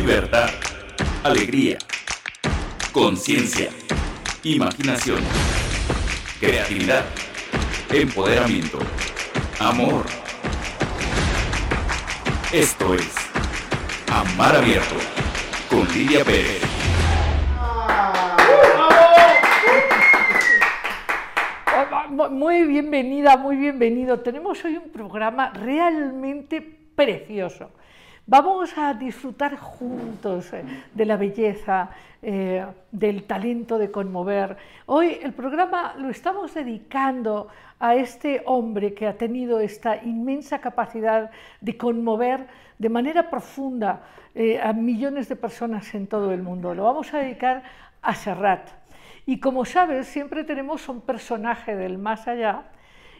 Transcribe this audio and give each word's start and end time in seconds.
libertad, 0.00 0.48
alegría, 1.24 1.76
conciencia, 2.90 3.68
imaginación, 4.42 5.20
creatividad, 6.40 7.04
empoderamiento, 7.92 8.78
amor. 9.58 10.06
Esto 12.50 12.94
es 12.94 13.14
Amar 14.10 14.56
Abierto 14.56 14.94
con 15.68 15.86
Lidia 15.92 16.24
Pérez. 16.24 16.62
Muy 22.30 22.64
bienvenida, 22.64 23.36
muy 23.36 23.56
bienvenido. 23.56 24.20
Tenemos 24.20 24.64
hoy 24.64 24.78
un 24.78 24.88
programa 24.90 25.50
realmente 25.50 26.62
precioso. 26.94 27.70
Vamos 28.30 28.78
a 28.78 28.94
disfrutar 28.94 29.56
juntos 29.56 30.52
eh, 30.52 30.62
de 30.94 31.04
la 31.04 31.16
belleza, 31.16 31.90
eh, 32.22 32.64
del 32.92 33.24
talento 33.24 33.76
de 33.76 33.90
conmover. 33.90 34.56
Hoy 34.86 35.18
el 35.20 35.32
programa 35.32 35.94
lo 35.98 36.10
estamos 36.10 36.54
dedicando 36.54 37.48
a 37.80 37.96
este 37.96 38.44
hombre 38.46 38.94
que 38.94 39.08
ha 39.08 39.18
tenido 39.18 39.58
esta 39.58 39.96
inmensa 40.04 40.60
capacidad 40.60 41.32
de 41.60 41.76
conmover 41.76 42.46
de 42.78 42.88
manera 42.88 43.30
profunda 43.30 44.02
eh, 44.36 44.60
a 44.62 44.72
millones 44.74 45.28
de 45.28 45.34
personas 45.34 45.92
en 45.96 46.06
todo 46.06 46.32
el 46.32 46.40
mundo. 46.40 46.72
Lo 46.72 46.84
vamos 46.84 47.12
a 47.12 47.18
dedicar 47.18 47.64
a 48.00 48.14
Serrat. 48.14 48.68
Y 49.26 49.40
como 49.40 49.64
sabes, 49.64 50.06
siempre 50.06 50.44
tenemos 50.44 50.88
un 50.88 51.00
personaje 51.00 51.74
del 51.74 51.98
más 51.98 52.28
allá 52.28 52.62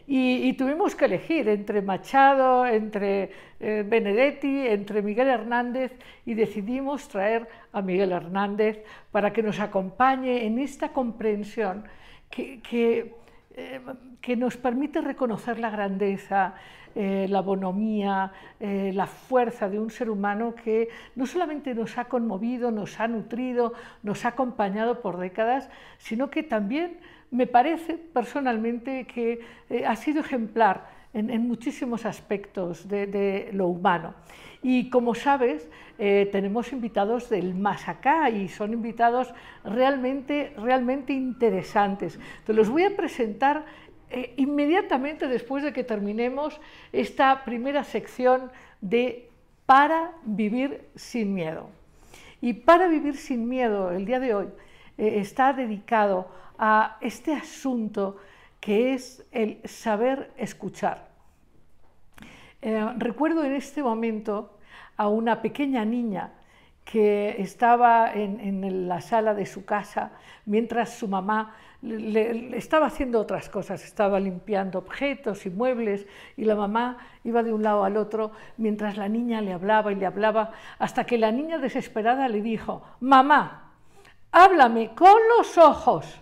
y, 0.07 0.53
tuvimos 0.53 0.95
que 0.95 1.05
elegir 1.05 1.47
entre 1.47 1.81
Machado, 1.81 2.65
entre 2.65 3.31
eh, 3.59 3.85
Benedetti, 3.87 4.67
entre 4.67 5.01
Miguel 5.01 5.27
Hernández 5.27 5.93
y 6.25 6.33
decidimos 6.33 7.07
traer 7.07 7.47
a 7.71 7.81
Miguel 7.81 8.11
Hernández 8.11 8.83
para 9.11 9.31
que 9.31 9.43
nos 9.43 9.59
acompañe 9.59 10.45
en 10.45 10.59
esta 10.59 10.89
comprensión 10.89 11.85
que, 12.29 12.61
que, 12.61 13.15
eh, 13.55 14.35
nos 14.35 14.57
permite 14.57 15.01
reconocer 15.01 15.59
la 15.59 15.69
grandeza, 15.69 16.55
eh, 16.95 17.27
la 17.29 17.41
bonomía, 17.41 18.31
la 18.59 19.07
fuerza 19.07 19.69
de 19.69 19.79
un 19.79 19.89
ser 19.89 20.09
humano 20.09 20.53
que 20.55 20.89
no 21.15 21.25
solamente 21.25 21.73
nos 21.73 21.97
ha 21.97 22.05
conmovido, 22.05 22.69
nos 22.69 22.99
ha 22.99 23.07
nutrido, 23.07 23.73
nos 24.03 24.25
ha 24.25 24.29
acompañado 24.29 25.01
por 25.01 25.17
décadas, 25.17 25.69
sino 25.97 26.29
que 26.29 26.43
también 26.43 26.99
me 27.31 27.47
parece 27.47 27.95
personalmente 27.95 29.05
que 29.05 29.39
eh, 29.69 29.85
ha 29.85 29.95
sido 29.95 30.19
ejemplar 30.19 31.01
en, 31.13 31.45
muchísimos 31.47 32.05
aspectos 32.05 32.87
de, 32.87 33.49
lo 33.53 33.67
humano. 33.67 34.13
Y 34.61 34.89
como 34.89 35.15
sabes, 35.15 35.67
eh, 35.97 36.29
tenemos 36.31 36.71
invitados 36.71 37.29
del 37.29 37.53
más 37.55 37.89
acá 37.89 38.29
y 38.29 38.47
son 38.47 38.73
invitados 38.73 39.33
realmente, 39.63 40.53
realmente 40.57 41.13
interesantes. 41.13 42.19
Te 42.45 42.53
los 42.53 42.69
voy 42.69 42.83
a 42.83 42.95
presentar 42.95 43.65
eh, 44.09 44.33
inmediatamente 44.37 45.27
después 45.27 45.63
de 45.63 45.73
que 45.73 45.83
terminemos 45.83 46.61
esta 46.91 47.43
primera 47.43 47.83
sección 47.83 48.51
de 48.81 49.27
Para 49.65 50.11
vivir 50.25 50.89
sin 50.95 51.33
miedo. 51.33 51.69
Y 52.41 52.53
para 52.53 52.87
vivir 52.89 53.15
sin 53.15 53.47
miedo, 53.47 53.91
el 53.91 54.05
día 54.05 54.19
de 54.19 54.33
hoy, 54.33 54.47
está 54.97 55.53
dedicado 55.53 56.27
a 56.61 56.97
este 57.01 57.33
asunto 57.33 58.17
que 58.59 58.93
es 58.93 59.25
el 59.31 59.59
saber 59.65 60.31
escuchar. 60.37 61.09
Eh, 62.61 62.87
recuerdo 62.97 63.43
en 63.43 63.53
este 63.53 63.81
momento 63.81 64.59
a 64.95 65.07
una 65.07 65.41
pequeña 65.41 65.83
niña 65.83 66.33
que 66.85 67.41
estaba 67.41 68.13
en, 68.13 68.87
la 68.87 69.01
sala 69.01 69.33
de 69.33 69.47
su 69.47 69.65
casa 69.65 70.11
mientras 70.45 70.93
su 70.93 71.07
mamá 71.07 71.55
le, 71.81 72.55
estaba 72.55 72.85
haciendo 72.85 73.19
otras 73.19 73.49
cosas, 73.49 73.83
estaba 73.83 74.19
limpiando 74.19 74.77
objetos 74.77 75.47
y 75.47 75.49
muebles 75.49 76.05
y 76.37 76.45
la 76.45 76.55
mamá 76.55 76.97
iba 77.23 77.41
de 77.41 77.53
un 77.53 77.63
lado 77.63 77.83
al 77.83 77.97
otro 77.97 78.31
mientras 78.57 78.97
la 78.97 79.09
niña 79.09 79.41
le 79.41 79.53
hablaba 79.53 79.91
y 79.91 79.95
le 79.95 80.05
hablaba 80.05 80.51
hasta 80.77 81.05
que 81.05 81.17
la 81.17 81.31
niña 81.31 81.57
desesperada 81.57 82.27
le 82.29 82.41
dijo, 82.43 82.83
mamá, 82.99 83.71
háblame 84.31 84.93
con 84.93 85.17
los 85.37 85.57
ojos. 85.57 86.20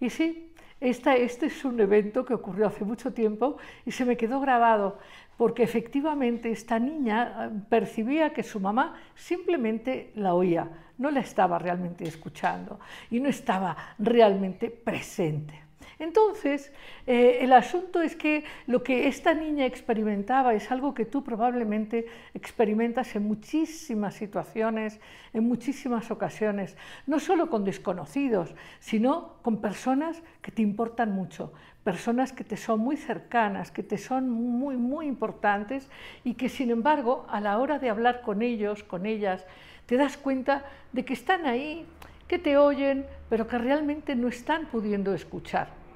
Y 0.00 0.10
sí, 0.10 0.52
este 0.80 1.46
es 1.46 1.64
un 1.64 1.80
evento 1.80 2.24
que 2.24 2.34
ocurrió 2.34 2.66
hace 2.66 2.84
mucho 2.84 3.12
tiempo 3.12 3.56
y 3.84 3.90
se 3.90 4.04
me 4.04 4.16
quedó 4.16 4.40
grabado, 4.40 4.98
porque 5.36 5.64
efectivamente 5.64 6.50
esta 6.50 6.78
niña 6.78 7.46
eh, 7.46 7.60
percibía 7.68 8.32
que 8.32 8.42
su 8.42 8.60
mamá 8.60 8.94
simplemente 9.14 10.12
la 10.14 10.34
oía, 10.34 10.68
no 10.98 11.10
la 11.10 11.20
estaba 11.20 11.58
realmente 11.58 12.04
escuchando 12.04 12.78
y 13.10 13.18
no 13.20 13.28
estaba 13.28 13.76
realmente 13.98 14.70
presente. 14.70 15.67
Entonces, 15.98 16.72
eh, 17.08 17.38
el 17.40 17.52
asunto 17.52 18.02
es 18.02 18.14
que 18.14 18.44
lo 18.68 18.84
que 18.84 19.08
esta 19.08 19.34
niña 19.34 19.66
experimentaba 19.66 20.54
es 20.54 20.70
algo 20.70 20.94
que 20.94 21.04
tú 21.04 21.24
probablemente 21.24 22.06
experimentas 22.34 23.16
en 23.16 23.24
muchísimas 23.24 24.14
situaciones, 24.14 25.00
en 25.32 25.48
muchísimas 25.48 26.12
ocasiones, 26.12 26.76
no 27.06 27.18
solo 27.18 27.50
con 27.50 27.64
desconocidos, 27.64 28.54
sino 28.78 29.38
con 29.42 29.60
personas 29.60 30.22
que 30.40 30.52
te 30.52 30.62
importan 30.62 31.10
mucho, 31.10 31.52
personas 31.82 32.32
que 32.32 32.44
te 32.44 32.56
son 32.56 32.78
muy 32.78 32.96
cercanas, 32.96 33.72
que 33.72 33.82
te 33.82 33.98
son 33.98 34.30
muy, 34.30 34.76
muy 34.76 35.06
importantes 35.06 35.88
y 36.22 36.34
que 36.34 36.48
sin 36.48 36.70
embargo 36.70 37.26
a 37.28 37.40
la 37.40 37.58
hora 37.58 37.80
de 37.80 37.90
hablar 37.90 38.22
con 38.22 38.42
ellos, 38.42 38.84
con 38.84 39.04
ellas, 39.04 39.44
te 39.86 39.96
das 39.96 40.16
cuenta 40.16 40.64
de 40.92 41.04
que 41.04 41.14
están 41.14 41.44
ahí, 41.44 41.86
que 42.28 42.38
te 42.38 42.56
oyen, 42.56 43.04
pero 43.28 43.48
que 43.48 43.58
realmente 43.58 44.14
no 44.14 44.28
están 44.28 44.66
pudiendo 44.66 45.12
escuchar 45.12 45.87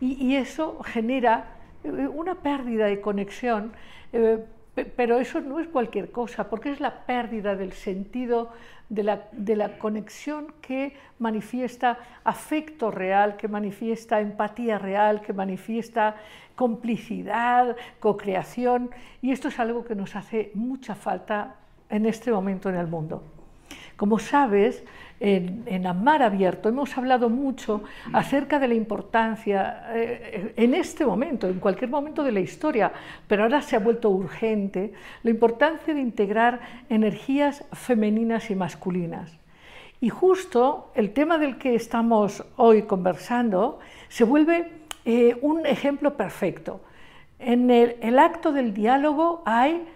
y, 0.00 0.36
eso 0.36 0.82
genera 0.82 1.46
eh, 1.82 1.88
una 1.88 2.36
pérdida 2.36 2.86
de 2.86 3.00
conexión, 3.00 3.72
eh, 4.12 4.44
pero 4.96 5.18
eso 5.18 5.40
no 5.40 5.60
es 5.60 5.68
cualquier 5.68 6.10
cosa, 6.10 6.50
porque 6.50 6.70
es 6.70 6.80
la 6.80 7.06
pérdida 7.06 7.54
del 7.54 7.72
sentido 7.72 8.50
de 8.88 9.56
la, 9.56 9.78
conexión 9.78 10.52
que 10.60 10.94
manifiesta 11.18 11.98
afecto 12.24 12.90
real, 12.90 13.36
que 13.36 13.48
manifiesta 13.48 14.20
empatía 14.20 14.78
real, 14.78 15.20
que 15.22 15.32
manifiesta 15.32 16.16
complicidad, 16.54 17.76
co-creación, 18.00 18.90
y 19.22 19.32
esto 19.32 19.48
es 19.48 19.58
algo 19.58 19.84
que 19.84 19.94
nos 19.94 20.16
hace 20.16 20.50
mucha 20.54 20.94
falta 20.94 21.56
en 21.88 22.06
este 22.06 22.30
momento 22.30 22.68
en 22.68 22.76
el 22.76 22.86
mundo. 22.86 23.22
Como 23.96 24.18
sabes, 24.18 24.84
en, 25.20 25.86
Amar 25.86 26.22
Abierto 26.22 26.68
hemos 26.68 26.96
hablado 26.98 27.30
mucho 27.30 27.82
acerca 28.12 28.58
de 28.58 28.68
la 28.68 28.74
importancia 28.74 29.84
eh, 29.94 30.52
en 30.56 30.74
este 30.74 31.06
momento, 31.06 31.48
en 31.48 31.60
cualquier 31.60 31.90
momento 31.90 32.22
de 32.22 32.32
la 32.32 32.40
historia, 32.40 32.92
pero 33.26 33.44
ahora 33.44 33.62
se 33.62 33.76
ha 33.76 33.78
vuelto 33.78 34.10
urgente, 34.10 34.92
la 35.22 35.30
importancia 35.30 35.94
de 35.94 36.00
integrar 36.00 36.60
energías 36.88 37.64
femeninas 37.72 38.50
y 38.50 38.54
masculinas. 38.54 39.38
Y 40.00 40.10
justo 40.10 40.90
el 40.94 41.12
tema 41.12 41.38
del 41.38 41.56
que 41.56 41.74
estamos 41.74 42.44
hoy 42.56 42.82
conversando 42.82 43.78
se 44.08 44.24
vuelve 44.24 44.68
eh, 45.04 45.38
un 45.40 45.64
ejemplo 45.64 46.16
perfecto. 46.16 46.80
En 47.38 47.70
el 47.70 48.18
acto 48.18 48.52
del 48.52 48.74
diálogo 48.74 49.42
hay 49.44 49.86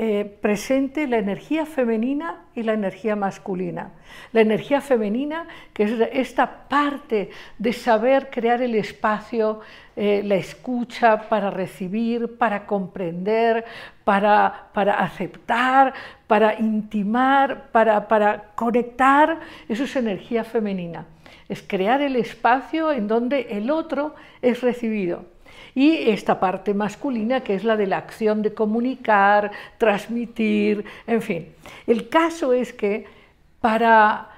eh, 0.00 0.24
presente 0.40 1.08
la 1.08 1.18
energía 1.18 1.66
femenina 1.66 2.44
y 2.54 2.62
la 2.62 2.72
energía 2.72 3.16
masculina. 3.16 3.90
La 4.30 4.42
energía 4.42 4.80
femenina, 4.80 5.48
que 5.72 5.82
es 5.82 5.92
esta 6.12 6.68
parte 6.68 7.30
de 7.58 7.72
saber 7.72 8.30
crear 8.30 8.62
el 8.62 8.76
espacio, 8.76 9.58
eh, 9.96 10.22
la 10.24 10.36
escucha 10.36 11.28
para 11.28 11.50
recibir, 11.50 12.38
para 12.38 12.64
comprender, 12.64 13.64
para, 14.04 14.68
para 14.72 15.00
aceptar, 15.00 15.92
para 16.28 16.54
intimar, 16.60 17.72
para, 17.72 18.06
para 18.06 18.52
conectar, 18.54 19.40
eso 19.68 19.82
es 19.82 19.96
energía 19.96 20.44
femenina. 20.44 21.06
Es 21.48 21.60
crear 21.60 22.02
el 22.02 22.14
espacio 22.14 22.92
en 22.92 23.08
donde 23.08 23.48
el 23.50 23.68
otro 23.68 24.14
es 24.42 24.60
recibido 24.60 25.24
y 25.78 26.10
esta 26.10 26.40
parte 26.40 26.74
masculina 26.74 27.42
que 27.44 27.54
es 27.54 27.62
la 27.62 27.76
de 27.76 27.86
la 27.86 27.98
acción 27.98 28.42
de 28.42 28.52
comunicar, 28.52 29.52
transmitir, 29.78 30.84
en 31.06 31.22
fin. 31.22 31.54
El 31.86 32.08
caso 32.08 32.52
es 32.52 32.72
que 32.72 33.06
para, 33.60 34.28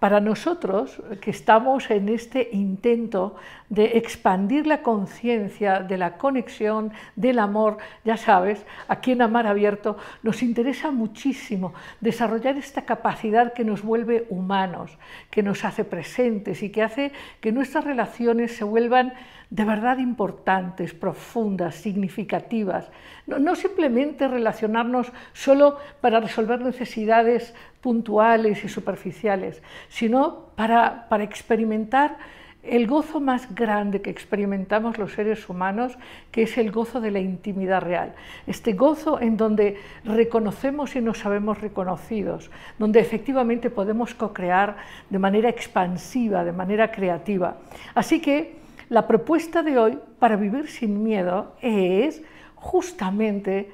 para 0.00 0.18
nosotros 0.18 1.00
que 1.20 1.30
estamos 1.30 1.88
en 1.88 2.08
este 2.08 2.48
intento 2.50 3.36
de 3.68 3.96
expandir 3.96 4.66
la 4.66 4.82
conciencia 4.82 5.78
de 5.78 5.98
la 5.98 6.18
conexión, 6.18 6.90
del 7.14 7.38
amor, 7.38 7.78
ya 8.04 8.16
sabes, 8.16 8.66
aquí 8.88 9.12
en 9.12 9.22
Amar 9.22 9.46
Abierto 9.46 9.98
nos 10.24 10.42
interesa 10.42 10.90
muchísimo 10.90 11.74
desarrollar 12.00 12.56
esta 12.56 12.82
capacidad 12.82 13.52
que 13.52 13.64
nos 13.64 13.82
vuelve 13.82 14.26
humanos, 14.30 14.98
que 15.30 15.44
nos 15.44 15.64
hace 15.64 15.84
presentes 15.84 16.60
y 16.60 16.70
que 16.70 16.82
hace 16.82 17.12
que 17.40 17.52
nuestras 17.52 17.84
relaciones 17.84 18.56
se 18.56 18.64
vuelvan 18.64 19.12
de 19.52 19.66
verdad 19.66 19.98
importantes, 19.98 20.94
profundas, 20.94 21.74
significativas. 21.74 22.90
No, 23.26 23.54
simplemente 23.54 24.26
relacionarnos 24.26 25.12
solo 25.34 25.76
para 26.00 26.20
resolver 26.20 26.62
necesidades 26.62 27.54
puntuales 27.82 28.64
y 28.64 28.70
superficiales, 28.70 29.62
sino 29.90 30.46
para, 30.56 31.06
para 31.10 31.24
experimentar 31.24 32.16
el 32.62 32.86
gozo 32.86 33.20
más 33.20 33.54
grande 33.54 34.00
que 34.00 34.08
experimentamos 34.08 34.96
los 34.96 35.12
seres 35.12 35.46
humanos, 35.50 35.98
que 36.30 36.44
es 36.44 36.56
el 36.56 36.70
gozo 36.70 37.02
de 37.02 37.10
la 37.10 37.20
intimidad 37.20 37.82
real. 37.82 38.14
Este 38.46 38.72
gozo 38.72 39.20
en 39.20 39.36
donde 39.36 39.76
reconocemos 40.06 40.96
y 40.96 41.02
nos 41.02 41.18
sabemos 41.18 41.60
reconocidos, 41.60 42.50
donde 42.78 43.00
efectivamente 43.00 43.68
podemos 43.68 44.14
co-crear 44.14 44.76
de 45.10 45.18
manera 45.18 45.50
expansiva, 45.50 46.42
de 46.42 46.52
manera 46.52 46.90
creativa. 46.90 47.58
Así 47.94 48.22
que 48.22 48.61
la 48.92 49.06
propuesta 49.06 49.62
de 49.62 49.78
hoy 49.78 49.98
para 50.18 50.36
vivir 50.36 50.68
sin 50.68 51.02
miedo 51.02 51.56
es 51.62 52.22
justamente 52.56 53.72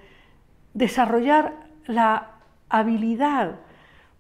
desarrollar 0.75 1.55
la 1.89 2.37
habilidad, 2.69 3.57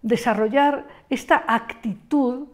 desarrollar 0.02 0.88
esta 1.08 1.44
actitud 1.46 2.48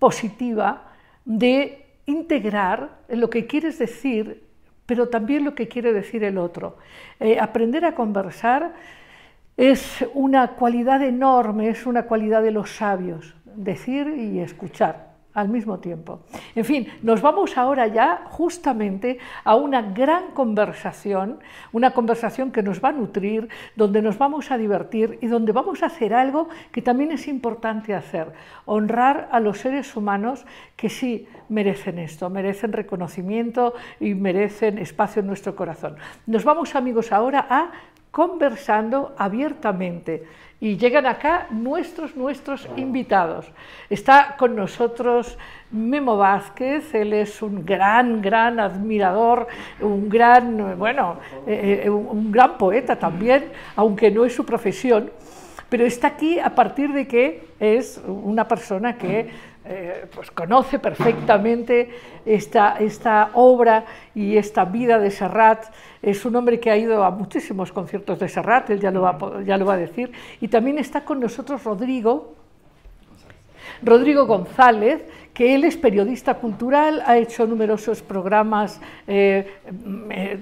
positiva, 0.00 0.90
de 1.24 1.86
integrar 2.06 2.98
lo 3.08 3.30
que 3.30 3.46
quieres 3.46 3.78
decir, 3.78 4.42
pero 4.86 5.08
también 5.08 5.44
lo 5.44 5.54
que 5.54 5.68
quiere 5.68 5.92
decir 5.92 6.24
el 6.24 6.36
otro. 6.36 6.78
Eh, 7.20 7.38
aprender 7.38 7.84
a 7.84 7.94
conversar 7.94 8.74
es 9.56 10.04
una 10.14 10.48
cualidad 10.56 11.00
enorme, 11.00 11.68
es 11.68 11.86
una 11.86 12.06
cualidad 12.06 12.42
de 12.42 12.50
los 12.50 12.70
sabios, 12.70 13.36
decir 13.44 14.08
y 14.08 14.40
escuchar 14.40 15.13
al 15.34 15.48
mismo 15.48 15.78
tiempo. 15.80 16.20
En 16.54 16.64
fin, 16.64 16.88
nos 17.02 17.20
vamos 17.20 17.58
ahora 17.58 17.88
ya 17.88 18.22
justamente 18.30 19.18
a 19.42 19.56
una 19.56 19.82
gran 19.82 20.30
conversación, 20.30 21.40
una 21.72 21.90
conversación 21.90 22.52
que 22.52 22.62
nos 22.62 22.82
va 22.82 22.90
a 22.90 22.92
nutrir, 22.92 23.48
donde 23.74 24.00
nos 24.00 24.16
vamos 24.16 24.50
a 24.50 24.56
divertir 24.56 25.18
y 25.20 25.26
donde 25.26 25.52
vamos 25.52 25.82
a 25.82 25.86
hacer 25.86 26.14
algo 26.14 26.48
que 26.70 26.82
también 26.82 27.10
es 27.10 27.26
importante 27.26 27.94
hacer, 27.94 28.32
honrar 28.64 29.28
a 29.32 29.40
los 29.40 29.58
seres 29.58 29.96
humanos 29.96 30.46
que 30.76 30.88
sí 30.88 31.26
merecen 31.48 31.98
esto, 31.98 32.30
merecen 32.30 32.72
reconocimiento 32.72 33.74
y 33.98 34.14
merecen 34.14 34.78
espacio 34.78 35.20
en 35.20 35.26
nuestro 35.26 35.56
corazón. 35.56 35.96
Nos 36.26 36.44
vamos 36.44 36.74
amigos 36.76 37.10
ahora 37.12 37.46
a 37.50 37.72
conversando 38.14 39.12
abiertamente 39.18 40.22
y 40.60 40.76
llegan 40.76 41.06
acá 41.06 41.46
nuestros, 41.50 42.16
nuestros 42.16 42.68
invitados. 42.76 43.46
Está 43.90 44.36
con 44.38 44.56
nosotros 44.56 45.36
Memo 45.70 46.16
Vázquez, 46.16 46.94
él 46.94 47.12
es 47.12 47.42
un 47.42 47.66
gran, 47.66 48.22
gran 48.22 48.60
admirador, 48.60 49.48
un 49.80 50.08
gran, 50.08 50.78
bueno, 50.78 51.18
eh, 51.46 51.82
eh, 51.84 51.90
un 51.90 52.30
gran 52.30 52.56
poeta 52.56 52.96
también, 52.96 53.46
aunque 53.76 54.10
no 54.10 54.24
es 54.24 54.34
su 54.34 54.46
profesión, 54.46 55.10
pero 55.68 55.84
está 55.84 56.08
aquí 56.08 56.38
a 56.38 56.54
partir 56.54 56.92
de 56.92 57.08
que 57.08 57.48
es 57.58 58.00
una 58.06 58.46
persona 58.46 58.96
que 58.96 59.30
eh, 59.66 60.06
pues 60.14 60.30
conoce 60.30 60.78
perfectamente 60.78 61.88
esta, 62.26 62.76
esta 62.78 63.30
obra 63.34 63.84
y 64.14 64.36
esta 64.36 64.64
vida 64.64 64.98
de 64.98 65.10
Serrat. 65.10 65.64
Es 66.02 66.24
un 66.26 66.36
hombre 66.36 66.60
que 66.60 66.70
ha 66.70 66.76
ido 66.76 67.02
a 67.02 67.10
muchísimos 67.10 67.72
conciertos 67.72 68.18
de 68.18 68.28
Serrat, 68.28 68.68
él 68.70 68.80
ya 68.80 68.90
lo 68.90 69.02
va, 69.02 69.42
ya 69.44 69.56
lo 69.56 69.64
va 69.64 69.74
a 69.74 69.78
decir. 69.78 70.12
Y 70.40 70.48
también 70.48 70.78
está 70.78 71.04
con 71.04 71.18
nosotros 71.18 71.64
Rodrigo, 71.64 72.34
Rodrigo 73.82 74.26
González, 74.26 75.02
que 75.32 75.54
él 75.54 75.64
es 75.64 75.76
periodista 75.76 76.34
cultural, 76.34 77.02
ha 77.06 77.18
hecho 77.18 77.46
numerosos 77.46 78.02
programas 78.02 78.80
eh, 79.06 79.46
eh, 80.10 80.38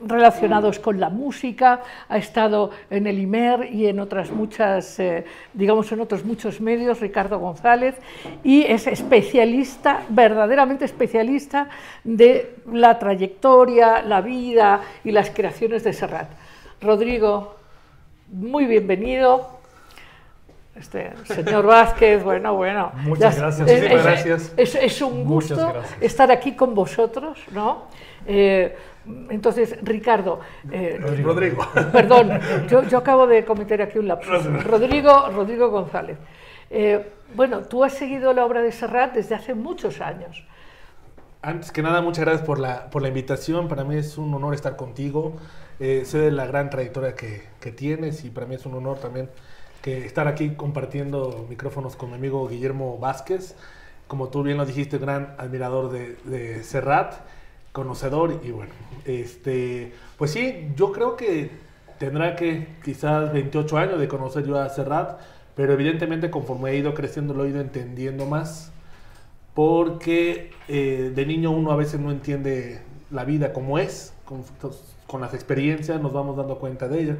relacionados 0.00 0.78
con 0.78 1.00
la 1.00 1.08
música, 1.08 1.80
ha 2.08 2.18
estado 2.18 2.70
en 2.90 3.06
el 3.06 3.18
IMER 3.18 3.72
y 3.72 3.86
en 3.86 4.00
otras 4.00 4.30
muchas, 4.30 4.98
eh, 4.98 5.24
digamos, 5.52 5.90
en 5.92 6.00
otros 6.00 6.24
muchos 6.24 6.60
medios, 6.60 7.00
Ricardo 7.00 7.38
González, 7.38 7.96
y 8.42 8.62
es 8.62 8.86
especialista, 8.86 10.02
verdaderamente 10.08 10.84
especialista 10.84 11.68
de 12.04 12.56
la 12.72 12.98
trayectoria, 12.98 14.02
la 14.02 14.20
vida 14.20 14.80
y 15.04 15.12
las 15.12 15.30
creaciones 15.30 15.84
de 15.84 15.92
Serrat. 15.92 16.28
Rodrigo, 16.80 17.56
muy 18.30 18.66
bienvenido. 18.66 19.56
Este, 20.78 21.12
señor 21.24 21.64
Vázquez, 21.64 22.22
bueno, 22.22 22.54
bueno. 22.54 22.92
Muchas 22.96 23.38
gracias, 23.38 23.68
es, 23.70 24.04
gracias. 24.04 24.52
Es, 24.58 25.00
un 25.00 25.24
gusto 25.24 25.72
estar 26.02 26.30
aquí 26.30 26.52
con 26.52 26.74
vosotros, 26.74 27.38
¿no? 27.52 27.84
Eh, 28.26 28.76
entonces, 29.30 29.76
Ricardo. 29.82 30.40
Eh, 30.70 30.98
Rodrigo. 31.00 31.66
Perdón, 31.92 32.40
yo, 32.68 32.98
acabo 32.98 33.26
de 33.26 33.44
cometer 33.44 33.82
aquí 33.82 33.98
un 33.98 34.08
lapsus. 34.08 34.64
Rodrigo, 34.64 35.30
Rodrigo 35.30 35.70
González. 35.70 36.18
Eh, 36.70 37.06
bueno, 37.34 37.62
tú 37.62 37.84
has 37.84 37.94
seguido 37.94 38.32
la 38.32 38.44
obra 38.44 38.62
de 38.62 38.72
Serrat 38.72 39.14
desde 39.14 39.34
hace 39.34 39.54
muchos 39.54 40.00
años. 40.00 40.44
Antes 41.42 41.70
que 41.70 41.82
nada, 41.82 42.00
muchas 42.02 42.24
gracias 42.24 42.46
por 42.46 42.58
la, 42.58 42.90
por 42.90 43.02
la 43.02 43.08
invitación. 43.08 43.68
Para 43.68 43.84
mí 43.84 43.96
es 43.96 44.18
un 44.18 44.32
honor 44.34 44.54
estar 44.54 44.76
contigo. 44.76 45.36
sé 45.78 46.18
de 46.18 46.30
la 46.30 46.46
gran 46.46 46.70
trayectoria 46.70 47.14
que, 47.14 47.42
que 47.60 47.70
tienes 47.70 48.24
y 48.24 48.30
para 48.30 48.46
mí 48.46 48.54
es 48.56 48.66
un 48.66 48.74
honor 48.74 48.98
también 48.98 49.28
estar 49.86 50.26
aquí 50.26 50.50
compartiendo 50.50 51.46
micrófonos 51.48 51.96
con 51.96 52.10
mi 52.10 52.16
amigo 52.16 52.46
Guillermo 52.48 52.98
Vázquez. 52.98 53.54
Como 54.08 54.28
tú 54.28 54.42
bien 54.42 54.56
lo 54.56 54.66
dijiste, 54.66 54.98
gran 54.98 55.34
admirador 55.38 55.90
de, 55.90 56.16
de 56.24 56.62
Serrat, 56.62 57.14
conocedor 57.76 58.40
y 58.42 58.52
bueno, 58.52 58.72
este, 59.04 59.92
pues 60.16 60.30
sí, 60.30 60.70
yo 60.76 60.92
creo 60.92 61.14
que 61.14 61.50
tendrá 61.98 62.34
que 62.34 62.68
quizás 62.82 63.34
28 63.34 63.76
años 63.76 64.00
de 64.00 64.08
conocer 64.08 64.46
yo 64.46 64.58
a 64.58 64.70
Serrat, 64.70 65.20
pero 65.54 65.74
evidentemente 65.74 66.30
conforme 66.30 66.70
he 66.70 66.78
ido 66.78 66.94
creciendo 66.94 67.34
lo 67.34 67.44
he 67.44 67.50
ido 67.50 67.60
entendiendo 67.60 68.24
más, 68.24 68.72
porque 69.52 70.52
eh, 70.68 71.12
de 71.14 71.26
niño 71.26 71.50
uno 71.50 71.70
a 71.70 71.76
veces 71.76 72.00
no 72.00 72.10
entiende 72.10 72.80
la 73.10 73.24
vida 73.26 73.52
como 73.52 73.78
es, 73.78 74.14
con, 74.24 74.42
con 75.06 75.20
las 75.20 75.34
experiencias 75.34 76.00
nos 76.00 76.14
vamos 76.14 76.38
dando 76.38 76.58
cuenta 76.58 76.88
de 76.88 77.02
ella. 77.02 77.16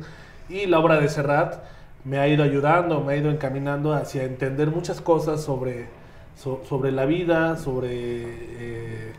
Y 0.49 0.65
la 0.65 0.79
obra 0.79 0.99
de 0.99 1.11
Serrat, 1.11 1.57
me 2.05 2.19
ha 2.19 2.29
ido 2.29 2.43
ayudando, 2.43 3.03
me 3.03 3.13
ha 3.13 3.17
ido 3.19 3.31
encaminando 3.31 3.93
hacia 3.93 4.23
entender 4.23 4.71
muchas 4.71 5.03
cosas 5.03 5.43
sobre, 5.43 5.89
sobre 6.35 6.93
la 6.93 7.05
vida, 7.05 7.57
sobre 7.57 7.89
eh, 7.99 9.13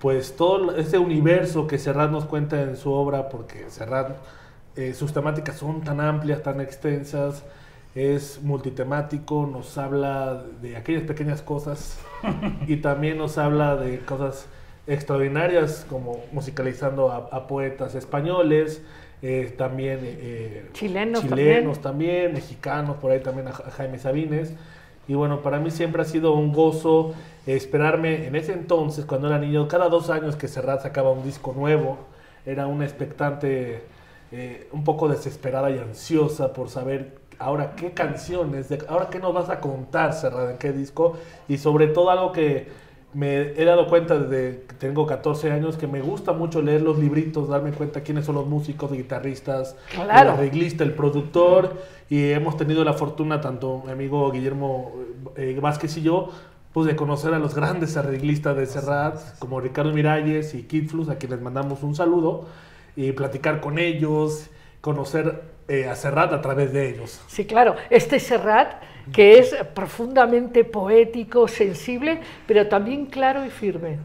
pues 0.00 0.36
todo 0.36 0.76
ese 0.76 0.98
universo 0.98 1.66
que 1.66 1.78
Serrat 1.78 2.10
nos 2.10 2.24
cuenta 2.24 2.62
en 2.62 2.76
su 2.76 2.92
obra, 2.92 3.28
porque 3.28 3.68
Serrat, 3.68 4.16
eh, 4.76 4.94
sus 4.94 5.12
temáticas 5.12 5.56
son 5.56 5.82
tan 5.82 6.00
amplias, 6.00 6.42
tan 6.42 6.60
extensas, 6.60 7.44
es 7.94 8.40
multitemático, 8.42 9.48
nos 9.50 9.76
habla 9.76 10.44
de 10.62 10.76
aquellas 10.76 11.02
pequeñas 11.02 11.42
cosas 11.42 11.98
y 12.66 12.76
también 12.76 13.18
nos 13.18 13.38
habla 13.38 13.76
de 13.76 13.98
cosas 14.00 14.46
extraordinarias 14.86 15.84
como 15.88 16.24
musicalizando 16.32 17.10
a 17.12 17.46
poetas 17.46 17.94
españoles, 17.94 18.82
eh, 19.20 19.52
también 19.56 19.98
eh, 20.02 20.68
chilenos, 20.72 21.80
también. 21.80 22.32
mexicanos, 22.32 22.96
por 22.98 23.10
ahí 23.10 23.20
también 23.20 23.48
a, 23.48 23.52
Jaime 23.52 23.98
Sabines. 23.98 24.52
Y 25.08 25.14
bueno, 25.14 25.40
para 25.40 25.58
mí 25.58 25.70
siempre 25.70 26.02
ha 26.02 26.04
sido 26.04 26.34
un 26.34 26.52
gozo 26.52 27.14
esperarme 27.46 28.26
en 28.26 28.36
ese 28.36 28.52
entonces, 28.52 29.06
cuando 29.06 29.26
era 29.28 29.38
niño, 29.38 29.66
cada 29.66 29.88
dos 29.88 30.10
años 30.10 30.36
que 30.36 30.48
Serrat 30.48 30.82
sacaba 30.82 31.10
un 31.10 31.24
disco 31.24 31.54
nuevo, 31.56 31.98
era 32.44 32.66
una 32.66 32.84
expectante 32.84 33.82
eh, 34.30 34.68
un 34.70 34.84
poco 34.84 35.08
desesperada 35.08 35.70
y 35.70 35.78
ansiosa 35.78 36.52
por 36.52 36.68
saber 36.68 37.16
ahora 37.38 37.74
qué 37.74 37.92
canciones, 37.92 38.68
ahora 38.86 39.08
qué 39.08 39.18
nos 39.18 39.32
vas 39.32 39.48
a 39.48 39.60
contar 39.60 40.12
Serrat, 40.12 40.50
en 40.50 40.58
qué 40.58 40.72
disco, 40.72 41.16
y 41.48 41.56
sobre 41.56 41.86
todo 41.86 42.10
algo 42.10 42.32
que 42.32 42.68
me 43.14 43.52
he 43.60 43.64
dado 43.64 43.86
cuenta 43.88 44.18
desde 44.18 44.64
que 44.66 44.74
tengo 44.74 45.06
14 45.06 45.50
años 45.50 45.76
que 45.76 45.86
me 45.86 46.00
gusta 46.00 46.32
mucho 46.32 46.60
leer 46.60 46.82
los 46.82 46.98
libritos, 46.98 47.48
darme 47.48 47.72
cuenta 47.72 48.02
quiénes 48.02 48.26
son 48.26 48.34
los 48.34 48.46
músicos, 48.46 48.92
guitarristas, 48.92 49.76
el 49.94 50.10
arreglista, 50.10 50.84
el 50.84 50.92
productor. 50.92 51.76
Y 52.10 52.30
hemos 52.30 52.56
tenido 52.56 52.84
la 52.84 52.92
fortuna, 52.92 53.40
tanto 53.40 53.82
mi 53.84 53.92
amigo 53.92 54.30
Guillermo 54.30 54.92
eh, 55.36 55.58
Vázquez 55.60 55.96
y 55.96 56.02
yo, 56.02 56.30
pues 56.72 56.86
de 56.86 56.96
conocer 56.96 57.34
a 57.34 57.38
los 57.38 57.54
grandes 57.54 57.96
arreglistas 57.96 58.56
de 58.56 58.66
Serrat, 58.66 59.38
como 59.38 59.60
Ricardo 59.60 59.92
Miralles 59.92 60.54
y 60.54 60.64
Kid 60.64 60.88
Flus, 60.88 61.08
a 61.08 61.16
quienes 61.16 61.40
mandamos 61.40 61.82
un 61.82 61.94
saludo, 61.94 62.46
y 62.94 63.12
platicar 63.12 63.60
con 63.60 63.78
ellos, 63.78 64.50
conocer 64.80 65.42
eh, 65.68 65.86
a 65.88 65.94
Serrat 65.94 66.32
a 66.32 66.40
través 66.40 66.72
de 66.72 66.88
ellos. 66.88 67.20
Sí, 67.26 67.44
claro. 67.44 67.76
Este 67.90 68.18
Serrat 68.20 68.82
que 69.12 69.38
es 69.38 69.54
profundamente 69.74 70.64
poético, 70.64 71.48
sensible, 71.48 72.20
pero 72.46 72.68
también 72.68 73.06
claro 73.06 73.44
y 73.44 73.50
firme. 73.50 73.98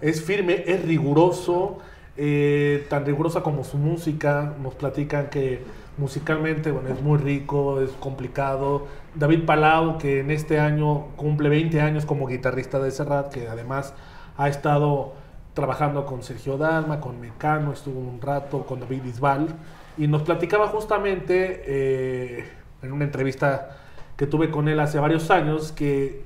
Es 0.00 0.22
firme, 0.22 0.64
es 0.66 0.84
riguroso, 0.84 1.78
eh, 2.16 2.86
tan 2.88 3.06
rigurosa 3.06 3.42
como 3.42 3.64
su 3.64 3.76
música. 3.76 4.54
Nos 4.62 4.74
platican 4.74 5.30
que 5.30 5.62
musicalmente 5.96 6.70
bueno, 6.70 6.88
es 6.88 7.00
muy 7.00 7.18
rico, 7.18 7.80
es 7.80 7.90
complicado. 7.92 8.86
David 9.14 9.44
Palau, 9.44 9.98
que 9.98 10.20
en 10.20 10.30
este 10.30 10.58
año 10.58 11.08
cumple 11.16 11.48
20 11.48 11.80
años 11.80 12.04
como 12.04 12.26
guitarrista 12.26 12.78
de 12.80 12.90
Serrat, 12.90 13.32
que 13.32 13.48
además 13.48 13.94
ha 14.36 14.48
estado 14.48 15.14
trabajando 15.54 16.04
con 16.04 16.24
Sergio 16.24 16.58
Dalma, 16.58 17.00
con 17.00 17.20
Mecano, 17.20 17.72
estuvo 17.72 18.00
un 18.00 18.20
rato 18.20 18.66
con 18.66 18.80
David 18.80 19.04
Isbal 19.04 19.48
y 19.96 20.08
nos 20.08 20.22
platicaba 20.22 20.68
justamente 20.68 21.62
eh, 21.66 22.44
en 22.82 22.92
una 22.92 23.04
entrevista 23.04 23.76
que 24.16 24.26
tuve 24.26 24.50
con 24.50 24.68
él 24.68 24.80
hace 24.80 24.98
varios 24.98 25.30
años 25.30 25.72
que 25.72 26.24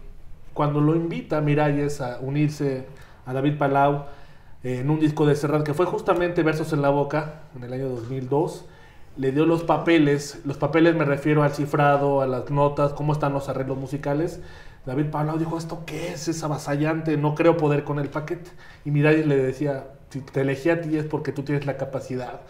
cuando 0.55 0.81
lo 0.81 0.97
invita 0.97 1.41
Miralles 1.41 2.01
a 2.01 2.19
unirse 2.21 2.87
a 3.27 3.33
David 3.33 3.59
Palau 3.59 4.07
eh, 4.65 4.81
en 4.81 4.91
un 4.91 4.99
disco 4.99 5.27
de 5.27 5.37
Serrat 5.37 5.65
que 5.65 5.75
fue 5.75 5.87
justamente 5.87 6.43
Versos 6.43 6.73
en 6.73 6.83
la 6.83 6.91
Boca 6.91 7.43
en 7.55 7.63
el 7.63 7.73
año 7.73 7.89
2002, 7.89 8.67
le 9.17 9.33
dio 9.33 9.47
los 9.47 9.65
papeles, 9.65 10.41
los 10.45 10.57
papeles 10.57 10.95
me 10.95 11.05
refiero 11.05 11.43
al 11.43 11.53
cifrado, 11.53 12.23
a 12.23 12.27
las 12.27 12.51
notas, 12.51 12.93
cómo 12.93 13.13
están 13.13 13.33
los 13.33 13.49
arreglos 13.49 13.77
musicales. 13.77 14.41
David 14.87 15.07
Palau 15.11 15.39
dijo, 15.39 15.59
¿esto 15.59 15.83
qué 15.87 16.13
es? 16.13 16.29
Es 16.29 16.43
avasallante, 16.45 17.17
no 17.17 17.35
creo 17.35 17.57
poder 17.57 17.85
con 17.85 17.99
el 17.99 18.09
paquete. 18.09 18.51
Y 18.85 18.91
Miralles 18.91 19.27
le 19.27 19.37
decía, 19.37 19.89
si 20.11 20.21
te 20.21 20.41
elegí 20.41 20.71
a 20.71 20.81
ti 20.81 20.97
es 20.97 21.05
porque 21.05 21.33
tú 21.33 21.43
tienes 21.43 21.67
la 21.67 21.77
capacidad. 21.77 22.41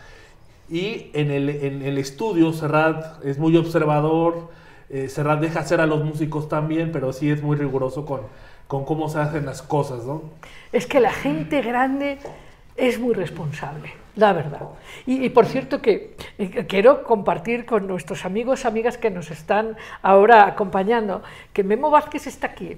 Y 0.71 1.11
en 1.15 1.31
el, 1.31 1.49
en 1.49 1.83
el 1.83 1.99
estudio 1.99 2.53
Serrat 2.53 3.25
es 3.25 3.39
muy 3.39 3.57
observador, 3.57 4.51
eh, 4.91 5.09
Serrat 5.09 5.41
deja 5.41 5.61
hacer 5.61 5.81
a 5.81 5.87
los 5.87 6.05
músicos 6.05 6.49
también, 6.49 6.93
pero 6.93 7.13
sí 7.13 7.31
es 7.31 7.43
muy 7.43 7.57
riguroso 7.57 8.05
con, 8.05 8.21
con 8.67 8.85
cómo 8.85 9.09
se 9.09 9.19
hacen 9.19 9.47
las 9.47 9.63
cosas, 9.63 10.05
¿no? 10.05 10.23
Es 10.73 10.87
que 10.87 11.01
la 11.01 11.13
gente 11.13 11.63
grande 11.63 12.19
es 12.77 12.99
muy 13.01 13.15
responsable, 13.15 13.93
la 14.17 14.33
verdad. 14.33 14.61
Y, 15.05 15.25
y 15.25 15.31
por 15.31 15.47
cierto 15.47 15.83
que 15.83 16.17
eh, 16.39 16.67
quiero 16.69 17.03
compartir 17.03 17.67
con 17.67 17.87
nuestros 17.87 18.25
amigos, 18.25 18.65
amigas 18.65 18.97
que 18.97 19.11
nos 19.11 19.31
están 19.31 19.77
ahora 20.01 20.47
acompañando, 20.47 21.23
que 21.53 21.65
Memo 21.65 21.91
Vázquez 21.91 22.27
está 22.27 22.49
aquí, 22.49 22.77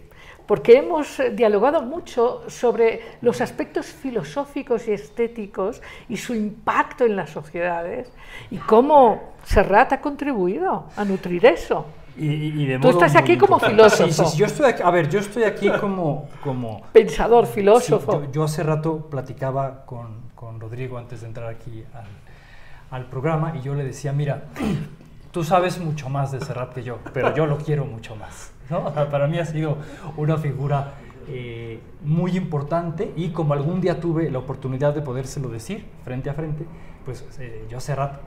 porque 0.51 0.79
hemos 0.79 1.21
eh, 1.21 1.31
dialogado 1.31 1.81
mucho 1.81 2.43
sobre 2.49 3.19
los 3.21 3.41
aspectos 3.41 3.87
filosóficos 3.87 4.89
y 4.89 4.91
estéticos 4.91 5.81
y 6.09 6.17
su 6.17 6.35
impacto 6.35 7.05
en 7.05 7.15
las 7.15 7.31
sociedades 7.31 8.11
y 8.51 8.57
cómo 8.57 9.35
Serrat 9.45 9.93
ha 9.93 10.01
contribuido 10.01 10.87
a 10.97 11.05
nutrir 11.05 11.47
eso. 11.47 11.87
Y, 12.17 12.27
y 12.27 12.67
de 12.67 12.81
Tú 12.81 12.89
modo 12.89 12.99
estás 12.99 13.13
muy 13.13 13.23
aquí 13.23 13.39
como 13.39 13.61
filósofo. 13.61 14.11
Sí, 14.11 14.13
sí, 14.13 14.25
sí, 14.33 14.39
yo 14.39 14.47
estoy 14.47 14.67
aquí, 14.71 14.83
a 14.83 14.91
ver, 14.91 15.09
yo 15.09 15.21
estoy 15.21 15.45
aquí 15.45 15.71
como... 15.81 16.29
como 16.43 16.83
Pensador, 16.93 17.47
sí, 17.47 17.53
filósofo. 17.53 18.25
yo, 18.25 18.33
yo 18.33 18.43
hace 18.43 18.65
rato 18.65 19.09
platicaba 19.09 19.87
con, 19.87 20.33
con 20.35 20.59
Rodrigo 20.59 20.99
antes 20.99 21.21
de 21.21 21.29
entrar 21.29 21.49
aquí 21.49 21.85
al, 21.95 22.99
al 22.99 23.07
programa 23.07 23.55
y 23.57 23.63
yo 23.63 23.77
le 23.77 23.85
decía, 23.85 24.13
mira, 24.13 24.47
tú 25.31 25.45
sabes 25.45 25.79
mucho 25.79 26.09
más 26.09 26.33
de 26.33 26.41
Serrat 26.41 26.75
que 26.75 26.83
yo, 26.83 26.99
pero 27.13 27.33
yo 27.37 27.47
lo 27.47 27.57
quiero 27.57 27.85
mucho 27.85 28.17
más. 28.17 28.51
¿No? 28.71 28.87
O 28.87 28.93
sea, 28.93 29.09
Para 29.11 29.27
mí 29.27 29.39
ha 29.39 29.45
sido 29.45 29.77
una 30.17 30.37
figura 30.39 30.95
eh, 31.29 31.81
muy 32.03 32.37
importante 32.37 33.13
y 33.17 33.31
como 33.31 33.53
algún 33.55 33.81
día 33.81 34.01
tuve 34.01 34.31
la 34.31 34.39
oportunidad 34.39 34.95
de 34.95 35.03
podérselo 35.03 35.49
decir 35.49 35.85
frente 36.05 36.31
a 36.31 36.35
frente, 36.35 36.65
pues 37.05 37.25
eh, 37.39 37.67
yo 37.71 37.81
Serrat, 37.81 38.21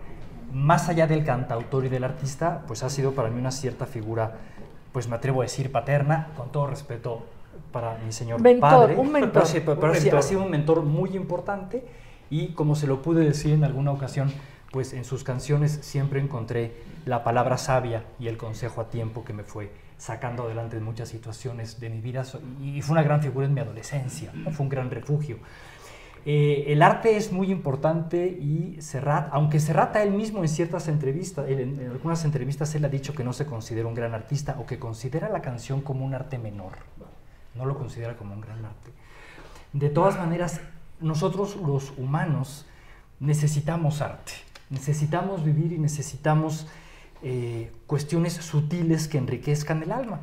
más 0.54 0.90
allá 0.90 1.08
del 1.08 1.24
cantautor 1.24 1.86
y 1.86 1.90
del 1.90 2.04
artista, 2.04 2.62
pues 2.68 2.84
ha 2.84 2.90
sido 2.90 3.12
para 3.14 3.30
mí 3.30 3.40
una 3.40 3.52
cierta 3.52 3.86
figura, 3.86 4.36
pues 4.92 5.08
me 5.08 5.16
atrevo 5.16 5.42
a 5.42 5.46
decir 5.46 5.72
paterna, 5.72 6.30
con 6.38 6.52
todo 6.52 6.68
respeto 6.68 7.26
para 7.72 7.98
mi 8.06 8.12
señor 8.12 8.40
Mentor, 8.42 8.70
padre. 8.70 8.96
un 8.98 9.12
mentor. 9.12 9.32
Pero 9.34 9.46
sí, 9.48 9.62
pero- 9.66 9.80
pero 9.80 9.92
Un 9.94 9.98
sí, 9.98 10.04
mentor. 10.04 10.20
ha 10.20 10.22
sido 10.22 10.44
un 10.44 10.52
mentor 10.52 10.84
muy 10.84 11.16
importante 11.16 11.84
y 12.30 12.50
como 12.50 12.76
se 12.76 12.86
lo 12.88 13.02
pude 13.02 13.24
decir 13.26 13.54
en 13.54 13.64
alguna 13.64 13.92
ocasión, 13.92 14.32
pues 14.72 14.94
en 14.94 15.04
sus 15.06 15.24
canciones 15.24 15.80
siempre 15.82 16.20
encontré 16.20 16.72
la 17.06 17.24
palabra 17.24 17.58
sabia 17.58 18.06
y 18.20 18.28
el 18.28 18.38
consejo 18.38 18.82
a 18.82 18.90
tiempo 18.90 19.24
que 19.24 19.34
me 19.34 19.44
fue 19.44 19.72
sacando 19.98 20.44
adelante 20.44 20.78
en 20.78 20.84
muchas 20.84 21.10
situaciones 21.10 21.80
de 21.80 21.90
mi 21.90 22.02
vida 22.02 22.24
y 22.62 22.82
fue 22.82 22.94
una 22.94 23.04
gran 23.04 23.22
figura 23.22 23.46
en 23.46 23.54
mi 23.54 23.62
adolescencia, 23.62 24.32
¿no? 24.34 24.52
fue 24.52 24.64
un 24.64 24.70
gran 24.70 24.92
refugio. 24.92 25.38
Eh, 26.26 26.66
el 26.68 26.82
arte 26.82 27.18
es 27.18 27.34
muy 27.34 27.52
importante 27.52 28.28
y 28.28 28.82
Serrat, 28.82 29.28
aunque 29.32 29.60
Serrat 29.60 29.96
a 29.98 30.04
él 30.04 30.12
mismo 30.12 30.42
en 30.42 30.48
ciertas 30.48 30.88
entrevistas, 30.88 31.50
en, 31.50 31.80
en 31.80 31.92
algunas 31.92 32.24
entrevistas 32.24 32.74
él 32.76 32.86
ha 32.86 32.90
dicho 32.90 33.14
que 33.14 33.26
no 33.26 33.34
se 33.34 33.46
considera 33.46 33.88
un 33.88 33.94
gran 33.94 34.14
artista 34.14 34.56
o 34.60 34.66
que 34.66 34.80
considera 34.80 35.28
la 35.30 35.42
canción 35.42 35.82
como 35.82 36.06
un 36.06 36.14
arte 36.14 36.38
menor, 36.38 36.74
no 37.56 37.66
lo 37.66 37.78
considera 37.78 38.16
como 38.16 38.34
un 38.34 38.42
gran 38.42 38.64
arte. 38.64 38.92
De 39.74 39.90
todas 39.90 40.18
maneras, 40.18 40.62
nosotros 41.02 41.58
los 41.58 41.92
humanos 41.98 42.66
necesitamos 43.20 44.02
arte, 44.02 44.34
necesitamos 44.70 45.44
vivir 45.44 45.74
y 45.74 45.78
necesitamos 45.78 46.68
eh, 47.24 47.72
cuestiones 47.88 48.34
sutiles 48.34 49.08
que 49.08 49.18
enriquezcan 49.18 49.82
el 49.82 49.92
alma. 49.92 50.20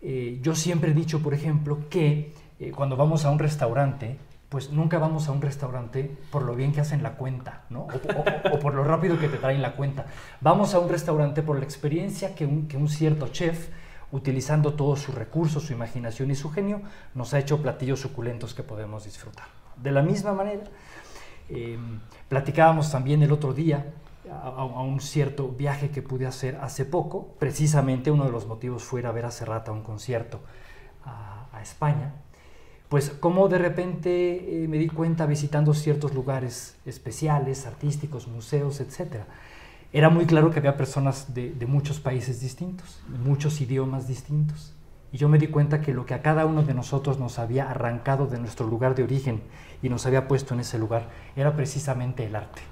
Eh, 0.00 0.38
yo 0.42 0.54
siempre 0.54 0.92
he 0.92 0.94
dicho, 0.94 1.20
por 1.20 1.34
ejemplo, 1.34 1.88
que 1.90 2.32
eh, 2.58 2.70
cuando 2.70 2.96
vamos 2.96 3.24
a 3.24 3.30
un 3.30 3.38
restaurante, 3.38 4.16
pues 4.48 4.70
nunca 4.70 4.98
vamos 4.98 5.28
a 5.28 5.32
un 5.32 5.42
restaurante 5.42 6.16
por 6.30 6.42
lo 6.42 6.54
bien 6.54 6.72
que 6.72 6.80
hacen 6.80 7.02
la 7.02 7.12
cuenta, 7.12 7.64
¿no? 7.68 7.86
O, 8.52 8.58
por 8.58 8.74
lo 8.74 8.84
rápido 8.84 9.18
que 9.18 9.28
te 9.28 9.38
traen 9.38 9.60
la 9.60 9.74
cuenta. 9.74 10.06
Vamos 10.40 10.74
a 10.74 10.78
un 10.78 10.88
restaurante 10.88 11.42
por 11.42 11.58
la 11.58 11.64
experiencia 11.64 12.34
que 12.34 12.46
un, 12.46 12.66
que 12.66 12.76
un 12.76 12.88
cierto 12.88 13.28
chef, 13.28 13.68
utilizando 14.12 14.74
todos 14.74 15.00
sus 15.00 15.14
recursos, 15.14 15.64
su 15.64 15.72
imaginación 15.72 16.30
y 16.30 16.34
su 16.34 16.50
genio, 16.50 16.80
nos 17.14 17.34
ha 17.34 17.38
hecho 17.38 17.62
platillos 17.62 18.00
suculentos 18.00 18.54
que 18.54 18.62
podemos 18.62 19.04
disfrutar. 19.04 19.46
De 19.76 19.92
la 19.92 20.02
misma 20.02 20.32
manera, 20.32 20.64
eh, 21.48 21.78
platicábamos 22.28 22.90
también 22.90 23.22
el 23.22 23.32
otro 23.32 23.52
día 23.52 23.86
a, 24.30 24.64
un 24.64 25.00
cierto 25.00 25.48
viaje 25.48 25.90
que 25.90 26.02
pude 26.02 26.26
hacer 26.26 26.58
hace 26.60 26.84
poco. 26.84 27.34
Precisamente 27.38 28.10
uno 28.10 28.24
de 28.24 28.30
los 28.30 28.46
motivos 28.46 28.82
fue 28.82 29.02
ver 29.02 29.24
a 29.24 29.30
Serrat 29.30 29.68
a 29.68 29.72
un 29.72 29.82
concierto 29.82 30.40
a, 31.04 31.60
España. 31.60 32.14
Pues 32.88 33.10
como 33.10 33.48
de 33.48 33.58
repente 33.58 34.64
eh, 34.64 34.66
me 34.66 34.78
di 34.78 34.88
cuenta 34.88 35.26
visitando 35.26 35.74
ciertos 35.74 36.14
lugares 36.14 36.76
especiales, 36.86 37.66
artísticos, 37.66 38.28
museos, 38.28 38.80
etc. 38.80 39.24
Era 39.92 40.08
muy 40.08 40.24
claro 40.24 40.50
que 40.50 40.58
había 40.58 40.78
personas 40.78 41.34
de 41.34 41.66
muchos 41.66 42.00
países 42.00 42.40
distintos, 42.40 43.02
muchos 43.22 43.60
idiomas 43.60 44.08
distintos. 44.08 44.74
Y 45.12 45.18
yo 45.18 45.28
me 45.28 45.38
di 45.38 45.48
cuenta 45.48 45.80
que 45.80 45.92
lo 45.92 46.06
que 46.06 46.14
a 46.14 46.22
cada 46.22 46.46
uno 46.46 46.62
de 46.62 46.74
nosotros 46.74 47.18
nos 47.18 47.38
había 47.38 47.68
arrancado 47.70 48.26
de 48.26 48.38
nuestro 48.38 48.66
lugar 48.66 48.94
de 48.94 49.02
origen 49.02 49.42
y 49.82 49.88
nos 49.88 50.06
había 50.06 50.28
puesto 50.28 50.54
en 50.54 50.60
ese 50.60 50.78
lugar 50.78 51.08
era 51.34 51.56
precisamente 51.56 52.24
el 52.24 52.36
arte. 52.36 52.62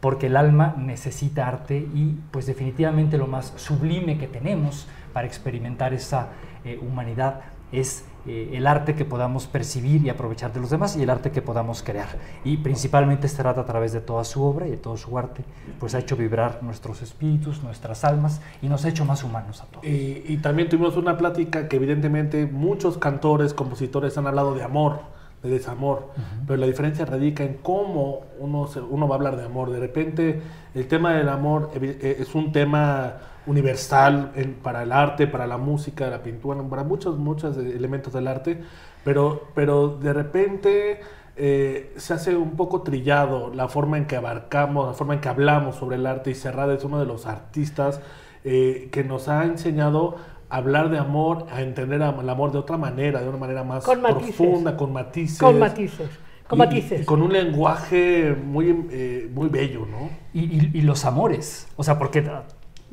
Porque 0.00 0.26
el 0.26 0.36
alma 0.36 0.74
necesita 0.78 1.48
arte 1.48 1.78
y 1.78 2.16
pues 2.30 2.46
definitivamente 2.46 3.18
lo 3.18 3.26
más 3.26 3.52
sublime 3.56 4.18
que 4.18 4.28
tenemos 4.28 4.86
para 5.12 5.26
experimentar 5.26 5.92
esa 5.92 6.28
eh, 6.64 6.78
humanidad 6.80 7.40
es 7.72 8.04
eh, 8.26 8.50
el 8.54 8.66
arte 8.66 8.94
que 8.94 9.04
podamos 9.04 9.46
percibir 9.46 10.04
y 10.04 10.10
aprovechar 10.10 10.52
de 10.52 10.60
los 10.60 10.70
demás 10.70 10.96
y 10.96 11.02
el 11.02 11.10
arte 11.10 11.30
que 11.30 11.42
podamos 11.42 11.82
crear. 11.82 12.08
Y 12.44 12.58
principalmente 12.58 13.28
Serrat 13.28 13.58
a 13.58 13.64
través 13.64 13.92
de 13.92 14.00
toda 14.00 14.24
su 14.24 14.42
obra 14.42 14.66
y 14.66 14.70
de 14.72 14.76
todo 14.76 14.96
su 14.96 15.16
arte, 15.16 15.44
pues 15.78 15.94
ha 15.94 15.98
hecho 15.98 16.16
vibrar 16.16 16.62
nuestros 16.62 17.02
espíritus, 17.02 17.62
nuestras 17.62 18.04
almas 18.04 18.40
y 18.60 18.68
nos 18.68 18.84
ha 18.84 18.88
hecho 18.88 19.04
más 19.04 19.24
humanos 19.24 19.62
a 19.62 19.66
todos. 19.66 19.84
Y, 19.84 20.24
y 20.26 20.38
también 20.38 20.68
tuvimos 20.68 20.96
una 20.96 21.16
plática 21.16 21.68
que 21.68 21.76
evidentemente 21.76 22.46
muchos 22.46 22.98
cantores, 22.98 23.54
compositores 23.54 24.16
han 24.18 24.26
hablado 24.26 24.54
de 24.54 24.62
amor, 24.62 25.00
de 25.42 25.50
desamor, 25.50 26.08
pero 26.46 26.56
la 26.58 26.66
diferencia 26.66 27.04
radica 27.04 27.44
en 27.44 27.54
cómo 27.62 28.22
uno, 28.40 28.66
se- 28.66 28.80
uno 28.80 29.06
va 29.06 29.14
a 29.14 29.18
hablar 29.18 29.36
de 29.36 29.44
amor. 29.44 29.70
De 29.70 29.78
repente 29.78 30.40
el 30.74 30.88
tema 30.88 31.12
del 31.14 31.28
amor 31.28 31.70
eh, 31.80 32.16
es 32.18 32.34
un 32.34 32.50
tema 32.52 33.14
universal 33.46 34.32
en- 34.34 34.54
para 34.54 34.82
el 34.82 34.92
arte, 34.92 35.26
para 35.26 35.46
la 35.46 35.56
música, 35.58 36.08
la 36.08 36.22
pintura, 36.22 36.62
para 36.68 36.84
muchos, 36.84 37.18
muchos 37.18 37.56
elementos 37.56 38.12
del 38.12 38.26
arte, 38.28 38.60
pero, 39.04 39.48
pero 39.54 39.88
de 39.98 40.12
repente 40.12 41.00
eh, 41.36 41.92
se 41.96 42.14
hace 42.14 42.36
un 42.36 42.56
poco 42.56 42.82
trillado 42.82 43.52
la 43.54 43.68
forma 43.68 43.96
en 43.96 44.06
que 44.06 44.16
abarcamos, 44.16 44.88
la 44.88 44.92
forma 44.94 45.14
en 45.14 45.20
que 45.20 45.28
hablamos 45.28 45.76
sobre 45.76 45.96
el 45.96 46.06
arte 46.06 46.30
y 46.30 46.34
Serrat 46.34 46.70
es 46.70 46.84
uno 46.84 46.98
de 46.98 47.06
los 47.06 47.26
artistas 47.26 48.00
eh, 48.44 48.88
que 48.92 49.04
nos 49.04 49.28
ha 49.28 49.44
enseñado 49.44 50.16
hablar 50.50 50.88
de 50.90 50.98
amor, 50.98 51.46
a 51.52 51.60
entender 51.62 52.00
el 52.00 52.28
amor 52.30 52.52
de 52.52 52.58
otra 52.58 52.76
manera, 52.76 53.20
de 53.20 53.28
una 53.28 53.38
manera 53.38 53.64
más 53.64 53.84
Con 53.84 54.00
matices. 54.00 54.36
profunda, 54.36 54.76
con 54.76 54.92
matices. 54.92 55.38
Con 55.38 55.58
matices. 55.58 56.08
Con 56.46 56.58
Y- 56.58 56.60
matices. 56.60 57.02
y 57.02 57.04
con 57.04 57.20
un 57.22 57.32
lenguaje 57.32 58.34
muy, 58.34 58.86
eh, 58.90 59.30
muy 59.34 59.48
bello, 59.50 59.86
¿no? 59.86 60.08
Y, 60.32 60.44
y- 60.44 60.70
y 60.72 60.80
los 60.80 61.04
amores, 61.04 61.68
o 61.76 61.84
sea, 61.84 61.98
porque, 61.98 62.22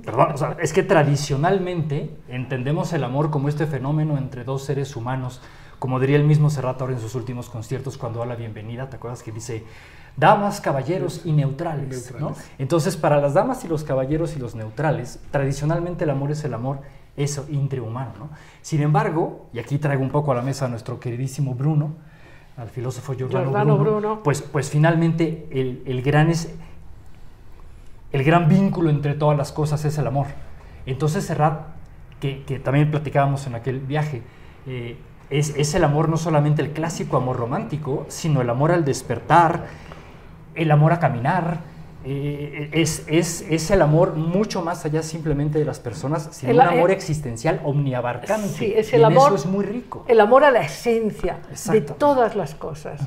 perdón, 0.04 0.32
o 0.34 0.38
sea, 0.38 0.58
es 0.62 0.74
que 0.74 0.84
tradicionalmente 0.84 2.10
entendemos 2.28 2.92
el 2.94 3.04
amor 3.04 3.32
como 3.32 3.48
este 3.50 3.66
fenómeno 3.66 4.18
entre 4.18 4.44
dos 4.44 4.64
seres 4.64 4.96
humanos, 4.98 5.42
como 5.80 6.00
diría 6.02 6.18
el 6.18 6.24
mismo 6.26 6.50
Serrat 6.50 6.82
ahora 6.82 6.94
en 6.94 7.00
sus 7.00 7.16
últimos 7.16 7.50
conciertos 7.50 7.98
cuando 7.98 8.20
da 8.20 8.26
la 8.26 8.36
bienvenida, 8.36 8.90
¿te 8.90 8.98
acuerdas 8.98 9.24
que 9.24 9.32
dice 9.32 9.64
damas, 10.18 10.60
caballeros 10.62 11.22
y 11.26 11.32
neutrales? 11.32 12.12
¿no? 12.14 12.20
Neutrales. 12.32 12.52
Entonces, 12.58 12.98
para 12.98 13.22
las 13.22 13.34
damas 13.34 13.64
y 13.64 13.68
los 13.70 13.84
caballeros 13.86 14.36
y 14.36 14.40
los 14.40 14.56
neutrales, 14.56 15.20
tradicionalmente 15.32 16.04
el 16.04 16.10
amor 16.10 16.32
es 16.32 16.44
el 16.44 16.54
amor, 16.54 16.80
eso, 17.18 17.46
intrahumano, 17.50 18.12
¿no? 18.20 18.30
Sin 18.62 18.82
embargo, 18.82 19.48
y 19.54 19.60
aquí 19.60 19.78
traigo 19.78 20.04
un 20.04 20.10
poco 20.10 20.32
a 20.32 20.36
la 20.36 20.42
mesa 20.42 20.66
a 20.66 20.68
nuestro 20.70 21.00
queridísimo 21.00 21.54
Bruno, 21.54 21.96
al 22.58 22.70
filósofo 22.70 23.14
Giordano, 23.14 23.46
Giordano 23.46 23.78
Bruno, 23.78 24.00
Bruno. 24.00 24.24
Pues, 24.24 24.42
pues 24.42 24.70
finalmente 24.70 25.48
el, 25.52 25.84
el 25.86 26.02
gran 26.02 26.30
es, 26.30 26.54
el 28.12 28.24
gran 28.24 28.48
vínculo 28.48 28.90
entre 28.90 29.14
todas 29.14 29.38
las 29.38 29.52
cosas 29.52 29.84
es 29.86 29.98
el 29.98 30.08
amor. 30.08 30.28
Entonces 30.86 31.26
Serrat, 31.26 31.62
que, 32.20 32.44
que 32.44 32.60
también 32.60 32.92
platicábamos 32.92 33.46
en 33.48 33.56
aquel 33.56 33.80
viaje, 33.80 34.22
eh, 34.68 34.98
Es, 35.32 35.56
es 35.58 35.74
el 35.74 35.84
amor 35.84 36.08
no 36.08 36.18
solamente 36.18 36.62
el 36.62 36.70
clásico 36.70 37.18
amor 37.18 37.38
romántico, 37.38 38.06
sino 38.10 38.42
el 38.42 38.50
amor 38.50 38.72
al 38.72 38.86
despertar, 38.86 39.66
el 40.54 40.70
amor 40.70 40.94
a 40.94 41.00
caminar, 41.00 41.62
eh, 42.08 42.70
es, 42.72 43.04
es, 43.08 43.44
es, 43.50 43.72
el 43.72 43.82
amor 43.82 44.14
mucho 44.14 44.62
más 44.62 44.86
allá 44.86 45.02
simplemente 45.02 45.58
de 45.58 45.66
las 45.66 45.80
personas, 45.80 46.30
sino 46.32 46.52
El- 46.52 46.58
un 46.60 46.62
amor 46.62 46.92
eh, 46.92 46.94
existencial 46.94 47.60
omniabarcante. 47.64 48.48
Sí, 48.48 48.74
es 48.76 48.92
Y 48.94 48.96
el 48.96 49.02
en 49.02 49.06
amor. 49.08 49.28
Eso 49.34 49.36
es 49.36 49.46
muy 49.48 49.66
rico. 49.66 50.06
El 50.08 50.20
amor 50.20 50.44
a 50.44 50.52
la 50.52 50.62
esencia 50.62 51.40
de 51.72 51.82
todas 51.82 52.36
las 52.36 52.54
cosas. 52.54 53.02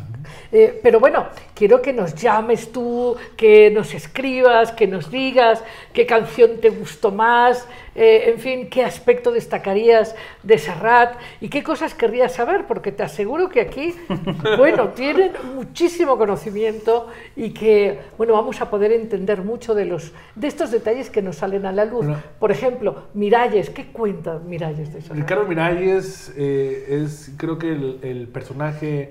Eh, 0.51 0.81
pero 0.83 0.99
bueno, 0.99 1.27
quiero 1.55 1.81
que 1.81 1.93
nos 1.93 2.15
llames 2.15 2.73
tú, 2.73 3.17
que 3.37 3.71
nos 3.71 3.95
escribas, 3.95 4.73
que 4.73 4.87
nos 4.87 5.11
digas 5.11 5.63
qué 5.93 6.05
canción 6.05 6.61
te 6.61 6.71
gustó 6.71 7.13
más, 7.13 7.67
eh, 7.99 8.31
en 8.31 8.39
fin, 8.39 8.71
qué 8.71 8.85
aspecto 8.85 9.33
destacarías 9.33 10.15
de 10.43 10.59
Serrat 10.59 11.19
y 11.41 11.49
qué 11.49 11.63
cosas 11.63 11.95
querrías 11.95 12.35
saber, 12.35 12.67
porque 12.67 12.93
te 12.93 13.03
aseguro 13.03 13.49
que 13.49 13.61
aquí, 13.61 13.95
bueno, 14.57 14.91
tienen 14.91 15.33
muchísimo 15.55 16.17
conocimiento 16.17 17.09
y 17.35 17.51
que, 17.51 17.99
bueno, 18.17 18.35
vamos 18.35 18.61
a 18.61 18.71
poder 18.71 18.93
entender 18.93 19.43
mucho 19.43 19.75
de, 19.75 19.85
los, 19.85 20.13
de 20.35 20.47
estos 20.47 20.71
detalles 20.71 21.11
que 21.11 21.23
nos 21.23 21.37
salen 21.37 21.67
a 21.67 21.73
la 21.73 21.85
luz. 21.85 22.07
Bueno. 22.07 22.23
Por 22.39 22.53
ejemplo, 22.53 23.05
Miralles, 23.15 23.71
¿qué 23.71 23.87
cuenta 23.87 24.39
Miralles 24.39 24.93
de 24.93 25.03
Serrat? 25.03 25.19
Ricardo 25.19 25.45
Miralles 25.47 26.33
eh, 26.37 27.03
es 27.03 27.33
creo 27.37 27.59
que 27.59 27.73
el, 27.73 27.99
el 28.03 28.29
personaje 28.29 29.11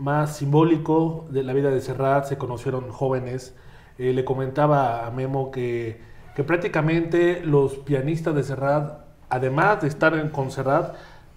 más 0.00 0.36
simbólico 0.36 1.26
de 1.30 1.42
la 1.42 1.52
vida 1.52 1.70
de 1.70 1.80
Serrat, 1.80 2.24
se 2.24 2.38
conocieron 2.38 2.90
jóvenes. 2.90 3.54
Eh, 3.98 4.12
le 4.14 4.24
comentaba 4.24 5.06
a 5.06 5.10
Memo 5.10 5.50
que, 5.50 6.00
que 6.34 6.44
prácticamente 6.44 7.42
los 7.44 7.74
pianistas 7.76 8.34
de 8.34 8.42
Serrat, 8.42 9.00
además 9.28 9.82
de 9.82 9.88
estar 9.88 10.14
en, 10.14 10.28
con 10.28 10.50
Serrat, 10.50 10.94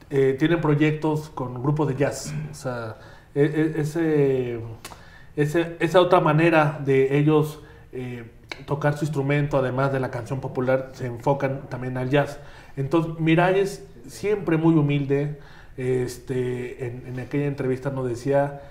eh, 0.10 0.36
tienen 0.38 0.62
proyectos 0.62 1.30
con 1.30 1.62
grupos 1.62 1.88
de 1.88 1.96
jazz. 1.96 2.34
O 2.52 2.54
sea, 2.54 2.98
e- 3.34 3.74
e- 3.76 3.82
ese, 3.82 5.76
esa 5.80 6.02
otra 6.02 6.20
manera 6.20 6.80
de 6.86 7.18
ellos 7.18 7.60
eh, 7.92 8.30
tocar 8.66 8.98
su 8.98 9.06
instrumento, 9.06 9.58
además 9.58 9.92
de 9.92 10.00
la 10.00 10.12
canción 10.12 10.40
popular, 10.40 10.92
se 10.94 11.08
enfocan 11.08 11.62
también 11.70 11.98
al 11.98 12.10
jazz. 12.10 12.40
Entonces, 12.78 13.20
Miralles, 13.20 13.86
siempre 14.08 14.58
muy 14.58 14.76
humilde, 14.76 15.40
este, 15.78 16.86
en, 16.86 17.08
en 17.08 17.20
aquella 17.20 17.48
entrevista 17.48 17.90
nos 17.90 18.08
decía, 18.08 18.62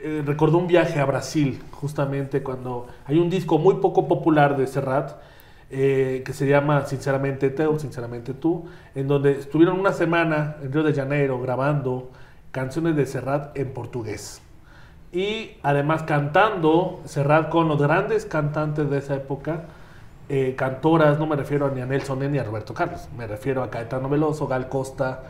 eh, 0.00 0.22
recordó 0.24 0.58
un 0.58 0.66
viaje 0.66 0.98
a 1.00 1.04
Brasil, 1.04 1.60
justamente 1.72 2.42
cuando 2.42 2.86
hay 3.04 3.18
un 3.18 3.28
disco 3.28 3.58
muy 3.58 3.74
poco 3.76 4.08
popular 4.08 4.56
de 4.56 4.66
Serrat, 4.66 5.12
eh, 5.70 6.22
que 6.24 6.32
se 6.32 6.46
llama 6.46 6.86
Sinceramente 6.86 7.50
Teo, 7.50 7.78
Sinceramente 7.78 8.32
Tú, 8.32 8.66
en 8.94 9.06
donde 9.06 9.32
estuvieron 9.32 9.78
una 9.78 9.92
semana 9.92 10.56
en 10.62 10.72
Río 10.72 10.82
de 10.82 10.94
Janeiro 10.94 11.40
grabando 11.40 12.10
canciones 12.52 12.96
de 12.96 13.04
Serrat 13.04 13.56
en 13.56 13.72
portugués. 13.72 14.40
Y 15.12 15.52
además 15.62 16.04
cantando 16.04 17.00
Serrat 17.04 17.50
con 17.50 17.68
los 17.68 17.80
grandes 17.80 18.24
cantantes 18.24 18.88
de 18.88 18.98
esa 18.98 19.14
época, 19.16 19.64
eh, 20.30 20.54
cantoras, 20.56 21.18
no 21.18 21.26
me 21.26 21.36
refiero 21.36 21.70
ni 21.70 21.80
a 21.80 21.86
Nelson 21.86 22.30
ni 22.30 22.38
a 22.38 22.44
Roberto 22.44 22.74
Carlos, 22.74 23.08
me 23.16 23.26
refiero 23.26 23.62
a 23.62 23.70
Caetano 23.70 24.08
Veloso, 24.08 24.46
Gal 24.46 24.68
Costa, 24.68 25.22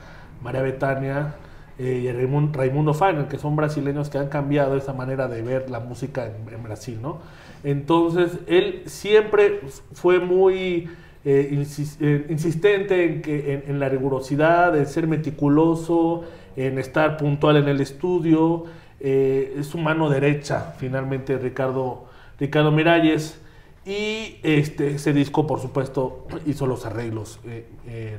María 0.42 0.62
Betania 0.62 1.34
eh, 1.78 2.00
y 2.04 2.12
Raimundo, 2.12 2.58
Raimundo 2.58 2.92
que 3.28 3.38
son 3.38 3.54
brasileños 3.54 4.08
que 4.08 4.18
han 4.18 4.28
cambiado 4.28 4.76
esa 4.76 4.92
manera 4.92 5.28
de 5.28 5.42
ver 5.42 5.70
la 5.70 5.78
música 5.78 6.26
en, 6.26 6.52
en 6.52 6.62
Brasil, 6.62 6.98
¿no? 7.00 7.18
Entonces, 7.64 8.38
él 8.46 8.82
siempre 8.86 9.60
fue 9.92 10.20
muy 10.20 10.88
eh, 11.24 11.66
eh, 12.00 12.26
insistente 12.30 13.62
en, 13.66 13.80
la 13.80 13.88
rigurosidad, 13.88 14.76
en 14.76 14.86
ser 14.86 15.06
meticuloso, 15.06 16.24
en 16.56 16.78
estar 16.78 17.16
puntual 17.16 17.56
en 17.56 17.68
el 17.68 17.80
estudio. 17.80 18.64
eh, 19.00 19.56
es 19.58 19.66
su 19.66 19.78
mano 19.78 20.08
derecha, 20.10 20.74
finalmente, 20.78 21.36
Ricardo, 21.38 22.06
Ricardo 22.38 22.70
Miralles. 22.70 23.40
Y 23.84 24.38
este, 24.42 24.94
ese 24.94 25.12
disco, 25.12 25.46
por 25.46 25.60
supuesto, 25.60 26.26
hizo 26.46 26.66
los 26.66 26.84
arreglos, 26.84 27.40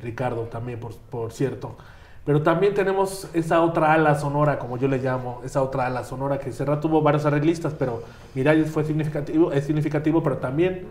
Ricardo 0.01 0.43
también, 0.43 0.79
por, 0.79 0.95
por 0.95 1.31
cierto. 1.31 1.77
Pero 2.29 2.43
también 2.43 2.75
tenemos 2.75 3.27
esa 3.33 3.59
otra 3.63 3.91
ala 3.93 4.13
sonora, 4.13 4.59
como 4.59 4.77
yo 4.77 4.87
le 4.87 4.99
llamo, 4.99 5.41
esa 5.43 5.63
otra 5.63 5.87
ala 5.87 6.03
sonora 6.03 6.37
que 6.37 6.51
Serrat 6.51 6.79
tuvo 6.79 7.01
varios 7.01 7.25
arreglistas, 7.25 7.73
pero 7.73 8.03
Miralles 8.35 8.69
fue 8.69 8.83
significativo, 8.83 9.51
es 9.51 9.63
significativo, 9.65 10.21
pero 10.21 10.37
también 10.37 10.85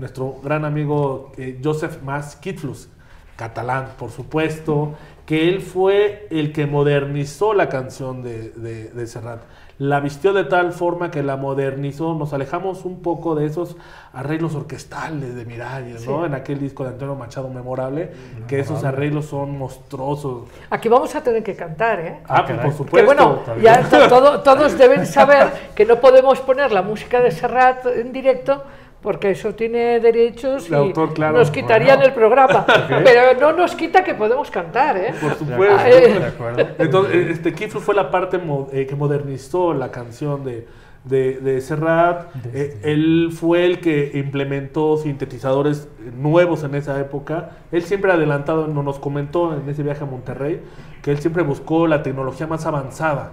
nuestro 0.00 0.40
gran 0.42 0.64
amigo 0.64 1.30
eh, 1.36 1.60
Joseph 1.62 1.98
Mas 2.04 2.34
Kitflus, 2.34 2.88
catalán, 3.36 3.90
por 4.00 4.10
supuesto, 4.10 4.94
que 5.26 5.48
él 5.48 5.60
fue 5.60 6.26
el 6.28 6.52
que 6.52 6.66
modernizó 6.66 7.54
la 7.54 7.68
canción 7.68 8.24
de, 8.24 8.50
de, 8.50 8.88
de 8.88 9.06
Serrat. 9.06 9.42
La 9.80 9.98
vistió 10.00 10.34
de 10.34 10.44
tal 10.44 10.72
forma 10.72 11.10
que 11.10 11.22
la 11.22 11.36
modernizó. 11.38 12.12
Nos 12.14 12.34
alejamos 12.34 12.84
un 12.84 13.00
poco 13.00 13.34
de 13.34 13.46
esos 13.46 13.78
arreglos 14.12 14.54
orquestales 14.54 15.34
de 15.34 15.46
Miralles, 15.46 16.06
¿no? 16.06 16.20
Sí. 16.20 16.26
En 16.26 16.34
aquel 16.34 16.60
disco 16.60 16.82
de 16.84 16.90
Antonio 16.90 17.14
Machado 17.14 17.48
memorable, 17.48 18.12
que 18.46 18.60
esos 18.60 18.84
arreglos 18.84 19.24
son 19.24 19.56
monstruosos. 19.56 20.48
Aquí 20.68 20.90
vamos 20.90 21.14
a 21.14 21.22
tener 21.22 21.42
que 21.42 21.56
cantar, 21.56 21.98
¿eh? 22.00 22.18
Ah, 22.28 22.40
Ah, 22.40 22.44
pues, 22.46 22.58
por 22.58 22.70
Que 22.70 22.76
supuesto. 22.76 23.06
bueno, 23.06 23.38
está 23.40 23.56
ya 23.58 24.08
todo- 24.08 24.40
todos 24.42 24.76
deben 24.76 25.06
saber 25.06 25.48
que 25.74 25.86
no 25.86 25.96
podemos 25.98 26.38
poner 26.40 26.72
la 26.72 26.82
música 26.82 27.20
de 27.22 27.30
Serrat 27.30 27.86
en 27.86 28.12
directo 28.12 28.62
porque 29.02 29.30
eso 29.30 29.54
tiene 29.54 29.98
derechos 30.00 30.66
y 30.66 30.70
De 30.70 30.76
autor, 30.76 31.14
claro. 31.14 31.38
nos 31.38 31.50
quitarían 31.50 31.96
Bueno. 31.98 32.08
el 32.08 32.14
programa. 32.14 32.66
Pero 32.88 33.40
no 33.40 33.52
nos 33.56 33.74
quita 33.74 34.04
que 34.04 34.14
podemos 34.14 34.50
cantar, 34.50 34.96
¿eh? 34.96 35.14
Por 35.20 35.34
supuesto. 35.34 35.54
acuerdo, 35.74 35.86
Eh. 35.86 36.18
de 36.18 36.26
acuerdo. 36.26 36.66
Entonces, 36.78 37.30
este 37.30 37.54
Kitflus 37.54 37.82
fue 37.82 37.94
la 37.94 38.10
parte 38.10 38.38
mo- 38.38 38.68
eh, 38.72 38.86
que 38.86 38.94
modernizó 38.96 39.72
la 39.72 39.90
canción 39.90 40.44
de, 40.44 40.66
de, 41.04 41.38
de 41.38 41.60
Serrat. 41.62 42.26
Eh, 42.52 42.78
él 42.82 43.30
fue 43.32 43.64
el 43.64 43.80
que 43.80 44.10
implementó 44.14 44.98
sintetizadores 44.98 45.88
nuevos 46.18 46.62
en 46.64 46.74
esa 46.74 47.00
época. 47.00 47.50
Él 47.72 47.82
siempre 47.82 48.12
adelantado, 48.12 48.66
no- 48.66 48.82
nos 48.82 48.98
comentó 48.98 49.54
en 49.54 49.66
ese 49.68 49.82
viaje 49.82 50.04
a 50.04 50.06
Monterrey, 50.06 50.60
que 51.02 51.10
él 51.10 51.18
siempre 51.20 51.42
buscó 51.42 51.86
la 51.86 52.02
tecnología 52.02 52.46
más 52.46 52.66
avanzada. 52.66 53.32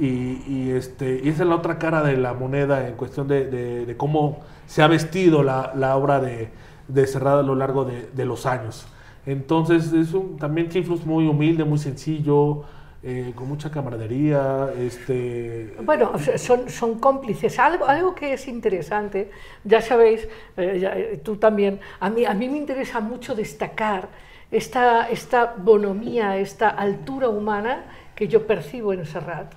Y, 0.00 0.42
y, 0.46 0.72
este, 0.76 1.20
y 1.22 1.28
esa 1.28 1.42
es 1.42 1.48
la 1.48 1.56
otra 1.56 1.78
cara 1.78 2.02
de 2.02 2.16
la 2.16 2.32
moneda 2.32 2.86
en 2.88 2.94
cuestión 2.94 3.26
de, 3.28 3.46
de- 3.46 3.84
de 3.86 3.96
cómo 3.96 4.40
se 4.68 4.82
ha 4.82 4.86
vestido 4.86 5.42
la, 5.42 5.72
la 5.74 5.96
obra 5.96 6.20
de, 6.20 6.50
de 6.86 7.06
Serrat 7.06 7.40
a 7.40 7.42
lo 7.42 7.54
largo 7.54 7.84
de, 7.84 8.10
de 8.14 8.24
los 8.24 8.44
años. 8.46 8.86
Entonces 9.26 9.92
es 9.92 10.12
un, 10.14 10.36
también 10.36 10.68
Kitflus 10.68 11.04
muy 11.04 11.26
humilde, 11.26 11.64
muy 11.64 11.78
sencillo, 11.78 12.64
eh, 13.02 13.32
con 13.34 13.48
mucha 13.48 13.70
camaradería. 13.70 14.70
Este, 14.78 15.74
Bueno, 15.82 16.12
son, 16.36 16.68
son 16.68 16.98
cómplices. 16.98 17.58
Algo, 17.58 17.86
algo 17.86 18.14
que 18.14 18.34
es 18.34 18.46
interesante, 18.46 19.30
ya 19.64 19.80
sabéis, 19.80 20.28
eh, 20.56 20.80
eh, 21.14 21.20
tú 21.24 21.36
también, 21.36 21.80
a 22.00 22.10
mí, 22.10 22.24
a 22.24 22.34
mí 22.34 22.48
me 22.48 22.58
interesa 22.58 23.00
mucho 23.00 23.34
destacar 23.34 24.08
esta, 24.50 25.08
esta 25.08 25.54
bonomía, 25.56 26.36
esta 26.38 26.68
altura 26.68 27.28
humana 27.28 27.84
que 28.14 28.28
yo 28.28 28.46
percibo 28.46 28.92
en 28.92 29.06
Serrat 29.06 29.52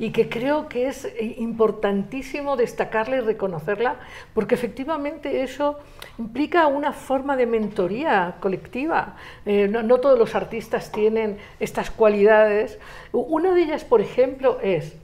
y 0.00 0.12
que 0.12 0.30
creo 0.30 0.66
que 0.66 0.88
es 0.88 1.06
importantísimo 1.36 2.56
destacarla 2.56 3.18
y 3.18 3.20
reconocerla, 3.20 3.96
porque 4.32 4.54
efectivamente 4.54 5.42
eso 5.42 5.78
implica 6.18 6.66
una 6.66 6.94
forma 6.94 7.36
de 7.36 7.44
mentoría 7.44 8.36
colectiva. 8.40 9.16
Eh, 9.44 9.68
no, 9.68 9.82
no 9.82 9.98
todos 9.98 10.18
los 10.18 10.34
artistas 10.34 10.90
tienen 10.90 11.36
estas 11.60 11.90
cualidades. 11.90 12.78
Una 13.12 13.54
de 13.54 13.60
ellas, 13.60 13.84
por 13.84 14.00
ejemplo, 14.00 14.58
es, 14.62 14.96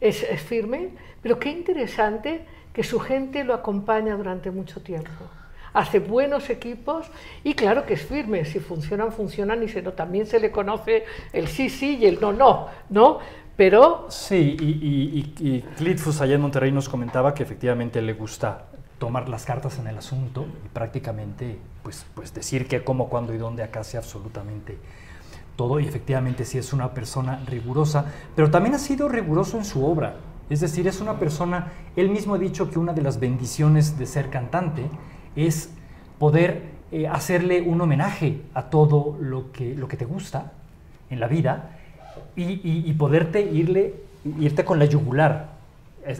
es, 0.00 0.24
es 0.24 0.40
firme, 0.42 0.90
pero 1.22 1.38
qué 1.38 1.50
interesante 1.50 2.44
que 2.72 2.82
su 2.82 2.98
gente 2.98 3.44
lo 3.44 3.54
acompaña 3.54 4.16
durante 4.16 4.50
mucho 4.50 4.82
tiempo. 4.82 5.10
Hace 5.72 6.00
buenos 6.00 6.50
equipos 6.50 7.06
y 7.44 7.54
claro 7.54 7.86
que 7.86 7.94
es 7.94 8.02
firme, 8.02 8.44
si 8.44 8.58
funcionan, 8.58 9.10
funcionan 9.10 9.62
y 9.62 9.68
se, 9.68 9.80
no, 9.80 9.92
también 9.92 10.26
se 10.26 10.38
le 10.38 10.50
conoce 10.50 11.04
el 11.32 11.48
sí, 11.48 11.70
sí 11.70 11.96
y 11.96 12.06
el 12.06 12.20
no, 12.20 12.32
no, 12.32 12.68
¿no? 12.90 13.20
Pero 13.56 14.06
Sí, 14.08 14.56
y, 14.58 14.64
y, 14.64 15.34
y, 15.40 15.60
Clitfus 15.76 16.20
allá 16.20 16.34
en 16.34 16.40
Monterrey 16.40 16.72
nos 16.72 16.88
comentaba 16.88 17.34
que 17.34 17.42
efectivamente 17.42 18.00
le 18.00 18.14
gusta 18.14 18.66
tomar 18.98 19.28
las 19.28 19.44
cartas 19.44 19.78
en 19.78 19.88
el 19.88 19.98
asunto 19.98 20.46
y 20.64 20.68
prácticamente 20.68 21.58
pues, 21.82 22.06
pues 22.14 22.32
decir 22.32 22.68
qué, 22.68 22.84
cómo, 22.84 23.08
cuándo 23.08 23.34
y 23.34 23.38
dónde 23.38 23.62
acá 23.62 23.80
hace 23.80 23.98
absolutamente 23.98 24.78
todo 25.56 25.80
y 25.80 25.86
efectivamente 25.86 26.44
sí 26.44 26.58
es 26.58 26.72
una 26.72 26.94
persona 26.94 27.42
rigurosa, 27.46 28.06
pero 28.34 28.50
también 28.50 28.74
ha 28.74 28.78
sido 28.78 29.08
riguroso 29.08 29.58
en 29.58 29.64
su 29.64 29.84
obra. 29.84 30.16
Es 30.48 30.60
decir, 30.60 30.86
es 30.86 31.00
una 31.00 31.18
persona, 31.18 31.72
él 31.96 32.10
mismo 32.10 32.34
ha 32.34 32.38
dicho 32.38 32.70
que 32.70 32.78
una 32.78 32.92
de 32.92 33.02
las 33.02 33.20
bendiciones 33.20 33.98
de 33.98 34.06
ser 34.06 34.30
cantante 34.30 34.88
es 35.36 35.70
poder 36.18 36.72
eh, 36.90 37.08
hacerle 37.08 37.62
un 37.62 37.80
homenaje 37.80 38.42
a 38.54 38.70
todo 38.70 39.16
lo 39.20 39.50
que, 39.52 39.74
lo 39.74 39.88
que 39.88 39.96
te 39.96 40.04
gusta 40.04 40.52
en 41.10 41.20
la 41.20 41.26
vida 41.26 41.78
y, 42.36 42.44
y- 42.44 42.84
y 42.86 42.92
poderte 42.94 43.40
irle, 43.42 43.94
irte 44.38 44.64
con 44.64 44.78
la 44.78 44.84
yugular 44.84 45.50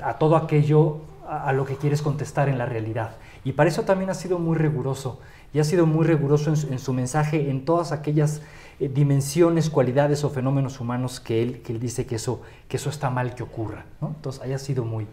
a 0.02 0.14
todo 0.18 0.36
aquello 0.36 0.98
a, 1.28 1.48
a 1.48 1.52
lo 1.52 1.64
que 1.64 1.76
quieres 1.76 2.02
contestar 2.02 2.48
en 2.48 2.58
la 2.58 2.66
realidad. 2.66 3.16
Y 3.44 3.52
para 3.52 3.68
eso 3.68 3.82
también 3.82 4.10
ha 4.10 4.14
sido 4.14 4.38
muy 4.38 4.56
riguroso. 4.56 5.18
Y 5.54 5.58
ha 5.58 5.64
sido 5.64 5.84
muy 5.86 6.06
riguroso 6.06 6.48
en 6.50 6.56
su, 6.56 6.68
en 6.72 6.78
su 6.78 6.92
mensaje, 6.92 7.50
en 7.50 7.64
todas 7.64 7.92
aquellas 7.92 8.40
eh, 8.80 8.88
dimensiones, 8.88 9.68
cualidades 9.68 10.24
o 10.24 10.30
fenómenos 10.30 10.80
humanos 10.80 11.20
que 11.20 11.42
él, 11.42 11.60
que 11.62 11.72
él 11.72 11.80
dice 11.80 12.06
que 12.06 12.14
eso, 12.14 12.40
que 12.68 12.76
eso 12.78 12.88
está 12.88 13.10
mal 13.10 13.34
que 13.34 13.42
ocurra. 13.42 13.84
¿no? 14.00 14.08
Entonces, 14.16 14.40
haya 14.42 14.58
sido 14.58 14.84
muy, 14.84 15.06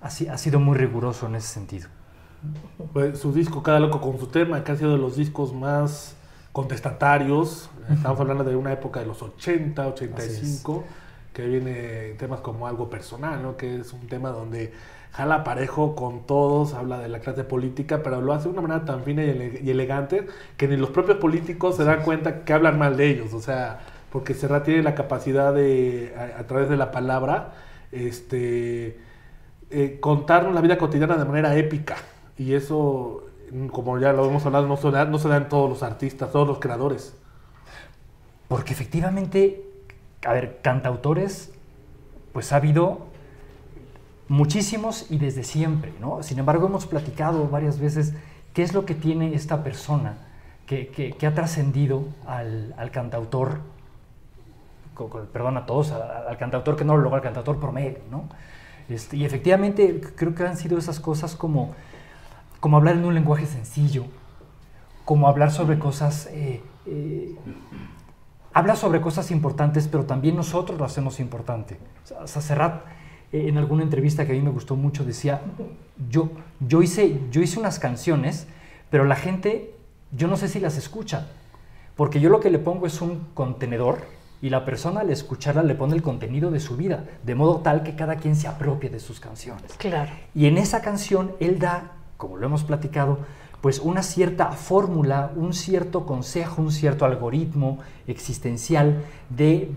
ha, 0.00 0.06
ha 0.06 0.38
sido 0.38 0.58
muy 0.60 0.76
riguroso 0.78 1.26
en 1.26 1.34
ese 1.34 1.48
sentido. 1.48 1.88
Pues, 2.92 3.18
su 3.18 3.32
disco 3.32 3.62
Cada 3.62 3.80
Loco 3.80 4.00
con 4.00 4.18
su 4.18 4.26
tema, 4.28 4.62
que 4.64 4.72
ha 4.72 4.76
sido 4.76 4.92
de 4.92 4.98
los 4.98 5.16
discos 5.16 5.52
más 5.52 6.14
contestatarios. 6.54 7.70
Estamos 7.90 8.18
hablando 8.20 8.44
de 8.44 8.56
una 8.56 8.72
época 8.72 9.00
de 9.00 9.06
los 9.06 9.22
80, 9.22 9.86
85, 9.88 10.86
que 11.34 11.46
viene 11.46 12.14
temas 12.18 12.40
como 12.40 12.66
algo 12.68 12.88
personal, 12.90 13.42
¿no? 13.42 13.56
que 13.58 13.80
es 13.80 13.92
un 13.92 14.08
tema 14.08 14.30
donde 14.30 14.72
jala 15.12 15.44
parejo 15.44 15.94
con 15.96 16.26
todos, 16.26 16.74
habla 16.74 16.98
de 17.00 17.08
la 17.08 17.20
clase 17.20 17.44
política, 17.44 18.02
pero 18.02 18.20
lo 18.22 18.32
hace 18.32 18.44
de 18.44 18.52
una 18.54 18.62
manera 18.62 18.84
tan 18.86 19.04
fina 19.04 19.24
y, 19.24 19.30
ele- 19.30 19.60
y 19.64 19.70
elegante 19.70 20.26
que 20.56 20.68
ni 20.68 20.76
los 20.78 20.90
propios 20.90 21.18
políticos 21.18 21.76
se 21.76 21.84
dan 21.84 22.02
cuenta 22.02 22.44
que 22.44 22.52
hablan 22.54 22.78
mal 22.78 22.96
de 22.96 23.10
ellos. 23.10 23.34
O 23.34 23.40
sea, 23.40 23.80
porque 24.10 24.34
Serrat 24.34 24.64
tiene 24.64 24.82
la 24.82 24.94
capacidad 24.94 25.52
de, 25.54 26.14
a, 26.16 26.40
a 26.40 26.46
través 26.46 26.68
de 26.70 26.76
la 26.76 26.90
palabra, 26.92 27.54
este, 27.92 28.98
eh, 29.70 29.98
contarnos 30.00 30.54
la 30.54 30.60
vida 30.62 30.78
cotidiana 30.78 31.16
de 31.16 31.24
manera 31.24 31.56
épica. 31.56 31.96
Y 32.38 32.54
eso, 32.54 33.24
como 33.72 33.98
ya 33.98 34.12
lo 34.12 34.26
hemos 34.26 34.44
hablado, 34.46 34.66
no 34.66 34.76
se 34.76 34.90
da, 34.90 35.04
no 35.04 35.18
se 35.18 35.28
da 35.28 35.36
en 35.36 35.48
todos 35.48 35.68
los 35.68 35.82
artistas, 35.82 36.30
todos 36.32 36.46
los 36.46 36.58
creadores. 36.58 37.14
Porque 38.48 38.72
efectivamente, 38.72 39.64
a 40.24 40.32
ver, 40.32 40.60
cantautores, 40.62 41.50
pues 42.32 42.52
ha 42.52 42.56
habido 42.56 43.06
muchísimos 44.28 45.06
y 45.10 45.18
desde 45.18 45.44
siempre, 45.44 45.92
¿no? 46.00 46.22
Sin 46.22 46.38
embargo, 46.38 46.66
hemos 46.66 46.86
platicado 46.86 47.48
varias 47.48 47.78
veces 47.78 48.14
qué 48.52 48.62
es 48.62 48.72
lo 48.74 48.86
que 48.86 48.94
tiene 48.94 49.34
esta 49.34 49.62
persona 49.62 50.14
que, 50.66 50.88
que- 50.88 51.12
que 51.12 51.26
ha 51.26 51.34
trascendido 51.34 52.04
al, 52.26 52.74
al 52.78 52.90
cantautor, 52.90 53.58
co- 54.94 55.08
co- 55.10 55.24
perdón 55.32 55.56
a 55.58 55.66
todos, 55.66 55.90
a- 55.92 56.26
al 56.28 56.38
cantautor 56.38 56.76
que 56.76 56.84
no 56.84 56.96
lo 56.96 57.02
logra, 57.02 57.18
al 57.18 57.22
cantautor 57.22 57.58
promedio, 57.60 57.98
¿no? 58.10 58.24
Este, 58.88 59.16
y 59.16 59.24
efectivamente 59.24 60.00
creo 60.16 60.34
que 60.34 60.42
han 60.44 60.56
sido 60.56 60.78
esas 60.78 61.00
cosas 61.00 61.34
como, 61.36 61.74
como 62.64 62.78
hablar 62.78 62.96
en 62.96 63.04
un 63.04 63.12
lenguaje 63.12 63.44
sencillo, 63.44 64.06
como 65.04 65.28
hablar 65.28 65.50
sobre 65.50 65.78
cosas... 65.78 66.30
eh, 66.32 66.62
eh, 66.86 67.36
habla 68.54 68.74
sobre 68.74 69.02
cosas 69.02 69.30
importantes, 69.30 69.86
pero 69.86 70.06
también 70.06 70.34
nosotros 70.34 70.78
lo 70.78 70.86
hacemos 70.86 71.20
importante. 71.20 71.76
O 72.22 72.26
sea, 72.26 72.40
Serrat, 72.40 72.86
eh, 73.32 73.48
en 73.48 73.58
alguna 73.58 73.82
entrevista 73.82 74.24
que 74.24 74.32
a 74.32 74.34
mí 74.34 74.40
me 74.40 74.48
gustó 74.48 74.76
mucho, 74.76 75.04
decía, 75.04 75.42
yo, 76.08 76.30
yo, 76.58 76.80
hice, 76.80 77.20
yo 77.30 77.42
hice 77.42 77.60
unas 77.60 77.78
canciones, 77.78 78.46
pero 78.88 79.04
la 79.04 79.16
gente, 79.16 79.74
yo 80.12 80.26
no 80.26 80.38
sé 80.38 80.48
si 80.48 80.58
las 80.58 80.78
escucha, 80.78 81.26
porque 81.96 82.18
yo 82.18 82.30
lo 82.30 82.40
que 82.40 82.48
le 82.48 82.58
pongo 82.58 82.86
es 82.86 83.02
un 83.02 83.26
contenedor 83.34 83.98
y 84.40 84.48
la 84.48 84.64
persona 84.64 85.00
al 85.00 85.10
escucharla 85.10 85.62
le 85.64 85.74
pone 85.74 85.94
el 85.96 86.00
contenido 86.00 86.50
de 86.50 86.60
su 86.60 86.78
vida, 86.78 87.04
de 87.24 87.34
modo 87.34 87.58
tal 87.58 87.82
que 87.82 87.94
cada 87.94 88.16
quien 88.16 88.34
se 88.36 88.48
apropie 88.48 88.88
de 88.88 89.00
sus 89.00 89.20
canciones. 89.20 89.74
Claro. 89.76 90.12
Y 90.34 90.46
en 90.46 90.56
esa 90.56 90.80
canción 90.80 91.32
él 91.40 91.58
da, 91.58 91.92
como 92.16 92.36
lo 92.36 92.46
hemos 92.46 92.64
platicado, 92.64 93.18
pues 93.60 93.78
una 93.78 94.02
cierta 94.02 94.52
fórmula, 94.52 95.30
un 95.36 95.54
cierto 95.54 96.04
consejo, 96.04 96.60
un 96.60 96.70
cierto 96.70 97.06
algoritmo 97.06 97.78
existencial 98.06 99.02
de, 99.30 99.72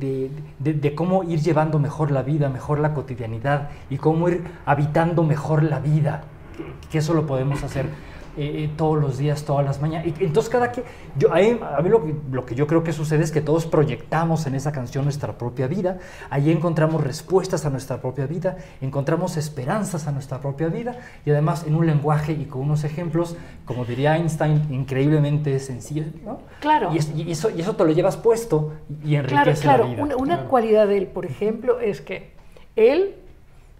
de- 0.59 0.73
de- 0.73 0.95
cómo 0.95 1.23
ir 1.23 1.39
llevando 1.41 1.79
mejor 1.79 2.11
la 2.11 2.21
vida, 2.21 2.49
mejor 2.49 2.79
la 2.79 2.93
cotidianidad 2.93 3.69
y 3.89 3.97
cómo 3.97 4.27
ir 4.27 4.43
habitando 4.65 5.23
mejor 5.23 5.63
la 5.63 5.79
vida, 5.79 6.23
que, 6.57 6.89
que 6.89 6.97
eso 6.97 7.13
lo 7.13 7.25
podemos 7.25 7.63
hacer 7.63 7.85
eh, 8.37 8.63
eh, 8.65 8.69
todos 8.77 8.99
los 9.01 9.17
días, 9.17 9.43
todas 9.43 9.65
las 9.65 9.81
mañanas. 9.81 10.07
Y 10.19 10.23
entonces 10.23 10.49
cada 10.49 10.71
que, 10.71 10.83
yo, 11.17 11.31
a 11.33 11.37
mí, 11.37 11.59
a 11.61 11.81
mí 11.81 11.89
lo, 11.89 12.03
que, 12.05 12.15
lo 12.31 12.45
que 12.45 12.55
yo 12.55 12.67
creo 12.67 12.83
que 12.83 12.93
sucede 12.93 13.23
es 13.23 13.31
que 13.31 13.41
todos 13.41 13.65
proyectamos 13.65 14.45
en 14.47 14.55
esa 14.55 14.71
canción 14.71 15.03
nuestra 15.05 15.37
propia 15.37 15.67
vida, 15.67 15.97
ahí 16.29 16.51
encontramos 16.51 17.03
respuestas 17.03 17.65
a 17.65 17.69
nuestra 17.69 18.01
propia 18.01 18.25
vida, 18.27 18.57
encontramos 18.81 19.37
esperanzas 19.37 20.07
a 20.07 20.11
nuestra 20.11 20.39
propia 20.39 20.67
vida 20.67 20.97
y 21.25 21.31
además 21.31 21.65
en 21.67 21.75
un 21.75 21.85
lenguaje 21.85 22.33
y 22.33 22.45
con 22.45 22.61
unos 22.61 22.83
ejemplos, 22.83 23.35
como 23.65 23.85
diría 23.85 24.15
Einstein, 24.17 24.61
increíblemente 24.71 25.59
sencillos. 25.59 26.07
¿no? 26.23 26.39
Claro. 26.59 26.91
Y, 26.93 26.97
es- 26.97 27.11
y 27.15 27.31
eso, 27.31 27.49
y 27.49 27.61
eso 27.61 27.75
te 27.75 27.83
lo 27.85 27.91
llevas 27.91 28.17
puesto 28.17 28.73
y 29.03 29.11
Claro, 29.17 29.29
enriquece 29.29 29.61
claro. 29.63 29.83
la 29.85 29.89
vida. 29.91 30.03
Una, 30.03 30.15
una 30.17 30.43
cualidad 30.47 30.87
de 30.87 30.97
él, 30.97 31.07
por 31.07 31.25
ejemplo, 31.25 31.79
es 31.79 32.01
que 32.01 32.31
él, 32.75 33.15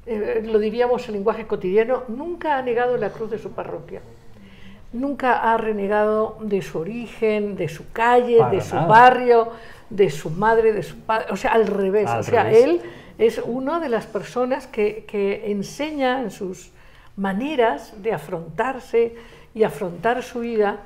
eh, 0.06 0.42
lo 0.46 0.60
diríamos 0.60 1.08
en 1.08 1.14
lenguaje 1.16 1.46
cotidiano, 1.48 2.04
nunca 2.08 2.58
ha 2.58 2.62
negado 2.62 2.98
la 2.98 3.10
cruz 3.10 3.30
de 3.30 3.38
su 3.38 3.52
parroquia. 3.52 4.02
Nunca 5.00 5.52
ha 5.52 5.58
renegado 5.58 6.38
de 6.42 6.62
su 6.62 6.80
origen, 6.80 7.56
de 7.56 7.68
su 7.70 7.92
calle, 7.92 8.38
Para 8.40 8.52
de 8.52 8.62
su 8.62 8.76
nada. 8.76 8.88
barrio, 8.88 9.52
de 9.90 10.10
su 10.10 10.30
madre, 10.30 10.74
de 10.74 10.84
su 10.84 10.98
padre. 11.00 11.28
O 11.32 11.36
sea, 11.36 11.52
al 11.52 11.68
revés. 11.68 12.08
Al 12.10 12.20
o 12.20 12.24
sea, 12.24 12.44
revés. 12.44 12.64
él 12.66 12.82
es 13.18 13.42
una 13.46 13.80
de 13.80 13.90
las 13.90 14.06
personas 14.06 14.68
que, 14.68 15.06
que 15.08 15.52
enseña 15.52 16.22
en 16.22 16.32
sus 16.32 16.72
maneras 17.16 17.94
de 18.02 18.14
afrontarse 18.14 19.16
y 19.54 19.64
afrontar 19.64 20.22
su 20.24 20.42
vida 20.42 20.80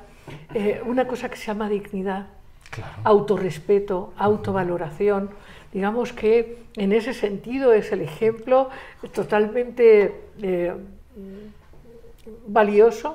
eh, 0.54 0.80
una 0.86 1.06
cosa 1.06 1.28
que 1.28 1.36
se 1.36 1.46
llama 1.46 1.68
dignidad 1.68 2.26
Claro. 2.70 2.92
autorrespeto, 3.04 4.14
autovaloración. 4.16 5.28
Digamos 5.74 6.14
que 6.14 6.56
en 6.76 6.92
ese 6.94 7.12
sentido 7.12 7.74
es 7.74 7.92
el 7.92 8.00
ejemplo 8.00 8.70
totalmente 9.12 10.14
eh, 10.40 10.72
valioso, 12.46 13.14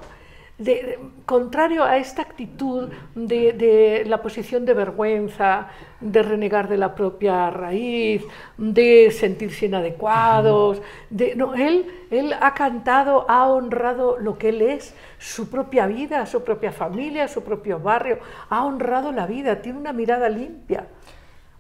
contrario 1.26 1.84
a 1.84 1.98
esta 1.98 2.24
actitud 2.24 2.90
de, 3.14 4.04
la 4.08 4.22
posición 4.22 4.66
de 4.66 4.74
vergüenza, 4.74 5.68
de 6.02 6.24
renegar 6.24 6.68
de 6.68 6.78
la 6.78 6.96
propia 6.96 7.50
raíz, 7.52 8.24
de 8.58 9.12
sentirse 9.12 9.68
inadecuados. 9.68 10.82
De, 11.12 11.36
no, 11.36 11.54
él, 11.54 11.86
él 12.10 12.34
ha 12.42 12.54
cantado, 12.56 13.30
ha 13.30 13.48
honrado 13.48 14.18
lo 14.18 14.38
que 14.38 14.50
él 14.50 14.62
es, 14.64 14.96
su 15.20 15.50
propia 15.50 15.86
vida, 15.86 16.26
su 16.26 16.44
propia 16.44 16.72
familia, 16.72 17.28
su 17.28 17.44
propio 17.44 17.80
barrio, 17.80 18.20
ha 18.50 18.66
honrado 18.66 19.12
la 19.12 19.28
vida, 19.28 19.62
tiene 19.62 19.78
una 19.80 19.94
mirada 19.94 20.28
limpia, 20.28 20.88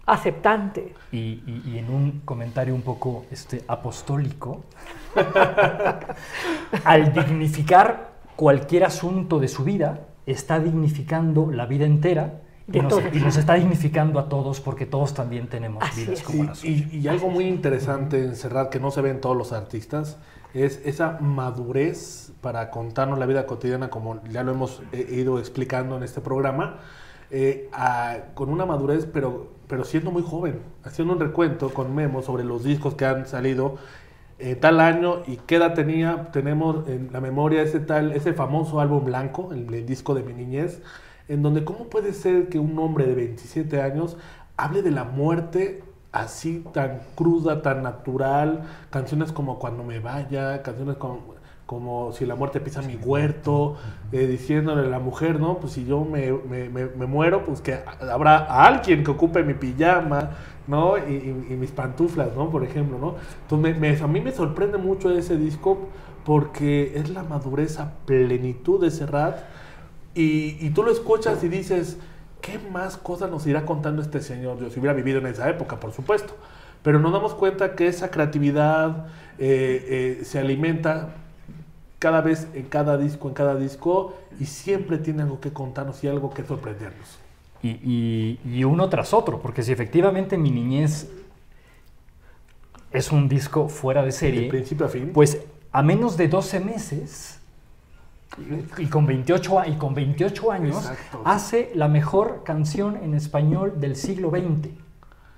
aceptante. 0.07 0.93
Y- 1.11 1.41
y 1.65 1.77
en 1.77 1.89
un 1.91 2.21
comentario 2.25 2.73
un 2.73 2.81
poco 2.81 3.25
este, 3.29 3.63
apostólico, 3.67 4.63
al 6.83 7.13
dignificar 7.13 8.16
cualquier 8.37 8.85
asunto 8.85 9.39
de 9.39 9.49
su 9.49 9.65
vida, 9.65 10.07
está 10.25 10.59
dignificando 10.59 11.51
la 11.51 11.65
vida 11.65 11.85
entera 11.85 12.41
y 12.71 12.79
nos, 12.79 12.89
todos. 12.89 13.03
y 13.13 13.19
nos 13.19 13.35
está 13.37 13.53
dignificando 13.55 14.19
a 14.19 14.29
todos 14.29 14.59
porque 14.61 14.85
todos 14.85 15.13
también 15.13 15.47
tenemos 15.47 15.83
Así 15.83 16.01
vidas 16.01 16.19
es. 16.19 16.25
como 16.25 16.43
la 16.45 16.55
suya. 16.55 16.71
y- 16.91 16.97
y 16.99 17.07
algo 17.07 17.29
muy 17.29 17.45
interesante 17.45 18.23
en 18.23 18.35
Serrat 18.35 18.69
que 18.69 18.79
no 18.79 18.91
se 18.91 19.01
ve 19.01 19.09
en 19.09 19.19
todos 19.21 19.35
los 19.37 19.51
artistas 19.53 20.17
es 20.53 20.81
esa 20.85 21.17
madurez 21.19 22.31
para 22.41 22.69
contarnos 22.71 23.19
la 23.19 23.25
vida 23.25 23.45
cotidiana 23.45 23.89
como 23.89 24.21
ya 24.29 24.43
lo 24.43 24.51
hemos 24.51 24.81
eh, 24.91 25.07
ido 25.11 25.39
explicando 25.39 25.97
en 25.97 26.03
este 26.03 26.19
programa, 26.21 26.77
eh, 27.31 27.69
a- 27.73 28.17
con 28.33 28.49
una 28.49 28.65
madurez 28.65 29.05
pero, 29.11 29.47
pero 29.67 29.83
siendo 29.85 30.11
muy 30.11 30.21
joven, 30.23 30.59
haciendo 30.83 31.13
un 31.13 31.19
recuento 31.19 31.69
con 31.73 31.95
Memo 31.95 32.21
sobre 32.21 32.43
los 32.43 32.63
discos 32.63 32.95
que 32.95 33.05
han 33.05 33.25
salido 33.27 33.77
eh, 34.39 34.55
tal 34.55 34.79
año 34.79 35.23
y 35.25 35.37
qué 35.37 35.55
edad 35.55 35.73
tenía, 35.73 36.29
tenemos 36.31 36.87
en 36.87 37.09
la 37.11 37.21
memoria 37.21 37.61
ese 37.63 37.79
tal, 37.79 38.11
ese 38.11 38.33
famoso 38.33 38.79
álbum 38.79 39.05
blanco, 39.05 39.49
el, 39.51 39.85
disco 39.85 40.13
de 40.13 40.23
mi 40.23 40.33
niñez, 40.33 40.81
en 41.27 41.41
donde 41.41 41.63
cómo 41.65 41.85
puede 41.89 42.13
ser 42.13 42.47
que 42.49 42.59
un 42.59 42.77
hombre 42.79 43.05
de 43.07 43.15
27 43.15 43.81
años 43.81 44.17
hable 44.55 44.81
de 44.81 44.91
la 44.91 45.03
muerte 45.03 45.83
así 46.11 46.63
tan 46.73 46.99
cruda, 47.15 47.61
tan 47.61 47.83
natural, 47.83 48.63
canciones 48.89 49.31
como 49.31 49.59
Cuando 49.59 49.83
me 49.83 49.99
vaya, 49.99 50.61
canciones 50.63 50.97
como, 50.97 51.35
como 51.65 52.11
Si 52.13 52.25
la 52.25 52.35
muerte 52.35 52.59
pisa 52.59 52.81
mi 52.81 52.95
huerto, 52.95 53.75
eh, 54.11 54.25
diciéndole 54.27 54.87
a 54.87 54.89
la 54.89 54.99
mujer, 54.99 55.39
¿no? 55.39 55.57
Pues 55.59 55.73
si 55.73 55.85
yo 55.85 56.05
me- 56.05 56.31
me 56.31 57.05
muero, 57.05 57.43
pues 57.43 57.61
que 57.61 57.79
habrá 58.09 58.37
alguien 58.65 59.03
que 59.03 59.11
ocupe 59.11 59.43
mi 59.43 59.53
pijama, 59.53 60.29
¿no? 60.67 60.97
Y, 60.97 61.45
y- 61.49 61.55
mis 61.55 61.71
pantuflas, 61.71 62.35
¿no? 62.35 62.49
Por 62.49 62.63
ejemplo, 62.63 62.97
¿no? 62.99 63.15
Entonces 63.43 63.79
me- 63.79 63.91
me- 63.93 63.99
a 64.01 64.07
mí 64.07 64.21
me 64.21 64.31
sorprende 64.31 64.77
mucho 64.77 65.09
ese 65.11 65.37
disco 65.37 65.77
porque 66.25 66.93
es 66.95 67.09
la 67.09 67.23
madurez 67.23 67.79
a 67.79 67.93
plenitud 68.05 68.81
de 68.81 68.91
Serrat 68.91 69.39
y, 70.13 70.57
y 70.59 70.71
tú 70.71 70.83
lo 70.83 70.91
escuchas 70.91 71.43
y 71.43 71.47
dices, 71.49 71.97
¿qué 72.41 72.59
más 72.71 72.97
cosas 72.97 73.29
nos 73.29 73.45
irá 73.47 73.65
contando 73.65 74.01
este 74.01 74.21
señor? 74.21 74.59
Yo 74.59 74.69
si 74.69 74.79
hubiera 74.79 74.93
vivido 74.93 75.19
en 75.19 75.27
esa 75.27 75.49
época, 75.49 75.79
por 75.79 75.91
supuesto. 75.93 76.35
Pero 76.83 76.99
nos 76.99 77.11
damos 77.11 77.33
cuenta 77.33 77.75
que 77.75 77.87
esa 77.87 78.11
creatividad 78.11 79.07
eh, 79.39 80.17
eh, 80.21 80.25
se 80.25 80.39
alimenta 80.39 81.15
cada 81.99 82.21
vez 82.21 82.47
en 82.53 82.65
cada 82.65 82.97
disco, 82.97 83.27
en 83.27 83.33
cada 83.33 83.55
disco, 83.55 84.13
y 84.39 84.45
siempre 84.45 84.97
tiene 84.97 85.23
algo 85.23 85.39
que 85.39 85.51
contarnos 85.51 86.03
y 86.03 86.07
algo 86.07 86.29
que 86.33 86.43
sorprendernos. 86.43 87.19
Y, 87.63 87.69
y- 87.69 88.39
y 88.45 88.63
uno 88.63 88.87
tras 88.89 89.13
otro, 89.13 89.39
porque 89.41 89.63
si 89.63 89.71
efectivamente 89.71 90.37
mi 90.37 90.51
niñez 90.51 91.09
es 92.91 93.11
un 93.11 93.27
disco 93.27 93.67
fuera 93.69 94.01
de 94.01 94.07
De 94.07 94.11
serie, 94.13 94.49
principio 94.49 94.85
a 94.85 94.89
fin. 94.89 95.11
pues 95.13 95.41
a 95.71 95.83
menos 95.83 96.17
de 96.17 96.27
12 96.27 96.59
meses 96.59 97.39
y 98.77 98.85
con 98.87 99.05
28, 99.05 99.59
a- 99.59 99.67
y 99.67 99.75
con 99.77 99.93
28 99.95 100.51
años 100.51 100.77
Exacto. 100.77 101.21
hace 101.25 101.71
la 101.75 101.87
mejor 101.87 102.43
canción 102.43 102.97
en 102.97 103.13
español 103.15 103.79
del 103.79 103.95
siglo 103.95 104.29
XX, 104.29 104.69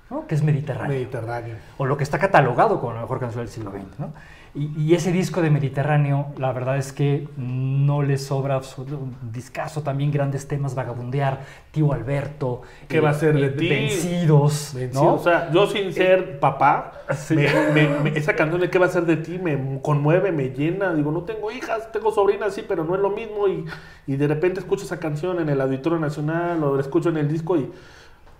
¿no? 0.09 0.27
que 0.27 0.35
es 0.35 0.43
Mediterráneo 0.43 0.89
Mediterráneo. 0.97 1.55
o 1.77 1.85
lo 1.85 1.95
que 1.97 2.03
está 2.03 2.19
catalogado 2.19 2.79
como 2.79 2.93
la 2.93 3.01
mejor 3.01 3.19
canción 3.19 3.43
del 3.45 3.51
siglo 3.53 3.71
XX. 3.71 3.99
¿no? 3.99 4.13
Y, 4.55 4.71
y 4.81 4.95
ese 4.95 5.11
disco 5.11 5.43
de 5.43 5.51
Mediterráneo, 5.51 6.27
la 6.37 6.51
verdad 6.51 6.77
es 6.77 6.91
que 6.91 7.27
no 7.37 8.01
le 8.01 8.17
sobra 8.17 8.55
absoluto, 8.55 8.97
un 8.97 9.15
discazo 9.31 9.83
también, 9.83 10.11
grandes 10.11 10.47
temas, 10.47 10.73
Vagabundear, 10.73 11.41
Tío 11.71 11.93
Alberto, 11.93 12.63
¿Qué 12.87 12.99
va 12.99 13.11
a 13.11 13.13
ser 13.13 13.35
de 13.35 13.45
eh, 13.45 13.49
ti? 13.51 13.69
Vencidos, 13.69 14.71
Vencido. 14.73 15.03
¿no? 15.03 15.13
O 15.13 15.19
sea, 15.19 15.51
yo 15.51 15.67
sin 15.67 15.93
ser 15.93 16.39
papá, 16.39 16.93
Sí. 17.15 17.35
me- 17.35 17.47
me- 17.73 17.99
me- 18.11 18.17
esa 18.17 18.33
canción 18.35 18.59
de 18.61 18.69
¿Qué 18.71 18.79
va 18.79 18.87
a 18.87 18.89
ser 18.89 19.05
de 19.05 19.17
ti? 19.17 19.37
me 19.37 19.79
conmueve, 19.83 20.31
me 20.31 20.49
llena. 20.49 20.93
Digo, 20.95 21.11
no 21.11 21.21
tengo 21.23 21.51
hijas, 21.51 21.91
tengo 21.91 22.11
sobrinas, 22.11 22.53
sí, 22.55 22.63
pero 22.67 22.83
no 22.83 22.95
es 22.95 23.01
lo 23.01 23.11
mismo. 23.11 23.47
Y, 23.47 23.65
y 24.07 24.15
de 24.15 24.27
repente 24.27 24.59
escucho 24.61 24.83
esa 24.85 24.99
canción 24.99 25.39
en 25.39 25.49
el 25.49 25.61
Auditorio 25.61 25.99
Nacional 25.99 26.63
o 26.63 26.75
la 26.75 26.81
escucho 26.81 27.09
en 27.09 27.17
el 27.17 27.27
disco 27.27 27.55
y 27.55 27.69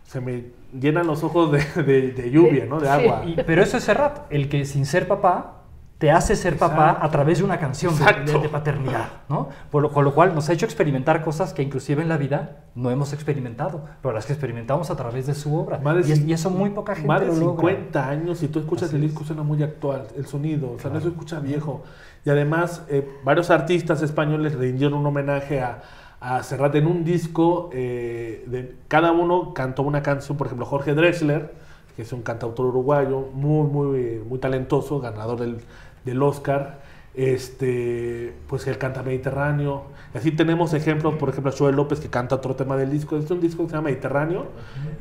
se 0.08 0.22
me 0.22 0.46
llenan 0.74 1.06
los 1.06 1.24
ojos 1.24 1.52
de, 1.52 1.84
de- 1.84 2.12
de 2.14 2.32
lluvia, 2.32 2.66
¿no? 2.66 2.80
De 2.80 2.88
Sí. 2.88 2.92
agua. 2.92 3.22
Y- 3.28 3.36
pero 3.44 3.62
eso 3.62 3.78
es 3.78 3.84
Serrat, 3.84 4.22
el 4.32 4.50
que 4.50 4.66
sin 4.66 4.88
ser 4.88 5.08
papá 5.08 5.58
te 6.00 6.10
hace 6.12 6.36
ser 6.38 6.58
papá 6.58 6.98
a 7.02 7.12
través 7.12 7.40
de 7.40 7.44
una 7.44 7.60
canción 7.60 7.94
de, 7.96 8.04
Exacto. 8.04 8.32
de- 8.32 8.40
de 8.40 8.50
paternidad, 8.50 9.10
¿no? 9.28 9.50
Por 9.70 9.82
lo, 9.84 9.92
con 9.92 10.06
lo 10.06 10.16
cual 10.16 10.34
nos 10.34 10.50
ha 10.50 10.54
hecho 10.54 10.66
experimentar 10.66 11.24
cosas 11.24 11.54
que 11.54 11.62
inclusive 11.62 12.02
en 12.02 12.08
la 12.10 12.16
vida 12.18 12.64
no 12.74 12.90
hemos 12.90 13.12
experimentado, 13.12 13.84
pero 14.02 14.14
las 14.14 14.26
que 14.26 14.32
experimentamos 14.32 14.90
a 14.90 14.96
través 14.96 15.28
de 15.28 15.34
su 15.36 15.54
obra. 15.56 15.80
Y, 16.08 16.12
es- 16.14 16.20
y 16.26 16.32
eso 16.34 16.50
muy 16.50 16.70
poca 16.70 16.96
gente 16.96 17.08
Más 17.10 17.20
de 17.20 17.28
lo 17.28 17.34
logra. 17.36 17.74
50 17.74 18.08
años, 18.10 18.42
y 18.44 18.48
tú 18.48 18.60
escuchas 18.60 18.88
Así 18.88 18.96
el 18.96 19.02
disco, 19.02 19.24
suena 19.26 19.44
muy 19.44 19.62
actual, 19.62 20.08
el 20.18 20.26
sonido, 20.26 20.72
o 20.72 20.80
sea, 20.80 20.90
no 20.90 21.02
se 21.02 21.10
escucha 21.10 21.40
viejo. 21.42 21.84
Y 22.26 22.30
además, 22.30 22.82
eh, 22.90 23.06
varios 23.26 23.50
artistas 23.50 24.02
españoles 24.02 24.56
rindieron 24.56 25.00
un 25.00 25.06
homenaje 25.06 25.60
a, 25.62 25.82
a 26.22 26.44
Serrat 26.44 26.76
en 26.76 26.88
un 26.88 27.04
disco, 27.04 27.70
eh, 27.74 28.46
de, 28.48 28.74
cada 28.88 29.12
uno 29.12 29.54
cantó 29.54 29.84
una 29.84 30.02
canción, 30.02 30.38
por 30.38 30.48
ejemplo, 30.48 30.66
Jorge 30.66 30.94
Drexler, 30.96 31.54
que 31.96 32.04
es 32.04 32.14
un 32.14 32.22
cantautor 32.22 32.68
uruguayo, 32.68 33.28
muy, 33.34 33.68
muy, 33.70 34.22
muy 34.26 34.40
talentoso, 34.40 35.02
ganador 35.02 35.38
del, 35.42 35.58
del 36.06 36.22
Oscar, 36.22 36.80
este, 37.14 38.34
pues 38.48 38.68
él 38.68 38.78
canta 38.78 39.04
Mediterráneo. 39.04 39.84
Así 40.14 40.32
tenemos 40.32 40.74
ejemplos, 40.74 41.16
por 41.16 41.30
ejemplo, 41.30 41.52
Joel 41.58 41.76
López 41.76 42.00
que 42.00 42.10
canta 42.10 42.36
otro 42.36 42.56
tema 42.56 42.78
del 42.78 42.90
disco. 42.90 43.16
Este 43.16 43.26
es 43.26 43.32
un 43.32 43.42
disco 43.42 43.64
que 43.64 43.70
se 43.70 43.76
llama 43.76 43.90
Mediterráneo. 43.90 44.48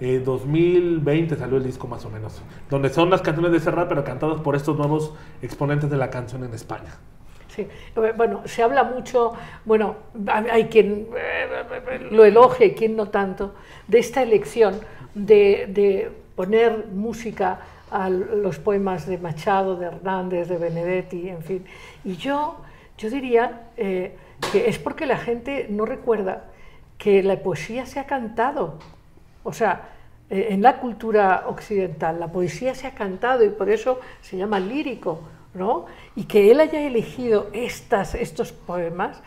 Eh, 0.00 0.20
2020 0.24 1.36
salió 1.36 1.56
el 1.58 1.64
disco 1.64 1.86
más 1.86 2.04
o 2.04 2.10
menos. 2.10 2.42
Donde 2.70 2.88
son 2.88 3.10
las 3.10 3.22
canciones 3.22 3.52
de 3.52 3.60
Serrat, 3.60 3.88
pero 3.88 4.04
cantadas 4.04 4.40
por 4.40 4.56
estos 4.56 4.76
nuevos 4.76 5.14
exponentes 5.42 5.90
de 5.90 5.96
la 5.96 6.10
canción 6.10 6.44
en 6.44 6.54
España. 6.54 6.96
Sí, 7.48 7.66
bueno, 8.16 8.42
se 8.44 8.62
habla 8.62 8.84
mucho, 8.84 9.32
bueno, 9.64 9.96
hay 10.28 10.66
quien 10.66 11.08
eh, 11.16 12.08
lo 12.10 12.24
elogia 12.24 12.66
y 12.66 12.74
quien 12.74 12.94
no 12.94 13.08
tanto, 13.08 13.54
de 13.88 13.98
esta 13.98 14.22
elección 14.22 14.74
de, 15.14 15.66
de 15.68 16.12
poner 16.36 16.86
música 16.92 17.60
a 17.90 18.08
los 18.10 18.58
poemas 18.58 19.06
de 19.06 19.18
Machado, 19.18 19.76
de 19.76 19.86
Hernández, 19.86 20.48
de 20.48 20.56
Benedetti, 20.58 21.28
en 21.28 21.42
fin. 21.42 21.64
Y 22.04 22.16
yo, 22.16 22.56
yo 22.96 23.10
diría 23.10 23.68
eh, 23.76 24.16
que 24.52 24.68
es 24.68 24.78
porque 24.78 25.06
la 25.06 25.18
gente 25.18 25.66
no 25.70 25.84
recuerda 25.84 26.44
que 26.98 27.22
la 27.22 27.36
poesía 27.36 27.86
se 27.86 28.00
ha 28.00 28.06
cantado. 28.06 28.78
O 29.44 29.52
sea, 29.52 29.88
eh, 30.30 30.48
en 30.50 30.62
la 30.62 30.78
cultura 30.78 31.44
occidental 31.46 32.20
la 32.20 32.28
poesía 32.28 32.74
se 32.74 32.86
ha 32.86 32.94
cantado 32.94 33.44
y 33.44 33.50
por 33.50 33.70
eso 33.70 34.00
se 34.20 34.36
llama 34.36 34.60
lírico, 34.60 35.20
¿no? 35.54 35.86
Y 36.16 36.24
que 36.24 36.50
él 36.50 36.60
haya 36.60 36.80
elegido 36.80 37.48
estas, 37.52 38.14
estos 38.14 38.52
poemas 38.52 39.22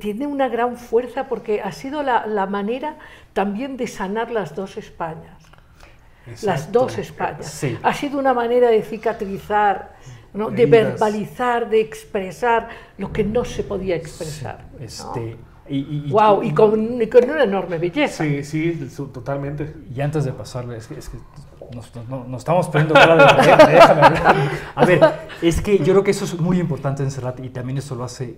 tiene 0.00 0.26
una 0.26 0.48
gran 0.48 0.76
fuerza 0.76 1.28
porque 1.28 1.62
ha 1.62 1.72
sido 1.72 2.02
la, 2.02 2.26
la 2.26 2.46
manera 2.46 2.96
también 3.32 3.76
de 3.76 3.86
sanar 3.86 4.30
las 4.30 4.54
dos 4.56 4.76
Españas. 4.76 5.39
Las 6.26 6.42
Exacto. 6.44 6.80
dos 6.80 6.98
Españas. 6.98 7.46
Sí. 7.46 7.78
Ha 7.82 7.94
sido 7.94 8.18
una 8.18 8.34
manera 8.34 8.68
de 8.70 8.82
cicatrizar, 8.82 9.94
¿no? 10.34 10.50
de 10.50 10.66
verbalizar, 10.66 11.68
de 11.68 11.80
expresar 11.80 12.68
lo 12.98 13.12
que 13.12 13.24
no 13.24 13.44
se 13.44 13.62
podía 13.64 13.96
expresar. 13.96 14.66
¿no? 14.78 14.84
Este, 14.84 15.36
y, 15.68 15.78
y- 15.78 16.04
y- 16.06 16.10
Wow, 16.10 16.42
y 16.42 16.52
con, 16.52 17.00
y 17.02 17.06
con 17.08 17.28
una 17.30 17.44
enorme 17.44 17.78
belleza. 17.78 18.22
Sí, 18.24 18.44
sí, 18.44 18.88
su- 18.90 19.08
totalmente. 19.08 19.74
Y 19.94 20.00
antes 20.00 20.24
de 20.24 20.32
pasarle, 20.32 20.76
es 20.76 20.86
que, 20.88 20.98
es 20.98 21.08
que 21.08 21.18
nos, 21.74 21.92
nos- 22.08 22.28
nos 22.28 22.38
estamos 22.40 22.68
poniendo 22.68 22.94
cara 22.94 23.16
de 23.16 23.42
déjame, 23.72 24.02
hablar. 24.02 24.36
A 24.74 24.84
ver, 24.84 25.00
es 25.42 25.60
que 25.60 25.78
yo 25.78 25.84
creo 25.92 26.04
que 26.04 26.10
eso 26.10 26.24
es 26.24 26.38
muy 26.38 26.58
importante 26.60 27.02
en 27.02 27.10
Serrat 27.10 27.40
y 27.40 27.48
también 27.50 27.78
eso 27.78 27.94
lo 27.94 28.04
hace, 28.04 28.36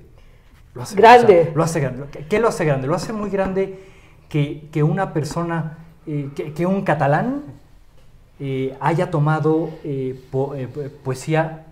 lo 0.74 0.82
hace 0.82 0.94
Grande. 0.96 1.52
lo 1.54 1.62
hace 1.62 1.80
grande. 1.80 2.04
¿Qué 2.28 2.38
lo 2.38 2.48
hace 2.48 2.64
grande? 2.64 2.86
Lo 2.86 2.94
hace 2.94 3.12
muy 3.12 3.28
grande 3.30 3.78
que, 4.28 4.68
que 4.70 4.82
una 4.82 5.12
persona, 5.12 5.78
eh, 6.06 6.30
que, 6.34 6.52
que 6.52 6.64
un 6.66 6.82
catalán 6.82 7.42
eh, 8.44 8.76
haya 8.80 9.08
tomado 9.08 9.70
eh, 9.84 10.18
po- 10.32 10.56
eh, 10.56 10.66
po- 10.66 10.80
poesía, 11.04 11.66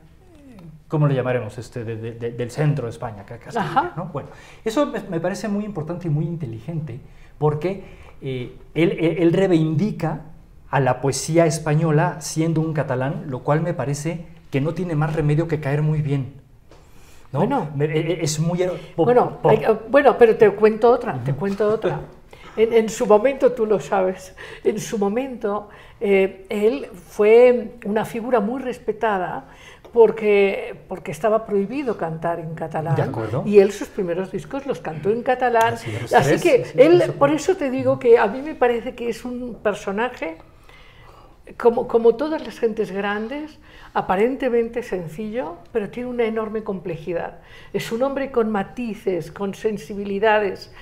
¿cómo 0.86 1.08
le 1.08 1.16
llamaremos? 1.16 1.58
Este, 1.58 1.84
de- 1.84 1.96
de- 1.96 2.12
de- 2.12 2.30
del 2.30 2.50
centro 2.52 2.84
de 2.86 2.90
España, 2.90 3.24
ca- 3.24 3.38
Castilla. 3.38 3.64
¿no? 3.96 4.04
Bueno, 4.12 4.28
eso 4.64 4.86
me, 4.86 5.00
me 5.00 5.18
parece 5.18 5.48
muy 5.48 5.64
importante 5.64 6.06
y 6.06 6.10
muy 6.10 6.26
inteligente 6.26 7.00
porque 7.38 7.82
eh, 8.22 8.54
él, 8.74 8.92
él- 9.00 9.16
él 9.18 9.32
reivindica 9.32 10.20
a 10.70 10.78
la 10.78 11.00
poesía 11.00 11.46
española 11.46 12.20
siendo 12.20 12.60
un 12.60 12.72
catalán, 12.72 13.24
lo 13.26 13.40
cual 13.40 13.62
me 13.62 13.74
parece 13.74 14.26
que 14.52 14.60
no 14.60 14.72
tiene 14.72 14.94
más 14.94 15.16
remedio 15.16 15.48
que 15.48 15.58
caer 15.58 15.82
muy 15.82 16.02
bien. 16.02 16.34
¿no? 17.32 17.40
Bueno. 17.40 17.68
E- 17.80 17.84
e- 17.84 18.18
es 18.22 18.38
muy... 18.38 18.60
Bueno, 18.96 19.38
hay- 19.50 19.66
bueno, 19.90 20.16
pero 20.18 20.36
te 20.36 20.48
cuento 20.52 20.88
otra, 20.92 21.14
te 21.24 21.32
cuento 21.34 21.68
otra. 21.68 22.00
En, 22.62 22.72
en 22.72 22.88
su 22.88 23.06
momento, 23.06 23.52
tú 23.52 23.66
lo 23.66 23.80
sabes, 23.80 24.34
en 24.64 24.78
su 24.78 24.98
momento 24.98 25.68
eh, 26.00 26.46
él 26.48 26.86
fue 26.92 27.72
una 27.84 28.04
figura 28.04 28.40
muy 28.40 28.60
respetada 28.62 29.48
porque, 29.92 30.76
porque 30.88 31.10
estaba 31.10 31.44
prohibido 31.44 31.96
cantar 31.96 32.38
en 32.38 32.54
catalán. 32.54 32.96
De 32.96 33.02
acuerdo. 33.02 33.42
Y 33.44 33.58
él 33.58 33.72
sus 33.72 33.88
primeros 33.88 34.30
discos 34.30 34.66
los 34.66 34.80
cantó 34.80 35.10
en 35.10 35.22
catalán. 35.22 35.74
Así, 35.74 35.90
Así 36.14 36.28
tres, 36.28 36.42
que 36.42 36.64
sí, 36.64 36.72
él, 36.76 37.02
eso. 37.02 37.12
por 37.14 37.30
eso 37.30 37.56
te 37.56 37.70
digo 37.70 37.98
que 37.98 38.18
a 38.18 38.26
mí 38.26 38.40
me 38.42 38.54
parece 38.54 38.94
que 38.94 39.08
es 39.08 39.24
un 39.24 39.58
personaje 39.62 40.38
como, 41.58 41.88
como 41.88 42.14
todas 42.14 42.44
las 42.44 42.58
gentes 42.60 42.92
grandes, 42.92 43.58
aparentemente 43.92 44.82
sencillo, 44.82 45.56
pero 45.72 45.90
tiene 45.90 46.08
una 46.08 46.24
enorme 46.24 46.62
complejidad. 46.62 47.40
Es 47.72 47.90
un 47.90 48.02
hombre 48.02 48.30
con 48.30 48.50
matices, 48.50 49.32
con 49.32 49.54
sensibilidades 49.54 50.72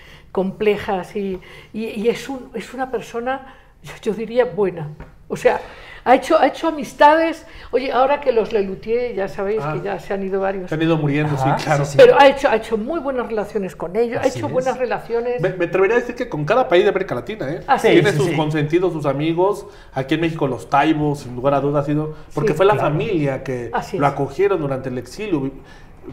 complejas 0.42 1.16
y, 1.16 1.40
y- 1.74 1.86
y 2.00 2.08
es, 2.08 2.28
un- 2.28 2.50
es 2.54 2.72
una 2.72 2.92
persona, 2.92 3.54
yo, 3.82 3.92
yo 4.02 4.12
diría, 4.14 4.44
buena. 4.44 4.86
O 5.26 5.36
sea, 5.36 5.60
ha 6.04 6.14
hecho, 6.14 6.38
ha 6.38 6.46
hecho 6.46 6.68
amistades. 6.68 7.44
Oye, 7.72 7.90
ahora 7.90 8.20
que 8.20 8.30
los 8.30 8.52
Lelutier, 8.52 9.16
ya 9.16 9.26
sabéis 9.26 9.60
Ah. 9.64 9.72
que 9.74 9.80
ya 9.82 9.98
se 9.98 10.14
han 10.14 10.22
ido 10.22 10.40
varios, 10.40 10.68
Se 10.70 10.76
han 10.76 10.82
ido 10.82 10.96
muriendo, 10.96 11.34
Ajá, 11.34 11.58
sí, 11.58 11.64
claro. 11.64 11.84
sí, 11.84 11.90
sí. 11.90 11.96
pero 11.98 12.14
ha 12.20 12.28
hecho, 12.28 12.48
ha 12.48 12.54
hecho 12.54 12.78
muy 12.78 13.00
buenas 13.00 13.26
relaciones 13.26 13.74
con 13.74 13.96
ellos, 13.96 14.18
Así 14.20 14.28
ha 14.28 14.32
hecho 14.38 14.46
es. 14.46 14.52
buenas 14.52 14.78
relaciones. 14.78 15.40
Me, 15.42 15.50
me 15.54 15.64
atrevería 15.64 15.96
a 15.96 16.00
decir 16.00 16.14
que 16.14 16.28
con 16.28 16.44
cada 16.44 16.68
país 16.68 16.84
de 16.84 16.90
América 16.90 17.16
Latina, 17.16 17.50
¿eh? 17.52 17.60
Ah, 17.66 17.80
sí, 17.80 17.88
Tiene 17.88 18.12
sí, 18.12 18.16
sus 18.18 18.26
sí. 18.28 18.36
consentidos, 18.36 18.92
sus 18.92 19.06
amigos. 19.06 19.66
Aquí 19.92 20.14
en 20.14 20.20
México 20.20 20.46
los 20.46 20.70
taibos, 20.70 21.18
sin 21.20 21.34
lugar 21.34 21.52
a 21.54 21.60
dudas, 21.60 21.82
ha 21.82 21.86
sido... 21.86 22.14
Porque 22.32 22.52
Sí, 22.52 22.56
fue 22.56 22.64
la 22.64 22.74
claro. 22.74 22.88
familia 22.90 23.42
que 23.42 23.70
Así 23.72 23.98
lo 23.98 24.06
es. 24.06 24.12
acogieron 24.12 24.60
durante 24.60 24.88
el 24.90 24.98
exilio. 24.98 25.50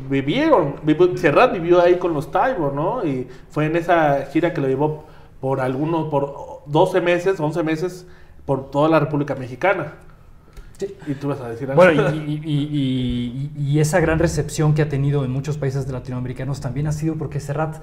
Vi- 0.10 0.21
Vivieron, 0.21 0.75
Serrat 1.17 1.53
vivió 1.53 1.81
ahí 1.81 1.97
con 1.97 2.13
los 2.13 2.31
taibos, 2.31 2.73
¿no? 2.73 3.05
Y 3.05 3.27
fue 3.49 3.65
en 3.65 3.75
esa 3.75 4.25
gira 4.31 4.53
que 4.53 4.62
lo 4.62 4.67
llevó 4.67 5.05
por 5.41 5.60
algunos, 5.62 6.10
por 6.10 6.62
12 6.65 7.01
meses, 7.01 7.39
11 7.39 7.63
meses, 7.63 8.08
por 8.45 8.69
toda 8.71 8.89
la 8.89 8.99
República 8.99 9.36
Mexicana. 9.36 9.93
Y 11.08 11.13
tú 11.13 11.29
vas 11.29 11.39
a 11.39 11.49
decir 11.49 11.69
algo. 11.71 11.81
Bueno, 11.81 12.10
y, 12.13 12.17
y- 12.17 12.41
y- 12.45 13.51
y- 13.58 13.79
esa 13.79 13.99
gran 13.99 14.19
recepción 14.19 14.73
que 14.73 14.81
ha 14.81 14.89
tenido 14.89 15.23
en 15.23 15.31
muchos 15.31 15.58
países 15.58 15.88
latinoamericanos 15.89 16.60
también 16.62 16.88
ha 16.88 16.91
sido 16.91 17.15
porque 17.15 17.39
Serrat, 17.39 17.77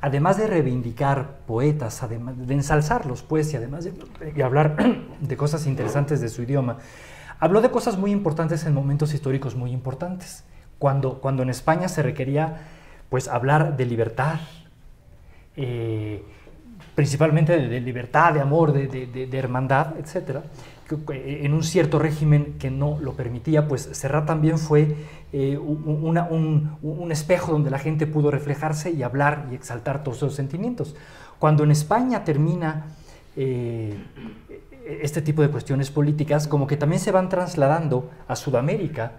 además 0.00 0.36
de 0.38 0.46
reivindicar 0.46 1.38
poetas, 1.46 2.02
además 2.02 2.34
de 2.46 2.54
ensalzarlos, 2.54 3.22
pues, 3.22 3.52
y 3.52 3.56
además 3.56 3.84
de, 3.84 3.94
de 4.32 4.42
hablar 4.44 4.76
de 5.20 5.36
cosas 5.36 5.66
interesantes 5.66 6.20
de 6.20 6.28
su 6.28 6.42
idioma, 6.42 6.76
habló 7.40 7.60
de 7.62 7.70
cosas 7.70 7.98
muy 7.98 8.12
importantes 8.12 8.64
en 8.64 8.74
momentos 8.74 9.12
históricos 9.12 9.56
muy 9.56 9.72
importantes. 9.72 10.44
Cuando, 10.78 11.20
cuando 11.20 11.42
en 11.42 11.50
España 11.50 11.88
se 11.88 12.02
requería, 12.02 12.58
pues, 13.08 13.28
hablar 13.28 13.76
de 13.76 13.86
libertad, 13.86 14.40
eh, 15.56 16.22
principalmente 16.94 17.56
de, 17.58 17.68
de 17.68 17.80
libertad, 17.80 18.32
de 18.34 18.40
amor, 18.40 18.72
de, 18.72 18.86
de- 18.86 19.26
de- 19.26 19.38
hermandad, 19.38 19.94
etc. 19.98 20.40
En 21.08 21.52
un 21.52 21.62
cierto 21.62 21.98
régimen 21.98 22.54
que 22.58 22.70
no 22.70 22.98
lo 23.00 23.14
permitía, 23.14 23.66
pues 23.66 23.82
Serrat 23.92 24.26
también 24.26 24.58
fue 24.58 24.94
eh, 25.32 25.58
un, 25.58 26.00
una- 26.04 26.24
un- 26.24 26.76
un 26.82 27.10
espejo 27.12 27.52
donde 27.52 27.70
la 27.70 27.78
gente 27.78 28.06
pudo 28.06 28.30
reflejarse 28.30 28.90
y 28.92 29.02
hablar 29.02 29.48
y 29.50 29.54
exaltar 29.54 30.04
todos 30.04 30.18
esos 30.18 30.34
sentimientos. 30.34 30.94
Cuando 31.38 31.64
en 31.64 31.70
España 31.70 32.24
termina 32.24 32.86
eh, 33.36 33.94
este 35.00 35.20
tipo 35.22 35.42
de 35.42 35.48
cuestiones 35.48 35.90
políticas, 35.90 36.46
como 36.46 36.66
que 36.66 36.76
también 36.76 37.00
se 37.00 37.10
van 37.12 37.28
trasladando 37.28 38.08
a 38.28 38.36
Sudamérica 38.36 39.12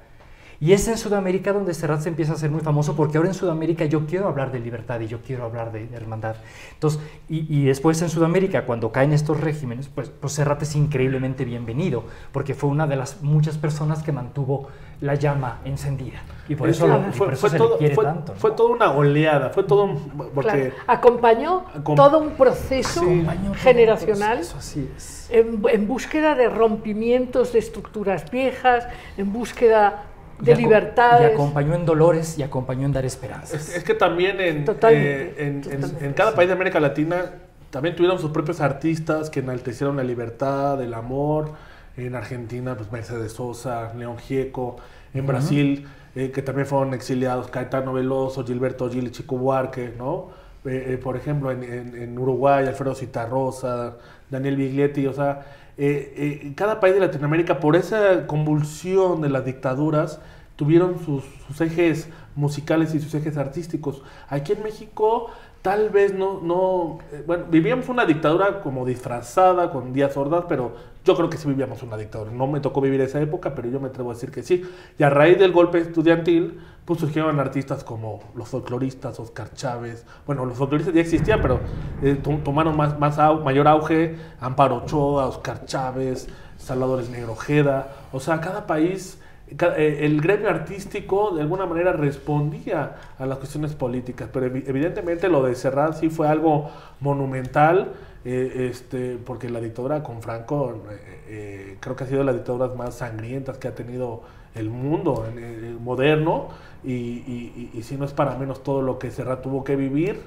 Y 0.59 0.73
es 0.73 0.87
en 0.87 0.97
Sudamérica 0.97 1.53
donde 1.53 1.73
Serrat 1.75 2.01
se 2.01 2.09
empieza 2.09 2.31
a 2.31 2.35
hacer 2.35 2.49
muy 2.49 2.61
famoso, 2.61 2.95
porque 2.95 3.17
ahora 3.17 3.29
en 3.29 3.35
Sudamérica 3.35 3.85
yo 3.85 4.07
quiero 4.07 4.27
hablar 4.27 4.51
de 4.51 4.59
libertad 4.59 4.99
y 5.01 5.07
yo 5.07 5.19
quiero 5.21 5.45
hablar 5.45 5.71
de, 5.71 5.87
hermandad. 5.93 6.35
Entonces, 6.73 6.99
y, 7.29 7.45
y, 7.55 7.65
después 7.65 8.01
en 8.01 8.09
Sudamérica, 8.09 8.65
cuando 8.65 8.91
caen 8.91 9.13
estos 9.13 9.39
regímenes, 9.39 9.87
pues, 9.87 10.09
pues 10.09 10.33
Serrat 10.33 10.63
es 10.63 10.75
increíblemente 10.75 11.45
bienvenido, 11.45 12.05
porque 12.31 12.55
fue 12.55 12.69
una 12.71 12.87
de 12.87 12.95
las 12.95 13.21
muchas 13.21 13.57
personas 13.57 14.01
que 14.01 14.11
mantuvo 14.11 14.69
la 14.99 15.13
llama 15.13 15.59
encendida. 15.63 16.21
Y 16.49 16.55
por 16.55 16.69
eso, 16.69 16.87
lo, 16.87 16.99
fue, 17.11 17.27
por 17.27 17.33
eso 17.33 17.41
fue 17.41 17.49
se 17.51 17.57
todo, 17.57 17.71
le 17.73 17.77
quiere 17.77 17.93
fue, 17.95 18.03
tanto. 18.05 18.33
¿no? 18.33 18.39
fue 18.39 18.51
toda 18.51 18.69
una 18.73 18.91
oleada, 18.93 19.49
fue 19.51 19.63
todo 19.63 19.83
un... 19.83 19.97
Porque 20.33 20.71
Claro, 20.71 20.73
acompañó 20.87 21.65
Acom- 21.75 21.95
todo 21.95 22.17
un 22.19 22.31
proceso 22.31 23.01
Sí. 23.01 23.27
generacional 23.57 24.39
Eso 24.39 24.57
así 24.57 24.89
es. 24.97 25.27
en, 25.29 25.61
en 25.69 25.87
búsqueda 25.87 26.33
de 26.33 26.49
rompimientos 26.49 27.53
de 27.53 27.59
estructuras 27.59 28.31
viejas, 28.31 28.87
en 29.17 29.31
búsqueda 29.31 30.03
de 30.39 30.55
libertades. 30.55 31.31
Y 31.31 31.33
acompañó 31.33 31.73
en 31.75 31.85
dolores 31.85 32.37
y 32.37 32.43
acompañó 32.43 32.85
en 32.85 32.93
dar 32.93 33.05
esperanzas. 33.05 33.53
Es, 33.69 33.75
es 33.77 33.83
que 33.83 33.93
también 33.93 34.39
en, 34.41 34.65
Totalmente, 34.65 35.21
eh, 35.21 35.33
en, 35.39 35.47
en- 35.47 35.61
totalmente, 35.61 36.05
en 36.05 36.13
cada 36.13 36.31
sí. 36.31 36.35
país 36.35 36.47
de 36.49 36.53
América 36.53 36.79
Latina 36.79 37.25
también 37.69 37.95
tuvieron 37.95 38.19
sus 38.19 38.31
propios 38.31 38.61
artistas 38.61 39.29
que 39.29 39.41
enaltecieron 39.41 39.97
la 39.97 40.03
libertad, 40.03 40.81
el 40.81 40.93
amor. 40.93 41.51
En 41.97 42.13
Argentina, 42.15 42.75
pues 42.77 42.91
Mercedes 42.91 43.31
Sosa, 43.33 43.91
León 43.95 44.17
Gieco. 44.19 44.77
En 45.15 45.25
Brasil, 45.25 45.87
eh, 46.15 46.29
que 46.31 46.43
también 46.43 46.67
fueron 46.67 46.93
exiliados, 46.93 47.47
Caetano 47.49 47.91
Veloso, 47.93 48.45
Gilberto 48.45 48.87
Gil 48.89 49.07
y 49.07 49.11
Chico 49.11 49.35
Buarque, 49.37 49.93
¿no? 49.97 50.27
Eh, 50.65 50.93
eh, 50.93 50.97
por 50.97 51.17
ejemplo, 51.17 51.49
en, 51.51 51.63
en- 51.63 51.95
en 51.99 52.19
Uruguay, 52.19 52.67
Alfredo 52.67 52.93
Citarrosa, 52.93 53.95
Daniel 54.29 54.57
Biglietti, 54.57 55.07
o 55.07 55.13
sea, 55.13 55.43
eh, 55.77 56.41
eh, 56.43 56.53
cada 56.55 56.79
país 56.79 56.95
de 56.95 56.99
Latinoamérica, 56.99 57.59
por 57.59 57.75
esa 57.75 58.25
convulsión 58.25 59.21
de 59.21 59.29
las 59.29 59.45
dictaduras, 59.45 60.19
tuvieron 60.55 60.95
sus, 61.05 61.23
ejes 61.61 62.09
musicales 62.35 62.95
y 62.95 62.99
sus 62.99 63.13
ejes 63.13 63.37
artísticos. 63.37 64.01
Aquí 64.27 64.53
en 64.53 64.63
México, 64.63 65.29
tal 65.61 65.89
vez 65.89 66.15
no, 66.15 66.41
no 66.41 66.97
eh, 67.11 67.23
bueno, 67.25 67.45
vivíamos 67.49 67.89
una 67.89 68.05
dictadura 68.05 68.61
como 68.61 68.85
disfrazada 68.85 69.69
con 69.69 69.93
Díaz 69.93 70.17
Ordaz, 70.17 70.45
pero 70.49 70.75
yo 71.05 71.15
creo 71.15 71.29
que 71.29 71.37
sí 71.37 71.47
vivíamos 71.47 71.83
una 71.83 71.95
dictadura. 71.95 72.31
No 72.31 72.47
me 72.47 72.59
tocó 72.59 72.81
vivir 72.81 72.99
esa 73.01 73.21
época, 73.21 73.53
pero 73.53 73.69
yo 73.69 73.79
me 73.79 73.89
atrevo 73.89 74.09
a 74.09 74.13
decir 74.15 74.31
que 74.31 74.41
sí. 74.41 74.63
Y 74.97 75.03
a 75.03 75.11
raíz 75.11 75.37
del 75.37 75.51
golpe 75.51 75.77
estudiantil, 75.77 76.59
pues 76.87 77.01
surgieron 77.01 77.37
artistas 77.39 77.83
como 77.83 78.21
los 78.33 78.47
folcloristas, 78.47 79.19
Oscar 79.19 79.51
Chávez. 79.53 80.05
Bueno, 80.25 80.45
los 80.45 80.57
folcloristas 80.57 80.95
ya 80.95 81.01
existían, 81.01 81.41
pero 81.41 81.59
eh, 82.01 82.15
to- 82.15 82.39
tomaron 82.45 82.77
más, 82.77 82.97
mayor 83.43 83.67
auge. 83.67 84.15
Amparo 84.39 84.77
Ochoa, 84.77 85.27
Oscar 85.27 85.65
Chávez, 85.65 86.29
Salvadores 86.57 87.09
Negrojeda. 87.09 87.93
O 88.13 88.21
sea, 88.21 88.39
cada 88.39 88.65
país 88.65 89.19
eh, 89.49 89.99
el 90.01 90.21
gremio 90.21 90.49
artístico 90.49 91.31
de 91.35 91.41
alguna 91.41 91.65
manera 91.65 91.91
respondía 91.91 92.95
a 93.19 93.25
las 93.25 93.37
cuestiones 93.37 93.75
políticas, 93.75 94.29
pero 94.31 94.45
evi- 94.47 94.63
evidentemente 94.65 95.27
lo 95.27 95.43
de 95.43 95.55
Serrat 95.55 95.95
sí 95.95 96.09
fue 96.09 96.29
algo 96.29 96.69
monumental, 97.01 97.91
eh, 98.25 98.69
este, 98.71 99.17
porque 99.25 99.49
la 99.49 99.59
dictadura 99.59 100.03
con 100.03 100.21
Franco 100.21 100.83
eh, 101.27 101.77
creo 101.81 101.95
que 101.97 102.03
ha 102.05 102.07
sido 102.07 102.19
de 102.19 102.25
las 102.25 102.35
dictaduras 102.35 102.75
más 102.75 102.95
sangrientas 102.95 103.57
que 103.57 103.67
ha 103.67 103.75
tenido 103.75 104.21
el 104.57 104.69
mundo 104.69 105.25
en- 105.29 105.37
en- 105.43 105.83
moderno, 105.83 106.49
y, 106.83 106.91
y, 106.91 107.69
y- 107.73 107.77
y 107.79 107.83
si 107.83 107.95
no 107.97 108.05
es 108.05 108.13
para 108.13 108.35
menos 108.37 108.63
todo 108.63 108.81
lo 108.81 108.99
que 108.99 109.11
Serrat 109.11 109.41
tuvo 109.41 109.63
que 109.63 109.75
vivir, 109.75 110.19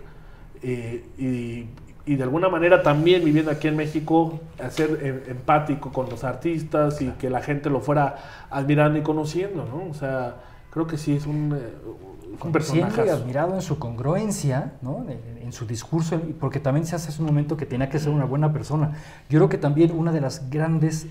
eh, 0.63 1.05
y, 2.07 2.17
de 2.17 2.23
alguna 2.25 2.49
manera 2.49 2.83
también 2.83 3.25
viviendo 3.25 3.51
aquí 3.53 3.69
en 3.69 3.77
México, 3.77 4.41
hacer 4.63 4.99
em- 5.03 5.31
empático 5.31 5.93
con 5.93 6.11
los 6.11 6.25
artistas 6.25 7.01
y 7.03 7.07
que 7.11 7.31
la 7.31 7.41
gente 7.41 7.71
lo 7.71 7.81
fuera 7.81 8.17
admirando 8.51 8.99
y 8.99 9.03
conociendo, 9.03 9.65
¿no? 9.65 9.89
O 9.91 9.95
sea, 9.95 10.37
creo 10.73 10.87
que 10.89 10.97
sí 10.97 11.15
es 11.15 11.27
un, 11.27 11.57
eh, 11.57 11.69
un 12.43 12.49
y 12.49 12.53
personaje. 12.53 13.09
admirado 13.11 13.55
en 13.55 13.63
su 13.63 13.79
congruencia, 13.79 14.73
¿no? 14.83 15.05
en, 15.09 15.43
en 15.45 15.53
su 15.53 15.67
discurso, 15.67 16.21
porque 16.41 16.59
también 16.59 16.85
se 16.87 16.97
hace 16.97 17.21
un 17.21 17.27
momento 17.27 17.57
que 17.57 17.67
tenía 17.67 17.89
que 17.89 17.99
ser 18.01 18.11
una 18.11 18.25
buena 18.25 18.53
persona. 18.53 18.93
Yo 19.29 19.39
creo 19.39 19.49
que 19.49 19.59
también 19.59 19.93
una 19.97 20.11
de 20.11 20.21
las 20.21 20.49
grandes 20.51 21.07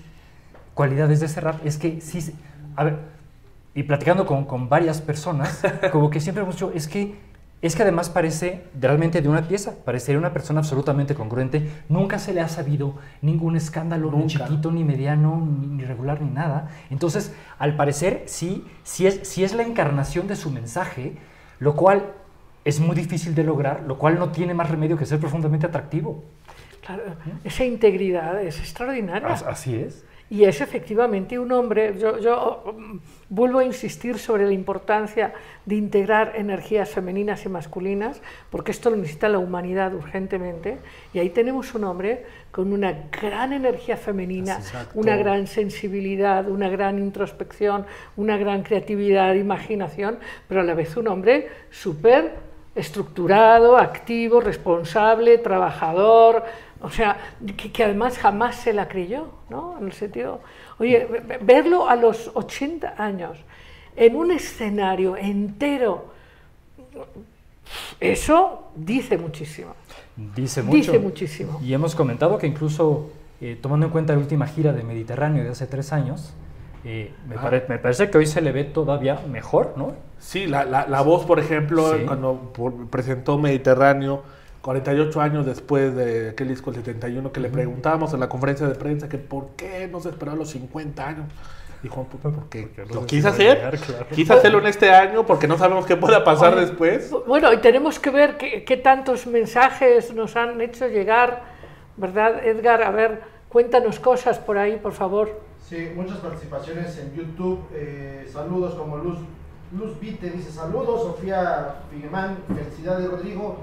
cualidades 0.74 1.20
de 1.20 1.28
Serrat 1.28 1.64
es 1.64 1.76
que 1.78 2.00
sí, 2.00 2.34
a 2.76 2.84
ver, 2.84 2.98
y 3.74 3.82
platicando 3.84 4.26
con, 4.26 4.44
con 4.44 4.68
varias 4.68 5.00
personas, 5.00 5.62
como 5.92 6.10
que 6.10 6.20
siempre 6.20 6.42
hemos 6.42 6.56
dicho, 6.56 6.72
es 6.74 6.88
que, 6.88 7.14
es 7.62 7.76
que 7.76 7.82
además 7.82 8.08
parece 8.10 8.64
realmente 8.80 9.20
de 9.22 9.28
una 9.28 9.46
pieza, 9.46 9.74
parecería 9.84 10.18
una 10.18 10.32
persona 10.32 10.60
absolutamente 10.60 11.14
congruente, 11.14 11.68
nunca 11.88 12.18
se 12.18 12.32
le 12.32 12.40
ha 12.40 12.48
sabido 12.48 12.94
ningún 13.22 13.56
escándalo, 13.56 14.10
ni 14.12 14.26
chiquito, 14.26 14.72
ni 14.72 14.82
mediano, 14.82 15.36
ni, 15.46 15.66
ni 15.66 15.84
regular, 15.84 16.20
ni 16.22 16.30
nada. 16.30 16.70
Entonces, 16.90 17.34
al 17.58 17.76
parecer, 17.76 18.22
sí, 18.26 18.64
sí 18.82 19.06
es, 19.06 19.20
sí 19.28 19.44
es 19.44 19.54
la 19.54 19.62
encarnación 19.62 20.26
de 20.26 20.36
su 20.36 20.50
mensaje, 20.50 21.16
lo 21.58 21.76
cual 21.76 22.12
es 22.64 22.80
muy 22.80 22.96
difícil 22.96 23.34
de 23.34 23.44
lograr, 23.44 23.84
lo 23.86 23.98
cual 23.98 24.18
no 24.18 24.30
tiene 24.30 24.52
más 24.54 24.70
remedio 24.70 24.96
que 24.96 25.06
ser 25.06 25.20
profundamente 25.20 25.66
atractivo. 25.66 26.24
Claro, 26.84 27.02
esa 27.44 27.64
integridad 27.64 28.42
es 28.42 28.58
extraordinaria. 28.58 29.28
As- 29.28 29.42
Así 29.42 29.74
es. 29.76 30.04
Y 30.30 30.44
es 30.44 30.60
efectivamente 30.60 31.38
un 31.38 31.50
hombre, 31.52 31.98
yo, 31.98 32.18
yo, 32.18 32.74
mm, 32.78 32.98
vuelvo 33.30 33.60
a 33.60 33.64
insistir 33.64 34.18
sobre 34.18 34.44
la 34.44 34.52
importancia 34.52 35.32
de 35.64 35.76
integrar 35.76 36.32
energías 36.34 36.90
femeninas 36.90 37.46
y 37.46 37.48
masculinas, 37.48 38.20
porque 38.50 38.72
esto 38.72 38.90
lo 38.90 38.96
necesita 38.96 39.28
la 39.28 39.38
humanidad 39.38 39.94
urgentemente, 39.94 40.78
y 41.14 41.20
ahí 41.20 41.30
tenemos 41.30 41.72
un 41.74 41.84
hombre 41.84 42.26
con 42.50 42.72
una 42.72 43.04
gran 43.20 43.52
energía 43.52 43.96
femenina, 43.96 44.56
Exacto. 44.56 44.98
una 44.98 45.16
gran 45.16 45.46
sensibilidad, 45.46 46.48
una 46.48 46.68
gran 46.68 46.98
introspección, 46.98 47.86
una 48.16 48.36
gran 48.36 48.64
creatividad, 48.64 49.34
imaginación, 49.34 50.18
pero 50.48 50.62
a 50.62 50.64
la 50.64 50.74
vez 50.74 50.96
un 50.96 51.06
hombre 51.06 51.48
súper 51.70 52.34
estructurado, 52.74 53.76
activo, 53.76 54.40
responsable, 54.40 55.38
trabajador, 55.38 56.44
o 56.80 56.90
sea, 56.90 57.16
que, 57.56 57.70
que 57.70 57.84
además 57.84 58.18
jamás 58.18 58.56
se 58.56 58.72
la 58.72 58.88
creyó, 58.88 59.28
¿no? 59.50 59.76
En 59.78 59.86
el 59.86 59.92
sentido, 59.92 60.40
oye, 60.80 61.06
ve- 61.10 61.20
ve- 61.20 61.38
verlo 61.40 61.88
a 61.88 61.94
los 61.94 62.30
80 62.34 62.94
años 62.98 63.38
en 63.96 64.16
un 64.16 64.32
escenario 64.32 65.16
entero, 65.16 66.06
eso 68.00 68.64
dice 68.74 69.16
muchísimo. 69.18 69.74
Dice 70.34 70.62
mucho. 70.62 70.76
Dice 70.76 70.98
muchísimo. 70.98 71.60
Y 71.62 71.72
hemos 71.72 71.94
comentado 71.94 72.38
que 72.38 72.46
incluso, 72.46 73.10
eh, 73.40 73.58
tomando 73.60 73.86
en 73.86 73.92
cuenta 73.92 74.12
la 74.12 74.18
última 74.18 74.46
gira 74.46 74.72
de 74.72 74.82
Mediterráneo 74.82 75.44
de 75.44 75.50
hace 75.50 75.66
tres 75.66 75.92
años, 75.92 76.32
eh, 76.84 77.12
me, 77.28 77.36
Ah. 77.36 77.42
pare- 77.42 77.64
me 77.68 77.78
parece 77.78 78.10
que 78.10 78.18
hoy 78.18 78.26
se 78.26 78.40
le 78.40 78.52
ve 78.52 78.64
todavía 78.64 79.20
mejor, 79.30 79.74
¿no? 79.76 79.92
Sí, 80.18 80.46
la, 80.46 80.64
la, 80.64 80.86
la 80.88 81.00
voz, 81.02 81.24
por 81.24 81.38
ejemplo, 81.38 81.94
Sí. 81.96 82.04
cuando 82.06 82.52
por- 82.54 82.86
presentó 82.88 83.38
Mediterráneo, 83.38 84.22
48 84.62 85.20
años 85.20 85.46
después 85.46 85.94
de 85.96 86.30
aquel 86.30 86.48
disco 86.48 86.70
el 86.70 86.76
71, 86.76 87.32
que 87.32 87.40
le 87.40 87.48
preguntábamos 87.48 88.12
en 88.12 88.20
la 88.20 88.28
conferencia 88.28 88.66
de 88.68 88.74
prensa 88.74 89.08
que 89.08 89.18
por 89.18 89.50
qué 89.56 89.88
no 89.90 90.00
se 90.00 90.10
esperó 90.10 90.32
a 90.32 90.34
los 90.36 90.50
50 90.50 91.06
años. 91.08 91.26
Dijo, 91.82 92.06
"Pues, 92.10 92.34
porque 92.34 92.68
Porque 92.76 92.94
lo 92.94 93.00
no 93.00 93.06
quise 93.06 93.22
se 93.22 93.28
hacer, 93.28 93.56
llegar, 93.56 93.78
claro. 93.78 94.06
quise 94.14 94.32
hacerlo 94.34 94.58
en 94.58 94.66
este 94.66 94.90
año 94.90 95.24
porque 95.24 95.48
no 95.48 95.56
sabemos 95.56 95.86
qué 95.86 95.96
pueda 95.96 96.22
pasar 96.24 96.52
Oye, 96.52 96.66
después. 96.66 97.10
Bueno, 97.26 97.50
y 97.54 97.56
tenemos 97.56 97.98
que 97.98 98.10
ver 98.10 98.36
qué, 98.36 98.64
qué 98.64 98.76
tantos 98.76 99.26
mensajes 99.26 100.12
nos 100.14 100.36
han 100.36 100.60
hecho 100.60 100.88
llegar, 100.88 101.42
¿verdad, 101.96 102.44
Edgar? 102.46 102.82
A 102.82 102.90
ver, 102.90 103.22
cuéntanos 103.48 103.98
cosas 103.98 104.38
por 104.38 104.58
ahí, 104.58 104.76
por 104.76 104.92
favor. 104.92 105.40
Sí, 105.66 105.90
muchas 105.96 106.18
participaciones 106.18 106.98
en 106.98 107.14
YouTube. 107.14 107.60
eh, 107.72 108.28
saludos 108.30 108.74
como 108.74 108.98
Luz, 108.98 109.18
Luz 109.72 109.98
Vite 109.98 110.28
dice 110.28 110.50
saludos. 110.52 111.02
Sofía 111.02 111.76
Figuemán, 111.90 112.36
felicidades 112.54 113.10
Rodrigo. 113.10 113.56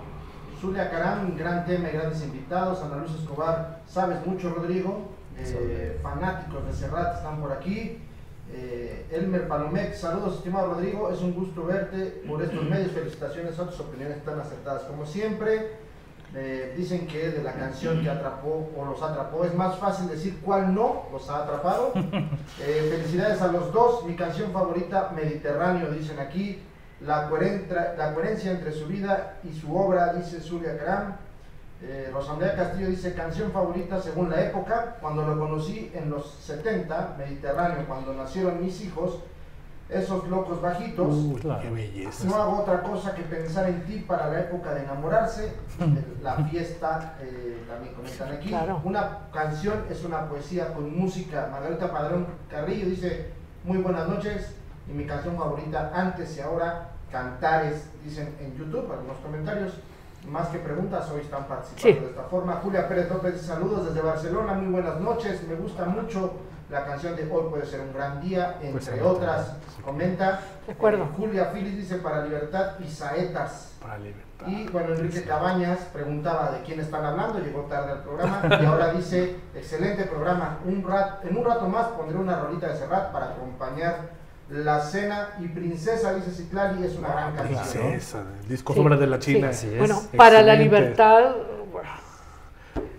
Zulia 0.60 0.90
Caram, 0.90 1.38
gran 1.38 1.66
tema 1.66 1.90
y 1.90 1.92
grandes 1.94 2.24
invitados. 2.24 2.82
Ana 2.82 2.98
Luz 2.98 3.14
Escobar, 3.14 3.82
sabes 3.88 4.26
mucho 4.26 4.50
Rodrigo. 4.50 5.10
Eh, 5.38 6.00
fanáticos 6.02 6.66
de 6.66 6.74
Serrat 6.74 7.18
están 7.18 7.40
por 7.40 7.52
aquí. 7.52 8.02
Eh, 8.52 9.06
Elmer 9.12 9.48
Palomec, 9.48 9.94
saludos 9.94 10.38
estimado 10.38 10.74
Rodrigo, 10.74 11.12
es 11.12 11.22
un 11.22 11.34
gusto 11.34 11.66
verte 11.66 12.24
por 12.28 12.42
estos 12.42 12.64
medios, 12.70 12.92
felicitaciones, 12.92 13.56
son 13.56 13.70
tus 13.70 13.80
opiniones 13.82 14.24
tan 14.24 14.40
acertadas 14.40 14.84
como 14.84 15.06
siempre. 15.06 15.88
Eh, 16.36 16.74
dicen 16.76 17.08
que 17.08 17.30
de 17.30 17.42
la 17.42 17.54
canción 17.54 18.02
que 18.02 18.10
atrapó 18.10 18.70
o 18.76 18.86
los 18.86 19.02
atrapó 19.02 19.46
es 19.46 19.54
más 19.54 19.78
fácil 19.78 20.10
decir 20.10 20.40
cuál 20.44 20.74
no 20.74 21.04
los 21.12 21.30
ha 21.30 21.44
atrapado. 21.44 21.94
Felicidades 22.58 23.42
a 23.42 23.52
los 23.52 23.72
dos, 23.72 24.06
mi 24.06 24.16
canción 24.16 24.52
favorita, 24.52 25.14
Mediterráneo, 25.16 25.92
dicen 25.92 26.20
aquí. 26.20 26.64
La, 27.02 27.30
coherentra- 27.30 27.96
la 27.98 28.14
coherencia 28.14 28.52
entre 28.52 28.72
su 28.72 28.88
vida 28.88 29.36
y 29.44 29.54
su 29.54 29.76
obra, 29.76 30.14
dice 30.14 30.40
Zulia 30.42 30.78
Caram. 30.78 31.16
Eh, 31.80 32.10
Rosandrea 32.12 32.56
Castillo 32.56 32.88
dice 32.88 33.14
canción 33.14 33.52
favorita 33.52 34.02
según 34.02 34.32
la 34.32 34.42
época, 34.42 34.96
cuando 35.00 35.24
lo 35.28 35.38
conocí 35.38 35.92
en 35.94 36.10
los 36.10 36.32
70, 36.42 37.16
Mediterráneo, 37.20 37.86
cuando 37.88 38.14
nacieron 38.16 38.60
mis 38.64 38.82
hijos, 38.82 39.20
esos 39.88 40.28
locos 40.28 40.60
bajitos. 40.60 41.08
Uy, 41.16 41.36
claro. 41.40 41.62
qué 41.62 41.70
belleza. 41.70 42.26
No 42.26 42.36
hago 42.36 42.58
otra 42.62 42.82
cosa 42.82 43.14
que 43.14 43.22
pensar 43.22 43.70
en 43.70 43.84
ti 43.86 44.00
para 44.08 44.28
la 44.28 44.40
época 44.40 44.74
de 44.74 44.84
enamorarse, 44.84 45.54
de 45.80 46.24
la 46.24 46.36
fiesta, 46.46 47.16
eh, 47.22 47.64
también 47.70 47.94
comentan 47.94 48.32
aquí. 48.32 48.50
Claro. 48.50 48.82
Una 48.84 49.20
canción 49.32 49.86
es 49.90 50.04
una 50.04 50.28
poesía 50.28 50.74
con 50.74 50.98
música. 50.98 51.48
Margarita 51.52 51.92
Padrón 51.92 52.26
Carrillo 52.50 52.88
dice, 52.90 53.28
muy 53.64 53.78
buenas 53.78 54.08
noches, 54.10 54.56
Y 54.90 54.94
mi 54.94 55.06
canción 55.06 55.38
favorita, 55.38 55.92
antes 55.94 56.38
y 56.38 56.42
ahora, 56.42 56.90
Cantares, 57.12 57.90
dicen 58.04 58.36
en 58.40 58.56
YouTube, 58.58 58.92
algunos 58.92 59.18
comentarios. 59.18 59.74
Más 60.30 60.50
que 60.50 60.58
preguntas, 60.60 61.10
hoy 61.10 61.22
están 61.22 61.46
participando 61.46 61.82
Sí. 62.00 62.04
de 62.06 62.10
esta 62.12 62.24
forma. 62.24 62.60
Julia 62.62 62.88
Pérez 62.90 63.10
López 63.10 63.34
dice 63.36 63.46
saludos 63.46 63.86
desde 63.88 64.02
Barcelona, 64.02 64.54
muy 64.54 64.74
buenas 64.74 65.00
noches. 65.00 65.42
Me 65.48 65.56
gusta 65.56 65.86
mucho 65.86 66.34
la 66.70 66.84
canción 66.86 67.16
de 67.16 67.24
Hoy 67.32 67.50
puede 67.50 67.66
ser 67.66 67.80
un 67.80 67.94
gran 67.94 68.20
día, 68.20 68.56
entre 68.62 68.72
Pues, 68.72 68.86
sí. 68.86 68.92
otras. 69.02 69.54
Comenta. 69.86 70.42
De 70.66 70.74
acuerdo. 70.74 71.04
Eh, 71.06 71.10
Julia 71.16 71.46
Filis 71.46 71.78
dice 71.78 71.96
para 72.00 72.26
libertad 72.26 72.72
y 72.80 72.90
saetas. 72.90 73.72
Para 73.82 73.98
libertad. 74.00 74.48
Y 74.48 74.68
bueno, 74.68 74.96
Enrique 74.96 75.24
Cabañas 75.24 75.80
preguntaba 75.94 76.52
de 76.52 76.62
quién 76.64 76.82
están 76.82 77.06
hablando, 77.06 77.40
llegó 77.40 77.62
tarde 77.62 77.94
al 77.94 78.04
programa 78.04 78.42
y 78.62 78.66
ahora 78.66 78.92
dice, 78.98 79.38
excelente 79.56 80.04
programa, 80.04 80.58
un 80.66 80.84
rat, 80.86 81.24
en 81.24 81.38
un 81.38 81.46
rato 81.46 81.70
más 81.70 81.88
pondré 81.88 82.18
una 82.18 82.38
rolita 82.38 82.68
de 82.68 82.76
Serrat 82.76 83.14
para 83.14 83.28
acompañar 83.28 83.96
la 84.50 84.80
cena 84.82 85.30
y 85.42 85.48
Princesa, 85.48 86.14
dice 86.16 86.32
Citlali, 86.32 86.84
es 86.86 86.96
una 86.98 87.10
gran 87.10 87.36
canción. 87.36 87.88
Princesa, 87.88 88.24
el 88.44 88.50
disco 88.50 88.74
Sí, 88.74 88.78
Sombras 88.80 89.00
de 89.00 89.08
la 89.08 89.20
China. 89.20 89.52
sí. 89.54 89.70
Bueno, 89.78 90.02
para 90.16 90.42
la 90.42 90.54
Excelente. 90.54 90.64
libertad, 90.80 91.36
bueno, 91.72 91.90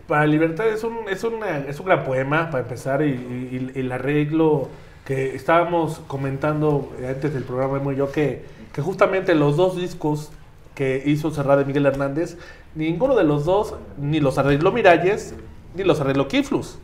Para 0.07 0.27
Libertad 0.27 0.67
es 0.69 0.85
un, 0.85 1.01
es, 1.11 1.23
una- 1.25 1.59
es 1.59 1.79
un 1.81 1.87
gran 1.87 2.05
poema, 2.05 2.51
para 2.51 2.63
empezar, 2.63 3.03
y, 3.03 3.11
y- 3.11 3.73
y 3.75 3.81
el 3.81 3.93
arreglo 3.93 4.69
que 5.05 5.35
estábamos 5.35 6.01
comentando 6.07 6.93
antes 7.07 7.33
del 7.35 7.45
programa, 7.45 7.77
Emo 7.79 7.93
y 7.93 7.97
yo, 7.97 8.11
que, 8.13 8.45
que 8.73 8.81
justamente 8.83 9.35
los 9.35 9.57
dos 9.57 9.77
discos 9.77 10.31
que 10.75 11.03
hizo 11.07 11.31
Serrat 11.31 11.59
de 11.59 11.65
Miguel 11.65 11.87
Hernández, 11.87 12.37
ninguno 12.75 13.17
de 13.17 13.25
los 13.25 13.45
dos 13.45 13.75
ni 13.99 14.21
los 14.21 14.39
arregló 14.39 14.71
Miralles, 14.73 15.35
ni 15.75 15.83
los 15.85 16.01
arregló 16.01 16.29
Kiflus. 16.29 16.79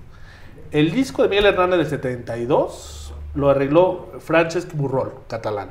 El 0.71 0.91
disco 0.93 1.23
de 1.23 1.29
Miguel 1.29 1.47
Hernández 1.47 1.79
del 1.79 1.89
72 1.89 3.04
lo 3.35 3.51
arregló 3.51 4.13
Francesc 4.21 4.75
Burrol, 4.75 5.13
catalán. 5.29 5.69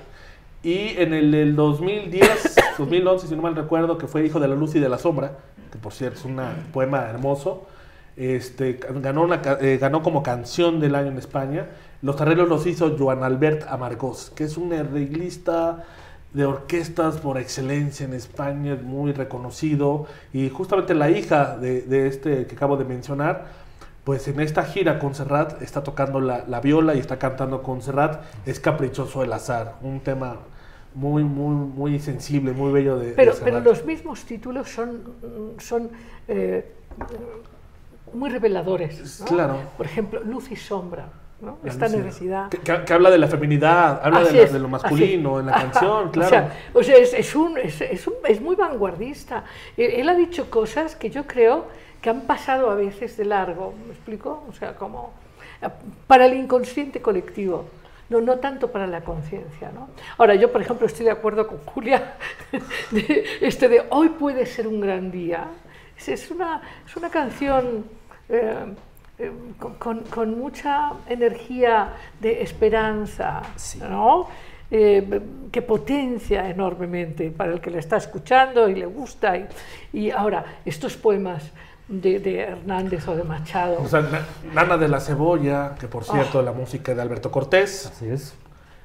Y 0.63 0.95
en 0.97 1.13
el 1.13 1.31
del 1.31 1.55
2010, 1.55 2.55
2011, 2.77 3.27
si 3.27 3.35
no 3.35 3.41
mal 3.41 3.55
recuerdo, 3.55 3.97
que 3.97 4.07
fue 4.07 4.25
Hijo 4.25 4.39
de 4.39 4.47
la 4.47 4.55
Luz 4.55 4.75
y 4.75 4.79
de 4.79 4.89
la 4.89 4.97
Sombra, 4.97 5.37
que 5.71 5.77
por 5.77 5.93
cierto 5.93 6.19
es 6.19 6.25
un 6.25 6.39
poema 6.71 7.09
hermoso, 7.09 7.67
este, 8.15 8.79
ganó, 9.01 9.23
una, 9.23 9.41
eh, 9.59 9.77
ganó 9.79 10.03
como 10.03 10.23
canción 10.23 10.79
del 10.79 10.95
año 10.95 11.09
en 11.09 11.17
España. 11.17 11.67
Los 12.01 12.19
arreglos 12.21 12.47
los 12.47 12.65
hizo 12.65 12.95
Joan 12.97 13.23
Albert 13.23 13.67
Amargós, 13.67 14.31
que 14.35 14.43
es 14.43 14.55
un 14.55 14.71
arreglista 14.71 15.83
de 16.33 16.45
orquestas 16.45 17.17
por 17.17 17.37
excelencia 17.37 18.05
en 18.05 18.13
España, 18.13 18.73
es 18.73 18.83
muy 18.83 19.13
reconocido. 19.13 20.05
Y 20.31 20.49
justamente 20.49 20.93
la 20.93 21.09
hija 21.09 21.57
de, 21.57 21.81
de 21.81 22.07
este 22.07 22.45
que 22.45 22.55
acabo 22.55 22.77
de 22.77 22.85
mencionar, 22.85 23.62
pues 24.03 24.27
en 24.27 24.39
esta 24.39 24.63
gira 24.63 24.99
con 24.99 25.15
Serrat 25.15 25.61
está 25.61 25.83
tocando 25.83 26.19
la, 26.19 26.43
la 26.47 26.59
viola 26.59 26.93
y 26.95 26.99
está 26.99 27.17
cantando 27.19 27.61
con 27.63 27.81
Serrat. 27.81 28.21
Es 28.45 28.59
Caprichoso 28.59 29.23
el 29.23 29.31
Azar, 29.31 29.75
un 29.81 30.01
tema 30.01 30.37
muy, 30.93 31.23
muy, 31.23 31.55
muy 31.55 31.99
sensible, 31.99 32.51
muy 32.51 32.71
bello 32.71 32.97
de, 32.99 33.07
de 33.07 33.13
pero, 33.13 33.33
pero 33.43 33.59
los 33.61 33.85
mismos 33.85 34.25
títulos 34.25 34.69
son, 34.69 35.01
son 35.57 35.89
eh, 36.27 36.69
muy 38.13 38.29
reveladores. 38.29 39.21
¿no? 39.21 39.25
Claro. 39.25 39.57
Por 39.77 39.85
ejemplo, 39.85 40.21
Luz 40.23 40.51
y 40.51 40.55
Sombra, 40.55 41.07
¿no? 41.41 41.57
Esta 41.63 41.87
necesidad. 41.87 42.49
Que, 42.49 42.93
habla 42.93 43.09
de 43.09 43.17
la 43.17 43.27
feminidad, 43.27 44.01
habla 44.03 44.23
de, 44.23 44.47
la- 44.51 44.59
lo 44.59 44.67
masculino 44.67 45.39
en 45.39 45.47
la 45.47 45.53
canción, 45.53 46.11
claro. 46.11 46.27
O 46.27 46.29
sea, 46.29 46.53
o 46.73 46.83
sea, 46.83 46.97
es, 46.97 47.13
es 47.13 47.35
un, 47.35 47.57
es, 47.57 47.81
es 47.81 48.05
un- 48.05 48.13
es 48.27 48.41
muy 48.41 48.55
vanguardista. 48.55 49.45
Él, 49.77 49.91
él 49.95 50.09
ha 50.09 50.15
dicho 50.15 50.49
cosas 50.49 50.95
que 50.95 51.09
yo 51.09 51.25
creo 51.25 51.65
que 52.03 52.09
han 52.11 52.21
pasado 52.21 52.69
a 52.69 52.75
veces 52.75 53.17
de 53.17 53.25
largo, 53.25 53.73
¿me 53.87 53.93
explico? 53.93 54.43
O 54.49 54.53
sea, 54.53 54.75
como 54.75 55.13
eh, 55.61 55.69
para 56.05 56.25
el 56.27 56.33
inconsciente 56.35 57.01
colectivo. 57.01 57.65
No, 58.09 58.19
no 58.21 58.37
tanto 58.37 58.69
para 58.69 58.85
la 58.85 59.01
conciencia. 59.01 59.71
¿no? 59.73 59.87
Ahora, 60.17 60.35
yo, 60.35 60.51
por 60.51 60.61
ejemplo, 60.61 60.85
estoy 60.85 61.05
de 61.05 61.11
acuerdo 61.11 61.47
con 61.47 61.59
Julia, 61.59 62.15
de, 62.91 63.25
este 63.41 63.69
de 63.69 63.83
hoy 63.89 64.09
puede 64.09 64.45
ser 64.45 64.67
un 64.67 64.81
gran 64.81 65.09
día. 65.09 65.47
Es, 66.05 66.29
una, 66.29 66.61
es 66.85 66.95
una 66.97 67.09
canción 67.09 67.85
eh, 68.27 68.53
eh, 69.19 69.31
con, 69.79 70.01
con- 70.01 70.37
mucha 70.37 70.91
energía 71.07 71.93
de 72.19 72.41
esperanza, 72.43 73.41
Sí. 73.55 73.79
¿no? 73.79 74.27
Eh, 74.69 75.21
que 75.51 75.61
potencia 75.61 76.49
enormemente 76.49 77.29
para 77.31 77.53
el 77.53 77.61
que 77.61 77.69
le 77.69 77.79
está 77.79 77.97
escuchando 77.97 78.67
y 78.67 78.75
le 78.75 78.85
gusta. 78.87 79.37
Y, 79.37 79.47
y 79.93 80.11
ahora, 80.11 80.43
estos 80.65 80.97
poemas 80.97 81.51
de, 82.01 82.19
de 82.19 82.39
Hernández 82.39 83.07
o 83.07 83.15
de 83.15 83.23
Machado, 83.23 83.77
O 83.81 83.87
sea, 83.87 84.01
Na- 84.01 84.25
Nana 84.53 84.77
de 84.77 84.87
la 84.87 84.99
Cebolla, 84.99 85.75
que 85.79 85.87
por 85.87 86.03
cierto, 86.03 86.39
Ah. 86.39 86.43
la 86.43 86.51
música 86.51 86.93
de 86.95 87.01
Alberto 87.01 87.31
Cortés. 87.31 87.87
Así 87.87 88.07
es. 88.09 88.33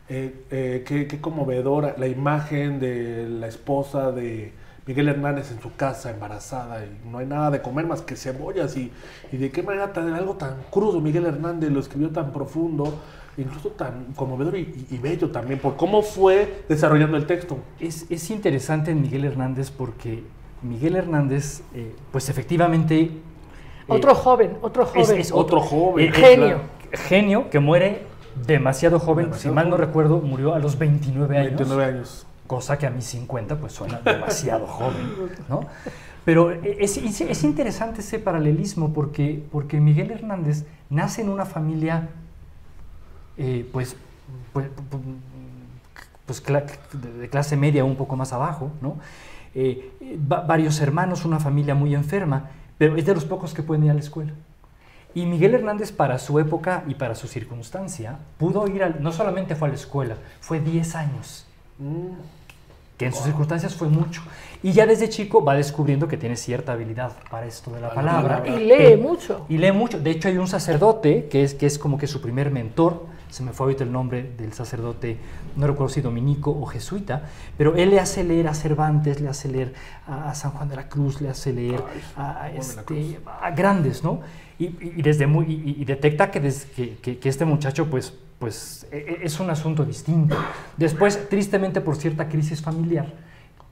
Eh, 0.09 0.44
eh, 0.50 0.84
qué, 0.86 1.06
qué 1.06 1.20
conmovedora 1.20 1.94
la 1.98 2.06
imagen 2.06 2.80
de 2.80 3.28
la 3.28 3.46
esposa 3.46 4.11
de 4.11 4.52
Miguel 4.86 5.09
Hernández 5.11 5.50
en 5.52 5.61
su 5.61 5.74
casa 5.76 6.11
embarazada 6.11 6.82
y 6.84 6.98
no 7.11 7.18
hay 7.18 7.26
nada 7.26 7.50
de 7.50 7.61
comer 7.61 7.86
más 7.86 8.00
que 8.00 8.16
cebollas 8.16 8.74
y, 8.78 8.90
y 9.30 9.36
de 9.36 9.50
qué 9.50 9.62
manera 9.62 9.92
tan, 9.92 10.14
algo 10.14 10.34
tan 10.36 10.54
crudo 10.70 11.00
Miguel 11.02 11.26
Hernández 11.26 11.70
lo 11.70 11.78
escribió 11.80 12.09
tan 12.09 12.32
profundo, 12.32 12.98
incluso 13.36 13.68
tan 13.72 14.14
conmovedor 14.16 14.56
y, 14.56 14.86
y- 14.90 14.94
y 14.94 14.98
bello 14.98 15.30
también 15.30 15.61
por 15.61 15.76
cómo 15.76 16.00
fue 16.00 16.64
desarrollando 16.70 17.18
el 17.18 17.26
texto. 17.26 17.59
Es, 17.78 18.06
es 18.11 18.30
interesante 18.30 18.90
en 18.92 19.02
Miguel 19.02 19.26
Hernández 19.26 19.70
porque 19.70 20.22
Miguel 20.62 20.96
Hernández, 20.96 21.62
eh, 21.74 21.94
pues 22.12 22.28
efectivamente... 22.28 23.00
eh, 23.00 23.11
otro 23.86 24.14
joven, 24.14 24.56
otro 24.62 24.86
joven. 24.86 25.18
es 25.20 25.32
Otro 25.32 25.61
joven, 25.61 26.09
eh, 26.09 26.12
Genio. 26.12 26.46
claro. 26.46 26.61
genio 26.92 27.50
que 27.50 27.59
muere 27.61 28.02
demasiado 28.46 28.98
joven, 28.98 29.26
Demasiado 29.26 29.50
si 29.52 29.54
mal 29.54 29.68
no 29.70 29.76
joven. 29.76 29.86
recuerdo, 29.88 30.20
murió 30.20 30.54
a 30.54 30.59
los 30.59 30.78
29 30.78 31.36
años. 31.38 31.50
29 31.56 31.84
años. 31.84 32.26
cosa 32.46 32.78
que 32.78 32.86
a 32.86 32.90
mis 32.90 33.04
50 33.04 33.56
pues 33.56 33.72
suena 33.72 34.00
demasiado 34.00 34.66
joven, 34.78 35.06
¿no? 35.48 35.61
Pero 36.24 36.50
es, 36.52 36.96
es- 36.98 37.20
es 37.22 37.44
interesante 37.44 38.00
ese 38.00 38.18
paralelismo 38.18 38.92
porque, 38.92 39.42
porque 39.50 39.80
Miguel 39.80 40.11
Hernández 40.11 40.64
nace 40.90 41.22
en 41.22 41.28
una 41.30 41.46
familia 41.46 42.09
eh, 43.38 43.66
pues, 43.72 43.96
pues, 44.52 44.66
pues 46.26 46.42
de 46.92 47.12
de 47.20 47.28
clase 47.30 47.56
media 47.56 47.84
un 47.84 47.96
poco 47.96 48.16
más 48.16 48.32
abajo, 48.32 48.70
¿no? 48.82 48.96
Eh, 49.55 49.90
va- 50.30 50.40
varios 50.42 50.80
hermanos, 50.80 51.24
una 51.24 51.40
familia 51.40 51.74
muy 51.74 51.94
enferma, 51.94 52.51
pero 52.76 52.96
es 52.96 53.05
de 53.07 53.14
los 53.14 53.24
pocos 53.24 53.55
que 53.55 53.62
pueden 53.62 53.84
ir 53.84 53.90
a 53.90 53.94
la 53.94 54.01
escuela. 54.01 54.32
Y 55.14 55.26
Miguel 55.26 55.55
Hernández 55.55 55.90
para 55.90 56.18
su 56.18 56.38
época 56.38 56.84
y 56.86 56.94
para 56.94 57.14
su 57.14 57.26
circunstancia 57.26 58.18
pudo 58.38 58.68
ir, 58.68 58.82
al, 58.84 59.03
no 59.03 59.11
solamente 59.11 59.57
fue 59.57 59.68
a 59.68 59.70
la 59.70 59.76
escuela, 59.76 60.16
fue 60.40 60.61
10 60.61 60.94
años 60.94 61.44
Mm. 61.78 62.12
que 62.99 63.07
en 63.07 63.12
sus 63.12 63.22
circunstancias 63.24 63.74
fue 63.74 63.88
mucho. 63.88 64.20
Y 64.62 64.72
ya 64.72 64.84
desde 64.86 65.09
chico 65.09 65.42
va 65.44 65.55
descubriendo 65.55 66.09
que 66.09 66.16
tiene 66.16 66.34
cierta 66.36 66.72
habilidad 66.72 67.12
para 67.30 67.46
esto 67.46 67.70
de 67.70 67.80
la 67.80 67.94
palabra. 67.94 68.42
Y 68.46 68.59
lee 68.59 68.74
Eh, 68.78 68.96
mucho. 68.96 69.46
Y 69.49 69.57
lee 69.59 69.70
mucho. 69.72 69.99
De 70.01 70.11
hecho, 70.11 70.28
hay 70.28 70.36
un 70.38 70.49
sacerdote 70.49 71.28
que 71.30 71.44
es, 71.44 71.55
que 71.55 71.66
es 71.66 71.78
como 71.78 71.96
que 71.99 72.07
su 72.09 72.20
primer 72.20 72.51
mentor. 72.51 73.07
Se 73.30 73.42
me 73.42 73.52
fue 73.52 73.66
ahorita 73.66 73.84
el 73.84 73.92
nombre 73.92 74.32
del 74.38 74.52
sacerdote, 74.52 75.18
no 75.56 75.66
recuerdo 75.66 75.92
si 75.92 76.00
dominico 76.00 76.50
o 76.50 76.64
jesuita, 76.66 77.22
pero 77.56 77.76
él 77.76 77.90
le 77.90 78.00
hace 78.00 78.24
leer 78.24 78.48
a 78.48 78.54
Cervantes, 78.54 79.20
le 79.20 79.28
hace 79.28 79.48
leer 79.48 79.74
a, 80.06 80.34
San 80.34 80.52
Juan 80.52 80.68
de 80.68 80.76
la 80.76 80.88
Cruz, 80.88 81.20
le 81.20 81.28
hace 81.28 81.52
leer 81.52 81.82
a, 82.16 82.50
este, 82.50 83.20
a 83.42 83.50
grandes, 83.50 84.02
¿no? 84.02 84.20
Y, 84.58 84.66
y- 84.66 85.02
desde 85.02 85.26
muy, 85.26 85.44
y, 85.46 85.82
y 85.82 85.84
detecta 85.84 86.30
que, 86.30 86.40
des- 86.40 86.64
que, 86.66 86.96
que- 86.96 87.18
que 87.18 87.28
este 87.28 87.44
muchacho, 87.44 87.86
pues, 87.90 88.12
pues, 88.38 88.86
e- 88.90 88.96
e- 88.96 89.18
es 89.24 89.38
un 89.40 89.50
asunto 89.50 89.84
distinto. 89.84 90.36
Después, 90.76 91.28
tristemente, 91.28 91.80
por 91.80 91.96
cierta 91.96 92.28
crisis 92.28 92.62
familiar, 92.62 93.12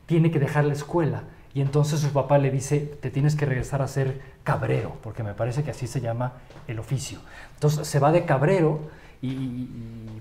tiene 0.06 0.30
que 0.30 0.38
dejar 0.38 0.64
la 0.64 0.74
escuela. 0.74 1.22
Y 1.54 1.62
entonces 1.62 2.00
su 2.00 2.10
papá 2.10 2.36
le 2.36 2.50
dice, 2.50 2.80
te 3.00 3.10
tienes 3.10 3.34
que 3.34 3.46
regresar 3.46 3.80
a 3.80 3.88
ser 3.88 4.20
cabrero, 4.44 4.96
porque 5.02 5.22
me 5.22 5.32
parece 5.32 5.62
que 5.64 5.70
así 5.70 5.86
se 5.86 6.02
llama 6.02 6.34
el 6.68 6.78
oficio. 6.78 7.18
Entonces 7.54 7.88
se 7.88 7.98
va 7.98 8.12
de 8.12 8.26
cabrero 8.26 8.80
y... 9.22 9.68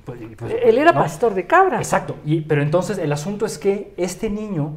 pues- 0.06 0.20
pues, 0.38 0.54
Él 0.64 0.78
era 0.78 0.92
¿no? 0.92 1.00
pastor 1.02 1.34
de 1.34 1.46
cabras. 1.46 1.80
Exacto, 1.82 2.16
y- 2.26 2.42
pero 2.42 2.62
entonces 2.62 2.98
el 2.98 3.12
asunto 3.12 3.46
es 3.46 3.58
que 3.58 3.94
este 3.98 4.30
niño, 4.30 4.74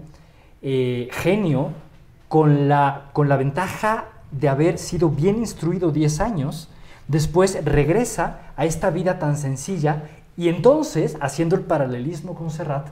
eh, 0.63 1.09
genio, 1.13 1.71
con 2.29 2.69
la, 2.69 3.11
con 3.13 3.29
la 3.29 3.37
ventaja 3.37 4.07
de 4.31 4.49
haber 4.49 4.79
sido 4.79 5.09
bien 5.09 5.37
instruido 5.39 5.91
10 5.91 6.21
años, 6.21 6.69
después 7.07 7.59
regresa 7.65 8.41
a 8.57 8.67
esta 8.67 8.91
vida 8.91 9.19
tan 9.19 9.37
sencilla 9.39 10.03
y 10.37 10.49
entonces, 10.49 11.17
haciendo 11.21 11.57
el 11.57 11.63
paralelismo 11.63 12.35
con 12.35 12.51
Serrat, 12.51 12.87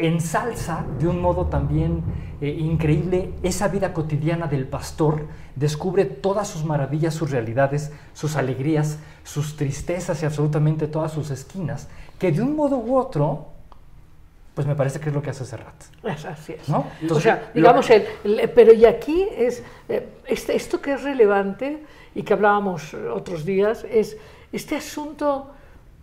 ensalza 0.00 0.84
de 0.98 1.06
un 1.08 1.20
modo 1.20 1.46
también 1.46 2.02
eh, 2.40 2.48
increíble 2.48 3.30
esa 3.42 3.68
vida 3.68 3.92
cotidiana 3.92 4.46
del 4.46 4.66
pastor, 4.66 5.26
descubre 5.56 6.04
todas 6.06 6.48
sus 6.48 6.64
maravillas, 6.64 7.14
sus 7.14 7.30
realidades, 7.30 7.92
sus 8.14 8.36
alegrías, 8.36 8.98
sus 9.24 9.56
tristezas 9.56 10.22
y 10.22 10.26
absolutamente 10.26 10.86
todas 10.86 11.12
sus 11.12 11.30
esquinas, 11.30 11.88
que 12.18 12.32
de 12.32 12.40
un 12.42 12.56
modo 12.56 12.78
u 12.78 12.96
otro, 12.96 13.46
pues 14.54 14.66
me 14.66 14.74
parece 14.74 15.00
que 15.00 15.08
es 15.10 15.14
lo 15.14 15.22
que 15.22 15.30
hace 15.30 15.44
Serrat. 15.44 15.74
Así 16.24 16.54
es. 16.54 16.68
lo- 17.02 17.14
digamos, 17.54 17.88
el, 17.90 18.04
el- 18.24 18.50
pero 18.50 18.72
y 18.72 18.84
aquí 18.84 19.26
es, 19.36 19.62
eh, 19.88 20.08
este- 20.26 20.56
esto 20.56 20.80
que 20.80 20.94
es 20.94 21.02
relevante 21.02 21.84
y 22.14 22.22
que 22.22 22.32
hablábamos 22.32 22.94
otros 22.94 23.44
días, 23.44 23.84
es 23.90 24.16
este 24.52 24.76
asunto 24.76 25.50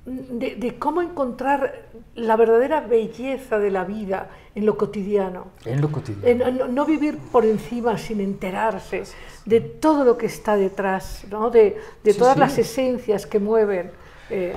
de, 0.08 0.56
de 0.56 0.80
cómo 0.80 1.02
encontrar 1.02 1.90
la 2.16 2.38
verdadera 2.38 2.80
belleza 2.80 3.60
de 3.60 3.70
la 3.72 3.84
vida 3.84 4.30
en 4.56 4.66
lo 4.66 4.78
cotidiano. 4.78 5.48
En 5.66 5.82
lo 5.82 5.92
cotidiano. 5.92 6.46
En 6.46 6.58
no, 6.58 6.68
no 6.70 6.86
vivir 6.86 7.18
por 7.32 7.46
encima 7.46 7.98
sin 7.98 8.22
enterarse 8.22 9.04
de 9.46 9.60
todo 9.60 10.06
lo 10.06 10.18
que 10.18 10.26
está 10.28 10.56
detrás, 10.56 11.26
¿no? 11.30 11.50
de, 11.50 11.78
de 12.04 12.14
Sí, 12.14 12.18
todas 12.20 12.36
sí. 12.36 12.40
las 12.40 12.58
esencias 12.58 13.26
que 13.26 13.40
mueven 13.40 13.92
eh, 14.30 14.54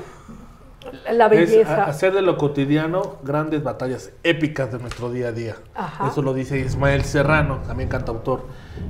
la 1.13 1.27
Es 1.27 1.31
belleza. 1.51 1.85
a- 1.85 1.89
hacer 1.89 2.13
de 2.15 2.23
lo 2.23 2.39
cotidiano 2.39 3.17
grandes 3.25 3.63
batallas 3.63 4.13
épicas 4.23 4.71
de 4.73 4.79
nuestro 4.79 5.11
día 5.11 5.29
a 5.29 5.33
día. 5.33 5.57
Ajá. 5.75 6.09
Eso 6.09 6.23
lo 6.23 6.33
dice 6.33 6.59
Ismael 6.61 7.03
Serrano, 7.05 7.59
también 7.67 7.89
cantautor 7.89 8.47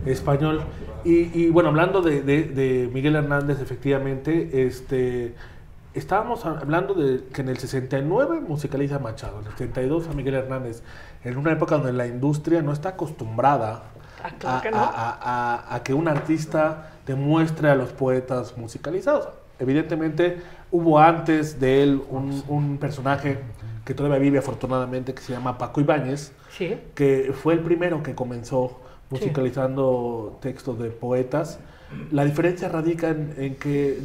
español. 0.06 0.60
Y, 1.04 1.36
y, 1.46 1.48
bueno, 1.50 1.70
hablando 1.70 2.02
de- 2.02 2.20
de 2.22 2.90
Miguel 2.92 3.16
Hernández, 3.16 3.60
efectivamente, 3.60 4.66
este, 4.66 5.34
estábamos 5.94 6.44
hablando 6.46 6.94
de 6.94 7.24
que 7.32 7.40
en 7.42 7.48
el 7.48 7.58
69 7.58 8.40
musicaliza 8.40 8.98
Machado, 8.98 9.40
en 9.40 9.46
el 9.46 9.52
72 9.52 10.08
a 10.08 10.12
Miguel 10.12 10.34
Hernández, 10.34 10.82
en 11.24 11.36
una 11.36 11.52
época 11.52 11.76
donde 11.76 11.92
la 11.92 12.06
industria 12.06 12.62
no 12.62 12.72
está 12.72 12.90
acostumbrada 12.90 13.82
Ah, 14.22 14.30
claro 14.38 14.58
a, 14.58 14.60
que 14.62 14.70
no. 14.70 14.76
a- 14.76 14.84
a- 14.84 15.18
a- 15.54 15.74
a 15.74 15.82
que 15.82 15.94
un 15.94 16.06
artista 16.06 16.92
demuestre 17.06 17.70
a 17.70 17.74
los 17.74 17.90
poetas 17.90 18.56
musicalizados. 18.58 19.28
Evidentemente 19.58 20.40
hubo 20.70 20.98
antes 20.98 21.58
de 21.58 21.82
él 21.82 22.02
un, 22.10 22.42
un 22.48 22.78
personaje 22.78 23.38
que 23.84 23.94
todavía 23.94 24.18
vive 24.18 24.38
afortunadamente 24.38 25.14
que 25.14 25.22
se 25.22 25.32
llama 25.32 25.56
Paco 25.58 25.80
Ibáñez, 25.80 26.32
Sí, 26.56 26.78
que 26.94 27.32
fue 27.34 27.54
el 27.54 27.60
primero 27.60 28.02
que 28.02 28.14
comenzó 28.14 28.78
musicalizando 29.08 30.38
textos 30.42 30.78
de 30.78 30.90
poetas. 30.90 31.58
La 32.10 32.24
diferencia 32.24 32.68
radica 32.68 33.08
en, 33.08 33.34
en 33.38 33.56
que 33.56 33.98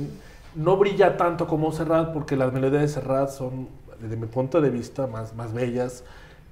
no 0.55 0.77
brilla 0.77 1.17
tanto 1.17 1.47
como 1.47 1.71
Serrat 1.71 2.13
porque 2.13 2.35
las 2.35 2.53
melodías 2.53 2.81
de 2.81 2.87
Serrat 2.87 3.29
son, 3.29 3.69
desde 3.99 4.17
mi 4.17 4.27
punto 4.27 4.61
de 4.61 4.69
vista, 4.69 5.07
más, 5.07 5.35
más 5.35 5.53
bellas 5.53 6.03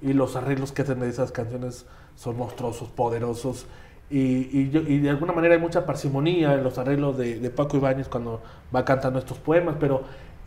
y 0.02 0.12
los 0.12 0.36
arreglos 0.36 0.72
que 0.72 0.82
hacen 0.82 1.00
de 1.00 1.08
esas 1.08 1.32
canciones 1.32 1.86
son 2.14 2.36
monstruosos, 2.36 2.88
poderosos. 2.88 3.66
Y, 4.10 4.18
y 4.18 4.70
y 4.86 4.98
de 4.98 5.10
alguna 5.10 5.32
manera 5.32 5.54
hay 5.54 5.60
mucha 5.60 5.86
parsimonía 5.86 6.54
en 6.54 6.62
los 6.62 6.76
arreglos 6.78 7.16
de, 7.16 7.50
Paco 7.50 7.78
Ibáñez 7.78 8.08
cuando 8.08 8.42
va 8.74 8.84
cantando 8.84 9.18
estos 9.18 9.38
poemas, 9.38 9.76
pero 9.80 10.02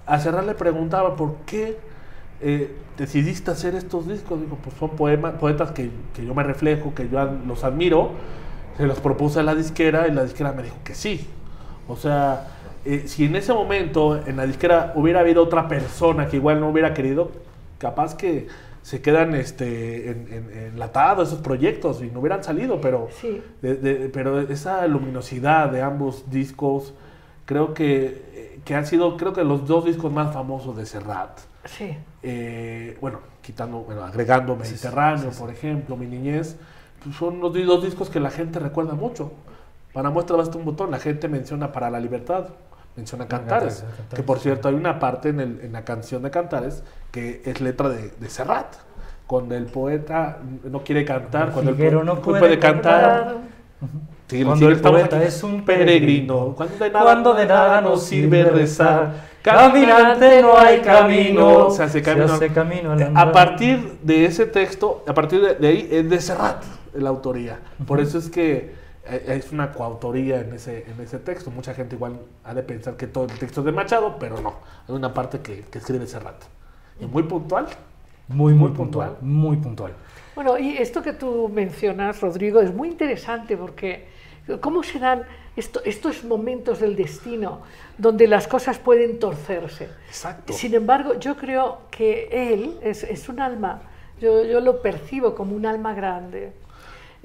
a 0.05 0.19
Serrat 0.19 0.45
le 0.45 0.53
preguntaba 0.53 1.15
por 1.15 1.37
qué 1.45 1.77
eh, 2.39 2.75
decidiste 2.97 3.49
hacer 3.49 3.73
estos 3.73 4.07
discos. 4.07 4.39
Digo, 4.39 4.57
pues 4.63 4.75
son 4.77 4.91
poemas, 4.91 5.33
poetas 5.33 5.71
que, 5.71 5.89
que 6.13 6.23
yo 6.23 6.35
me 6.35 6.43
reflejo, 6.43 6.93
que 6.93 7.09
yo 7.09 7.25
los 7.45 7.63
admiro. 7.63 8.11
Se 8.77 8.85
los 8.85 8.99
propuse 8.99 9.39
a 9.39 9.43
la 9.43 9.55
disquera 9.55 10.07
y 10.07 10.11
la 10.11 10.23
disquera 10.23 10.51
me 10.51 10.61
dijo 10.61 10.77
que 10.83 10.93
sí. 10.93 11.27
O 11.87 11.95
sea, 11.95 12.56
eh, 12.95 13.07
si 13.07 13.25
en 13.25 13.35
ese 13.35 13.53
momento 13.53 14.17
en 14.25 14.37
la 14.37 14.45
disquera 14.45 14.93
hubiera 14.95 15.19
habido 15.21 15.43
otra 15.43 15.67
persona 15.67 16.27
que 16.27 16.37
igual 16.37 16.59
no 16.59 16.69
hubiera 16.69 16.93
querido, 16.93 17.31
capaz 17.77 18.15
que 18.15 18.47
se 18.81 19.01
quedan 19.01 19.35
este, 19.35 20.09
en, 20.11 20.27
en- 20.31 20.57
enlatados 20.73 21.27
esos 21.29 21.41
proyectos 21.41 22.01
y 22.01 22.07
no 22.09 22.19
hubieran 22.21 22.43
salido, 22.43 22.79
pero, 22.79 23.09
sí. 23.21 23.41
de- 23.61 23.75
de- 23.75 24.09
pero 24.09 24.39
esa 24.39 24.87
luminosidad 24.87 25.69
de 25.71 25.81
ambos 25.81 26.29
discos 26.31 26.93
creo 27.45 27.73
que, 27.73 28.59
que 28.63 28.75
han 28.75 28.85
sido 28.85 29.17
creo 29.17 29.33
que 29.33 29.43
los 29.43 29.67
dos 29.67 29.85
discos 29.85 30.11
más 30.11 30.33
famosos 30.33 30.75
de 30.77 30.85
Serrat. 30.85 31.39
Sí, 31.65 31.97
Eh, 32.23 32.97
bueno, 33.01 33.19
quitando, 33.41 33.79
bueno, 33.79 34.03
agregando 34.03 34.55
Mediterráneo, 34.55 35.29
por 35.31 35.49
ejemplo, 35.49 35.95
Mi 35.97 36.07
Niñez, 36.07 36.55
pues 37.03 37.15
son 37.15 37.39
los 37.41 37.53
dos 37.53 37.83
discos 37.83 38.09
que 38.09 38.19
la 38.19 38.29
gente 38.31 38.59
recuerda 38.59 38.93
mucho. 38.93 39.31
Para 39.93 40.09
muestra 40.09 40.35
basta 40.37 40.57
un 40.57 40.65
botón, 40.65 40.91
la 40.91 40.99
gente 40.99 41.27
menciona 41.27 41.71
Para 41.71 41.89
la 41.89 41.99
Libertad, 41.99 42.49
menciona 42.97 43.27
Cantares, 43.27 43.75
Cantares, 43.75 43.95
Cantares, 43.97 44.15
que 44.15 44.23
por 44.23 44.39
cierto 44.39 44.67
hay 44.67 44.75
una 44.75 44.99
parte 44.99 45.29
en, 45.29 45.39
el- 45.39 45.59
en 45.61 45.71
la 45.73 45.85
canción 45.85 46.21
de 46.23 46.31
Cantares 46.31 46.83
que 47.11 47.41
es 47.45 47.61
letra 47.61 47.87
de, 47.89 48.11
de 48.19 48.29
Serrat. 48.29 48.75
Cuando 49.27 49.55
el 49.55 49.65
poeta 49.65 50.37
no 50.69 50.83
quiere 50.83 51.03
cantar, 51.05 51.51
cuando 51.51 51.71
el 51.71 52.05
no 52.05 52.21
poeta 52.21 52.39
puede 52.39 52.59
cantar, 52.59 53.23
Claro. 53.23 53.37
Sí, 54.29 54.43
Cuando 54.43 54.67
el 54.67 54.79
poeta 54.81 55.23
es 55.23 55.41
un 55.43 55.63
peregrino, 55.63 56.53
cuando 56.55 56.75
de 56.77 56.89
nada, 56.89 57.05
Cuando 57.05 57.33
de 57.33 57.45
nada 57.45 57.79
nos 57.79 58.03
sirve 58.03 58.43
rezar. 58.43 59.11
Caminante 59.41 60.41
no 60.41 60.57
hay 60.57 60.79
camino. 60.79 61.69
se 61.71 61.83
hace 61.83 61.99
Se 61.99 62.03
camino. 62.03 62.33
hace 62.33 62.49
camino 62.49 62.99
Eh, 62.99 63.09
a 63.15 63.31
partir 63.31 63.99
de 64.03 64.25
ese 64.25 64.45
texto, 64.45 65.03
a 65.07 65.13
partir 65.13 65.41
de, 65.41 65.55
de 65.55 65.67
ahí, 65.67 65.87
es 65.91 66.09
de 66.09 66.19
Serrat 66.19 66.63
la 66.93 67.09
autoría. 67.09 67.59
Por 67.85 67.99
eso 68.01 68.17
es 68.17 68.29
que 68.29 68.73
es 69.15 69.51
una 69.51 69.71
coautoría 69.71 70.41
en 70.41 70.53
ese, 70.53 70.85
en 70.89 70.99
ese 71.01 71.19
texto. 71.19 71.49
Mucha 71.51 71.73
gente 71.73 71.95
igual 71.95 72.19
ha 72.43 72.53
de 72.53 72.63
pensar 72.63 72.95
que 72.97 73.07
todo 73.07 73.25
el 73.25 73.37
texto 73.39 73.61
es 73.61 73.65
de 73.65 73.71
Machado, 73.71 74.17
pero 74.19 74.39
no. 74.41 74.55
Hay 74.87 74.95
una 74.95 75.13
parte 75.13 75.39
que, 75.39 75.61
que 75.61 75.77
escribe 75.79 76.05
Serrat. 76.07 76.41
Y 76.99 77.05
muy 77.05 77.23
puntual. 77.23 77.67
Muy, 78.27 78.53
muy 78.53 78.69
muy 78.69 78.77
puntual. 78.77 79.09
puntual. 79.11 79.29
Muy 79.29 79.57
puntual. 79.57 79.93
Bueno, 80.35 80.57
y 80.57 80.77
esto 80.77 81.01
que 81.01 81.13
tú 81.13 81.49
mencionas, 81.49 82.19
Rodrigo, 82.21 82.59
es 82.61 82.73
muy 82.73 82.89
interesante 82.89 83.55
porque 83.57 84.05
cómo 84.61 84.83
se 84.83 84.99
dan 84.99 85.23
esto- 85.55 85.81
estos 85.83 86.23
momentos 86.23 86.79
del 86.79 86.95
destino 86.95 87.61
donde 87.97 88.27
las 88.27 88.47
cosas 88.47 88.77
pueden 88.77 89.17
torcerse. 89.19 89.89
Exacto. 90.07 90.53
Sin 90.53 90.75
embargo, 90.75 91.15
yo 91.19 91.35
creo 91.37 91.79
que 91.89 92.27
él 92.31 92.77
es, 92.83 93.03
es 93.03 93.27
un 93.29 93.39
alma, 93.39 93.81
yo, 94.21 94.43
yo 94.43 94.59
lo 94.61 94.81
percibo 94.81 95.33
como 95.35 95.55
un 95.55 95.65
alma 95.65 95.93
grande, 95.93 96.51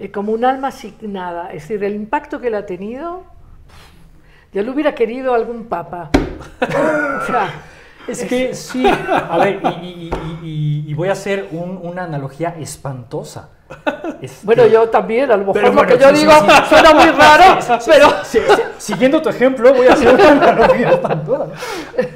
eh, 0.03 0.11
como 0.11 0.32
un 0.32 0.44
alma 0.44 0.68
asignada. 0.68 1.48
Es 1.53 1.62
decir, 1.68 1.82
el 1.84 1.94
impacto 1.94 2.40
que 2.40 2.48
él 2.48 2.55
ha 2.55 2.66
tenido, 2.66 3.24
ya 4.53 4.62
lo 4.62 4.72
hubiera 4.72 4.94
querido 4.94 5.34
algún 5.34 5.66
papa. 5.66 6.11
O 7.22 7.24
sea, 7.26 7.50
Es 8.09 8.24
que 8.24 8.53
sí, 8.55 8.84
a 8.86 9.38
ver, 9.38 9.61
y, 9.80 9.86
y- 9.86 10.11
y- 10.42 10.84
y- 10.88 10.94
voy 10.94 11.09
a 11.09 11.12
hacer 11.12 11.48
un- 11.53 11.78
una 11.82 12.03
analogía 12.03 12.57
espantosa. 12.59 13.50
Este, 14.20 14.44
bueno, 14.44 14.66
yo 14.66 14.88
también, 14.88 15.30
a 15.30 15.36
lo 15.36 15.44
mejor 15.44 15.55
Pero 15.55 15.68
lo 15.68 15.74
bueno, 15.74 15.88
que 15.88 15.98
yo 16.03 16.09
sí, 16.11 16.16
sí, 16.16 16.20
digo 16.22 16.32
sí. 16.32 16.46
suena 16.68 16.92
muy 16.94 17.11
raro, 17.11 17.59
pero... 17.86 18.09
Sí, 18.24 18.38
sí, 18.40 18.62
siguiendo 18.78 19.22
tu 19.22 19.28
ejemplo, 19.28 19.72
voy 19.72 19.86
a 19.86 19.92
hacer 19.92 20.12
una 20.14 20.30
analogía 20.30 20.90
espantosa. 20.90 21.46
¿no? 21.46 21.53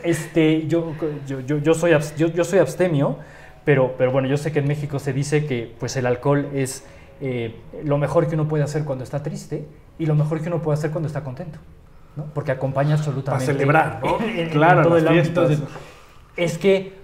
Este, 0.03 0.67
yo, 0.67 0.93
yo, 1.27 1.41
yo, 1.41 1.59
yo 1.59 1.73
soy, 1.75 1.93
yo, 2.17 2.27
yo 2.29 2.45
soy 2.45 2.59
abstemio, 2.59 3.19
pero, 3.65 3.95
pero 3.97 4.11
bueno, 4.11 4.27
yo 4.29 4.37
sé 4.37 4.51
que 4.53 4.59
en 4.59 4.67
México 4.67 4.99
se 4.99 5.13
dice 5.13 5.47
que 5.47 5.73
pues, 5.79 5.97
el 5.97 6.07
alcohol 6.07 6.49
es 6.53 6.85
eh, 7.21 7.55
lo 7.85 7.99
mejor 7.99 8.27
que 8.29 8.35
uno 8.35 8.47
puede 8.49 8.65
hacer 8.65 8.85
cuando 8.85 9.05
está 9.05 9.23
triste 9.23 9.67
y 9.99 10.07
lo 10.07 10.15
mejor 10.15 10.41
que 10.41 10.49
uno 10.49 10.61
puede 10.63 10.79
hacer 10.79 10.91
cuando 10.91 11.07
está 11.09 11.23
contento. 11.25 11.59
¿no? 12.17 12.25
Porque 12.35 12.51
acompaña 12.53 12.95
absolutamente. 12.95 13.45
Para 13.47 13.59
celebrar, 13.59 14.01
¿no? 14.03 14.21
en- 14.21 14.39
en- 14.39 14.49
Claro, 14.51 14.81
en 14.81 14.85
todo 14.89 14.97
el 14.97 15.09
ámbito 15.09 15.49
de- 15.49 15.59
es 16.37 16.57
que, 16.59 16.95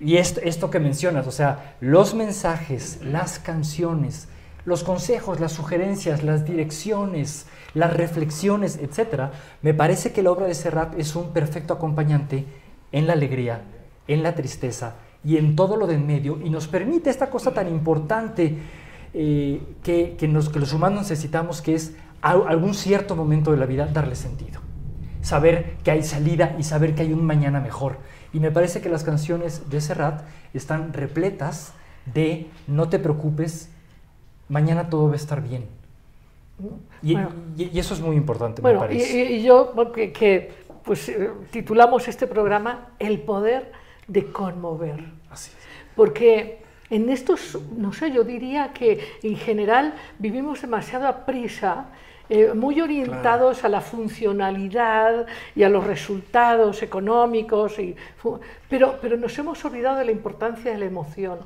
y 0.00 0.16
esto, 0.16 0.40
esto 0.42 0.70
que 0.70 0.80
mencionas, 0.80 1.26
o 1.26 1.30
sea, 1.32 1.76
los 1.80 2.14
mensajes, 2.14 3.00
las 3.02 3.38
canciones, 3.38 4.28
los 4.64 4.84
consejos, 4.84 5.40
las 5.40 5.52
sugerencias, 5.52 6.22
las 6.22 6.44
direcciones, 6.44 7.46
las 7.74 7.92
reflexiones, 7.96 8.78
etcétera, 8.82 9.30
me 9.62 9.74
parece 9.74 10.12
que 10.12 10.22
la 10.22 10.30
obra 10.32 10.46
de 10.46 10.54
Serrat 10.54 10.98
es 10.98 11.14
un 11.16 11.32
perfecto 11.32 11.74
acompañante 11.74 12.44
en 12.92 13.06
la 13.06 13.12
alegría, 13.14 13.62
en 14.08 14.22
la 14.22 14.34
tristeza 14.34 14.94
y 15.24 15.36
en 15.36 15.56
todo 15.56 15.76
lo 15.76 15.86
de 15.86 15.94
en 15.94 16.06
medio 16.06 16.38
y 16.42 16.50
nos 16.50 16.68
permite 16.68 17.10
esta 17.10 17.28
cosa 17.30 17.52
tan 17.52 17.68
importante 17.68 18.56
eh, 19.14 19.60
que, 19.82 20.16
que 20.18 20.28
nos- 20.28 20.48
que 20.48 20.58
los 20.58 20.72
humanos 20.72 21.00
necesitamos, 21.02 21.62
que 21.62 21.74
es 21.74 21.96
a 22.22 22.30
algún 22.32 22.74
cierto 22.74 23.14
momento 23.16 23.50
de 23.52 23.56
la 23.58 23.66
vida 23.66 23.86
darle 23.86 24.14
sentido 24.16 24.60
saber 25.20 25.76
que 25.84 25.90
hay 25.90 26.02
salida 26.04 26.54
y 26.58 26.62
saber 26.62 26.94
que 26.94 27.02
hay 27.02 27.12
un 27.12 27.22
mañana 27.26 27.60
mejor. 27.60 27.98
Y 28.32 28.40
me 28.40 28.50
parece 28.50 28.80
que 28.80 28.88
las 28.88 29.04
canciones 29.04 29.68
de 29.68 29.80
Serrat 29.80 30.22
están 30.54 30.92
repletas 30.94 31.74
de 32.06 32.46
no 32.66 32.88
te 32.88 32.98
preocupes, 32.98 33.68
mañana 34.48 34.88
todo 34.88 35.08
va 35.08 35.14
a 35.14 35.16
estar 35.16 35.42
bien. 35.42 35.66
Y, 37.02 37.12
Bueno. 37.14 37.30
y- 37.56 37.64
y 37.76 37.78
eso 37.78 37.92
es 37.94 38.00
muy 38.00 38.16
importante, 38.16 38.62
Bueno, 38.62 38.80
me 38.80 38.86
parece. 38.86 39.24
y- 39.32 39.34
y 39.36 39.42
yo, 39.42 39.74
que, 39.92 40.12
que, 40.12 40.52
pues 40.84 41.08
eh, 41.10 41.30
titulamos 41.50 42.08
este 42.08 42.26
programa 42.26 42.90
El 42.98 43.20
poder 43.20 43.72
de 44.06 44.24
conmover. 44.32 45.04
Así 45.30 45.50
es. 45.50 45.56
Porque 45.94 46.62
en 46.90 47.08
estos, 47.10 47.58
no 47.76 47.92
sé, 47.92 48.10
yo 48.10 48.24
diría 48.24 48.72
que 48.72 49.18
en 49.22 49.36
general 49.36 49.94
vivimos 50.18 50.62
demasiado 50.62 51.06
a 51.06 51.26
prisa, 51.26 51.86
eh, 52.30 52.52
muy 52.54 52.80
orientados 52.80 53.64
a 53.64 53.68
la 53.68 53.80
funcionalidad 53.80 55.26
y 55.54 55.62
a 55.62 55.68
los 55.68 55.86
resultados 55.86 56.82
económicos, 56.82 57.78
y, 57.78 57.96
pero, 58.68 58.98
pero 59.00 59.16
nos 59.16 59.38
hemos 59.38 59.64
olvidado 59.64 59.98
de 59.98 60.04
la 60.04 60.12
importancia 60.12 60.70
de 60.70 60.78
la 60.78 60.84
emoción. 60.84 61.38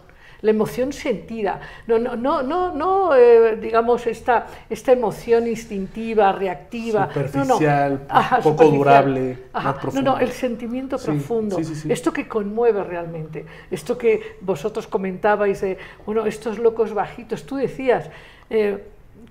La 0.42 0.50
emoción 0.50 0.92
sentida, 0.92 1.60
no, 1.86 1.98
no, 2.00 2.16
no, 2.16 2.42
no, 2.42 2.72
no 2.74 3.14
eh, 3.14 3.56
digamos, 3.60 4.06
esta, 4.08 4.46
esta 4.68 4.90
emoción 4.90 5.46
instintiva, 5.46 6.32
reactiva, 6.32 7.06
no, 7.06 7.44
no. 7.44 7.54
Superficial, 7.54 8.00
Ajá, 8.08 8.36
poco 8.38 8.48
superficial. 8.64 8.78
durable, 8.78 9.38
Ajá, 9.52 9.66
más 9.68 9.74
No, 9.76 9.80
profundo. 9.80 10.10
no, 10.12 10.18
el 10.18 10.32
sentimiento 10.32 10.98
Sí, 10.98 11.06
profundo. 11.06 11.56
sí, 11.58 11.64
sí, 11.64 11.74
sí. 11.76 11.92
Esto 11.92 12.12
que 12.12 12.26
conmueve 12.26 12.82
realmente, 12.82 13.46
esto 13.70 13.96
que 13.96 14.36
vosotros 14.40 14.88
comentabais 14.88 15.60
de, 15.60 15.78
bueno, 16.04 16.26
estos 16.26 16.58
locos 16.58 16.92
bajitos, 16.92 17.44
tú 17.46 17.54
decías, 17.56 18.10
eh, 18.50 18.84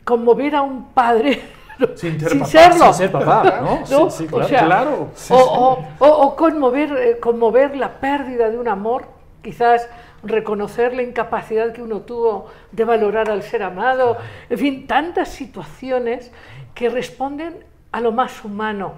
conmover 0.05 0.55
a 0.55 0.61
un 0.61 0.93
padre, 0.93 1.41
Sin 1.95 2.19
ser 2.21 2.29
sin 2.29 2.39
papá. 2.39 2.51
serlo. 2.51 2.85
Sin 2.85 2.93
ser 2.93 3.11
papá, 3.11 3.59
¿no? 3.61 3.79
¿no? 3.89 4.09
Sí, 4.09 4.17
sí, 4.17 4.23
O 4.31 4.37
claro. 4.37 4.47
sea, 4.47 4.65
Claro. 4.65 5.09
o, 5.29 5.35
o- 5.35 5.85
o- 5.99 6.21
o 6.27 6.35
conmover, 6.37 6.91
eh, 6.97 7.19
conmover 7.19 7.75
la 7.75 7.99
pérdida 7.99 8.49
de 8.49 8.57
un 8.57 8.69
amor, 8.69 9.05
quizás 9.41 9.89
reconocer 10.23 10.93
la 10.93 11.03
incapacidad 11.03 11.73
que 11.73 11.81
uno 11.81 12.01
tuvo 12.01 12.47
de 12.71 12.85
valorar 12.85 13.29
al 13.29 13.43
ser 13.43 13.63
amado, 13.63 14.17
en 14.49 14.57
fin, 14.57 14.87
tantas 14.87 15.29
situaciones 15.29 16.31
que 16.73 16.89
responden 16.89 17.63
a 17.91 18.01
lo 18.01 18.11
más 18.11 18.43
humano, 18.43 18.93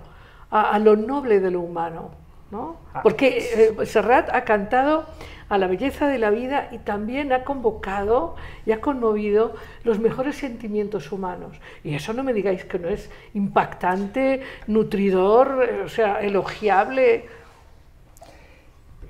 a, 0.51 0.71
a 0.71 0.79
lo 0.79 0.95
noble 0.95 1.39
de 1.39 1.51
lo 1.51 1.61
humano. 1.61 2.23
¿no? 2.53 2.77
Porque 3.01 3.73
eh, 3.79 3.85
Serrat 3.87 4.29
ha 4.31 4.43
cantado 4.43 5.07
a 5.49 5.57
la 5.57 5.65
belleza 5.65 6.07
de 6.07 6.19
la 6.19 6.29
vida 6.29 6.69
y 6.71 6.77
también 6.77 7.33
ha 7.33 7.43
convocado 7.43 8.35
y 8.65 8.71
ha 8.71 8.79
conmovido 8.79 9.55
los 9.83 9.99
mejores 9.99 10.37
sentimientos 10.37 11.11
humanos. 11.11 11.59
Y 11.83 11.95
eso 11.95 12.13
no 12.13 12.23
me 12.23 12.31
digáis 12.31 12.63
que 12.63 12.77
no 12.77 12.89
es 12.89 13.09
impactante, 13.33 14.43
nutridor, 14.67 15.67
eh, 15.67 15.81
o 15.83 15.89
sea, 15.89 16.21
elogiable. 16.21 17.25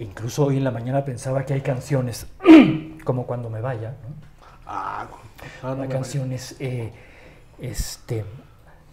Incluso 0.04 0.46
hoy 0.46 0.58
en 0.58 0.64
la 0.64 0.72
mañana 0.72 1.06
pensaba 1.06 1.46
que 1.46 1.54
hay 1.54 1.62
canciones 1.62 2.28
como 3.04 3.26
Cuando 3.26 3.50
me 3.50 3.62
vaya, 3.62 3.96
¿no? 4.04 4.16
Ah, 4.66 5.08
no 5.64 5.84
es, 6.32 6.56
eh, 6.60 6.92
este, 7.60 8.24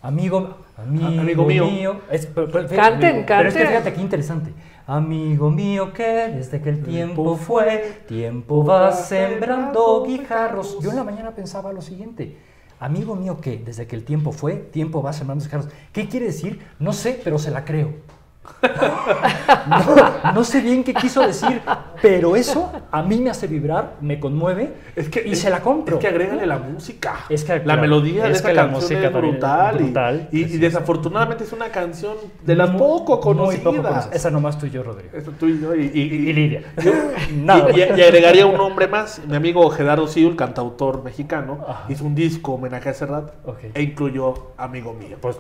amigo, 0.03 0.57
amigo, 0.77 1.07
amigo 1.07 1.45
mío. 1.45 1.67
mío. 1.67 2.01
Es- 2.11 2.27
pero, 2.27 2.51
pero- 2.51 2.69
Canten, 2.69 3.25
pero 3.27 3.49
es 3.49 3.55
que 3.55 3.61
canten. 3.61 3.67
fíjate 3.69 3.93
qué 3.95 4.01
interesante. 4.01 4.53
Amigo 4.87 5.51
mío 5.51 5.93
que 5.93 6.29
desde 6.35 6.61
que 6.61 6.71
el 6.71 6.83
tiempo 6.83 7.37
fue, 7.37 8.03
tiempo 8.09 8.65
va 8.65 8.91
sembrando 8.93 10.05
guijarros. 10.05 10.79
Yo 10.81 10.91
en 10.91 10.97
la 10.97 11.05
mañana 11.05 11.31
pensaba 11.33 11.73
lo 11.73 11.81
siguiente. 11.81 12.37
Amigo 12.81 13.15
mío 13.15 13.41
que 13.41 13.59
desde 13.59 13.87
que 13.87 13.95
el 13.95 14.05
tiempo 14.05 14.33
fue, 14.33 14.55
tiempo 14.55 15.03
va 15.03 15.13
sembrando 15.13 15.45
guijarros. 15.45 15.69
¿Qué 15.93 16.09
quiere 16.09 16.27
decir? 16.27 16.67
No 16.79 16.93
sé, 16.93 17.21
pero 17.23 17.39
se 17.39 17.51
la 17.51 17.65
creo. 17.65 17.95
No, 19.69 20.33
no 20.35 20.45
sé 20.45 20.61
bien 20.61 20.83
qué 20.85 20.95
quiso 20.95 21.21
decir, 21.27 21.61
pero 22.03 22.37
eso 22.37 22.71
a 22.91 23.03
mí 23.03 23.19
me 23.19 23.31
hace 23.31 23.47
vibrar, 23.47 23.97
me 24.01 24.19
conmueve 24.19 24.75
Es 24.97 25.09
que, 25.09 25.27
y 25.27 25.35
se 25.37 25.51
la 25.51 25.61
compro. 25.61 25.97
Es 25.97 26.01
que 26.01 26.09
agrégale 26.09 26.47
la 26.47 26.59
música. 26.59 27.21
Es 27.29 27.45
que, 27.45 27.55
la 27.59 27.63
claro, 27.63 27.83
melodía 27.83 28.25
de 28.25 28.31
es 28.33 28.39
esa 28.39 28.49
que 28.49 28.55
la 28.55 28.63
canción 28.63 28.83
música 28.83 29.07
es 29.07 29.13
brutal. 29.13 30.29
y- 30.33 30.45
desafortunadamente 30.59 31.45
es 31.45 31.53
una 31.53 31.69
canción 31.69 32.15
de 32.45 32.57
las 32.57 32.71
poco 32.71 33.21
conocidas. 33.21 34.09
Esa 34.13 34.31
nomás 34.31 34.59
tú 34.59 34.67
y 34.67 34.71
yo, 34.71 34.83
Rodrigo. 34.83 35.11
Eso 35.17 35.33
tú 35.39 35.47
y 35.47 35.61
yo. 35.61 35.75
Y, 35.75 36.33
Lidia. 36.33 36.63
yo- 36.83 36.93
Nada. 37.35 37.71
y- 37.73 37.83
agregaría 37.83 38.47
un 38.47 38.57
nombre 38.57 38.89
más. 38.89 39.21
Mi 39.27 39.37
amigo 39.37 39.69
Gerardo 39.71 40.07
Siul, 40.07 40.37
cantautor 40.37 41.03
mexicano, 41.03 41.65
Ajá. 41.69 41.85
hizo 41.89 42.05
un 42.05 42.15
disco 42.15 42.53
homenaje 42.53 42.89
a 42.89 42.95
Serrat 42.95 43.31
Ok. 43.47 43.59
e 43.75 43.83
incluyó 43.83 44.53
Amigo 44.57 44.93
Mío. 44.95 45.17
Pues 45.21 45.39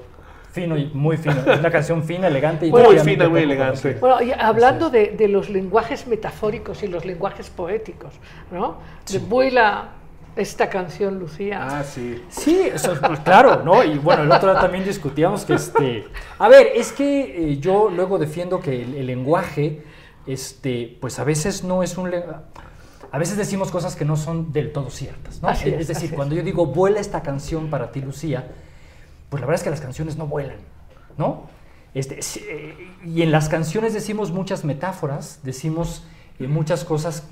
fino 0.52 0.76
y 0.76 0.86
muy 0.92 1.16
fino. 1.16 1.36
Es 1.46 1.58
una 1.60 1.70
canción 1.70 2.02
fina, 2.04 2.26
elegante 2.26 2.66
y 2.66 2.70
Muy 2.70 2.98
fina, 2.98 3.28
muy 3.28 3.42
elegante. 3.42 3.94
Bueno, 4.00 4.20
y 4.22 4.32
hablando 4.32 4.90
de, 4.90 5.08
de 5.16 5.28
los 5.28 5.48
lenguajes 5.48 6.06
metafóricos 6.06 6.82
y 6.82 6.88
los 6.88 7.04
lenguajes 7.04 7.50
poéticos, 7.50 8.14
¿no? 8.50 8.78
De 9.10 9.18
vuela 9.18 9.90
esta 10.36 10.68
canción, 10.68 11.18
Lucía. 11.18 11.66
Ah, 11.68 11.82
sí. 11.84 12.22
Sí, 12.28 12.60
eso, 12.72 12.94
pues, 13.04 13.20
claro, 13.20 13.62
¿no? 13.64 13.82
Y 13.84 13.98
bueno, 13.98 14.22
el 14.22 14.32
otro 14.32 14.52
día 14.52 14.60
también 14.60 14.84
discutíamos 14.84 15.44
que 15.44 15.54
este... 15.54 16.04
A 16.38 16.48
ver, 16.48 16.68
es 16.74 16.92
que 16.92 17.52
eh, 17.52 17.58
yo 17.58 17.90
luego 17.90 18.18
defiendo 18.18 18.60
que 18.60 18.82
el, 18.82 18.94
el 18.94 19.06
lenguaje, 19.06 19.82
este, 20.26 20.96
pues 21.00 21.18
a 21.18 21.24
veces 21.24 21.64
no 21.64 21.82
es 21.82 21.96
un... 21.98 22.10
len- 22.10 22.24
A 23.12 23.18
veces 23.18 23.36
decimos 23.36 23.70
cosas 23.72 23.96
que 23.96 24.04
no 24.04 24.16
son 24.16 24.52
del 24.52 24.72
todo 24.72 24.88
ciertas, 24.90 25.42
¿no? 25.42 25.48
Así 25.48 25.68
es, 25.68 25.80
es, 25.80 25.88
decir, 25.88 25.96
así 25.96 26.06
es. 26.06 26.12
cuando 26.12 26.34
yo 26.36 26.42
digo, 26.42 26.66
vuela 26.66 27.00
esta 27.00 27.22
canción 27.22 27.68
para 27.68 27.90
ti, 27.90 28.00
Lucía, 28.00 28.48
pues 29.30 29.40
la 29.40 29.46
verdad 29.46 29.60
es 29.60 29.64
que 29.64 29.70
las 29.70 29.80
canciones 29.80 30.16
no 30.16 30.26
vuelan, 30.26 30.58
¿no? 31.16 31.44
Este, 31.94 32.20
eh, 32.20 32.90
y 33.04 33.22
en 33.22 33.32
las 33.32 33.48
canciones 33.48 33.94
decimos 33.94 34.30
muchas 34.30 34.64
metáforas, 34.64 35.40
decimos 35.42 36.04
eh, 36.38 36.46
muchas 36.46 36.84
cosas 36.84 37.24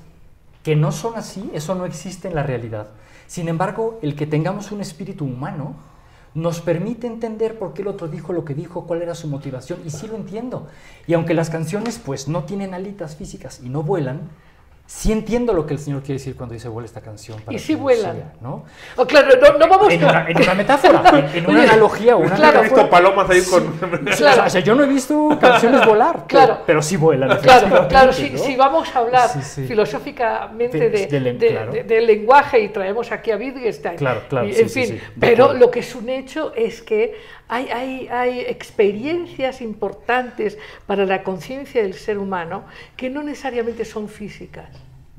que 0.63 0.75
no 0.75 0.91
son 0.91 1.15
así, 1.15 1.49
eso 1.53 1.75
no 1.75 1.85
existe 1.85 2.27
en 2.27 2.35
la 2.35 2.43
realidad. 2.43 2.87
Sin 3.27 3.47
embargo, 3.47 3.99
el 4.01 4.15
que 4.15 4.25
tengamos 4.25 4.71
un 4.71 4.81
espíritu 4.81 5.25
humano 5.25 5.75
nos 6.33 6.61
permite 6.61 7.07
entender 7.07 7.57
por 7.57 7.73
qué 7.73 7.81
el 7.81 7.87
otro 7.89 8.07
dijo 8.07 8.33
lo 8.33 8.45
que 8.45 8.53
dijo, 8.53 8.85
cuál 8.85 9.01
era 9.01 9.15
su 9.15 9.27
motivación, 9.27 9.79
y 9.85 9.89
sí 9.89 10.07
lo 10.07 10.15
entiendo. 10.15 10.67
Y 11.07 11.13
aunque 11.13 11.33
las 11.33 11.49
canciones 11.49 11.99
pues 12.03 12.27
no 12.27 12.43
tienen 12.43 12.73
alitas 12.73 13.15
físicas 13.15 13.61
y 13.63 13.69
no 13.69 13.83
vuelan, 13.83 14.29
sí 14.91 15.11
entiendo 15.11 15.53
lo 15.53 15.67
que 15.67 15.75
el 15.75 15.79
Señor 15.79 16.01
quiere 16.01 16.15
decir 16.15 16.35
cuando 16.35 16.53
dice 16.53 16.67
vuela 16.67 16.87
esta 16.87 16.99
canción. 17.01 17.39
Para 17.41 17.55
Y 17.55 17.59
sí. 17.59 17.75
Lucía", 17.75 18.33
¿no? 18.41 18.65
Oh, 18.95 19.05
claro, 19.05 19.29
no, 19.39 19.59
no 19.59 19.67
vamos 19.67 19.93
En 19.93 20.03
una, 20.03 20.27
en 20.27 20.41
una 20.41 20.53
metáfora, 20.55 21.03
en, 21.31 21.37
en 21.37 21.45
una 21.47 21.59
Oye, 21.59 21.69
analogía 21.69 22.15
o 22.15 22.19
una 22.21 22.35
claro. 22.35 22.59
He 22.59 22.63
visto 22.63 22.89
palomas 22.89 23.29
ahí 23.29 23.41
con. 23.43 23.69
Claro. 24.17 24.43
o 24.47 24.49
sea, 24.49 24.61
yo 24.61 24.73
no 24.73 24.83
he 24.83 24.87
visto 24.87 25.37
canciones 25.39 25.85
volar, 25.85 26.25
Claro. 26.27 26.53
pero, 26.55 26.65
pero 26.65 26.81
sí 26.81 26.97
vuelan. 26.97 27.37
Claro, 27.39 27.87
claro, 27.87 28.11
si, 28.11 28.23
efectivamente, 28.23 28.37
si 28.51 28.51
¿no? 28.53 28.57
vamos 28.57 28.95
a 28.95 28.99
hablar 28.99 29.29
Sí, 29.29 29.41
sí. 29.43 29.67
filosóficamente 29.67 30.89
de, 30.89 31.05
del 31.07 31.37
de- 31.37 31.47
claro. 31.49 31.71
de- 31.71 31.83
del 31.83 32.07
lenguaje 32.07 32.59
y 32.59 32.69
traemos 32.69 33.11
aquí 33.11 33.29
a 33.29 33.37
Wittgenstein, 33.37 33.95
Claro, 33.97 34.21
claro, 34.27 34.47
y, 34.47 34.53
sí, 34.53 34.61
en 34.63 34.69
sí, 34.69 34.85
fin, 34.85 35.01
pero 35.19 35.53
lo 35.53 35.69
que 35.69 35.79
es 35.81 35.93
un 35.95 36.09
hecho 36.09 36.51
es 36.55 36.81
que 36.81 37.15
hay, 37.47 37.69
hay, 37.69 38.07
hay 38.07 38.39
experiencias 38.41 39.61
importantes 39.61 40.57
para 40.87 41.05
la 41.05 41.21
conciencia 41.23 41.81
del 41.83 41.93
ser 41.93 42.17
humano 42.17 42.63
que 42.97 43.09
no 43.09 43.21
necesariamente 43.23 43.85
son 43.85 44.09
físicas 44.09 44.67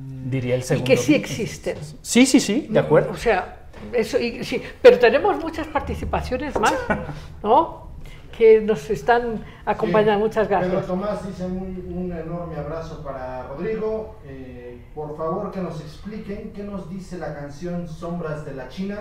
Diría 0.01 0.55
el 0.55 0.61
y 0.61 0.65
segundo. 0.65 0.87
que 0.87 0.97
sí 0.97 1.15
existen. 1.15 1.77
Sí, 2.03 2.27
sí, 2.27 2.41
sí, 2.41 2.67
de 2.71 2.79
acuerdo. 2.79 3.11
O 3.13 3.17
sea, 3.17 3.67
eso, 3.93 4.19
y, 4.19 4.45
sí, 4.45 4.63
pero 4.83 4.99
tenemos 4.99 5.39
muchas 5.43 5.67
participaciones 5.67 6.59
más, 6.59 6.75
¿no? 7.43 7.91
Que 8.37 8.61
nos 8.61 8.89
están 8.91 9.45
acompañando. 9.65 10.25
Muchas 10.25 10.49
Pedro 10.49 10.61
gracias. 10.61 10.87
Tomás 10.87 11.27
dice 11.27 11.45
un, 11.45 11.93
un 11.95 12.13
enorme 12.13 12.57
abrazo 12.57 13.03
para 13.03 13.49
Rodrigo. 13.49 14.17
Eh, 14.25 14.87
por 14.95 15.17
favor 15.17 15.51
que 15.51 15.61
nos 15.61 15.81
expliquen 15.81 16.53
qué 16.53 16.63
nos 16.65 16.89
dice 16.91 17.19
la 17.19 17.35
canción 17.35 17.87
Sombras 17.87 18.45
de 18.45 18.55
la 18.55 18.69
China. 18.69 18.99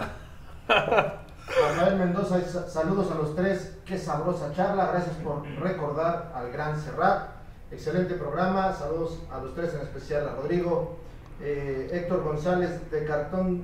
Rafael 0.68 1.98
Mendoza, 1.98 2.40
saludos 2.68 3.12
a 3.12 3.16
los 3.16 3.36
tres, 3.36 3.80
qué 3.86 3.98
sabrosa 3.98 4.54
charla, 4.54 4.92
gracias 4.92 5.16
por 5.18 5.44
recordar 5.60 6.32
al 6.36 6.52
gran 6.52 6.80
Serrat, 6.80 7.30
excelente 7.72 8.16
programa, 8.16 8.74
saludos 8.74 9.20
a 9.32 9.40
los 9.40 9.54
tres, 9.56 9.74
en 9.74 9.82
especial 9.82 10.28
a 10.28 10.36
Rodrigo. 10.36 10.98
Eh, 11.42 11.90
Héctor 11.94 12.24
González 12.24 12.90
de 12.92 13.06
Cartón, 13.06 13.64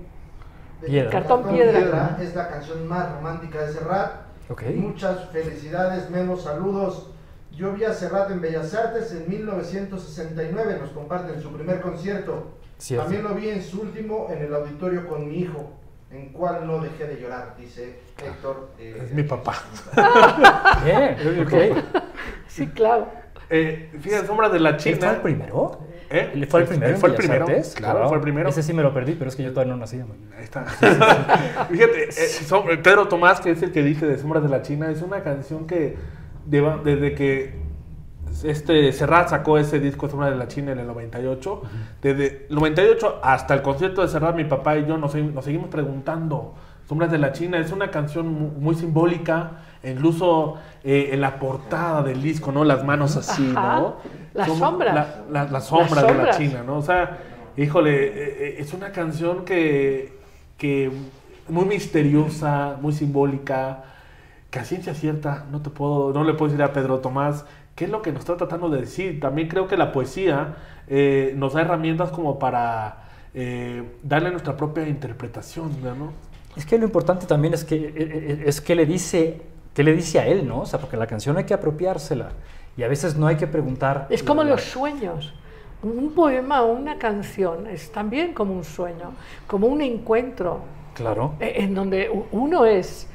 de 0.82 0.88
Piedra. 0.88 1.12
Cartón 1.12 1.44
Piedra. 1.50 2.18
es 2.22 2.34
la 2.36 2.48
canción 2.50 2.88
más 2.88 3.12
romántica 3.14 3.64
de 3.64 3.74
Serrat. 3.74 4.12
Ok. 4.50 4.64
Muchas 4.76 5.30
felicidades, 5.30 6.10
Memo, 6.10 6.38
saludos. 6.38 7.10
Yo 7.52 7.74
vi 7.74 7.84
a 7.86 7.94
Serrat 7.94 8.32
en 8.32 8.42
Bellas 8.42 8.74
Artes 8.74 9.12
en 9.14 9.30
1969, 9.30 10.78
nos 10.82 10.92
comparten 10.92 11.42
su 11.42 11.52
primer 11.52 11.82
concierto. 11.82 12.52
Cierto. 12.78 13.04
También 13.06 13.24
lo 13.24 13.34
vi 13.34 13.50
en 13.50 13.62
su 13.64 13.82
último 13.82 14.28
en 14.30 14.42
el 14.44 14.54
auditorio 14.54 15.08
con 15.08 15.28
mi 15.28 15.38
hijo, 15.40 15.72
en 16.12 16.34
cual 16.34 16.68
no 16.68 16.80
dejé 16.80 17.08
de 17.08 17.20
llorar, 17.22 17.56
dice 17.58 18.00
Héctor. 18.24 18.70
eh, 18.78 19.02
Es 19.06 19.14
mi 19.14 19.24
papá. 19.24 19.56
Bien, 20.84 21.18
ok. 21.42 21.84
Sí, 22.48 22.68
claro. 22.68 23.08
Eh, 23.50 23.92
fíjate, 24.00 24.28
Sombras 24.28 24.52
de 24.52 24.60
la 24.60 24.70
¿Él 24.72 24.78
China. 24.78 24.98
fue 25.00 25.10
el 25.10 25.18
primero? 25.22 25.80
¿Eh? 26.10 26.32
¿Él 26.34 26.48
fue 26.48 26.62
el 26.62 26.68
primero? 26.68 26.98
Fue 26.98 27.10
el 27.10 27.16
primero. 27.16 27.46
Claro, 27.76 28.00
Wow. 28.00 28.08
fue 28.10 28.18
el 28.18 28.24
primero. 28.24 28.50
Ese 28.50 28.64
sí 28.64 28.74
me 28.74 28.84
lo 28.84 28.94
perdí, 28.94 29.14
pero 29.14 29.30
es 29.30 29.36
que 29.36 29.44
yo 29.44 29.52
todavía 29.52 29.74
no 29.74 29.80
nacía. 29.80 30.06
man. 30.06 30.18
Ahí 30.38 30.44
está. 30.44 30.64
Fíjate, 31.70 32.04
eh, 32.10 32.12
som- 32.48 32.66
Pedro 32.82 33.08
Tomás, 33.08 33.40
que 33.42 33.52
es 33.52 33.62
el 33.64 33.72
que 33.72 33.84
dice 33.84 34.06
de 34.06 34.18
Sombras 34.18 34.44
de 34.44 34.50
la 34.50 34.62
China, 34.62 34.90
es 34.92 35.02
una 35.02 35.22
canción 35.24 35.66
que 35.68 35.96
lleva- 36.50 36.80
desde 36.84 37.16
que 37.16 37.64
este 38.44 38.92
Serrat 38.92 39.30
sacó 39.30 39.58
ese 39.58 39.80
disco 39.80 40.10
Sombras 40.10 40.32
de 40.32 40.38
la 40.38 40.48
China 40.48 40.72
en 40.74 40.80
el 40.80 40.88
98, 40.88 41.62
desde 42.02 42.46
el 42.50 42.56
98 42.56 43.20
hasta 43.24 43.54
el 43.54 43.62
concierto 43.62 44.02
de 44.02 44.08
Serrat, 44.08 44.36
mi 44.36 44.44
papá 44.46 44.78
y 44.78 44.86
yo 44.86 44.98
nos, 44.98 45.16
nos 45.16 45.46
seguimos 45.46 45.70
preguntando. 45.70 46.54
Sombras 46.88 47.12
de 47.12 47.18
la 47.18 47.32
China 47.32 47.58
es 47.60 47.72
una 47.72 47.90
canción 47.90 48.28
mu- 48.28 48.52
muy 48.60 48.76
simbólica, 48.76 49.54
incluso 49.92 50.56
eh, 50.84 51.10
en 51.14 51.22
la 51.22 51.40
portada 51.40 52.02
del 52.04 52.22
disco, 52.22 52.52
¿no? 52.52 52.64
Las 52.64 52.84
manos 52.84 53.16
así, 53.18 53.52
Ajá. 53.56 53.76
¿no? 53.80 53.96
Las 54.34 54.48
Somos- 54.48 54.60
sombras. 54.60 54.94
la- 54.96 55.16
la- 55.46 55.52
las 55.52 55.66
sombras 55.66 56.06
de 56.08 56.14
la. 56.14 56.32
China, 56.38 56.64
¿no? 56.66 56.78
O 56.78 56.82
sea, 56.82 57.18
híjole, 57.58 58.06
eh, 58.06 58.12
eh, 58.40 58.56
es 58.60 58.74
una 58.74 58.92
canción 58.92 59.46
que, 59.46 60.14
que 60.58 60.92
muy 61.48 61.66
misteriosa, 61.66 62.78
muy 62.82 62.94
simbólica, 62.94 63.84
que 64.50 64.60
a 64.60 64.64
ciencia 64.66 64.94
cierta 64.94 65.46
no 65.52 65.62
te 65.62 65.70
puedo, 65.70 66.14
no 66.14 66.24
le 66.24 66.34
puedo 66.34 66.52
decir 66.52 66.64
a 66.64 66.72
Pedro 66.74 67.00
Tomás 67.00 67.46
qué 67.76 67.86
es 67.86 67.92
lo 67.92 68.02
que 68.02 68.12
nos 68.12 68.22
está 68.22 68.38
tratando 68.38 68.70
de 68.70 68.82
decir. 68.82 69.20
También 69.20 69.48
creo 69.48 69.68
que 69.68 69.78
la 69.78 69.92
poesía 69.92 70.56
eh, 70.88 71.34
nos 71.36 71.54
da 71.54 71.62
herramientas 71.62 72.12
como 72.12 72.40
para 72.40 73.04
eh, 73.34 73.84
darle 74.04 74.32
nuestra 74.32 74.56
propia 74.56 74.88
interpretación, 74.88 75.72
¿no? 75.84 76.14
Es 76.56 76.66
que 76.66 76.78
lo 76.78 76.86
importante 76.86 77.26
también 77.26 77.54
es 77.54 77.66
que, 77.66 77.76
eh, 77.76 77.94
eh, 77.98 78.44
es 78.46 78.62
que 78.62 78.76
le 78.76 78.86
dice, 78.86 79.42
que 79.76 79.84
le 79.84 79.94
dice 79.94 80.20
a 80.20 80.26
él, 80.28 80.48
¿no? 80.48 80.62
O 80.62 80.66
sea, 80.66 80.80
porque 80.80 80.98
la 80.98 81.06
canción 81.06 81.38
hay 81.38 81.44
que 81.44 81.54
apropiársela. 81.54 82.30
Y 82.78 82.84
a 82.84 82.88
veces 82.88 83.16
no 83.16 83.28
hay 83.28 83.36
que 83.36 83.46
preguntar. 83.48 84.08
Es 84.10 84.24
como 84.24 84.44
la- 84.44 84.52
los 84.52 84.62
sueños. 84.64 85.34
Un 85.84 86.14
poema 86.16 86.64
o 86.64 86.72
una 86.74 86.98
canción 86.98 87.68
es 87.68 87.92
también 87.92 88.34
como 88.34 88.54
un 88.54 88.64
sueño, 88.64 89.12
como 89.46 89.68
un 89.68 89.82
encuentro 89.82 90.62
Claro. 90.96 91.34
eh, 91.40 91.54
en 91.58 91.76
donde 91.76 92.10
uno 92.32 92.66
es 92.66 93.08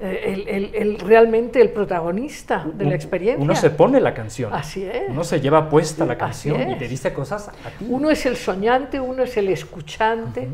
eh, 0.00 0.22
el, 0.32 0.48
el- 0.48 0.74
el- 0.74 0.98
realmente 1.00 1.60
el 1.60 1.70
protagonista 1.70 2.64
de 2.72 2.84
la 2.84 2.94
experiencia. 2.94 3.42
Uno 3.42 3.56
se 3.56 3.70
pone 3.70 3.98
la 4.00 4.14
canción. 4.14 4.52
Así 4.54 4.84
es. 4.84 5.08
Uno 5.08 5.24
se 5.24 5.40
lleva 5.40 5.68
puesta 5.68 6.04
la 6.04 6.16
canción 6.16 6.70
y 6.70 6.76
te 6.78 6.86
dice 6.86 7.12
cosas 7.12 7.48
a 7.48 7.52
ti. 7.78 7.86
Uno 7.88 8.08
es 8.10 8.24
el 8.26 8.36
soñante, 8.36 9.00
uno 9.00 9.22
es 9.24 9.36
el 9.36 9.48
escuchante. 9.48 10.48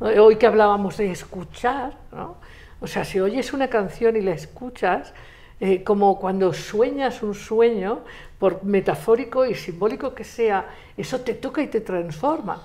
Eh, 0.00 0.18
Hoy 0.18 0.36
que 0.36 0.46
hablábamos 0.46 0.96
de 0.96 1.10
escuchar, 1.10 1.92
¿no? 2.12 2.36
O 2.80 2.86
sea, 2.86 3.04
si 3.04 3.20
oyes 3.20 3.52
una 3.52 3.68
canción 3.68 4.16
y 4.16 4.20
la 4.20 4.32
escuchas, 4.32 5.12
eh, 5.58 5.82
como 5.82 6.18
cuando 6.18 6.52
sueñas 6.52 7.22
un 7.22 7.34
sueño, 7.34 8.00
por 8.38 8.62
metafórico 8.64 9.46
y 9.46 9.54
simbólico 9.54 10.14
que 10.14 10.24
sea, 10.24 10.66
eso 10.96 11.20
te 11.20 11.32
toca 11.32 11.62
y 11.62 11.68
te 11.68 11.80
transforma. 11.80 12.62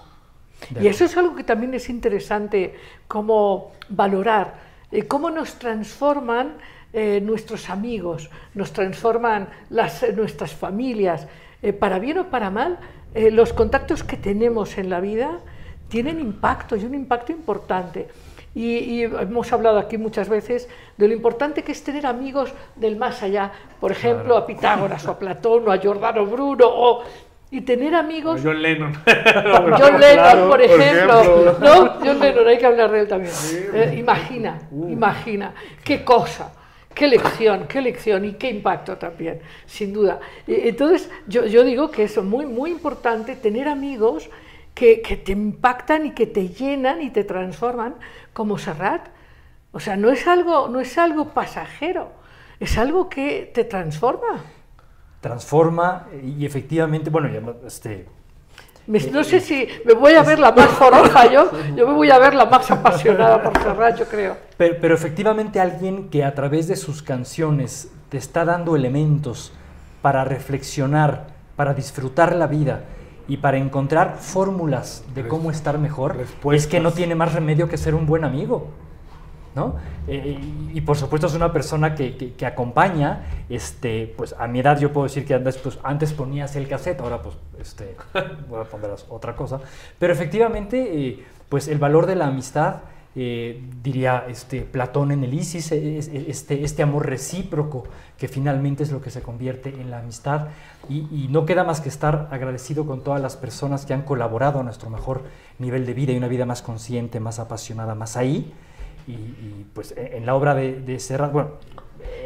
Y 0.80 0.88
eso 0.88 1.06
es 1.06 1.16
algo 1.18 1.36
que 1.36 1.44
también 1.44 1.74
es 1.74 1.90
interesante 1.90 2.76
como 3.08 3.72
valorar, 3.90 4.56
eh, 4.92 5.08
cómo 5.08 5.32
nos 5.32 5.58
transforman 5.58 6.58
eh, 6.94 7.22
nuestros 7.22 7.70
amigos, 7.70 8.30
nos 8.54 8.74
transforman 8.74 9.48
las, 9.70 10.06
nuestras 10.14 10.54
familias, 10.54 11.28
para 11.80 12.00
bien 12.00 12.18
o 12.18 12.30
para 12.30 12.50
mal, 12.50 12.80
los 13.14 13.54
contactos 13.54 14.04
que 14.04 14.18
tenemos 14.18 14.80
en 14.80 14.90
la 14.90 15.00
vida 15.00 15.40
tienen 15.90 16.20
impacto 16.20 16.76
y 16.76 16.86
un 16.86 16.96
impacto 16.96 17.32
importante. 17.32 18.08
Y, 18.54 18.78
y 18.78 19.04
hemos 19.04 19.52
hablado 19.54 19.80
aquí 19.80 19.98
muchas 19.98 20.28
veces 20.28 20.68
de 20.98 21.08
lo 21.08 21.14
importante 21.14 21.64
que 21.64 21.72
es 21.72 21.84
tener 21.84 22.06
amigos 22.06 22.54
del 22.76 22.98
más 22.98 23.24
allá, 23.24 23.52
por 23.80 23.92
ejemplo, 23.92 24.36
a 24.36 24.46
Pitágoras 24.46 25.06
o 25.08 25.12
a 25.12 25.20
Platón 25.20 25.68
o 25.68 25.72
a 25.72 25.78
Giordano 25.78 26.26
Bruno, 26.26 26.66
o, 26.68 27.04
y 27.54 27.62
tener 27.62 27.94
amigos 27.94 28.40
John 28.42 28.62
Lennon. 28.62 28.94
John 29.78 30.00
Lennon, 30.00 30.50
por 30.50 30.62
ejemplo. 30.62 31.58
¿no? 31.60 31.94
John 32.00 32.20
Lennon, 32.20 32.48
hay 32.48 32.58
que 32.58 32.66
hablar 32.66 32.92
de 32.92 33.00
él 33.02 33.08
también. 33.08 33.34
Eh, 33.74 33.96
imagina, 33.98 34.62
imagina, 34.72 35.54
qué 35.84 36.04
cosa, 36.04 36.54
qué 36.94 37.08
lección, 37.08 37.66
qué 37.68 37.82
lección 37.82 38.24
y 38.24 38.34
qué 38.34 38.50
impacto 38.50 38.98
también, 38.98 39.42
sin 39.66 39.92
duda. 39.92 40.20
Eh, 40.48 40.64
Entonces, 40.66 41.12
yo, 41.28 41.46
yo 41.46 41.66
digo 41.66 41.92
que 41.92 42.04
es 42.04 42.18
muy, 42.24 42.46
muy 42.46 42.72
importante 42.72 43.36
tener 43.36 43.68
amigos 43.68 44.30
que, 44.74 45.02
que 45.02 45.18
te 45.18 45.34
impactan 45.34 46.06
y 46.06 46.12
que 46.12 46.28
te 46.28 46.48
llenan 46.48 47.02
y 47.02 47.10
te 47.10 47.26
transforman, 47.26 47.96
como 48.34 48.58
Serrat. 48.58 49.08
O 49.72 49.80
sea, 49.80 49.96
no 49.96 50.10
es 50.10 50.28
algo, 50.28 50.68
no 50.68 50.80
es 50.82 50.98
algo 50.98 51.30
pasajero, 51.30 52.12
es 52.60 52.78
algo 52.78 53.10
que 53.10 53.50
te 53.54 53.64
transforma. 53.64 54.44
Transforma 55.22 56.08
eh, 56.12 56.34
y 56.40 56.46
efectivamente, 56.46 57.10
bueno, 57.10 57.30
ya 57.30 57.40
no- 57.42 57.56
este, 57.66 58.08
Me- 58.88 59.00
no 59.12 59.24
sé 59.24 59.40
si 59.40 59.68
me 59.86 59.94
voy 59.94 60.14
a 60.14 60.24
ver 60.24 60.40
la 60.40 60.52
más 60.52 60.68
foroja 60.72 61.32
yo, 61.32 61.52
yo 61.76 61.88
me 61.88 61.94
voy 61.94 62.10
a 62.10 62.18
ver 62.18 62.34
la 62.34 62.46
más 62.46 62.70
apasionada 62.72 63.42
por 63.44 63.58
Serrat, 63.62 63.98
yo 63.98 64.06
creo. 64.06 64.36
Pero, 64.58 64.76
pero 64.82 64.96
efectivamente 64.96 65.60
alguien 65.60 66.10
que 66.10 66.24
a 66.26 66.34
través 66.34 66.68
de 66.68 66.76
sus 66.76 67.02
canciones 67.04 67.92
te 68.10 68.18
está 68.18 68.44
dando 68.44 68.76
elementos 68.76 69.54
para 70.02 70.26
reflexionar, 70.26 71.28
para 71.56 71.74
disfrutar 71.76 72.36
la 72.36 72.48
vida 72.48 72.82
y 73.34 73.38
para 73.38 73.58
encontrar 73.58 74.18
fórmulas 74.20 75.04
de 75.16 75.28
cómo 75.28 75.52
estar 75.52 75.78
mejor, 75.78 76.18
es 76.54 76.68
que 76.68 76.80
no 76.80 76.92
tiene 76.92 77.16
más 77.16 77.34
remedio 77.34 77.70
que 77.70 77.78
ser 77.78 77.96
un 77.96 78.06
buen 78.06 78.24
amigo. 78.24 78.68
¿no? 79.54 79.76
Eh, 80.08 80.40
y, 80.74 80.78
y 80.78 80.82
por 80.82 80.96
supuesto 80.98 81.28
es 81.28 81.34
una 81.34 81.52
persona 81.52 81.94
que, 81.94 82.16
que- 82.16 82.34
que 82.34 82.46
acompaña, 82.46 83.24
este, 83.50 84.14
pues 84.18 84.34
a 84.40 84.48
mi 84.48 84.60
edad 84.60 84.80
yo 84.80 84.94
puedo 84.94 85.08
decir 85.08 85.26
que 85.26 85.34
antes, 85.34 85.58
pues, 85.58 85.78
antes 85.84 86.14
ponías 86.14 86.56
el 86.56 86.68
cassette, 86.70 87.02
ahora 87.02 87.22
pues 87.22 87.36
este, 87.60 87.96
voy 88.50 88.62
a 88.62 88.64
poner 88.64 88.92
otra 89.10 89.36
cosa, 89.36 89.60
pero 90.00 90.14
efectivamente 90.14 90.78
eh, 91.08 91.26
pues 91.50 91.68
el 91.68 91.80
valor 91.80 92.06
de 92.06 92.16
la 92.16 92.28
amistad, 92.28 92.76
eh, 93.16 93.62
diría 93.84 94.26
este, 94.30 94.62
Platón 94.62 95.12
en 95.12 95.24
el 95.24 95.34
Isis, 95.34 95.72
es- 95.72 96.08
es- 96.08 96.28
este, 96.28 96.64
este 96.64 96.82
amor 96.84 97.08
recíproco 97.08 97.84
que 98.18 98.28
finalmente 98.28 98.84
es 98.84 98.92
lo 98.92 99.02
que 99.02 99.10
se 99.10 99.22
convierte 99.22 99.70
en 99.70 99.92
la 99.92 100.00
amistad 100.00 100.48
y, 100.88 101.00
y 101.12 101.28
no 101.30 101.46
queda 101.46 101.64
más 101.64 101.82
que 101.82 101.90
estar 101.90 102.30
agradecido 102.32 102.86
con 102.86 103.02
todas 103.04 103.22
las 103.22 103.36
personas 103.36 103.86
que 103.86 103.94
han 103.94 104.04
colaborado 104.04 104.60
a 104.60 104.64
nuestro 104.64 104.90
mejor 104.90 105.24
nivel 105.60 105.86
de 105.86 105.94
vida 105.94 106.14
y 106.14 106.18
una 106.18 106.28
vida 106.30 106.46
más 106.46 106.62
consciente, 106.62 107.20
más 107.20 107.40
apasionada, 107.40 107.96
más 107.96 108.16
ahí. 108.16 108.54
Y, 109.08 109.12
y, 109.14 109.66
pues 109.74 109.94
en 109.98 110.26
la 110.26 110.36
obra 110.36 110.54
de, 110.56 110.80
de 110.80 111.00
Serrat, 111.00 111.32
bueno, 111.34 111.50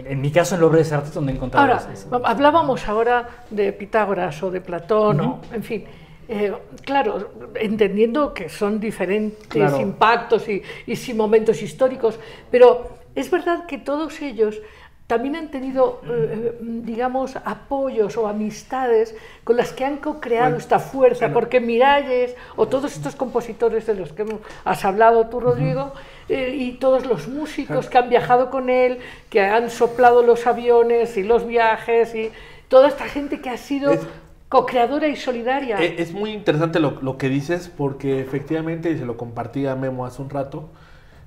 en, 0.06 0.20
mi 0.22 0.30
caso 0.30 0.56
en 0.56 0.62
la 0.62 0.68
obra 0.68 0.78
de 0.80 0.86
Serrat 0.86 1.06
es 1.08 1.14
donde 1.14 1.32
he 1.32 1.36
encontrado 1.36 1.66
Ahora, 1.66 1.82
hablábamos 2.26 2.88
ahora 2.88 3.28
de 3.50 3.72
Pitágoras 3.74 4.44
o 4.44 4.52
de 4.52 4.62
Platón, 4.62 5.20
o, 5.22 5.42
en 5.54 5.64
fin. 5.64 5.86
Eh, 6.28 6.54
claro, 6.84 7.30
entendiendo 7.56 8.34
que 8.34 8.50
son 8.50 8.80
diferentes 8.80 9.48
Claro. 9.48 9.80
impactos 9.80 10.48
y, 10.50 10.62
y 10.88 10.96
sí 10.96 11.14
momentos 11.14 11.62
históricos, 11.62 12.20
pero 12.52 12.90
es 13.16 13.30
verdad 13.32 13.66
que 13.66 13.78
todos 13.78 14.22
ellos 14.22 14.62
también 15.08 15.36
han 15.36 15.52
tenido, 15.52 16.02
eh, 16.10 16.58
digamos, 16.62 17.36
apoyos 17.36 18.18
o 18.18 18.28
amistades 18.28 19.16
con 19.44 19.56
las 19.56 19.72
que 19.72 19.86
han 19.86 19.98
co-creado 19.98 20.46
Bueno, 20.46 20.58
esta 20.58 20.80
fuerza, 20.80 21.32
porque 21.32 21.60
Miralles 21.60 22.36
o 22.56 22.68
todos 22.68 22.92
estos 22.94 23.16
compositores 23.16 23.86
de 23.86 23.94
los 23.94 24.14
que 24.14 24.26
has 24.64 24.84
hablado 24.84 25.28
tú, 25.28 25.40
Rodrigo, 25.40 25.94
eh, 26.28 26.56
y 26.58 26.72
todos 26.80 27.06
los 27.06 27.28
músicos 27.28 27.88
que 27.88 28.00
han 28.00 28.10
viajado 28.10 28.50
con 28.50 28.72
él, 28.72 28.98
que 29.30 29.42
han 29.42 29.70
soplado 29.70 30.24
los 30.24 30.48
aviones 30.48 31.18
y 31.18 31.24
los 31.24 31.46
viajes, 31.46 32.16
y 32.16 32.32
toda 32.68 32.88
esta 32.88 33.06
gente 33.06 33.42
que 33.42 33.52
ha 33.52 33.58
sido 33.58 33.92
Es- 33.94 34.08
co-creadora 34.56 35.08
y 35.08 35.16
solidaria. 35.16 35.78
Eh, 35.78 35.96
Es 36.00 36.14
muy 36.14 36.32
interesante 36.32 36.80
lo, 36.80 37.02
lo 37.02 37.18
que 37.18 37.30
dices 37.30 37.70
porque 37.70 38.20
efectivamente, 38.22 38.92
y 38.92 38.98
se 38.98 39.06
lo 39.06 39.18
compartí 39.18 39.66
a 39.68 39.76
Memo 39.76 40.06
hace 40.06 40.22
un 40.22 40.30
rato, 40.30 40.70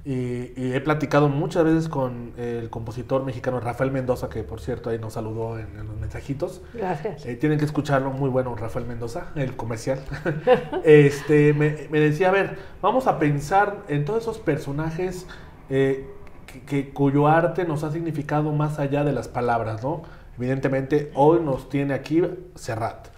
y, 0.04 0.52
y 0.56 0.72
he 0.74 0.80
platicado 0.80 1.28
muchas 1.28 1.64
veces 1.64 1.88
con 1.88 2.32
el 2.38 2.70
compositor 2.70 3.24
mexicano 3.24 3.60
Rafael 3.60 3.90
Mendoza, 3.90 4.28
que 4.30 4.42
por 4.42 4.60
cierto 4.60 4.88
ahí 4.90 4.98
nos 4.98 5.14
saludó 5.14 5.58
en, 5.58 5.66
en 5.78 5.86
los 5.86 5.96
mensajitos. 5.98 6.62
Gracias. 6.72 7.26
Eh, 7.26 7.36
tienen 7.36 7.58
que 7.58 7.66
escucharlo, 7.66 8.10
muy 8.10 8.30
bueno 8.30 8.54
Rafael 8.54 8.86
Mendoza, 8.86 9.32
el 9.36 9.56
comercial. 9.56 10.00
este, 10.84 11.52
me, 11.52 11.88
me 11.90 12.00
decía, 12.00 12.28
a 12.28 12.32
ver, 12.32 12.58
vamos 12.80 13.06
a 13.06 13.18
pensar 13.18 13.84
en 13.88 14.04
todos 14.04 14.22
esos 14.22 14.38
personajes 14.38 15.26
eh, 15.68 16.06
que, 16.46 16.62
que- 16.62 16.90
cuyo 16.92 17.26
arte 17.28 17.64
nos 17.64 17.84
ha 17.84 17.92
significado 17.92 18.52
más 18.52 18.78
allá 18.78 19.04
de 19.04 19.12
las 19.12 19.28
palabras, 19.28 19.82
¿no? 19.82 20.02
Evidentemente, 20.38 21.10
hoy 21.14 21.40
nos 21.40 21.68
tiene 21.68 21.94
aquí 21.94 22.22
Serrat. 22.54 23.08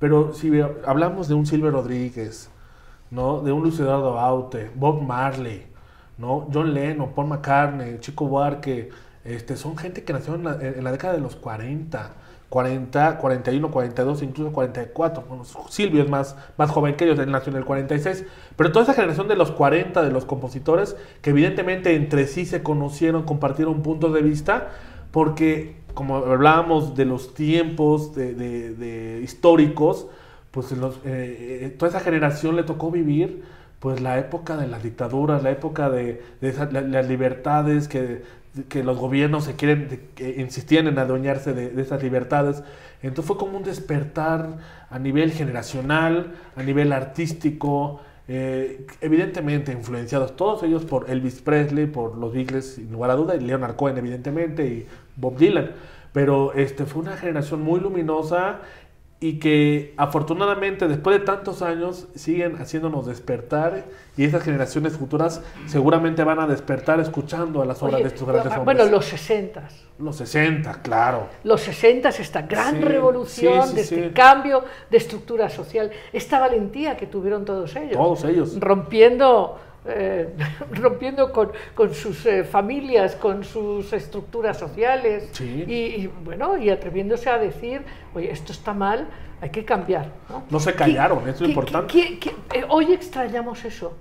Pero 0.00 0.32
si 0.32 0.50
hablamos 0.86 1.28
de 1.28 1.34
un 1.34 1.46
Silvio 1.46 1.70
Rodríguez, 1.70 2.50
¿no? 3.10 3.42
De 3.42 3.52
un 3.52 3.62
Luis 3.62 3.78
Eduardo 3.78 4.18
Aute, 4.18 4.70
Bob 4.74 5.02
Marley, 5.02 5.66
¿no? 6.18 6.48
John 6.52 6.74
Lennon, 6.74 7.12
Paul 7.12 7.28
McCartney, 7.28 7.98
Chico 8.00 8.26
Buarque, 8.26 8.90
este, 9.24 9.56
son 9.56 9.76
gente 9.76 10.02
que 10.02 10.12
nació 10.12 10.34
en 10.34 10.44
la, 10.44 10.54
en 10.54 10.82
la 10.82 10.92
década 10.92 11.12
de 11.12 11.20
los 11.20 11.36
40, 11.36 12.12
40, 12.48 13.18
41, 13.18 13.70
42, 13.70 14.22
incluso 14.22 14.52
44. 14.52 15.24
Bueno, 15.28 15.44
Silvio 15.68 16.02
es 16.02 16.10
más, 16.10 16.36
más 16.56 16.70
joven 16.70 16.96
que 16.96 17.04
ellos, 17.04 17.18
él 17.18 17.30
nació 17.30 17.52
en 17.52 17.58
el 17.58 17.64
46. 17.64 18.24
Pero 18.56 18.72
toda 18.72 18.84
esa 18.84 18.94
generación 18.94 19.28
de 19.28 19.36
los 19.36 19.52
40, 19.52 20.02
de 20.02 20.10
los 20.10 20.24
compositores, 20.24 20.96
que 21.22 21.30
evidentemente 21.30 21.94
entre 21.94 22.26
sí 22.26 22.46
se 22.46 22.62
conocieron, 22.62 23.22
compartieron 23.22 23.82
puntos 23.82 24.12
de 24.12 24.22
vista, 24.22 24.70
porque 25.12 25.79
como 25.94 26.16
hablábamos 26.16 26.96
de 26.96 27.04
los 27.04 27.34
tiempos 27.34 28.14
de, 28.14 29.20
históricos, 29.22 30.06
pues 30.50 30.72
eh, 30.72 30.76
eh, 31.04 31.74
toda 31.78 31.90
esa 31.90 32.00
generación 32.00 32.56
le 32.56 32.64
tocó 32.64 32.90
vivir 32.90 33.42
pues 33.78 34.00
la 34.00 34.18
época 34.18 34.56
de 34.56 34.66
las 34.66 34.82
dictaduras, 34.82 35.42
la 35.42 35.50
época 35.50 35.88
de, 35.88 36.22
las 36.40 37.08
libertades 37.08 37.88
que, 37.88 38.22
que 38.68 38.84
los 38.84 38.98
gobiernos 38.98 39.44
se 39.44 39.56
quieren, 39.56 40.10
insistían 40.36 40.86
en 40.86 40.98
adueñarse 40.98 41.54
de, 41.54 41.70
de 41.70 41.82
esas 41.82 42.02
libertades. 42.02 42.62
Entonces 43.02 43.26
fue 43.26 43.38
como 43.38 43.56
un 43.56 43.64
despertar 43.64 44.58
a 44.90 44.98
nivel 44.98 45.32
generacional, 45.32 46.34
a 46.56 46.62
nivel 46.62 46.92
artístico, 46.92 48.00
eh, 48.32 48.86
evidentemente 49.00 49.72
influenciados 49.72 50.36
todos 50.36 50.62
ellos 50.62 50.84
por 50.84 51.10
Elvis 51.10 51.40
Presley, 51.40 51.86
por 51.86 52.16
los 52.16 52.32
Beatles, 52.32 52.74
sin 52.74 52.92
lugar 52.92 53.10
a 53.10 53.16
duda, 53.16 53.34
y 53.34 53.40
Leonard 53.40 53.74
Cohen 53.74 53.98
evidentemente, 53.98 54.86
Bob 55.20 55.36
Dylan. 55.36 55.72
Pero 56.12 56.52
este, 56.54 56.86
fue 56.86 57.02
una 57.02 57.16
generación 57.16 57.62
muy 57.62 57.78
luminosa 57.80 58.60
y 59.22 59.38
que 59.38 59.92
afortunadamente 59.98 60.88
después 60.88 61.18
de 61.18 61.24
tantos 61.26 61.60
años 61.60 62.08
siguen 62.14 62.56
haciéndonos 62.56 63.04
despertar 63.04 63.84
y 64.16 64.24
esas 64.24 64.42
generaciones 64.42 64.94
futuras 64.96 65.42
seguramente 65.66 66.24
van 66.24 66.40
a 66.40 66.46
despertar 66.46 67.00
escuchando 67.00 67.60
a 67.60 67.66
las 67.66 67.82
obras 67.82 67.96
Oye, 67.96 68.04
de 68.04 68.08
estos 68.08 68.26
grandes 68.26 68.50
ah, 68.50 68.60
hombres. 68.60 68.78
bueno, 68.78 68.90
los 68.90 69.04
60 69.04 69.68
Los 69.98 70.16
60, 70.16 70.80
claro. 70.80 71.26
los 71.44 71.60
60 71.60 72.08
esta 72.08 72.42
gran 72.42 72.76
Sí, 72.76 72.80
revolución, 72.82 73.64
sí, 73.64 73.68
sí, 73.68 73.74
de 73.74 73.82
este 73.82 74.12
cambio 74.14 74.64
de 74.90 74.96
estructura 74.96 75.50
social, 75.50 75.90
esta 76.14 76.40
valentía 76.40 76.96
que 76.96 77.06
tuvieron 77.06 77.44
todos 77.44 77.76
ellos. 77.76 77.92
Todos 77.92 78.24
ellos. 78.24 78.58
Rompiendo, 78.58 79.58
eh, 79.86 80.34
rompiendo 80.72 81.32
con, 81.32 81.50
con 81.74 81.94
sus 81.94 82.24
eh, 82.26 82.44
familias, 82.44 83.14
con 83.16 83.44
sus 83.44 83.92
estructuras 83.92 84.58
sociales. 84.58 85.28
Sí. 85.32 85.64
Y, 85.66 85.72
y, 85.72 86.10
bueno, 86.24 86.56
y 86.56 86.70
atreviéndose 86.70 87.30
a 87.30 87.38
decir, 87.38 87.82
oye, 88.14 88.30
esto 88.30 88.52
está 88.52 88.74
mal, 88.74 89.08
hay 89.40 89.50
que 89.50 89.64
cambiar. 89.64 90.12
No, 90.28 90.42
No 90.50 90.60
se 90.60 90.74
callaron, 90.74 91.20
eso 91.20 91.30
es 91.30 91.38
¿Qué- 91.40 91.44
importante. 91.46 91.92
qué- 91.92 92.18
qué- 92.18 92.58
eh, 92.58 92.64
hoy 92.68 92.92
extrañamos 92.92 93.64
eso. 93.64 93.94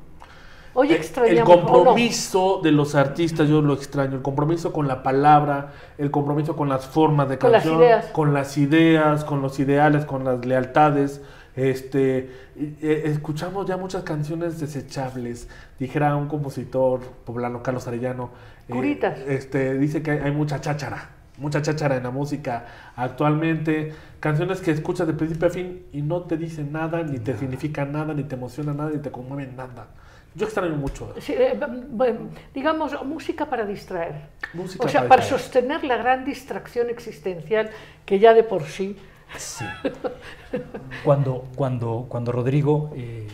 Hoy 0.75 0.89
Eh, 0.89 0.91
el 0.91 0.97
extrañamos. 0.97 1.49
¿o 1.49 1.59
no? 1.61 1.67
compromiso 1.67 2.59
de 2.61 2.71
los 2.71 2.93
artistas, 2.93 3.49
yo 3.49 3.59
lo 3.61 3.73
extraño, 3.73 4.15
el 4.17 4.21
compromiso 4.21 4.71
con 4.71 4.87
la 4.87 5.01
palabra, 5.01 5.71
el 5.97 6.11
compromiso 6.11 6.55
con 6.55 6.69
las 6.69 6.85
formas 6.85 7.27
de 7.27 7.39
Con 7.39 7.51
las 7.51 7.63
canción, 7.63 7.81
ideas. 7.81 8.05
con 8.07 8.33
las 8.33 8.57
ideas, 8.57 9.23
con 9.23 9.41
los 9.41 9.59
ideales, 9.59 10.05
con 10.05 10.23
las 10.25 10.45
lealtades. 10.45 11.21
Este, 11.59 12.29
eh, 12.57 13.01
escuchamos 13.05 13.65
ya 13.67 13.75
muchas 13.75 14.03
canciones 14.03 14.59
desechables. 14.61 15.49
Dijera 15.77 16.15
un 16.15 16.27
compositor 16.29 17.01
poblano, 17.25 17.61
Carlos 17.61 17.85
Arellano. 17.87 18.31
eh, 18.69 18.71
Curitas. 18.73 19.19
este, 19.27 19.73
dice 19.77 20.01
que 20.01 20.11
hay, 20.11 20.19
hay 20.19 20.31
mucha 20.31 20.61
cháchara, 20.61 21.09
mucha 21.37 21.61
cháchara 21.61 21.97
en 21.97 22.03
la 22.03 22.11
música 22.11 22.65
actualmente. 22.95 23.93
Canciones 24.21 24.61
que 24.61 24.71
escuchas 24.71 25.05
de 25.07 25.13
principio 25.13 25.47
a 25.47 25.51
fin 25.51 25.83
y 25.91 26.01
no 26.01 26.21
te 26.21 26.37
dicen 26.37 26.71
nada, 26.71 27.03
ni 27.03 27.19
te 27.19 27.37
significan 27.37 27.91
nada, 27.91 28.13
ni 28.13 28.23
te 28.23 28.35
emocionan 28.35 28.77
nada, 28.77 28.91
ni 28.91 28.99
te 28.99 29.11
conmueven 29.11 29.55
nada. 29.57 29.87
Yo 30.35 30.45
extraño 30.45 30.75
mucho. 30.75 31.13
Sí, 31.19 31.33
eh, 31.33 31.57
b- 31.59 31.83
b- 31.89 32.19
digamos, 32.53 32.93
música 33.03 33.47
para 33.47 33.65
distraer. 33.65 34.15
Música 34.53 34.85
o 34.85 34.87
sea, 34.87 35.01
para 35.01 35.09
para 35.09 35.21
sostener 35.23 35.83
la 35.83 35.97
gran 35.97 36.23
distracción 36.23 36.89
existencial 36.89 37.69
que 38.05 38.19
ya 38.19 38.33
de 38.33 38.43
por 38.43 38.63
sí. 38.63 38.95
Sí. 39.37 39.65
Cuando, 41.03 41.45
cuando, 41.55 42.07
cuando 42.09 42.31
Rodrigo 42.31 42.91
eh, 42.95 43.27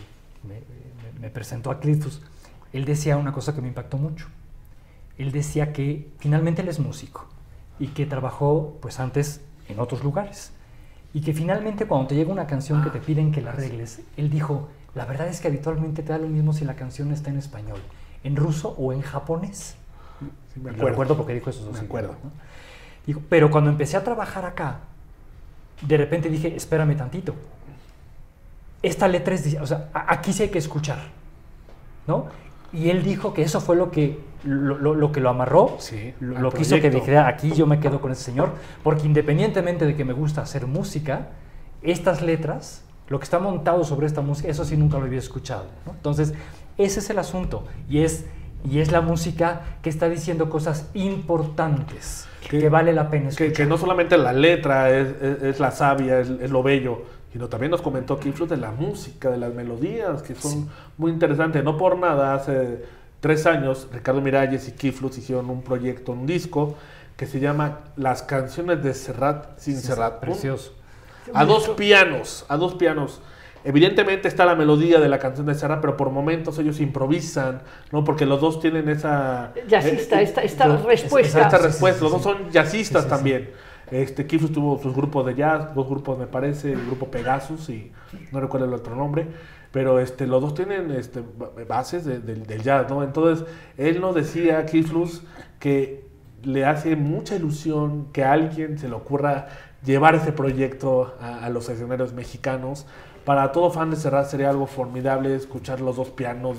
me, 1.20 1.30
presentó 1.30 1.70
a 1.70 1.80
Clitus, 1.80 2.22
él 2.72 2.84
decía 2.84 3.16
una 3.16 3.32
cosa 3.32 3.54
que 3.54 3.60
me 3.60 3.68
impactó 3.68 3.96
mucho. 3.96 4.28
Él 5.18 5.32
decía 5.32 5.72
que 5.72 6.08
finalmente 6.18 6.62
él 6.62 6.68
es 6.68 6.78
músico 6.78 7.26
y 7.78 7.88
que 7.88 8.06
trabajó 8.06 8.76
pues 8.80 9.00
antes 9.00 9.40
en 9.68 9.80
otros 9.80 10.04
lugares. 10.04 10.52
Y 11.14 11.22
que 11.22 11.32
finalmente 11.32 11.86
cuando 11.86 12.08
te 12.08 12.14
llega 12.14 12.30
una 12.30 12.46
canción 12.46 12.84
que 12.84 12.90
te 12.90 13.00
piden 13.00 13.32
que 13.32 13.40
la 13.40 13.50
arregles, 13.50 14.02
él 14.16 14.30
dijo, 14.30 14.68
la 14.94 15.06
verdad 15.06 15.28
es 15.28 15.40
que 15.40 15.48
habitualmente 15.48 16.02
te 16.02 16.12
da 16.12 16.18
lo 16.18 16.28
mismo 16.28 16.52
si 16.52 16.64
la 16.64 16.76
canción 16.76 17.12
está 17.12 17.30
en 17.30 17.38
español, 17.38 17.80
en 18.22 18.36
ruso 18.36 18.74
o 18.78 18.92
en 18.92 19.00
japonés. 19.00 19.76
Sí, 20.52 20.60
me 20.60 20.64
lo 20.64 20.70
acuerdo. 20.70 20.88
recuerdo 20.88 21.16
porque 21.16 21.34
dijo 21.34 21.50
esos 21.50 21.64
dos 21.64 21.72
Me 21.72 21.86
idiomas, 21.86 22.10
acuerdo. 22.10 23.22
pero 23.28 23.50
cuando 23.50 23.70
empecé 23.70 23.96
a 23.96 24.04
trabajar 24.04 24.44
acá, 24.44 24.80
de 25.82 25.96
repente 25.96 26.28
dije, 26.30 26.54
espérame 26.56 26.96
tantito. 26.96 27.34
Esta 28.82 29.08
letra 29.08 29.34
es, 29.34 29.56
o 29.60 29.66
sea, 29.66 29.88
aquí 29.92 30.32
sí 30.32 30.44
hay 30.44 30.48
que 30.50 30.58
escuchar, 30.58 30.98
¿no? 32.06 32.26
Y 32.72 32.90
él 32.90 33.02
dijo 33.02 33.32
que 33.32 33.42
eso 33.42 33.60
fue 33.60 33.74
lo 33.76 33.90
que 33.90 34.18
lo, 34.44 34.76
lo- 34.78 34.94
lo 34.94 35.12
que 35.12 35.20
lo 35.20 35.30
amarró, 35.30 35.76
Sí, 35.78 36.12
lo, 36.20 36.50
que 36.50 36.62
hizo 36.62 36.76
que 36.80 36.90
dijera, 36.90 37.26
aquí 37.26 37.52
yo 37.52 37.66
me 37.66 37.80
quedo 37.80 38.00
con 38.00 38.12
ese 38.12 38.22
señor, 38.22 38.52
porque 38.82 39.06
independientemente 39.06 39.86
de 39.86 39.96
que 39.96 40.04
me 40.04 40.12
gusta 40.12 40.42
hacer 40.42 40.66
música, 40.66 41.28
estas 41.82 42.22
letras, 42.22 42.82
lo 43.08 43.18
que 43.18 43.24
está 43.24 43.38
montado 43.38 43.82
sobre 43.84 44.06
esta 44.06 44.20
música, 44.20 44.48
eso 44.48 44.64
sí 44.64 44.76
nunca 44.76 44.98
lo 44.98 45.04
había 45.06 45.18
escuchado. 45.18 45.64
¿no? 45.86 45.92
Entonces, 45.92 46.34
ese 46.78 47.00
es 47.00 47.10
el 47.10 47.18
asunto, 47.18 47.64
y 47.88 48.00
es, 48.02 48.26
y 48.68 48.80
es 48.80 48.92
la 48.92 49.00
música 49.00 49.62
que 49.82 49.88
está 49.90 50.08
diciendo 50.08 50.50
cosas 50.50 50.90
importantes, 50.94 52.28
que, 52.48 52.58
Que- 52.60 52.68
vale 52.68 52.92
la 52.92 53.08
pena 53.10 53.28
escuchar. 53.28 53.48
Que, 53.48 53.52
que 53.52 53.66
no 53.66 53.76
solamente 53.78 54.16
la 54.18 54.32
letra 54.32 54.90
es, 54.90 55.08
es- 55.22 55.42
es 55.42 55.60
la 55.60 55.70
sabia, 55.70 56.20
es, 56.20 56.28
es 56.30 56.50
lo 56.50 56.62
bello, 56.62 57.02
sino 57.32 57.48
también 57.48 57.70
nos 57.70 57.82
comentó 57.82 58.18
Kiflus 58.18 58.48
de 58.48 58.56
la 58.56 58.70
música, 58.70 59.30
de 59.30 59.36
las 59.38 59.52
melodías, 59.52 60.22
que 60.22 60.34
son 60.34 60.68
muy 60.96 61.10
interesantes. 61.12 61.62
No 61.64 61.76
por 61.76 61.98
nada, 61.98 62.34
hace 62.34 62.84
tres 63.20 63.46
años, 63.46 63.88
Ricardo 63.92 64.20
Miralles 64.20 64.68
y 64.68 64.72
Kiflus 64.72 65.18
hicieron 65.18 65.50
un 65.50 65.62
proyecto, 65.62 66.12
un 66.12 66.26
disco, 66.26 66.76
que 67.16 67.26
se 67.26 67.40
llama 67.40 67.80
Las 67.96 68.22
canciones 68.22 68.82
de 68.82 68.92
Serrat 68.94 69.58
sin 69.58 69.76
Serrat. 69.78 70.14
Un- 70.14 70.20
Precioso. 70.20 70.72
a 71.34 71.44
dos 71.44 71.68
pianos, 71.70 72.44
a 72.48 72.56
dos 72.56 72.74
pianos. 72.74 73.20
Evidentemente 73.66 74.28
está 74.28 74.44
la 74.46 74.54
melodía 74.54 75.00
de 75.00 75.08
la 75.08 75.18
canción 75.18 75.44
de 75.46 75.54
Serrat, 75.54 75.80
pero 75.80 75.96
por 75.96 76.10
momentos 76.10 76.58
ellos 76.58 76.80
improvisan, 76.80 77.62
¿no? 77.90 78.04
Porque 78.04 78.24
los 78.24 78.40
dos 78.40 78.60
tienen 78.60 78.88
esa... 78.88 79.52
Jazzista, 79.68 80.20
eh, 80.20 80.24
esta, 80.24 80.42
esta 80.42 80.66
los- 80.68 80.84
respuesta. 80.84 81.40
esta 81.42 81.58
respuesta. 81.58 81.98
sí, 81.98 82.04
Los 82.04 82.12
sí. 82.22 82.28
dos 82.28 82.36
son 82.38 82.50
jazzistas 82.52 83.02
Sí, 83.02 83.08
sí, 83.08 83.14
sí. 83.14 83.16
también. 83.16 83.50
Este, 83.90 84.26
Kifus 84.26 84.52
tuvo 84.52 84.80
sus 84.80 84.94
grupos 84.94 85.26
de 85.26 85.34
jazz, 85.34 85.74
dos 85.74 85.88
grupos 85.88 86.16
me 86.18 86.26
parece, 86.26 86.72
el 86.72 86.86
grupo 86.86 87.06
Pegasus 87.10 87.68
y 87.68 87.92
no 88.32 88.40
recuerdo 88.40 88.66
el 88.66 88.72
otro 88.74 88.94
nombre, 88.96 89.26
pero 89.72 89.98
este, 90.00 90.26
los 90.26 90.40
dos 90.42 90.54
tienen 90.54 90.90
este, 90.92 91.20
ba- 91.36 91.50
bases 91.68 92.04
de- 92.04 92.20
del- 92.20 92.46
del 92.46 92.62
jazz, 92.62 92.88
¿no? 92.88 93.02
Entonces, 93.02 93.46
él 93.76 94.00
nos 94.00 94.14
decía, 94.14 94.64
Kiflus, 94.66 95.22
que 95.60 96.04
le 96.42 96.64
hace 96.64 96.94
mucha 96.96 97.34
ilusión 97.36 98.06
que 98.12 98.22
a 98.24 98.32
alguien 98.32 98.78
se 98.78 98.88
le 98.88 98.94
ocurra 98.94 99.48
llevar 99.84 100.14
ese 100.16 100.32
proyecto 100.32 101.14
a, 101.20 101.44
a 101.44 101.50
los 101.50 101.68
escenarios 101.68 102.12
mexicanos. 102.12 102.86
Para 103.26 103.50
todo 103.52 103.70
fan 103.70 103.90
de 103.90 103.96
Serrat 103.96 104.28
sería 104.28 104.48
algo 104.50 104.66
formidable 104.68 105.34
escuchar 105.34 105.80
los 105.80 105.96
dos 105.96 106.10
pianos. 106.10 106.58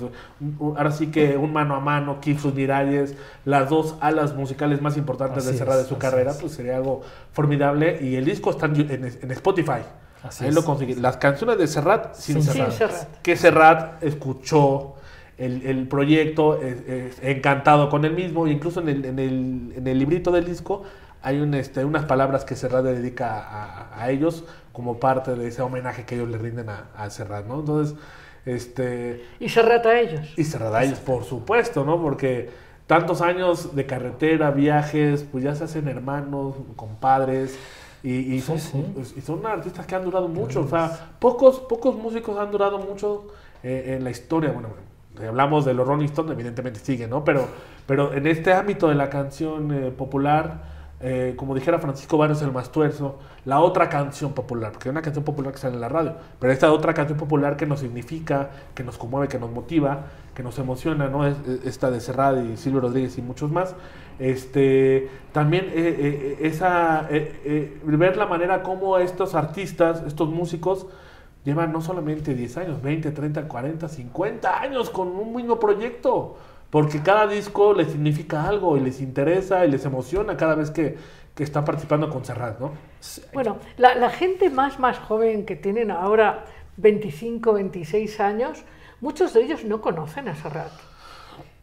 Ahora 0.60 0.92
sí 0.92 1.06
que 1.10 1.36
un 1.36 1.52
mano 1.52 1.74
a 1.74 1.80
mano, 1.80 2.20
Kiflus 2.20 2.52
Miralles, 2.54 3.16
las 3.46 3.70
dos 3.70 3.96
alas 4.00 4.34
musicales 4.34 4.80
más 4.82 4.96
importantes 4.98 5.46
de 5.46 5.54
Serrat 5.54 5.78
de 5.78 5.84
su 5.84 5.96
carrera, 5.98 6.32
es. 6.32 6.36
pues 6.36 6.52
sería 6.52 6.76
algo 6.76 7.00
formidable. 7.32 7.98
Y 8.02 8.16
el 8.16 8.24
disco 8.26 8.50
está 8.50 8.66
en, 8.66 9.04
Spotify. 9.32 9.80
Así 10.22 10.44
Ahí 10.44 10.50
es. 10.50 10.54
lo 10.54 10.62
conseguí. 10.62 10.94
Las 10.94 11.16
canciones 11.16 11.56
de 11.58 11.66
Serrat 11.66 12.14
sin, 12.14 12.42
Sin 12.42 12.52
Serrat. 12.52 12.68
Sin 12.70 12.78
Serrat. 12.78 13.16
Que 13.22 13.36
Serrat 13.36 14.02
escuchó 14.04 14.94
el, 15.38 15.64
el 15.64 15.88
proyecto, 15.88 16.60
es- 16.60 16.86
es 16.86 17.18
encantado 17.22 17.88
con 17.88 18.04
el 18.04 18.12
mismo, 18.12 18.46
e 18.46 18.50
incluso 18.50 18.80
en 18.80 18.88
el, 18.90 19.04
en 19.06 19.18
el, 19.18 19.72
en 19.76 19.86
el 19.86 19.98
librito 19.98 20.30
del 20.32 20.44
disco 20.44 20.82
hay 21.22 21.40
un, 21.40 21.52
este, 21.54 21.84
unas 21.84 22.04
palabras 22.04 22.44
que 22.44 22.54
Serrat 22.54 22.84
le 22.84 22.92
dedica 22.92 23.38
a, 23.40 24.00
a 24.02 24.10
ellos 24.10 24.44
como 24.78 25.00
parte 25.00 25.34
de 25.34 25.48
ese 25.48 25.60
homenaje 25.60 26.04
que 26.04 26.14
ellos 26.14 26.28
le 26.28 26.38
rinden 26.38 26.68
a, 26.68 26.84
a 26.96 27.10
Serrat, 27.10 27.44
¿no? 27.46 27.58
Entonces, 27.58 27.96
este, 28.46 29.24
Y 29.40 29.48
se 29.48 29.60
rata 29.60 29.88
a 29.88 29.98
ellos. 29.98 30.32
y 30.36 30.44
Serrat 30.44 30.72
a 30.72 30.84
ellos, 30.84 31.00
por 31.00 31.24
supuesto, 31.24 31.84
¿no? 31.84 32.00
Porque 32.00 32.48
tantos 32.86 33.20
años 33.20 33.74
de 33.74 33.86
carretera, 33.86 34.52
viajes, 34.52 35.26
pues 35.32 35.42
ya 35.42 35.56
se 35.56 35.64
hacen 35.64 35.88
hermanos, 35.88 36.54
compadres. 36.76 37.58
Y, 38.04 38.34
y 38.36 38.40
son, 38.40 38.60
sí. 38.60 38.84
y 39.16 39.20
son 39.20 39.44
artistas 39.46 39.84
que 39.84 39.96
han 39.96 40.04
durado 40.04 40.28
mucho. 40.28 40.60
O 40.60 40.68
sea, 40.68 41.10
pocos, 41.18 41.58
pocos 41.58 41.96
músicos 41.96 42.38
han 42.38 42.52
durado 42.52 42.78
mucho 42.78 43.26
eh, 43.64 43.96
en 43.96 44.04
la 44.04 44.10
historia. 44.10 44.52
Bueno, 44.52 44.68
hablamos 45.26 45.64
de 45.64 45.74
los 45.74 45.88
Rolling 45.88 46.06
Stones, 46.06 46.30
evidentemente 46.30 46.78
sigue, 46.78 47.08
¿no? 47.08 47.24
Pero, 47.24 47.48
pero 47.84 48.14
en 48.14 48.28
este 48.28 48.52
ámbito 48.52 48.88
de 48.88 48.94
la 48.94 49.10
canción 49.10 49.74
eh, 49.74 49.90
popular, 49.90 50.77
eh, 51.00 51.34
como 51.36 51.54
dijera 51.54 51.78
Francisco 51.78 52.18
Barrios 52.18 52.42
el 52.42 52.50
Mastuerzo, 52.52 53.18
la 53.44 53.60
otra 53.60 53.88
canción 53.88 54.32
popular, 54.32 54.72
porque 54.72 54.88
hay 54.88 54.90
una 54.92 55.02
canción 55.02 55.24
popular 55.24 55.52
que 55.52 55.58
sale 55.58 55.74
en 55.76 55.80
la 55.80 55.88
radio, 55.88 56.14
pero 56.40 56.52
esta 56.52 56.72
otra 56.72 56.92
canción 56.94 57.18
popular 57.18 57.56
que 57.56 57.66
nos 57.66 57.80
significa, 57.80 58.50
que 58.74 58.82
nos 58.84 58.98
conmueve, 58.98 59.28
que 59.28 59.38
nos 59.38 59.50
motiva, 59.50 60.06
que 60.34 60.42
nos 60.42 60.58
emociona, 60.58 61.08
¿no? 61.08 61.26
Es, 61.26 61.36
es- 61.46 61.64
esta 61.66 61.90
de 61.90 62.00
Serrat 62.00 62.44
y 62.44 62.56
Silvio 62.56 62.80
Rodríguez 62.80 63.16
y 63.18 63.22
muchos 63.22 63.50
más. 63.50 63.74
Este, 64.18 65.08
también 65.32 65.66
eh, 65.66 65.70
eh, 65.76 66.38
esa, 66.42 67.06
eh, 67.10 67.40
eh, 67.44 67.80
ver 67.84 68.16
la 68.16 68.26
manera 68.26 68.62
como 68.62 68.98
estos 68.98 69.34
artistas, 69.34 70.02
estos 70.06 70.28
músicos, 70.28 70.86
llevan 71.44 71.72
no 71.72 71.80
solamente 71.80 72.34
10 72.34 72.56
años, 72.58 72.82
20, 72.82 73.10
30, 73.12 73.46
40, 73.48 73.88
50 73.88 74.60
años 74.60 74.90
con 74.90 75.08
un 75.08 75.34
mismo 75.34 75.58
proyecto. 75.60 76.36
Porque 76.70 77.02
cada 77.02 77.26
disco 77.26 77.72
les 77.72 77.92
significa 77.92 78.46
algo 78.46 78.76
y 78.76 78.80
les 78.80 79.00
interesa 79.00 79.64
y 79.64 79.70
les 79.70 79.84
emociona 79.84 80.36
cada 80.36 80.54
vez 80.54 80.70
que, 80.70 80.98
que 81.34 81.42
están 81.44 81.64
participando 81.64 82.10
con 82.10 82.24
Serrat, 82.24 82.60
¿no? 82.60 82.72
Bueno, 83.32 83.58
la, 83.76 83.94
la 83.94 84.10
gente 84.10 84.50
más, 84.50 84.78
más 84.78 84.98
joven 84.98 85.46
que 85.46 85.56
tienen 85.56 85.90
ahora 85.90 86.44
25, 86.76 87.54
26 87.54 88.20
años, 88.20 88.64
muchos 89.00 89.32
de 89.34 89.42
ellos 89.42 89.64
no 89.64 89.80
conocen 89.80 90.28
a 90.28 90.34
Serrat. 90.34 90.72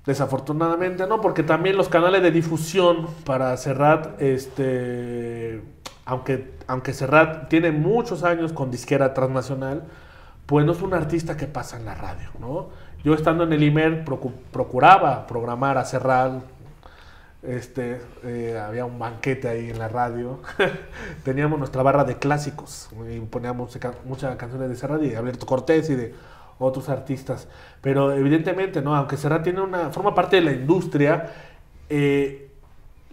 Desafortunadamente 0.06 1.08
no, 1.08 1.20
porque 1.20 1.42
también 1.42 1.78
los 1.78 1.90
canales 1.90 2.22
de 2.22 2.30
difusión 2.30 3.08
para 3.26 3.58
Serrat, 3.58 4.22
este, 4.22 5.62
aunque, 6.06 6.54
aunque 6.68 6.94
Serrat 6.94 7.50
tiene 7.50 7.72
muchos 7.72 8.24
años 8.24 8.54
con 8.54 8.70
disquera 8.70 9.14
transnacional, 9.16 9.84
pues 10.46 10.64
no 10.64 10.74
es 10.74 10.82
un 10.82 10.94
artista 10.94 11.36
que 11.36 11.48
pasa 11.48 11.78
en 11.78 11.86
la 11.86 11.96
radio, 11.96 12.30
¿no? 12.40 12.70
Yo 13.06 13.14
estando 13.14 13.44
en 13.44 13.54
el 13.54 13.62
IMER 13.62 14.04
procu- 14.04 14.34
procuraba 14.52 15.28
programar 15.28 15.78
a 15.78 15.86
Serrat, 15.86 16.42
este, 17.44 18.02
eh, 18.24 18.60
había 18.60 18.84
un 18.86 18.98
banquete 18.98 19.48
ahí 19.48 19.70
en 19.70 19.78
la 19.78 19.88
radio, 19.88 20.40
teníamos 21.24 21.60
nuestra 21.60 21.84
barra 21.84 22.04
de 22.04 22.18
clásicos 22.18 22.90
y 23.08 23.20
poníamos 23.20 23.78
muchas 24.06 24.36
canciones 24.38 24.70
de 24.70 24.76
Serrat 24.76 25.04
y 25.04 25.10
de 25.10 25.18
Alberto 25.18 25.46
Cortés 25.46 25.88
y 25.92 25.96
de 25.96 26.16
otros 26.58 26.90
artistas. 26.90 27.48
Pero 27.80 28.12
evidentemente, 28.12 28.82
¿no? 28.82 28.96
Aunque 28.96 29.18
Serrat 29.18 29.44
tiene 29.44 29.62
una, 29.62 29.92
forma 29.92 30.16
parte 30.16 30.38
de 30.38 30.42
la 30.42 30.52
industria, 30.54 31.32
eh, 31.90 32.50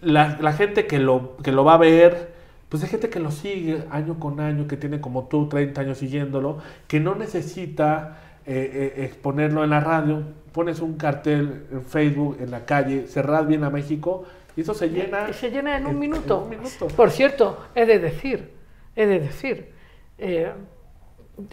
la, 0.01 0.39
la 0.41 0.53
gente 0.53 0.87
que 0.87 0.97
lo, 0.97 1.37
que 1.37 1.51
lo 1.51 1.63
va 1.63 1.75
a 1.75 1.77
ver, 1.77 2.33
pues 2.67 2.81
hay 2.81 2.89
gente 2.89 3.11
que 3.11 3.19
lo 3.19 3.29
sigue 3.29 3.83
año 3.91 4.19
con 4.19 4.39
año, 4.39 4.67
que 4.67 4.75
tiene 4.75 4.99
como 4.99 5.25
tú 5.25 5.47
30 5.49 5.81
años 5.81 5.99
siguiéndolo, 5.99 6.57
que 6.87 6.99
no 6.99 7.13
necesita 7.13 8.17
eh, 8.45 8.93
eh, 8.97 9.05
exponerlo 9.05 9.63
en 9.63 9.69
la 9.69 9.79
radio. 9.79 10.23
Pones 10.51 10.79
un 10.79 10.97
cartel 10.97 11.65
en 11.71 11.83
Facebook, 11.83 12.37
en 12.39 12.51
la 12.51 12.65
calle, 12.65 13.07
Serrat 13.07 13.47
viene 13.47 13.65
a 13.65 13.69
México, 13.69 14.23
y 14.55 14.61
eso 14.61 14.73
se 14.73 14.89
llena. 14.89 15.27
Y 15.29 15.33
se 15.33 15.49
llena 15.49 15.77
en 15.77 15.85
un 15.85 15.91
en- 15.93 15.99
minuto. 15.99 16.37
en 16.37 16.43
un 16.43 16.49
minuto. 16.63 16.87
Por 16.95 17.09
cierto, 17.09 17.57
he 17.75 17.85
de 17.85 17.99
decir, 17.99 18.51
he 18.95 19.07
de 19.07 19.19
decir, 19.19 19.71
eh, 20.19 20.51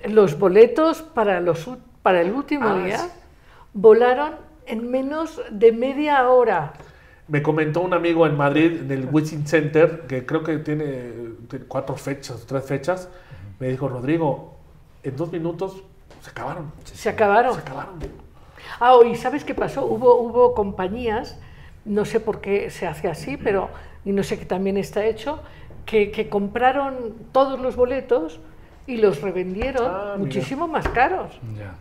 los 0.09 0.39
boletos 0.39 1.01
para, 1.03 1.41
los, 1.41 1.69
para 2.03 2.21
el 2.21 2.31
último 2.33 2.69
Ah, 2.69 2.85
día, 2.85 3.01
volaron 3.73 4.35
en 4.67 4.91
menos 4.91 5.41
de 5.51 5.73
media 5.73 6.29
hora. 6.29 6.75
Me 7.29 7.43
comentó 7.43 7.81
un 7.81 7.95
amigo 7.95 8.27
en 8.27 8.37
Madrid, 8.37 8.81
en 8.83 8.91
el 8.91 9.09
Wizzing 9.11 9.47
Center, 9.47 10.03
que 10.09 10.27
creo 10.27 10.43
que 10.43 10.59
tiene, 10.59 11.13
tiene 11.49 11.65
cuatro 11.67 11.97
fechas, 11.97 12.45
tres 12.47 12.65
fechas. 12.65 13.09
Me 13.61 13.69
dijo, 13.69 13.89
Rodrigo, 13.89 14.57
en 15.03 15.17
dos 15.17 15.31
minutos 15.33 15.83
se 16.21 16.31
acabaron. 16.31 16.73
Se 16.85 17.09
acabaron. 17.09 17.55
Se 17.55 17.61
acabaron. 17.61 17.95
Ah, 18.79 18.95
y 19.11 19.15
¿sabes 19.17 19.45
qué 19.45 19.55
pasó? 19.55 19.85
Hubo, 19.85 20.17
hubo 20.21 20.55
compañías, 20.55 21.39
no 21.85 22.05
sé 22.05 22.21
por 22.21 22.41
qué 22.41 22.71
se 22.71 22.87
hace 22.87 23.09
así, 23.09 23.37
pero, 23.37 23.69
y 24.05 24.13
no 24.13 24.23
sé 24.23 24.39
qué 24.39 24.45
también 24.45 24.77
está 24.77 25.05
hecho, 25.05 25.41
que, 25.87 26.11
que 26.11 26.29
compraron 26.29 27.15
todos 27.33 27.59
los 27.61 27.77
boletos 27.77 28.39
y 28.87 28.97
los 28.99 29.21
revendieron 29.23 29.87
Ah, 29.91 30.15
muchísimo 30.19 30.67
más 30.69 30.87
caros. 30.89 31.33
Ya. 31.59 31.75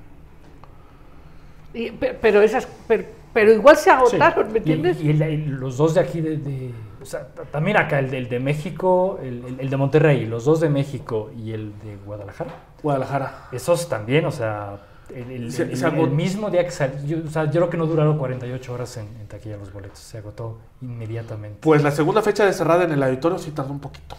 Y- 1.74 1.92
pe- 1.92 2.18
pero, 2.20 2.42
esas, 2.42 2.68
pero, 2.88 3.04
pero 3.34 3.52
igual 3.54 3.78
se 3.78 3.92
agotaron, 3.92 4.52
¿me 4.52 4.58
entiendes? 4.60 5.00
Y, 5.02 5.12
el- 5.12 5.52
los 5.52 5.78
dos 5.78 5.94
de 5.94 6.00
aquí, 6.02 6.22
de, 6.22 6.38
de- 6.38 6.72
o 7.02 7.06
sea, 7.06 7.28
también 7.52 7.78
acá, 7.78 8.00
el, 8.00 8.30
de 8.30 8.40
México, 8.40 9.20
el, 9.22 9.44
el- 9.46 9.60
el 9.60 9.70
de 9.70 9.78
Monterrey, 9.78 10.26
los 10.26 10.46
dos 10.46 10.60
de 10.60 10.70
México 10.70 11.32
y 11.38 11.52
el 11.54 11.74
de 11.80 11.96
Guadalajara. 12.06 12.52
Guadalajara. 12.84 13.48
Esos 13.52 13.88
también, 13.90 14.26
o 14.26 14.32
sea, 14.32 14.78
el, 15.14 15.32
el- 15.32 15.52
Se- 15.52 15.64
el- 15.64 15.78
se 15.78 15.88
el 15.88 15.94
agotó. 15.94 16.12
mismo 16.14 16.50
día 16.50 16.64
que 16.66 16.72
salió, 16.72 17.20
o 17.26 17.30
sea, 17.30 17.46
yo 17.46 17.52
creo 17.52 17.70
que 17.70 17.78
no 17.78 17.86
duraron 17.86 18.18
48 18.18 18.74
horas 18.74 18.98
en, 18.98 19.08
en 19.20 19.28
taquilla 19.28 19.58
los 19.58 19.72
boletos, 19.74 20.00
se 20.00 20.18
agotó 20.20 20.58
inmediatamente. 20.82 21.60
Pues 21.62 21.82
la 21.84 21.92
segunda 21.92 22.22
fecha 22.22 22.46
de 22.46 22.54
cerrada 22.54 22.84
en 22.84 22.92
el 22.92 23.02
auditorio 23.04 23.38
sí 23.40 23.52
tardó 23.52 23.72
un 23.72 23.80
poquito. 23.80 24.16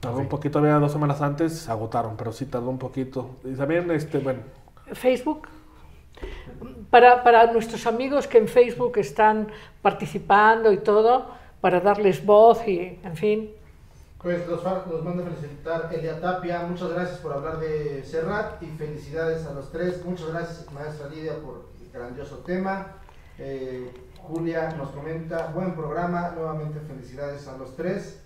Tardó 0.00 0.18
un 0.18 0.28
poquito, 0.28 0.58
había 0.58 0.74
dos 0.80 0.90
semanas 0.90 1.20
antes, 1.22 1.52
se 1.60 1.70
agotaron, 1.70 2.16
pero 2.16 2.32
sí 2.32 2.46
tardó 2.46 2.70
un 2.70 2.78
poquito. 2.78 3.36
Y 3.44 3.54
también, 3.54 3.88
este, 3.92 4.18
bueno, 4.18 4.40
Facebook. 4.94 5.46
Para, 6.90 7.22
para 7.24 7.52
nuestros 7.52 7.86
amigos 7.86 8.26
que 8.26 8.38
en 8.38 8.48
Facebook 8.48 8.98
están 8.98 9.48
participando 9.80 10.70
y 10.72 10.76
todo, 10.78 11.26
para 11.62 11.80
darles 11.80 12.26
voz 12.26 12.66
y, 12.66 12.98
en 13.02 13.16
fin. 13.16 13.50
Pues 14.20 14.46
los, 14.48 14.62
los 14.64 15.04
mando 15.04 15.22
a 15.22 15.26
felicitar 15.26 15.90
Elia 15.92 16.20
Tapia, 16.20 16.64
muchas 16.64 16.90
gracias 16.90 17.18
por 17.20 17.32
hablar 17.32 17.58
de 17.60 18.04
Serrat 18.04 18.60
y 18.62 18.66
felicidades 18.66 19.46
a 19.46 19.54
los 19.54 19.70
tres. 19.70 20.04
Muchas 20.04 20.28
gracias 20.28 20.70
maestra 20.72 21.08
Lidia 21.08 21.36
por 21.36 21.66
el 21.80 21.90
grandioso 21.92 22.38
tema. 22.38 22.98
Eh, 23.38 23.90
Julia 24.18 24.74
nos 24.76 24.90
comenta, 24.90 25.52
buen 25.54 25.74
programa, 25.74 26.32
nuevamente 26.36 26.80
felicidades 26.80 27.46
a 27.46 27.56
los 27.56 27.76
tres. 27.76 28.20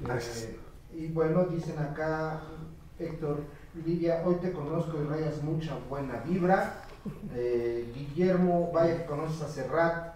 Gracias. 0.00 0.44
Eh, 0.44 0.58
y 0.94 1.06
bueno, 1.08 1.44
dicen 1.44 1.78
acá 1.78 2.42
Héctor, 2.98 3.40
Lidia, 3.84 4.22
hoy 4.26 4.36
te 4.36 4.52
conozco 4.52 5.00
y 5.00 5.06
rayas 5.06 5.42
mucha 5.42 5.76
buena 5.88 6.20
vibra. 6.20 6.82
Eh, 7.34 7.90
Guillermo, 7.94 8.70
vaya 8.72 8.98
que 8.98 9.06
conoces 9.06 9.42
a 9.42 9.48
Serrat, 9.48 10.13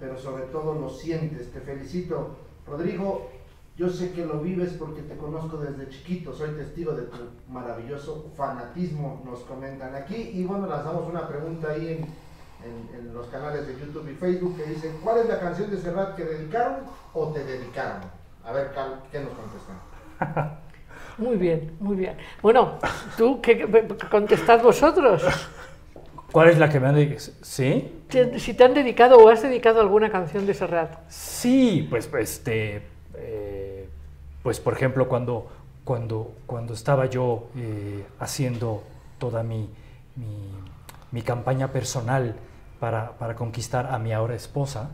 pero 0.00 0.18
sobre 0.18 0.44
todo 0.44 0.74
lo 0.74 0.88
sientes, 0.88 1.52
te 1.52 1.60
felicito. 1.60 2.36
Rodrigo, 2.66 3.30
yo 3.76 3.88
sé 3.88 4.12
que 4.12 4.24
lo 4.24 4.40
vives 4.40 4.72
porque 4.78 5.02
te 5.02 5.16
conozco 5.16 5.56
desde 5.58 5.88
chiquito, 5.88 6.32
soy 6.32 6.50
testigo 6.50 6.92
de 6.92 7.02
tu 7.02 7.16
maravilloso 7.48 8.26
fanatismo, 8.36 9.22
nos 9.24 9.40
comentan 9.40 9.94
aquí. 9.94 10.16
Y 10.34 10.44
bueno, 10.44 10.66
lanzamos 10.66 11.08
una 11.08 11.28
pregunta 11.28 11.68
ahí 11.70 11.88
en, 11.88 11.98
en- 12.68 12.94
en 12.98 13.14
los 13.14 13.26
canales 13.28 13.66
de 13.66 13.74
YouTube 13.78 14.08
y 14.10 14.14
Facebook 14.14 14.56
que 14.56 14.64
dice, 14.64 14.92
¿cuál 15.02 15.18
es 15.18 15.28
la 15.28 15.38
canción 15.40 15.70
de 15.70 15.78
Serrat 15.78 16.14
que 16.16 16.24
dedicaron 16.24 16.76
o 17.14 17.28
te 17.28 17.44
dedicaron? 17.44 18.02
A 18.44 18.52
ver, 18.52 18.72
Cal, 18.74 19.02
¿qué 19.12 19.20
nos 19.20 19.32
contestan? 19.32 20.58
Muy 21.18 21.36
bien, 21.36 21.76
muy 21.80 21.96
bien. 21.96 22.16
Bueno, 22.40 22.78
tú, 23.18 23.42
¿qué, 23.42 23.58
qué 23.58 23.96
contestad 24.10 24.62
vosotros? 24.62 25.22
¿Cuál 26.32 26.48
es 26.48 26.58
la 26.58 26.68
que 26.68 26.80
me 26.80 26.88
han 26.88 26.96
dicho? 26.96 27.32
¿Sí? 27.42 28.02
Si 28.38 28.54
te 28.54 28.64
han 28.64 28.74
dedicado 28.74 29.18
o 29.18 29.28
has 29.28 29.42
dedicado 29.42 29.80
alguna 29.80 30.10
canción 30.10 30.46
de 30.46 30.54
Serrat. 30.54 30.98
Sí, 31.08 31.86
pues, 31.90 32.06
pues, 32.06 32.32
este, 32.32 32.82
eh, 33.14 33.88
pues 34.42 34.60
por 34.60 34.72
ejemplo, 34.74 35.08
cuando, 35.08 35.50
cuando, 35.84 36.32
cuando 36.46 36.74
estaba 36.74 37.06
yo 37.06 37.48
eh, 37.56 38.04
haciendo 38.18 38.82
toda 39.18 39.42
mi, 39.42 39.68
mi, 40.16 40.50
mi 41.12 41.22
campaña 41.22 41.68
personal 41.68 42.36
para, 42.78 43.12
para 43.12 43.34
conquistar 43.34 43.86
a 43.92 43.98
mi 43.98 44.12
ahora 44.12 44.34
esposa, 44.34 44.90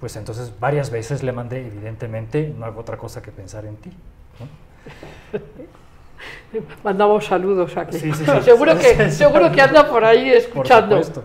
pues 0.00 0.16
entonces 0.16 0.52
varias 0.58 0.90
veces 0.90 1.22
le 1.22 1.32
mandé, 1.32 1.66
evidentemente, 1.66 2.52
no 2.56 2.66
hago 2.66 2.80
otra 2.80 2.96
cosa 2.96 3.22
que 3.22 3.30
pensar 3.30 3.64
en 3.64 3.76
ti. 3.76 3.90
¿no? 4.40 5.40
Mandamos 6.84 7.24
saludos 7.26 7.76
aquí. 7.76 7.98
Sí, 7.98 8.12
sí, 8.12 8.24
sí. 8.24 8.40
seguro, 8.42 8.78
que, 8.78 9.10
seguro 9.10 9.50
que 9.52 9.60
anda 9.62 9.88
por 9.88 10.04
ahí 10.04 10.28
Por 10.28 10.36
escuchando. 10.38 10.96
supuesto. 11.02 11.24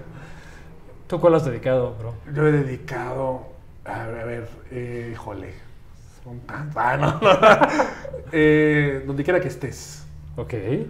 ¿Tú 1.08 1.20
cuál 1.20 1.36
has 1.36 1.46
dedicado, 1.46 1.96
bro? 2.00 2.14
yo 2.34 2.48
he 2.48 2.52
dedicado, 2.52 3.48
a 3.86 4.06
ver, 4.08 4.20
a 4.20 4.26
ver, 4.26 4.48
eh, 4.72 5.10
híjole, 5.14 5.54
son 6.24 6.40
tantos, 6.42 6.76
ah, 6.78 6.98
no, 6.98 7.20
no. 7.20 7.84
Eh, 8.36 9.04
donde 9.06 9.24
quiera 9.24 9.40
que 9.40 9.48
estés, 9.50 10.06
Ok. 10.38 10.54
eh, 10.54 10.88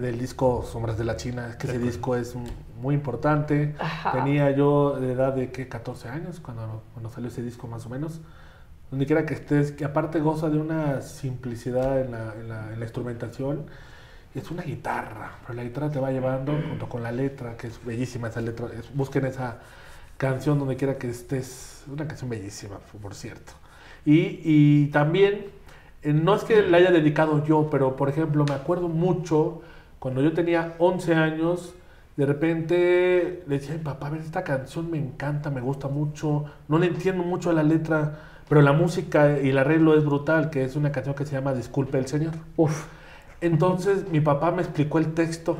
del 0.00 0.18
disco 0.18 0.62
Sombras 0.70 0.98
de 0.98 1.04
la 1.04 1.16
China, 1.16 1.56
que 1.58 1.68
ese 1.68 1.78
disco 1.78 2.16
es 2.16 2.34
un- 2.34 2.50
muy 2.82 2.94
importante. 2.94 3.74
Ajá. 3.78 4.12
Tenía 4.12 4.50
yo 4.50 4.96
de 5.00 5.12
edad 5.12 5.32
de, 5.32 5.50
¿qué? 5.52 5.68
14 5.68 6.08
años, 6.08 6.40
cuando, 6.40 6.82
cuando 6.92 7.08
salió 7.10 7.28
ese 7.28 7.42
disco 7.42 7.66
más 7.66 7.86
o 7.86 7.88
menos. 7.88 8.20
Donde 8.90 9.06
quiera 9.06 9.24
que 9.24 9.34
estés, 9.34 9.72
que 9.72 9.84
aparte 9.84 10.18
goza 10.20 10.48
de 10.50 10.58
una 10.58 11.00
simplicidad 11.02 12.00
en 12.00 12.10
la, 12.12 12.34
en 12.34 12.48
la- 12.48 12.72
en 12.72 12.78
la 12.80 12.84
instrumentación. 12.86 13.66
Es 14.34 14.50
una 14.50 14.62
guitarra, 14.62 15.32
pero 15.42 15.54
la 15.54 15.64
guitarra 15.64 15.90
te 15.90 16.00
va 16.00 16.10
llevando 16.12 16.52
junto 16.68 16.88
con 16.88 17.02
la 17.02 17.12
letra, 17.12 17.56
que 17.56 17.68
es 17.68 17.84
bellísima 17.84 18.28
esa 18.28 18.40
letra. 18.40 18.68
Es- 18.78 18.94
busquen 18.94 19.26
esa 19.26 19.58
canción 20.18 20.58
donde 20.58 20.76
quiera 20.76 20.98
que 20.98 21.08
estés. 21.10 21.84
Una 21.88 22.06
canción 22.08 22.30
bellísima, 22.30 22.78
por 23.02 23.14
cierto. 23.14 23.52
Y, 24.04 24.40
y 24.44 24.86
también, 24.88 25.46
eh, 26.02 26.12
no 26.12 26.34
es 26.34 26.44
que 26.44 26.62
la 26.62 26.78
haya 26.78 26.90
dedicado 26.90 27.44
yo, 27.44 27.68
pero 27.70 27.96
por 27.96 28.08
ejemplo, 28.08 28.44
me 28.44 28.54
acuerdo 28.54 28.88
mucho 28.88 29.62
cuando 29.98 30.22
yo 30.22 30.32
tenía 30.32 30.74
11 30.78 31.14
años, 31.14 31.74
de 32.16 32.26
repente 32.26 33.44
le 33.46 33.58
decía 33.58 33.74
a 33.74 33.78
mi 33.78 33.84
papá, 33.84 34.06
a 34.08 34.10
ver, 34.10 34.20
esta 34.22 34.44
canción 34.44 34.90
me 34.90 34.98
encanta, 34.98 35.50
me 35.50 35.60
gusta 35.60 35.88
mucho, 35.88 36.44
no 36.68 36.78
le 36.78 36.86
entiendo 36.86 37.22
mucho 37.22 37.52
la 37.52 37.62
letra, 37.62 38.18
pero 38.50 38.62
la 38.62 38.72
música 38.72 39.38
y 39.40 39.50
el 39.50 39.58
arreglo 39.58 39.96
es 39.96 40.04
brutal, 40.04 40.50
que 40.50 40.64
es 40.64 40.74
una 40.74 40.90
canción 40.90 41.14
que 41.14 41.24
se 41.24 41.36
llama 41.36 41.54
Disculpe 41.54 41.98
el 41.98 42.08
Señor. 42.08 42.34
Uf. 42.56 42.86
Entonces 43.40 44.08
mi 44.10 44.18
papá 44.18 44.50
me 44.50 44.60
explicó 44.60 44.98
el 44.98 45.14
texto 45.14 45.56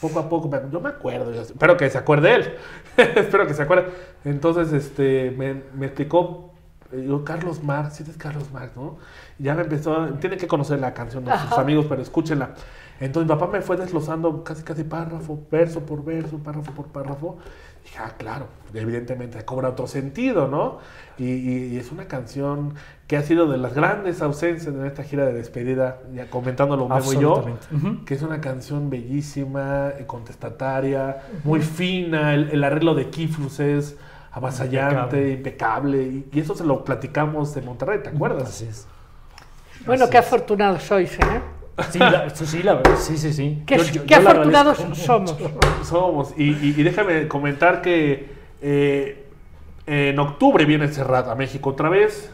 poco 0.00 0.18
a 0.18 0.28
poco. 0.28 0.50
Yo 0.72 0.80
me 0.80 0.88
acuerdo, 0.88 1.32
yo 1.32 1.42
espero 1.42 1.76
que 1.76 1.88
se 1.88 1.98
acuerde 1.98 2.34
él. 2.34 2.54
espero 2.96 3.46
que 3.46 3.54
se 3.54 3.62
acuerde. 3.62 3.92
Entonces 4.24 4.72
este, 4.72 5.30
me, 5.38 5.62
me 5.72 5.86
explicó, 5.86 6.50
eh, 6.90 7.04
yo, 7.06 7.24
Carlos 7.24 7.62
Marx, 7.62 7.94
sí 7.94 8.04
es 8.04 8.16
Carlos 8.16 8.50
Marx, 8.50 8.74
¿no? 8.74 8.98
Ya 9.38 9.54
me 9.54 9.62
empezó, 9.62 10.08
tiene 10.14 10.36
que 10.36 10.48
conocer 10.48 10.80
la 10.80 10.94
canción 10.94 11.24
de 11.24 11.30
sus 11.30 11.52
Ajá. 11.52 11.60
amigos, 11.60 11.86
pero 11.88 12.02
escúchenla. 12.02 12.54
Entonces 12.98 13.30
mi 13.30 13.38
papá 13.38 13.52
me 13.52 13.60
fue 13.60 13.76
desglosando 13.76 14.42
casi 14.42 14.64
casi 14.64 14.82
párrafo, 14.82 15.38
verso 15.48 15.86
por 15.86 16.04
verso, 16.04 16.38
párrafo 16.38 16.72
por 16.72 16.86
párrafo. 16.86 17.38
Dije, 17.86 17.98
ah, 18.00 18.10
claro, 18.18 18.48
evidentemente 18.74 19.44
cobra 19.44 19.68
otro 19.68 19.86
sentido, 19.86 20.48
¿no? 20.48 20.78
Y, 21.18 21.24
y- 21.30 21.66
y 21.74 21.76
es 21.78 21.92
una 21.92 22.06
canción 22.08 22.74
que 23.06 23.16
ha 23.16 23.22
sido 23.22 23.46
de 23.46 23.58
las 23.58 23.74
grandes 23.74 24.22
ausencias 24.22 24.74
en 24.74 24.84
esta 24.84 25.04
gira 25.04 25.24
de 25.24 25.32
despedida, 25.32 26.00
ya 26.12 26.28
comentándolo 26.28 26.88
Memo 26.88 27.12
y 27.12 27.18
yo, 27.20 27.44
que 28.04 28.14
es 28.14 28.22
una 28.22 28.40
canción 28.40 28.90
bellísima, 28.90 29.90
eh, 29.98 30.04
contestataria, 30.04 31.18
muy 31.44 31.60
fina, 31.60 32.34
el, 32.34 32.50
el 32.50 32.64
arreglo 32.64 32.96
de 32.96 33.08
Kiflus 33.08 33.60
es 33.60 33.96
avasallante, 34.32 35.30
impecable, 35.30 36.02
y, 36.02 36.28
y 36.32 36.40
eso 36.40 36.56
se 36.56 36.64
lo 36.64 36.84
platicamos 36.84 37.56
en 37.56 37.64
Monterrey, 37.66 38.00
¿te 38.02 38.08
acuerdas? 38.08 38.48
Así 38.48 38.66
es. 38.66 38.86
Bueno, 39.86 40.04
Así 40.04 40.10
qué 40.12 40.18
es. 40.18 40.26
afortunados 40.26 40.82
sois, 40.82 41.16
¿eh? 41.20 41.40
Sí, 41.90 41.98
la, 41.98 42.30
sí, 42.30 42.62
la 42.62 42.74
verdad, 42.74 42.96
sí, 42.96 43.18
sí, 43.18 43.32
sí. 43.32 43.62
Qué, 43.66 43.76
Yo- 43.76 43.84
yo- 43.84 44.06
qué 44.06 44.14
yo 44.14 44.20
la 44.22 44.30
afortunados 44.30 44.78
somos. 44.94 45.36
Somos, 45.84 46.34
y, 46.36 46.44
y- 46.52 46.74
y 46.76 46.82
déjame 46.82 47.28
comentar 47.28 47.82
que 47.82 48.28
eh, 48.62 49.24
en 49.86 50.18
octubre 50.18 50.64
viene 50.64 50.88
Serrat 50.88 51.28
a 51.28 51.34
México 51.34 51.70
otra 51.70 51.88
vez, 51.90 52.30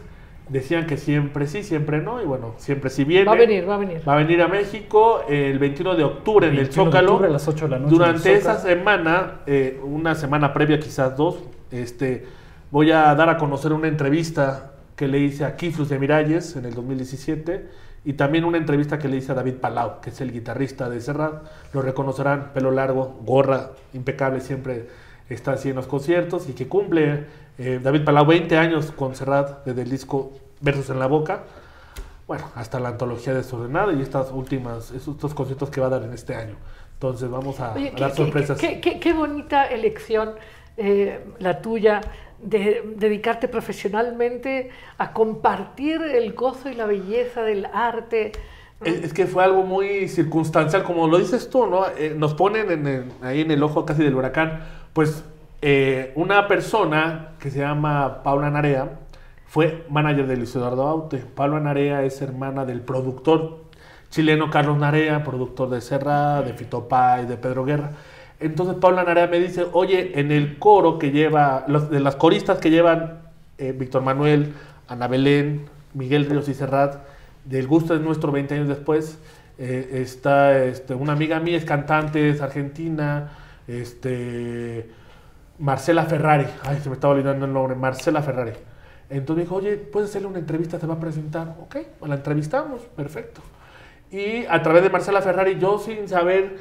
decían 0.49 0.85
que 0.87 0.97
siempre 0.97 1.47
sí, 1.47 1.61
siempre 1.63 1.99
no, 2.01 2.21
y 2.21 2.25
bueno, 2.25 2.53
siempre 2.57 2.89
sí 2.89 3.03
viene. 3.03 3.25
Va 3.25 3.33
a 3.33 3.35
venir, 3.35 3.67
va 3.67 3.75
a 3.75 3.77
venir. 3.77 4.01
Va 4.07 4.13
a 4.13 4.17
venir 4.17 4.41
a 4.41 4.47
México 4.47 5.23
el 5.27 5.59
21 5.59 5.95
de 5.95 6.03
octubre 6.03 6.47
en 6.47 6.51
el 6.53 6.57
21 6.59 6.85
de 6.85 6.91
Zócalo. 6.91 7.11
octubre 7.11 7.29
a 7.29 7.31
las 7.33 7.47
8 7.47 7.65
de 7.65 7.71
la 7.71 7.79
noche 7.79 7.95
Durante 7.95 8.33
esa 8.33 8.55
Zócalo. 8.55 8.69
semana, 8.75 9.31
eh, 9.45 9.79
una 9.83 10.15
semana 10.15 10.53
previa, 10.53 10.79
quizás 10.79 11.15
dos, 11.17 11.37
este, 11.71 12.25
voy 12.71 12.91
a 12.91 13.13
dar 13.13 13.29
a 13.29 13.37
conocer 13.37 13.73
una 13.73 13.87
entrevista 13.87 14.71
que 14.95 15.07
le 15.07 15.19
hice 15.19 15.43
a 15.45 15.55
Kiflus 15.57 15.89
de 15.89 15.99
Miralles 15.99 16.55
en 16.55 16.65
el 16.65 16.73
2017 16.73 17.67
y 18.05 18.13
también 18.13 18.43
una 18.45 18.57
entrevista 18.57 18.99
que 18.99 19.07
le 19.07 19.17
hice 19.17 19.31
a 19.31 19.35
David 19.35 19.55
Palau, 19.55 20.01
que 20.01 20.09
es 20.09 20.19
el 20.21 20.31
guitarrista 20.31 20.89
de 20.89 20.99
Serrat. 20.99 21.43
Lo 21.73 21.81
reconocerán, 21.81 22.51
pelo 22.53 22.71
largo, 22.71 23.17
gorra 23.25 23.71
impecable, 23.93 24.41
siempre 24.41 24.87
está 25.29 25.53
así 25.53 25.69
en 25.69 25.75
los 25.77 25.87
conciertos 25.87 26.49
y 26.49 26.53
que 26.53 26.67
cumple 26.67 27.25
eh, 27.57 27.79
David 27.81 28.03
Palau 28.03 28.25
20 28.25 28.57
años 28.57 28.91
con 28.91 29.15
Serrat 29.15 29.63
desde 29.65 29.83
el 29.83 29.89
disco 29.89 30.31
Versos 30.59 30.89
en 30.89 30.99
la 30.99 31.07
Boca. 31.07 31.43
Bueno, 32.27 32.45
hasta 32.55 32.79
la 32.79 32.89
antología 32.89 33.33
desordenada 33.33 33.93
y 33.93 34.01
estas 34.01 34.31
últimas, 34.31 34.91
estos 34.91 35.33
conciertos 35.33 35.69
que 35.69 35.81
va 35.81 35.87
a 35.87 35.89
dar 35.91 36.03
en 36.03 36.13
este 36.13 36.35
año. 36.35 36.55
Entonces 36.93 37.29
vamos 37.29 37.59
a, 37.59 37.73
Oye, 37.73 37.89
a 37.89 37.95
qué, 37.95 38.01
dar 38.01 38.15
sorpresas. 38.15 38.57
qué- 38.59 38.79
qué- 38.79 38.99
qué 38.99 39.13
bonita 39.13 39.65
elección 39.65 40.31
eh, 40.77 41.23
la 41.39 41.61
tuya, 41.61 42.01
de 42.43 42.93
dedicarte 42.97 43.47
profesionalmente 43.47 44.69
a 44.97 45.13
compartir 45.13 46.01
el 46.01 46.33
gozo 46.33 46.69
y 46.69 46.75
la 46.75 46.85
belleza 46.85 47.41
del 47.41 47.67
arte. 47.73 48.31
Es, 48.83 49.13
que 49.13 49.27
fue 49.27 49.43
algo 49.43 49.63
muy 49.63 50.07
circunstancial, 50.09 50.83
como 50.83 51.07
lo 51.07 51.17
dices 51.17 51.49
tú, 51.49 51.67
¿no? 51.67 51.85
Eh, 51.97 52.13
nos 52.17 52.33
ponen 52.33 52.69
en 52.69 52.87
el- 52.87 53.11
ahí 53.21 53.41
en 53.41 53.51
el 53.51 53.63
ojo 53.63 53.85
casi 53.85 54.03
del 54.03 54.15
huracán, 54.15 54.59
pues 54.91 55.23
eh, 55.61 56.11
una 56.15 56.47
persona 56.49 57.29
que 57.39 57.49
se 57.49 57.59
llama 57.59 58.21
Paula 58.23 58.49
Narea 58.49 58.99
fue 59.45 59.85
manager 59.89 60.27
de 60.27 60.35
Luis 60.35 60.53
Eduardo 60.55 60.85
Aute. 60.87 61.19
Paula 61.19 61.61
Narea 61.61 62.03
es 62.03 62.21
hermana 62.21 62.65
del 62.65 62.81
productor 62.81 63.63
chileno 64.09 64.49
Carlos 64.49 64.77
Narea, 64.77 65.23
productor 65.23 65.69
de 65.69 65.79
Serra, 65.79 66.41
de 66.41 66.53
Fito 66.53 66.87
Páez, 66.89 67.27
de 67.29 67.37
Pedro 67.37 67.63
Guerra. 67.63 67.91
Entonces 68.43 68.75
Paula 68.75 69.03
Narea 69.03 69.27
me 69.27 69.39
dice, 69.39 69.65
oye, 69.71 70.19
en 70.19 70.31
el 70.31 70.59
coro 70.59 70.99
que 70.99 71.11
lleva, 71.11 71.65
de 71.67 71.99
las 71.99 72.15
coristas 72.15 72.59
que 72.59 72.69
llevan 72.69 73.21
eh, 73.57 73.71
Víctor 73.71 74.01
Manuel, 74.01 74.53
Ana 74.87 75.07
Belén, 75.07 75.65
Miguel 75.93 76.25
Ríos 76.25 76.49
y 76.49 76.53
Serrat, 76.53 76.97
del 77.45 77.67
gusto 77.67 77.95
es 77.95 78.01
nuestro 78.01 78.31
20 78.31 78.55
años 78.55 78.67
después, 78.67 79.17
eh, 79.57 80.01
está 80.01 80.63
este, 80.63 80.93
una 80.93 81.13
amiga 81.13 81.39
mía, 81.39 81.55
es 81.55 81.65
cantante, 81.65 82.29
es 82.29 82.41
argentina, 82.41 83.31
este, 83.67 84.89
Marcela 85.59 86.03
Ferrari, 86.03 86.47
ay, 86.63 86.79
se 86.81 86.89
me 86.89 86.95
estaba 86.95 87.13
olvidando 87.13 87.45
el 87.45 87.53
nombre, 87.53 87.75
Marcela 87.75 88.21
Ferrari. 88.21 88.53
Entonces 89.09 89.35
me 89.35 89.41
dijo, 89.43 89.55
oye, 89.55 89.77
¿puedes 89.77 90.09
hacerle 90.09 90.27
una 90.27 90.39
entrevista? 90.39 90.79
Se 90.79 90.87
va 90.87 90.95
a 90.95 90.99
presentar. 90.99 91.55
Ok, 91.61 91.77
la 92.05 92.15
entrevistamos, 92.15 92.81
perfecto. 92.95 93.41
Y 94.11 94.45
a 94.45 94.61
través 94.61 94.83
de 94.83 94.89
Marcela 94.89 95.21
Ferrari, 95.21 95.57
yo 95.59 95.79
sin 95.79 96.07
saber, 96.07 96.57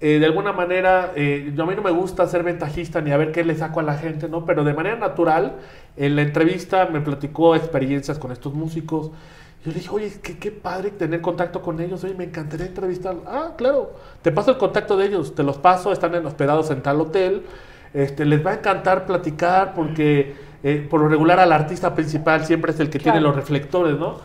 eh, 0.00 0.18
de 0.20 0.26
alguna 0.26 0.52
manera, 0.52 1.12
eh, 1.16 1.52
yo 1.56 1.64
a 1.64 1.66
mí 1.66 1.74
no 1.74 1.82
me 1.82 1.90
gusta 1.90 2.26
ser 2.28 2.42
ventajista 2.44 3.00
ni 3.00 3.10
a 3.10 3.16
ver 3.16 3.32
qué 3.32 3.44
le 3.44 3.56
saco 3.56 3.80
a 3.80 3.82
la 3.82 3.94
gente, 3.96 4.28
¿no? 4.28 4.44
Pero 4.46 4.62
de 4.64 4.72
manera 4.74 4.96
natural, 4.96 5.56
en 5.96 6.14
la 6.16 6.22
entrevista 6.22 6.86
me 6.86 7.00
platicó 7.00 7.56
experiencias 7.56 8.18
con 8.18 8.30
estos 8.32 8.54
músicos. 8.54 9.10
Yo 9.64 9.72
le 9.72 9.78
dije, 9.78 9.88
oye, 9.90 10.12
qué, 10.22 10.38
qué 10.38 10.52
padre 10.52 10.90
tener 10.92 11.20
contacto 11.20 11.60
con 11.62 11.80
ellos, 11.80 12.04
oye, 12.04 12.14
me 12.14 12.24
encantaría 12.24 12.66
entrevistar. 12.66 13.16
Ah, 13.26 13.54
claro, 13.56 13.92
te 14.22 14.30
paso 14.30 14.52
el 14.52 14.56
contacto 14.58 14.96
de 14.96 15.06
ellos, 15.06 15.34
te 15.34 15.42
los 15.42 15.58
paso, 15.58 15.92
están 15.92 16.14
en- 16.14 16.26
hospedados 16.26 16.70
en 16.70 16.80
tal 16.82 17.00
hotel. 17.00 17.42
Este, 17.92 18.24
les 18.24 18.44
va 18.46 18.52
a 18.52 18.54
encantar 18.54 19.04
platicar 19.06 19.74
porque 19.74 20.34
eh, 20.62 20.86
por 20.88 21.00
lo 21.00 21.08
regular 21.08 21.40
al 21.40 21.50
artista 21.52 21.94
principal 21.94 22.44
siempre 22.44 22.70
es 22.72 22.78
el 22.80 22.90
que 22.90 22.98
tiene 23.00 23.20
los 23.20 23.34
reflectores, 23.34 23.98
¿no? 23.98 24.16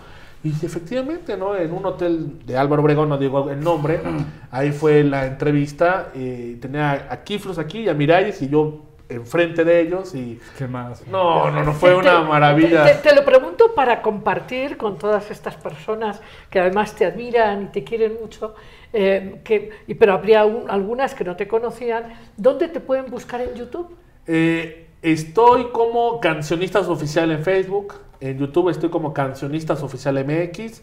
Y 0.43 0.49
efectivamente, 0.65 1.37
¿no? 1.37 1.55
En 1.55 1.71
un 1.71 1.85
hotel 1.85 2.45
de 2.45 2.57
Álvaro 2.57 2.81
Obregón, 2.81 3.07
no 3.09 3.17
digo 3.17 3.49
el 3.49 3.61
nombre, 3.61 4.01
ahí 4.51 4.71
fue 4.71 5.03
la 5.03 5.25
entrevista, 5.25 6.09
y 6.13 6.55
tenía 6.55 7.07
a 7.09 7.23
Kiflos 7.23 7.57
aquí 7.59 7.79
y 7.81 7.89
a 7.89 7.93
Miralles 7.93 8.41
y 8.41 8.49
yo 8.49 8.81
enfrente 9.09 9.63
de 9.63 9.81
ellos 9.81 10.15
y... 10.15 10.39
¿Qué 10.57 10.67
más? 10.67 11.05
No, 11.07 11.49
no, 11.51 11.63
no, 11.63 11.73
fue 11.73 11.91
Te- 11.91 11.95
una 11.95 12.21
te- 12.23 12.27
maravilla. 12.27 12.83
Te, 12.85 13.09
te 13.09 13.15
lo 13.15 13.23
pregunto 13.23 13.73
para 13.75 14.01
compartir 14.01 14.75
con 14.75 14.97
todas 14.97 15.29
estas 15.29 15.55
personas 15.55 16.19
que 16.49 16.59
además 16.59 16.95
te 16.95 17.05
admiran 17.05 17.63
y 17.63 17.65
te 17.67 17.83
quieren 17.83 18.17
mucho, 18.19 18.55
eh, 18.91 19.39
que, 19.43 19.69
y, 19.87 19.93
pero 19.93 20.13
habría 20.13 20.45
un- 20.45 20.69
algunas 20.69 21.13
que 21.13 21.23
no 21.23 21.35
te 21.35 21.47
conocían. 21.47 22.13
¿Dónde 22.37 22.67
te 22.69 22.79
pueden 22.79 23.05
buscar 23.11 23.39
en 23.41 23.53
YouTube? 23.53 23.95
Eh, 24.25 24.87
estoy 25.01 25.65
como 25.71 26.19
Cancionistas 26.19 26.87
Oficial 26.87 27.29
en 27.31 27.43
Facebook, 27.43 27.93
en 28.29 28.37
YouTube 28.37 28.69
estoy 28.69 28.89
como 28.89 29.13
Cancionistas 29.13 29.83
Oficial 29.83 30.15
MX, 30.25 30.81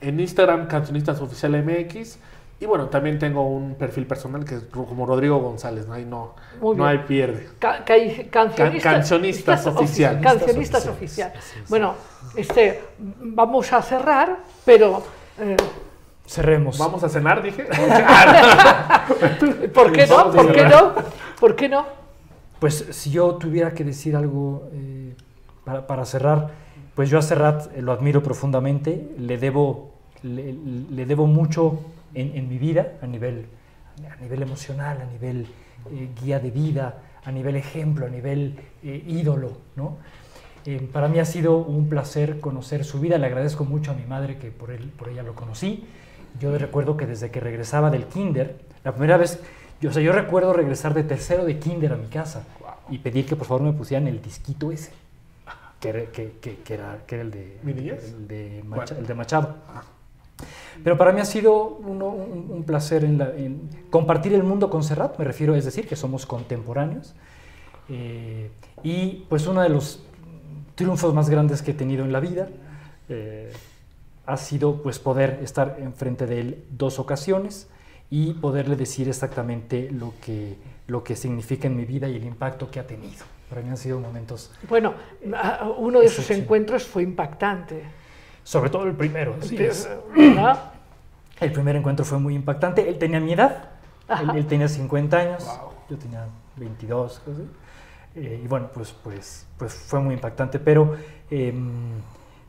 en 0.00 0.20
Instagram 0.20 0.66
Cancionistas 0.68 1.20
Oficial 1.20 1.52
MX, 1.64 2.18
y 2.60 2.66
bueno, 2.66 2.86
también 2.90 3.18
tengo 3.18 3.48
un 3.48 3.74
perfil 3.74 4.06
personal 4.06 4.44
que 4.44 4.54
es 4.56 4.62
como 4.70 5.04
Rodrigo 5.04 5.38
González, 5.40 5.88
¿no? 5.88 5.94
ahí 5.94 6.04
no, 6.04 6.34
Muy 6.60 6.76
no 6.76 6.84
bien. 6.84 6.98
hay 7.00 7.06
pierde. 7.06 7.48
Ca- 7.58 7.84
ca- 7.84 7.94
cancionistas, 8.30 8.82
Can- 8.82 8.90
cancionistas 8.94 9.66
ofici- 9.66 9.76
oficial. 9.82 10.20
Cancionistas 10.20 10.84
Cancionistas 10.84 10.86
oficial. 10.86 11.32
Bueno, 11.68 11.94
este, 12.36 12.80
vamos 12.98 13.72
a 13.72 13.82
cerrar, 13.82 14.38
pero 14.64 15.02
eh, 15.40 15.56
Cerremos. 16.24 16.78
Vamos 16.78 17.02
a 17.02 17.08
cenar, 17.08 17.42
dije. 17.42 17.64
¿por 19.74 19.92
qué 19.92 20.06
no? 20.06 20.16
Vamos 20.16 20.34
a 20.36 20.42
¿Por 20.42 20.52
qué 20.52 20.64
no? 20.64 20.92
¿Por 21.40 21.56
qué 21.56 21.68
no? 21.68 21.86
Pues 22.60 22.86
si 22.90 23.10
yo 23.10 23.34
tuviera 23.34 23.72
que 23.72 23.82
decir 23.82 24.14
algo 24.14 24.68
eh, 24.72 25.16
para, 25.64 25.86
para 25.86 26.04
cerrar, 26.04 26.50
pues 26.94 27.08
yo 27.08 27.18
a 27.18 27.22
Serrat 27.22 27.76
eh, 27.76 27.82
lo 27.82 27.92
admiro 27.92 28.22
profundamente, 28.22 29.14
le 29.18 29.38
debo, 29.38 29.92
le, 30.22 31.06
debo 31.06 31.26
mucho 31.26 31.80
en, 32.14 32.48
mi 32.48 32.58
vida, 32.58 32.94
a 33.00 33.06
nivel, 33.06 33.46
a 34.10 34.20
nivel 34.22 34.42
emocional, 34.42 35.00
a 35.00 35.06
nivel 35.06 35.46
eh, 35.90 36.08
guía 36.20 36.38
de 36.38 36.50
vida, 36.50 36.98
a 37.24 37.32
nivel 37.32 37.56
ejemplo, 37.56 38.06
a 38.06 38.10
nivel 38.10 38.58
eh, 38.82 39.04
ídolo, 39.06 39.52
¿no? 39.76 39.98
Para 40.92 41.08
mí 41.08 41.18
ha 41.18 41.24
sido 41.24 41.56
un 41.56 41.88
placer 41.88 42.38
conocer 42.38 42.84
su 42.84 43.00
vida, 43.00 43.18
le 43.18 43.26
agradezco 43.26 43.64
mucho 43.64 43.90
a 43.90 43.94
mi 43.94 44.04
madre 44.04 44.38
que 44.38 44.52
por, 44.52 44.70
él, 44.70 44.92
por 44.96 45.08
ella 45.08 45.24
lo 45.24 45.34
conocí. 45.34 45.84
Yo 46.38 46.56
recuerdo 46.56 46.96
que 46.96 47.04
desde 47.04 47.32
que 47.32 47.40
regresaba 47.40 47.90
del 47.90 48.04
kinder, 48.04 48.60
la 48.84 48.92
primera 48.92 49.16
vez, 49.16 49.40
yo, 49.80 49.90
o 49.90 49.92
sea, 49.92 50.02
yo 50.02 50.12
recuerdo 50.12 50.52
regresar 50.52 50.94
de 50.94 51.02
tercero 51.02 51.44
de 51.44 51.58
kinder 51.58 51.92
a 51.92 51.96
mi 51.96 52.06
casa 52.06 52.44
y 52.88 52.98
pedir 52.98 53.26
que 53.26 53.34
por 53.34 53.48
favor 53.48 53.62
me 53.64 53.72
pusieran 53.72 54.06
el 54.06 54.22
disquito 54.22 54.70
ese, 54.70 54.92
que 55.82 55.88
era, 55.90 56.04
que, 56.12 56.32
que- 56.40 56.56
que 56.58 56.74
era, 56.74 56.98
era 57.08 57.22
el, 57.22 57.30
de, 57.32 57.58
el, 57.66 58.28
de 58.28 58.62
Macha- 58.64 58.94
Bueno. 58.94 59.00
el 59.00 59.06
de 59.06 59.14
Machado. 59.14 59.56
Pero 60.82 60.96
para 60.96 61.12
mí 61.12 61.20
ha 61.20 61.24
sido 61.24 61.66
uno- 61.66 62.08
un, 62.08 62.46
un 62.50 62.64
placer 62.64 63.04
en 63.04 63.18
la- 63.18 63.34
en 63.36 63.68
compartir 63.90 64.32
el 64.32 64.42
mundo 64.44 64.70
con 64.70 64.82
Serrat, 64.82 65.18
me 65.18 65.24
refiero, 65.24 65.54
es 65.54 65.64
decir, 65.64 65.86
que 65.86 65.96
somos 65.96 66.24
contemporáneos. 66.24 67.14
Eh, 67.88 68.50
y 68.82 69.26
pues 69.28 69.46
uno 69.46 69.60
de 69.60 69.68
los 69.68 70.02
triunfos 70.76 71.12
más 71.14 71.28
grandes 71.28 71.60
que 71.62 71.72
he 71.72 71.74
tenido 71.74 72.04
en 72.04 72.12
la 72.12 72.20
vida 72.20 72.48
eh, 73.08 73.52
ha 74.24 74.36
sido 74.36 74.82
pues 74.82 74.98
poder 75.00 75.40
estar 75.42 75.76
enfrente 75.80 76.26
de 76.26 76.40
él 76.40 76.64
dos 76.70 76.98
ocasiones 77.00 77.68
y 78.08 78.34
poderle 78.34 78.76
decir 78.76 79.08
exactamente 79.08 79.90
lo 79.90 80.14
que, 80.24 80.56
lo 80.86 81.02
que 81.02 81.16
significa 81.16 81.66
en 81.66 81.76
mi 81.76 81.84
vida 81.84 82.08
y 82.08 82.16
el 82.16 82.24
impacto 82.24 82.70
que 82.70 82.78
ha 82.80 82.86
tenido. 82.86 83.24
Para 83.52 83.60
mí 83.60 83.68
han 83.68 83.76
sido 83.76 84.00
momentos, 84.00 84.50
Bueno, 84.66 84.94
uno 85.76 86.00
de 86.00 86.06
esos 86.06 86.30
encuentros 86.30 86.84
fue 86.86 87.02
impactante. 87.02 87.84
sobre 88.44 88.70
todo 88.70 88.84
el 88.84 88.94
primero. 88.94 89.36
sí. 89.42 89.58
El 91.40 91.52
primer 91.52 91.76
encuentro 91.76 92.02
fue 92.06 92.18
muy 92.18 92.34
impactante. 92.34 92.88
Él 92.88 92.96
tenía 92.98 93.20
mi 93.20 93.34
edad. 93.34 93.68
Él, 94.34 94.46
tenía 94.46 94.68
50 94.68 95.18
años. 95.18 95.44
Yo 95.90 95.98
tenía 95.98 96.24
22. 96.56 97.18
cosas 97.18 97.40
así. 97.40 97.48
Eh, 98.14 98.40
y 98.42 98.46
bueno, 98.48 98.70
pues, 98.72 98.94
pues, 99.04 99.46
pues 99.58 99.74
fue 99.74 100.00
muy 100.00 100.14
impactante. 100.14 100.58
Pero, 100.58 100.96
eh, 101.30 101.52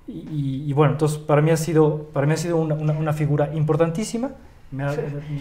y, 0.07 0.11
y- 0.11 0.63
y 0.69 0.73
bueno, 0.73 0.93
entonces 0.93 1.17
para 1.17 1.41
mí 1.41 1.51
ha 1.51 1.57
sido, 1.57 2.03
para 2.13 2.25
mí 2.27 2.33
ha 2.33 2.37
sido 2.37 2.55
una, 2.57 2.75
una- 2.75 2.93
una 2.93 3.11
figura 3.13 3.53
importantísima. 3.53 4.31
Me 4.73 4.83
ha- 4.83 4.93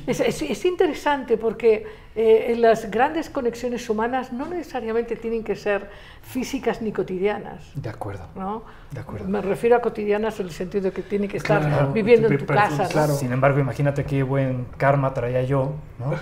Es, 0.06 0.20
es- 0.20 0.42
es 0.42 0.64
interesante 0.66 1.38
porque 1.38 1.86
eh, 2.14 2.54
las 2.58 2.90
grandes 2.90 3.30
conexiones 3.30 3.88
humanas 3.88 4.30
no 4.30 4.46
necesariamente 4.46 5.16
tienen 5.16 5.42
que 5.42 5.56
ser 5.56 5.88
físicas 6.20 6.82
ni 6.82 6.92
cotidianas. 6.92 7.72
de 7.74 7.88
acuerdo. 7.88 8.26
¿no? 8.36 8.62
De 8.90 9.00
acuerdo. 9.00 9.26
Me 9.26 9.40
refiero 9.40 9.74
a 9.76 9.80
cotidianas 9.80 10.38
en 10.38 10.46
el 10.46 10.52
sentido 10.52 10.84
de 10.84 10.92
que 10.92 11.00
tiene 11.02 11.28
que 11.28 11.38
estar 11.38 11.60
Claro, 11.66 11.92
viviendo 11.92 12.28
en 12.28 12.36
tu 12.38 12.44
casa. 12.46 12.82
¿no? 12.84 12.88
claro. 12.90 13.14
Sin 13.14 13.32
embargo, 13.32 13.58
imagínate 13.58 14.04
qué 14.04 14.22
buen 14.22 14.66
karma 14.76 15.14
traía 15.14 15.42
yo, 15.42 15.72
¿no? 15.98 16.12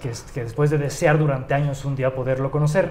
que, 0.00 0.10
es- 0.10 0.22
que 0.34 0.42
después 0.42 0.68
de 0.70 0.78
desear 0.78 1.18
durante 1.18 1.54
años 1.54 1.84
un 1.84 1.94
día 1.94 2.14
poderlo 2.16 2.50
conocer, 2.50 2.90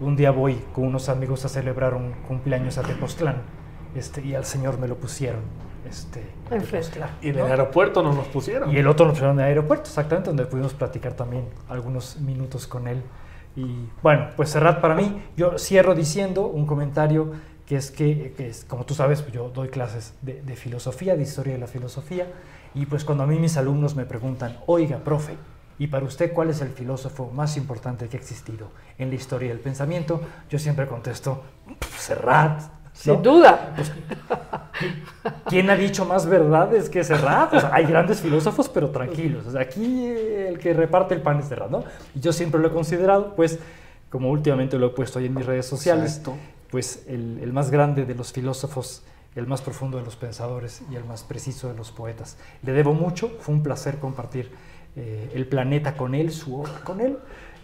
un 0.00 0.16
día 0.16 0.32
voy 0.32 0.58
con 0.74 0.84
unos 0.84 1.08
amigos 1.08 1.44
a 1.44 1.48
celebrar 1.48 1.94
un 1.94 2.10
cumpleaños 2.26 2.76
a 2.76 2.82
Tepoztlán 2.82 3.36
este, 3.94 4.20
y 4.20 4.34
al 4.34 4.44
señor 4.44 4.80
me 4.80 4.88
lo 4.88 4.96
pusieron. 4.96 5.40
Este, 5.88 6.22
Enfrente. 6.50 7.00
Y 7.20 7.30
en 7.30 7.38
¿no? 7.38 7.44
el 7.46 7.50
aeropuerto 7.50 8.02
nos 8.02 8.14
los 8.16 8.26
pusieron. 8.28 8.70
Y 8.72 8.78
el 8.78 8.86
otro 8.86 9.06
lo 9.06 9.12
pusieron 9.12 9.36
en 9.38 9.40
el 9.40 9.48
aeropuerto, 9.48 9.84
exactamente, 9.88 10.30
donde 10.30 10.46
pudimos 10.46 10.74
platicar 10.74 11.14
también 11.14 11.48
algunos 11.68 12.20
minutos 12.20 12.66
con 12.66 12.86
él. 12.86 13.02
Y 13.56 13.88
bueno, 14.02 14.28
pues 14.36 14.50
Serrat 14.50 14.80
para 14.80 14.94
mí, 14.94 15.22
yo 15.36 15.58
cierro 15.58 15.94
diciendo 15.94 16.46
un 16.46 16.66
comentario 16.66 17.32
que 17.66 17.76
es 17.76 17.90
que, 17.90 18.32
que 18.36 18.48
es, 18.48 18.64
como 18.64 18.84
tú 18.84 18.94
sabes, 18.94 19.26
yo 19.32 19.50
doy 19.50 19.68
clases 19.68 20.14
de, 20.22 20.42
de 20.42 20.56
filosofía, 20.56 21.16
de 21.16 21.22
historia 21.22 21.54
de 21.54 21.58
la 21.58 21.66
filosofía, 21.66 22.26
y 22.74 22.86
pues 22.86 23.04
cuando 23.04 23.24
a 23.24 23.26
mí 23.26 23.38
mis 23.38 23.56
alumnos 23.56 23.94
me 23.94 24.04
preguntan, 24.06 24.58
oiga, 24.66 24.98
profe, 24.98 25.34
¿y 25.78 25.86
para 25.88 26.04
usted 26.04 26.32
cuál 26.32 26.50
es 26.50 26.60
el 26.60 26.70
filósofo 26.70 27.30
más 27.32 27.56
importante 27.56 28.08
que 28.08 28.16
ha 28.16 28.20
existido 28.20 28.68
en 28.98 29.10
la 29.10 29.16
historia 29.16 29.50
del 29.50 29.60
pensamiento? 29.60 30.20
Yo 30.48 30.58
siempre 30.58 30.86
contesto, 30.86 31.42
"Pff, 31.78 31.98
Serrat. 31.98 32.62
Sin 32.92 33.14
¿no? 33.14 33.20
duda. 33.22 33.74
¿Quién 35.48 35.70
ha 35.70 35.76
dicho 35.76 36.04
más 36.04 36.26
verdades 36.26 36.88
que 36.90 37.02
Serrat? 37.04 37.54
O 37.54 37.60
sea, 37.60 37.70
hay 37.74 37.84
grandes 37.86 38.20
filósofos, 38.20 38.68
pero 38.68 38.90
tranquilos. 38.90 39.46
O 39.46 39.50
sea, 39.52 39.62
aquí 39.62 40.06
el 40.06 40.58
que 40.58 40.72
reparte 40.74 41.14
el 41.14 41.22
pan 41.22 41.38
es 41.40 41.46
Serrat, 41.46 41.70
¿no? 41.70 41.84
Y 42.14 42.20
yo 42.20 42.32
siempre 42.32 42.60
lo 42.60 42.68
he 42.68 42.70
considerado, 42.70 43.34
pues, 43.34 43.58
como 44.10 44.30
últimamente 44.30 44.78
lo 44.78 44.86
he 44.86 44.90
puesto 44.90 45.18
ahí 45.18 45.26
en 45.26 45.34
mis 45.34 45.46
redes 45.46 45.66
sociales, 45.66 46.18
Exacto. 46.18 46.36
pues 46.70 47.04
el, 47.08 47.38
el 47.42 47.52
más 47.52 47.70
grande 47.70 48.04
de 48.04 48.14
los 48.14 48.32
filósofos, 48.32 49.02
el 49.36 49.46
más 49.46 49.62
profundo 49.62 49.96
de 49.98 50.04
los 50.04 50.16
pensadores 50.16 50.82
y 50.90 50.96
el 50.96 51.04
más 51.04 51.22
preciso 51.22 51.68
de 51.68 51.74
los 51.74 51.90
poetas. 51.92 52.36
Le 52.62 52.72
debo 52.72 52.92
mucho, 52.92 53.30
fue 53.40 53.54
un 53.54 53.62
placer 53.62 53.98
compartir 53.98 54.50
eh, 54.96 55.30
el 55.34 55.46
planeta 55.46 55.96
con 55.96 56.14
él, 56.14 56.30
su 56.30 56.60
obra 56.60 56.80
con 56.84 57.00
él, 57.00 57.16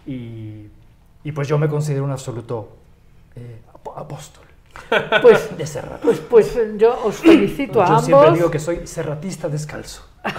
y, 0.07 0.67
Y 1.23 1.31
pues 1.33 1.47
yo 1.47 1.57
me 1.59 1.67
considero 1.67 2.03
un 2.05 2.11
absoluto 2.11 2.69
eh, 3.35 3.61
ap- 3.73 3.97
apóstol 3.97 4.45
Pues, 5.21 5.57
de 5.57 5.67
Serrat. 5.67 5.99
pues, 6.01 6.19
pues 6.19 6.57
yo 6.77 6.97
os 7.03 7.15
felicito 7.17 7.81
a 7.81 7.87
yo 7.89 7.99
siempre 7.99 8.27
ambos. 8.27 8.37
digo 8.39 8.51
que 8.51 8.59
soy 8.59 8.87
serratista 8.87 9.47
descalzo. 9.49 10.03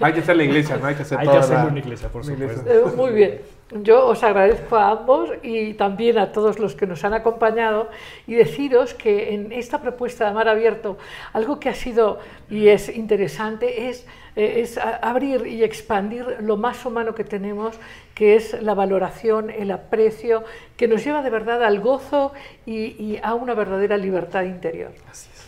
Hay 0.00 0.12
que 0.12 0.20
hacer 0.20 0.36
la 0.36 0.44
iglesia, 0.44 0.76
¿no? 0.76 0.86
Hay 0.86 0.94
que 0.94 1.02
hacer 1.02 1.18
Hay 1.18 1.24
que 1.26 1.30
toda 1.30 1.40
hacerlo 1.40 1.56
la- 1.58 1.64
en 1.66 1.70
una 1.72 1.80
iglesia, 1.80 2.08
por 2.08 2.24
supuesto. 2.24 2.62
Eh, 2.70 2.82
muy 2.96 3.10
bien. 3.12 3.40
Yo 3.82 4.06
os 4.06 4.22
agradezco 4.22 4.76
a 4.76 4.90
ambos 4.92 5.28
y 5.42 5.74
también 5.74 6.18
a 6.18 6.32
todos 6.32 6.58
los 6.58 6.74
que 6.74 6.86
nos 6.86 7.04
han 7.04 7.12
acompañado 7.12 7.90
y 8.26 8.34
deciros 8.34 8.94
que 8.94 9.34
en 9.34 9.52
esta 9.52 9.82
propuesta 9.82 10.26
de 10.26 10.32
Mar 10.32 10.48
Abierto 10.48 10.96
algo 11.34 11.60
que 11.60 11.68
ha 11.68 11.74
sido 11.74 12.18
y 12.48 12.68
es 12.68 12.88
interesante 12.88 13.90
es, 13.90 14.06
eh, 14.36 14.60
es 14.62 14.78
abrir 14.78 15.46
y 15.46 15.64
expandir 15.64 16.38
lo 16.40 16.56
más 16.56 16.82
humano 16.86 17.14
que 17.14 17.24
tenemos, 17.24 17.74
que 18.18 18.34
es 18.34 18.60
la 18.60 18.74
valoración, 18.74 19.48
el 19.48 19.70
aprecio, 19.70 20.42
que 20.76 20.88
nos 20.88 21.04
lleva 21.04 21.22
de 21.22 21.30
verdad 21.30 21.62
al 21.62 21.78
gozo 21.78 22.32
y, 22.66 22.74
y 23.00 23.20
a 23.22 23.34
una 23.34 23.54
verdadera 23.54 23.96
libertad 23.96 24.42
interior. 24.42 24.90
Así 25.08 25.30
es. 25.32 25.38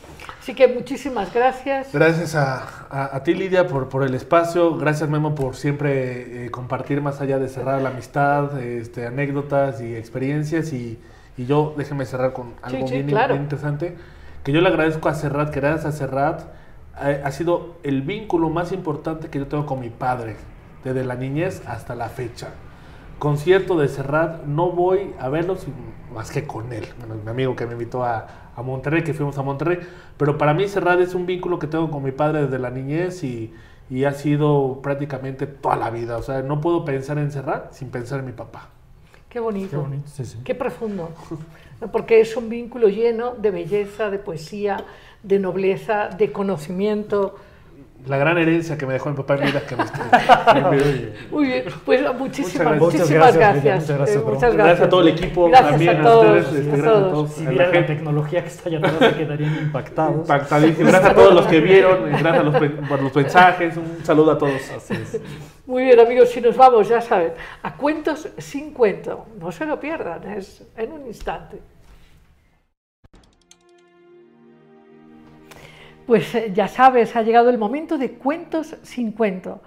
Así 0.41 0.55
que 0.55 0.69
muchísimas 0.69 1.35
gracias. 1.35 1.93
Gracias 1.93 2.37
a, 2.37 2.87
a- 2.89 3.17
a 3.17 3.23
ti, 3.25 3.35
Lidia, 3.35 3.67
por, 3.67 3.89
por 3.89 4.05
el 4.05 4.15
espacio. 4.15 4.77
Gracias, 4.77 5.11
Memo, 5.11 5.35
por 5.35 5.57
siempre 5.57 6.47
eh, 6.47 6.51
compartir 6.53 7.01
más 7.01 7.21
allá 7.21 7.41
de 7.41 7.49
cerrar 7.49 7.83
la 7.83 7.89
amistad, 7.89 8.57
este, 8.61 9.05
anécdotas 9.07 9.81
y 9.81 9.97
experiencias. 9.97 10.73
Y, 10.73 10.97
y 11.37 11.47
yo, 11.47 11.75
déjeme 11.77 12.07
cerrar 12.07 12.33
con 12.33 12.55
algo 12.63 12.87
sí, 12.87 12.95
bien, 12.95 13.09
claro. 13.09 13.35
bien 13.35 13.43
interesante. 13.43 13.97
Que 14.45 14.53
yo 14.53 14.61
le 14.61 14.69
agradezco 14.69 15.09
a 15.09 15.15
Serrat, 15.15 15.51
que 15.51 15.59
gracias 15.61 15.87
a 15.87 15.93
Serrat 15.93 16.43
eh, 17.03 17.21
ha 17.25 17.31
sido 17.33 17.77
el 17.83 18.03
vínculo 18.03 18.49
más 18.49 18.71
importante 18.73 19.29
que 19.29 19.39
yo 19.41 19.47
tengo 19.49 19.67
con 19.67 19.81
mi 19.81 19.91
padre, 19.91 20.37
desde 20.85 21.05
la 21.05 21.15
niñez 21.17 21.63
hasta 21.67 21.95
la 21.95 22.09
fecha. 22.09 22.49
Concierto 23.19 23.79
de 23.79 23.89
Serrat, 23.89 24.45
no 24.45 24.71
voy 24.71 25.13
a 25.19 25.29
verlo 25.29 25.57
sin- 25.57 25.75
más 26.15 26.31
que 26.31 26.47
con 26.47 26.73
él. 26.73 26.87
Bueno, 26.99 27.17
mi 27.23 27.31
amigo 27.31 27.55
que 27.55 27.67
me 27.67 27.73
invitó 27.73 28.03
a, 28.05 28.27
a 28.57 28.63
Monterrey, 28.63 29.05
que 29.05 29.13
fuimos 29.15 29.37
a 29.39 29.43
Monterrey. 29.43 29.79
Pero 30.17 30.39
para 30.39 30.55
mí 30.55 30.67
Serrat 30.69 31.01
es 31.01 31.15
un 31.15 31.27
vínculo 31.27 31.59
que 31.59 31.67
tengo 31.67 31.91
con 31.91 32.03
mi 32.03 32.13
padre 32.13 32.43
desde 32.43 32.59
la 32.59 32.71
niñez 32.71 33.23
y, 33.23 33.53
y 33.91 34.05
ha 34.05 34.13
sido 34.13 34.81
prácticamente 34.83 35.47
toda 35.47 35.77
la 35.77 35.91
vida. 35.91 36.17
O 36.17 36.23
sea, 36.23 36.43
no 36.43 36.61
puedo 36.61 36.85
pensar 36.85 37.19
en 37.19 37.31
Serrat 37.31 37.73
sin 37.75 37.91
pensar 37.91 38.21
en 38.21 38.27
mi 38.27 38.33
papá. 38.33 38.71
Qué 39.29 39.39
bonito. 39.39 39.71
Qué 39.71 39.77
bonito, 39.77 40.09
sí, 40.09 40.25
sí. 40.25 40.39
Qué 40.43 40.55
profundo, 40.55 41.11
porque 41.93 42.21
es 42.21 42.37
un 42.37 42.49
vínculo 42.49 42.89
lleno 42.89 43.35
de 43.37 43.51
belleza, 43.51 44.11
de 44.11 44.19
poesía, 44.19 44.85
de 45.23 45.39
nobleza, 45.39 46.09
de 46.09 46.33
conocimiento. 46.33 47.37
La 48.07 48.17
gran 48.17 48.39
herencia 48.39 48.79
que 48.79 48.87
me 48.87 48.95
dejó 48.95 49.11
mi 49.11 49.17
papá 49.17 49.35
en 49.37 49.45
vida 49.47 49.61
que 49.61 49.77
me 49.77 49.85
estoy. 49.85 51.13
Muy 51.31 51.47
bien, 51.47 51.65
pues 51.85 52.01
muchísimas, 52.19 52.67
gracias. 52.67 52.81
muchísimas 52.81 53.11
Muchas 53.11 53.35
gracias, 53.37 53.81
muchas 53.83 53.99
gracias, 53.99 54.17
eh, 54.17 54.25
muchas 54.27 54.55
Gracias 54.55 54.81
a 54.81 54.89
todo 54.89 55.01
el 55.03 55.09
equipo, 55.09 55.49
Gracias 55.49 55.71
también 55.71 55.97
a 55.97 56.01
a 56.01 56.03
todos, 56.03 56.41
ustedes, 56.47 56.47
este, 56.47 56.59
a 56.59 56.77
gracias 56.77 56.87
a 56.87 56.93
todos. 57.01 57.13
todos. 57.13 57.33
Si 57.35 57.47
a 57.47 57.53
la 57.53 57.65
gente. 57.67 57.83
tecnología 57.95 58.43
que 58.43 58.49
está 58.49 58.69
allá 58.69 58.79
atrás 58.79 58.95
se 58.99 59.15
quedarían 59.19 59.55
impactados. 59.59 60.17
Impactadísimo. 60.17 60.89
Gracias 60.91 61.11
a 61.11 61.15
todos 61.15 61.35
los 61.35 61.47
que 61.47 61.61
vieron, 61.61 62.09
y 62.09 62.11
gracias 62.11 62.35
a 62.39 62.43
los, 62.43 62.57
pen- 62.57 62.77
por 62.89 63.03
los 63.03 63.15
mensajes. 63.15 63.77
Un 63.77 64.05
saludo 64.05 64.31
a 64.33 64.39
todos. 64.39 64.71
Así 64.77 64.95
es. 64.95 65.21
Muy 65.67 65.85
bien, 65.85 66.01
amigos, 66.01 66.31
si 66.31 66.41
nos 66.41 66.57
vamos, 66.57 66.89
ya 66.89 67.01
saben, 67.01 67.33
a 67.63 67.77
cuentos 67.77 68.29
sin 68.39 68.73
cuento. 68.73 69.27
No 69.39 69.53
se 69.53 69.67
lo 69.67 69.79
pierdan, 69.79 70.25
es 70.33 70.63
en 70.77 70.91
un 70.93 71.07
instante. 71.07 71.61
Pues 76.11 76.35
eh, 76.35 76.51
ya 76.53 76.67
sabes, 76.67 77.15
ha 77.15 77.23
llegado 77.23 77.51
el 77.51 77.59
momento 77.59 77.97
de 77.97 78.11
cuentos 78.11 78.75
sin 78.83 79.13
cuento. 79.13 79.63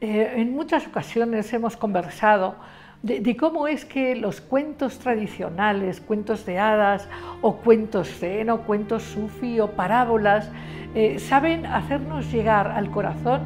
Eh, 0.00 0.36
en 0.36 0.54
muchas 0.54 0.86
ocasiones 0.86 1.52
hemos 1.52 1.76
conversado 1.76 2.54
de, 3.02 3.36
cómo 3.36 3.68
es 3.68 3.84
que 3.84 4.16
los 4.16 4.40
cuentos 4.40 4.98
tradicionales, 4.98 6.00
cuentos 6.00 6.46
de 6.46 6.58
hadas 6.58 7.06
o 7.42 7.56
cuentos 7.56 8.08
zen 8.08 8.48
o 8.48 8.62
cuentos 8.62 9.02
sufi 9.02 9.60
o 9.60 9.72
parábolas, 9.72 10.50
eh, 10.94 11.18
saben 11.18 11.66
hacernos 11.66 12.32
llegar 12.32 12.68
al 12.68 12.90
corazón 12.90 13.42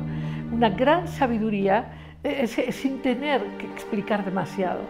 una 0.53 0.71
gran 0.71 1.09
sabiduría 1.09 1.95
sin 2.71 3.03
tener 3.03 3.43
que 3.59 3.67
explicar 3.67 4.25
demasiado. 4.25 4.83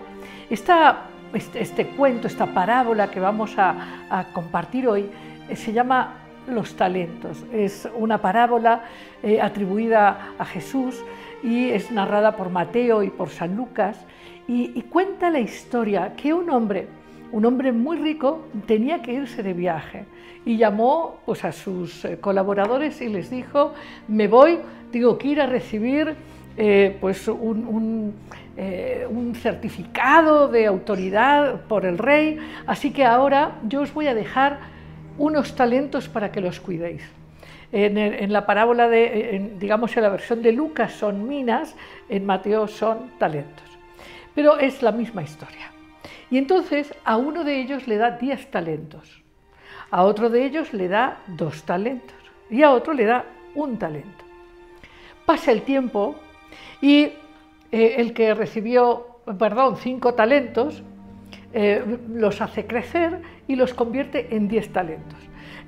Esta- 0.51 1.05
este, 1.33 1.63
este 1.63 1.87
cuento, 1.87 2.27
esta 2.27 2.45
parábola 2.45 3.11
que 3.11 3.19
vamos 3.19 3.55
a, 3.57 4.27
compartir 4.35 4.87
hoy, 4.89 5.09
se 5.55 5.73
llama 5.73 6.26
Los 6.49 6.77
talentos. 6.77 7.45
Es 7.53 7.89
una 7.97 8.19
parábola 8.19 8.85
eh, 9.23 9.41
atribuida 9.41 10.35
a 10.39 10.45
Jesús 10.45 11.03
y 11.43 11.71
es 11.71 11.91
narrada 11.91 12.37
por 12.37 12.51
Mateo 12.51 13.03
y 13.03 13.11
por 13.11 13.31
San 13.31 13.57
Lucas 13.57 13.99
y, 14.49 14.81
cuenta 14.83 15.29
la 15.29 15.41
historia 15.41 16.15
que 16.15 16.33
un 16.33 16.49
hombre, 16.51 16.87
un 17.33 17.45
hombre 17.45 17.73
muy 17.73 17.97
rico, 17.97 18.47
tenía 18.67 19.03
que 19.03 19.13
irse 19.13 19.43
de 19.43 19.53
viaje 19.55 20.05
y 20.45 20.57
llamó 20.57 21.19
pues, 21.27 21.45
a 21.45 21.51
sus 21.51 22.05
eh, 22.05 22.19
colaboradores 22.21 23.01
y 23.01 23.09
les 23.09 23.29
dijo, 23.29 23.75
me 24.07 24.29
voy, 24.29 24.61
tengo 24.93 25.19
que 25.19 25.29
ir 25.29 25.41
a 25.41 25.47
recibir 25.47 26.15
eh, 26.57 26.97
pues 27.01 27.27
un, 27.27 28.15
un 28.57 29.35
certificado 29.35 30.47
de 30.47 30.67
autoridad 30.67 31.63
por 31.63 31.85
el 31.85 31.99
rey, 31.99 32.39
así 32.69 32.93
que 32.93 33.05
ahora 33.05 33.57
yo 33.65 33.83
os 33.83 33.93
voy 33.93 34.07
a 34.07 34.15
dejar 34.15 34.76
unos 35.19 35.55
talentos 35.55 36.09
para 36.09 36.33
que 36.33 36.41
los 36.41 36.61
cuidéis. 36.61 37.03
En, 37.73 38.33
la 38.33 38.47
parábola 38.47 38.89
de, 38.89 39.37
en, 39.37 39.59
digamos 39.59 39.97
en 39.97 40.05
la 40.05 40.09
versión 40.09 40.41
de 40.41 40.53
Lucas 40.53 40.93
son 40.93 41.27
minas, 41.27 41.75
en 42.09 42.25
Mateo 42.25 42.69
son 42.69 43.11
talentos. 43.19 43.65
Pero 44.35 44.59
es 44.59 44.83
la 44.83 44.93
misma 44.93 45.23
historia. 45.23 45.73
Y 46.31 46.39
entonces 46.39 46.95
a 47.05 47.17
uno 47.17 47.45
de 47.45 47.61
ellos 47.61 47.87
le 47.89 47.97
da 47.97 48.13
10 48.13 48.51
talentos, 48.51 49.23
a 49.91 50.05
otro 50.05 50.31
de 50.31 50.45
ellos 50.45 50.73
le 50.73 50.89
da 50.89 51.19
dos 51.27 51.63
talentos 51.63 52.17
y 52.51 52.63
a 52.63 52.71
otro 52.71 52.93
le 52.93 53.05
da 53.05 53.25
un 53.55 53.79
talento. 53.79 54.25
Pasa 55.25 55.53
el 55.53 55.63
tiempo 55.63 56.17
y 56.81 57.13
eh, 57.73 57.95
el 57.99 58.13
que 58.13 58.35
recibió, 58.35 59.21
perdón, 59.39 59.77
cinco 59.77 60.15
talentos, 60.15 60.83
eh, 61.53 61.99
los 62.09 62.41
hace 62.41 62.67
crecer 62.67 63.23
y 63.49 63.57
los 63.57 63.75
convierte 63.75 64.35
en 64.35 64.49
diez 64.49 64.73
talentos. 64.73 65.19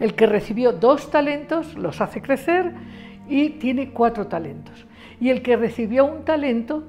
El 0.01 0.15
que 0.15 0.27
recibió 0.27 0.73
dos 0.73 1.11
talentos 1.11 1.75
los 1.75 2.01
hace 2.01 2.23
crecer 2.23 2.73
y 3.29 3.51
tiene 3.51 3.91
cuatro 3.91 4.27
talentos. 4.27 4.87
Y 5.21 5.31
el 5.31 5.43
que 5.43 5.57
recibió 5.57 6.05
un 6.05 6.25
talento 6.25 6.85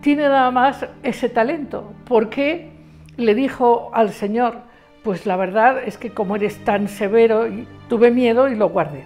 tiene 0.00 0.22
nada 0.22 0.50
más 0.50 0.86
ese 1.02 1.28
talento, 1.28 1.92
porque 2.04 2.70
le 3.16 3.34
dijo 3.34 3.90
al 3.94 4.10
Señor, 4.10 4.56
pues 5.02 5.26
la 5.26 5.36
verdad 5.36 5.82
es 5.84 5.98
que 5.98 6.10
como 6.10 6.36
eres 6.36 6.58
tan 6.64 6.88
severo, 6.88 7.46
tuve 7.88 8.10
miedo 8.10 8.48
y 8.48 8.54
lo 8.54 8.68
guardé. 8.68 9.04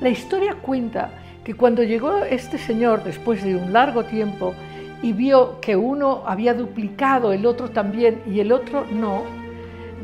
La 0.00 0.08
historia 0.08 0.54
cuenta 0.54 1.10
que 1.44 1.54
cuando 1.54 1.82
llegó 1.82 2.24
este 2.24 2.58
señor 2.58 3.04
después 3.04 3.42
de 3.42 3.56
un 3.56 3.72
largo 3.72 4.04
tiempo 4.04 4.54
y 5.02 5.12
vio 5.12 5.60
que 5.60 5.76
uno 5.76 6.22
había 6.26 6.54
duplicado, 6.54 7.32
el 7.32 7.46
otro 7.46 7.70
también 7.70 8.20
y 8.26 8.40
el 8.40 8.52
otro 8.52 8.84
no, 8.90 9.22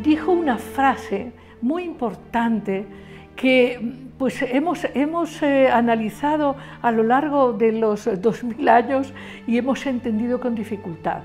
dijo 0.02 0.32
una 0.32 0.58
frase 0.58 1.32
muy 1.60 1.84
importante 1.84 2.86
que 3.36 3.80
pues 4.18 4.42
hemos, 4.42 4.84
hemos 4.94 5.42
eh, 5.42 5.68
analizado 5.68 6.56
a 6.82 6.92
lo 6.92 7.02
largo 7.02 7.52
de 7.52 7.72
los 7.72 8.08
dos 8.20 8.44
mil 8.44 8.68
años 8.68 9.12
y 9.46 9.58
hemos 9.58 9.84
entendido 9.86 10.40
con 10.40 10.54
dificultad. 10.54 11.22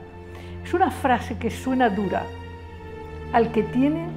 Es 0.63 0.73
una 0.73 0.91
frase 0.91 1.37
que 1.37 1.51
suena 1.51 1.89
dura. 1.89 2.23
Al 3.31 3.51
que 3.51 3.63
tiene 3.63 4.07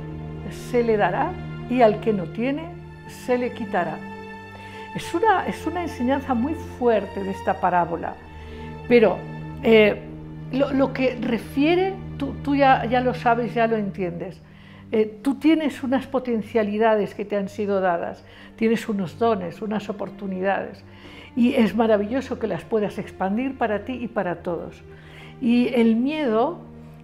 se 0.71 0.83
le 0.83 0.97
dará 0.97 1.33
y 1.69 1.83
al 1.83 2.01
que 2.01 2.13
no 2.13 2.25
tiene 2.25 2.65
se 3.09 3.37
le 3.37 3.53
quitará. 3.53 3.99
Es 4.95 5.15
una, 5.15 5.47
es 5.47 5.67
una 5.67 5.83
enseñanza 5.83 6.35
muy 6.35 6.55
fuerte 6.55 7.23
de 7.23 7.31
esta 7.31 7.55
parábola, 7.61 8.15
pero 8.89 9.17
eh, 9.63 10.12
lo, 10.53 10.93
que 10.93 11.17
refiere, 11.21 11.95
tú, 12.19 12.55
ya, 12.55 12.85
lo 13.01 13.15
sabes, 13.15 13.55
ya 13.55 13.67
lo 13.67 13.77
entiendes. 13.77 14.41
Eh, 14.91 15.19
tú 15.23 15.37
tienes 15.37 15.83
unas 15.83 16.07
potencialidades 16.07 17.15
que 17.15 17.25
te 17.25 17.37
han 17.37 17.49
sido 17.49 17.81
dadas, 17.81 18.25
tienes 18.57 18.89
unos 18.89 19.19
dones, 19.19 19.63
unas 19.63 19.89
oportunidades, 19.89 20.85
y 21.35 21.55
es 21.55 21.75
maravilloso 21.75 22.39
que 22.39 22.47
las 22.47 22.65
puedas 22.65 22.99
expandir 22.99 23.57
para 23.57 23.85
ti 23.85 23.95
y 23.95 24.09
para 24.09 24.43
todos. 24.43 24.83
Y 25.41 25.69
el 25.75 25.97
miedo, 25.97 26.61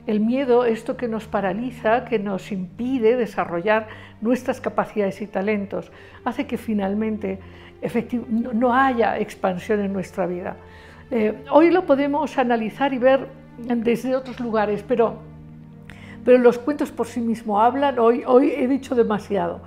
el 0.07 0.21
miedo, 0.21 0.67
esto 0.67 0.99
que 0.99 1.09
nos 1.09 1.27
paraliza, 1.27 2.05
que 2.05 2.19
nos 2.19 2.53
impide 2.53 3.17
desarrollar 3.17 3.89
nuestras 4.21 4.61
capacidades 4.61 5.23
y 5.23 5.27
talentos, 5.27 5.91
hace 6.25 6.47
que 6.47 6.59
finalmente 6.59 7.39
no 8.53 8.75
haya 8.75 9.19
expansión 9.19 9.81
en 9.81 9.93
nuestra 9.93 10.27
vida. 10.27 10.57
Eh, 11.11 11.45
hoy 11.51 11.71
lo 11.71 11.87
podemos 11.87 12.37
analizar 12.37 12.93
y 12.93 12.99
ver 12.99 13.29
desde 13.59 14.15
otros 14.15 14.39
lugares, 14.41 14.85
pero, 14.87 15.19
pero 16.25 16.39
los 16.39 16.59
cuentos 16.59 16.91
por 16.91 17.07
sí 17.07 17.21
mismos 17.21 17.63
hablan. 17.63 17.99
Hoy, 17.99 18.23
hoy 18.27 18.53
he 18.55 18.69
dicho 18.69 18.95
demasiado. 18.95 19.61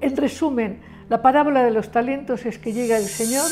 En 0.00 0.16
resumen, 0.16 0.80
la 1.08 1.22
parábola 1.22 1.62
de 1.64 1.70
los 1.70 1.90
talentos 1.90 2.46
es 2.46 2.58
que 2.58 2.72
llega 2.72 2.96
el 2.96 3.04
Señor 3.04 3.46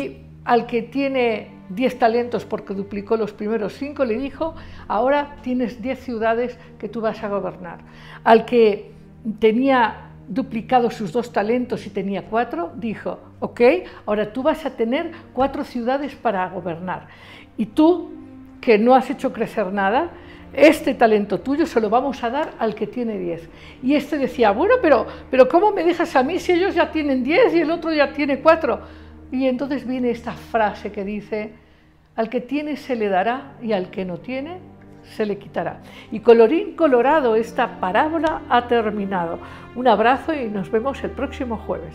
y 0.00 0.18
al 0.44 0.66
que 0.66 0.82
tiene 0.82 1.50
10 1.68 1.98
talentos 1.98 2.44
porque 2.44 2.74
duplicó 2.74 3.16
los 3.16 3.32
primeros 3.32 3.74
5, 3.74 4.04
le 4.04 4.18
dijo, 4.18 4.54
ahora 4.88 5.36
tienes 5.42 5.80
10 5.80 5.98
ciudades 6.00 6.58
que 6.78 6.88
tú 6.88 7.00
vas 7.00 7.22
a 7.22 7.28
gobernar. 7.28 7.78
Al 8.24 8.44
que 8.44 8.90
tenía 9.38 10.11
duplicado 10.32 10.90
sus 10.90 11.12
dos 11.12 11.30
talentos 11.30 11.86
y 11.86 11.90
tenía 11.90 12.24
cuatro, 12.24 12.72
dijo, 12.76 13.18
ok, 13.40 13.60
ahora 14.06 14.32
tú 14.32 14.42
vas 14.42 14.64
a 14.64 14.70
tener 14.70 15.10
cuatro 15.34 15.62
ciudades 15.62 16.14
para 16.14 16.48
gobernar. 16.48 17.06
Y 17.58 17.66
tú, 17.66 18.10
que 18.60 18.78
no 18.78 18.94
has 18.94 19.10
hecho 19.10 19.32
crecer 19.32 19.72
nada, 19.72 20.10
este 20.54 20.94
talento 20.94 21.40
tuyo 21.40 21.66
se 21.66 21.80
lo 21.80 21.90
vamos 21.90 22.22
a 22.24 22.30
dar 22.30 22.52
al 22.58 22.74
que 22.74 22.86
tiene 22.86 23.18
10. 23.18 23.48
Y 23.82 23.94
este 23.94 24.16
decía, 24.16 24.52
bueno, 24.52 24.76
pero, 24.80 25.06
pero 25.30 25.48
¿cómo 25.48 25.70
me 25.70 25.84
dejas 25.84 26.14
a 26.16 26.22
mí 26.22 26.38
si 26.38 26.52
ellos 26.52 26.74
ya 26.74 26.90
tienen 26.90 27.22
10 27.22 27.54
y 27.54 27.60
el 27.60 27.70
otro 27.70 27.92
ya 27.92 28.12
tiene 28.12 28.40
4? 28.40 28.80
Y 29.32 29.46
entonces 29.46 29.86
viene 29.86 30.10
esta 30.10 30.32
frase 30.32 30.92
que 30.92 31.04
dice, 31.04 31.52
al 32.16 32.30
que 32.30 32.40
tiene 32.40 32.76
se 32.76 32.96
le 32.96 33.08
dará 33.08 33.54
y 33.62 33.72
al 33.72 33.90
que 33.90 34.04
no 34.04 34.18
tiene 34.18 34.60
se 35.04 35.26
le 35.26 35.38
quitará. 35.38 35.80
Y 36.10 36.20
colorín 36.20 36.74
colorado, 36.74 37.36
esta 37.36 37.80
parábola 37.80 38.42
ha 38.48 38.68
terminado. 38.68 39.38
Un 39.74 39.88
abrazo 39.88 40.34
y 40.34 40.48
nos 40.48 40.70
vemos 40.70 41.02
el 41.04 41.10
próximo 41.10 41.56
jueves. 41.58 41.94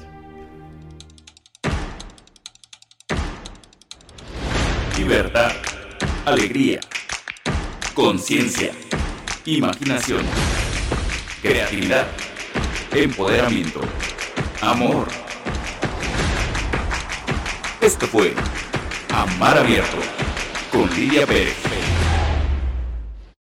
Libertad, 4.97 5.51
alegría, 6.25 6.79
conciencia, 7.93 8.71
imaginación, 9.45 10.21
creatividad, 11.41 12.07
empoderamiento, 12.91 13.81
amor. 14.61 15.07
Esto 17.79 18.07
fue 18.07 18.33
Amar 19.13 19.57
Abierto 19.57 19.97
con 20.71 20.89
Lidia 20.95 21.25
Pérez. 21.25 21.76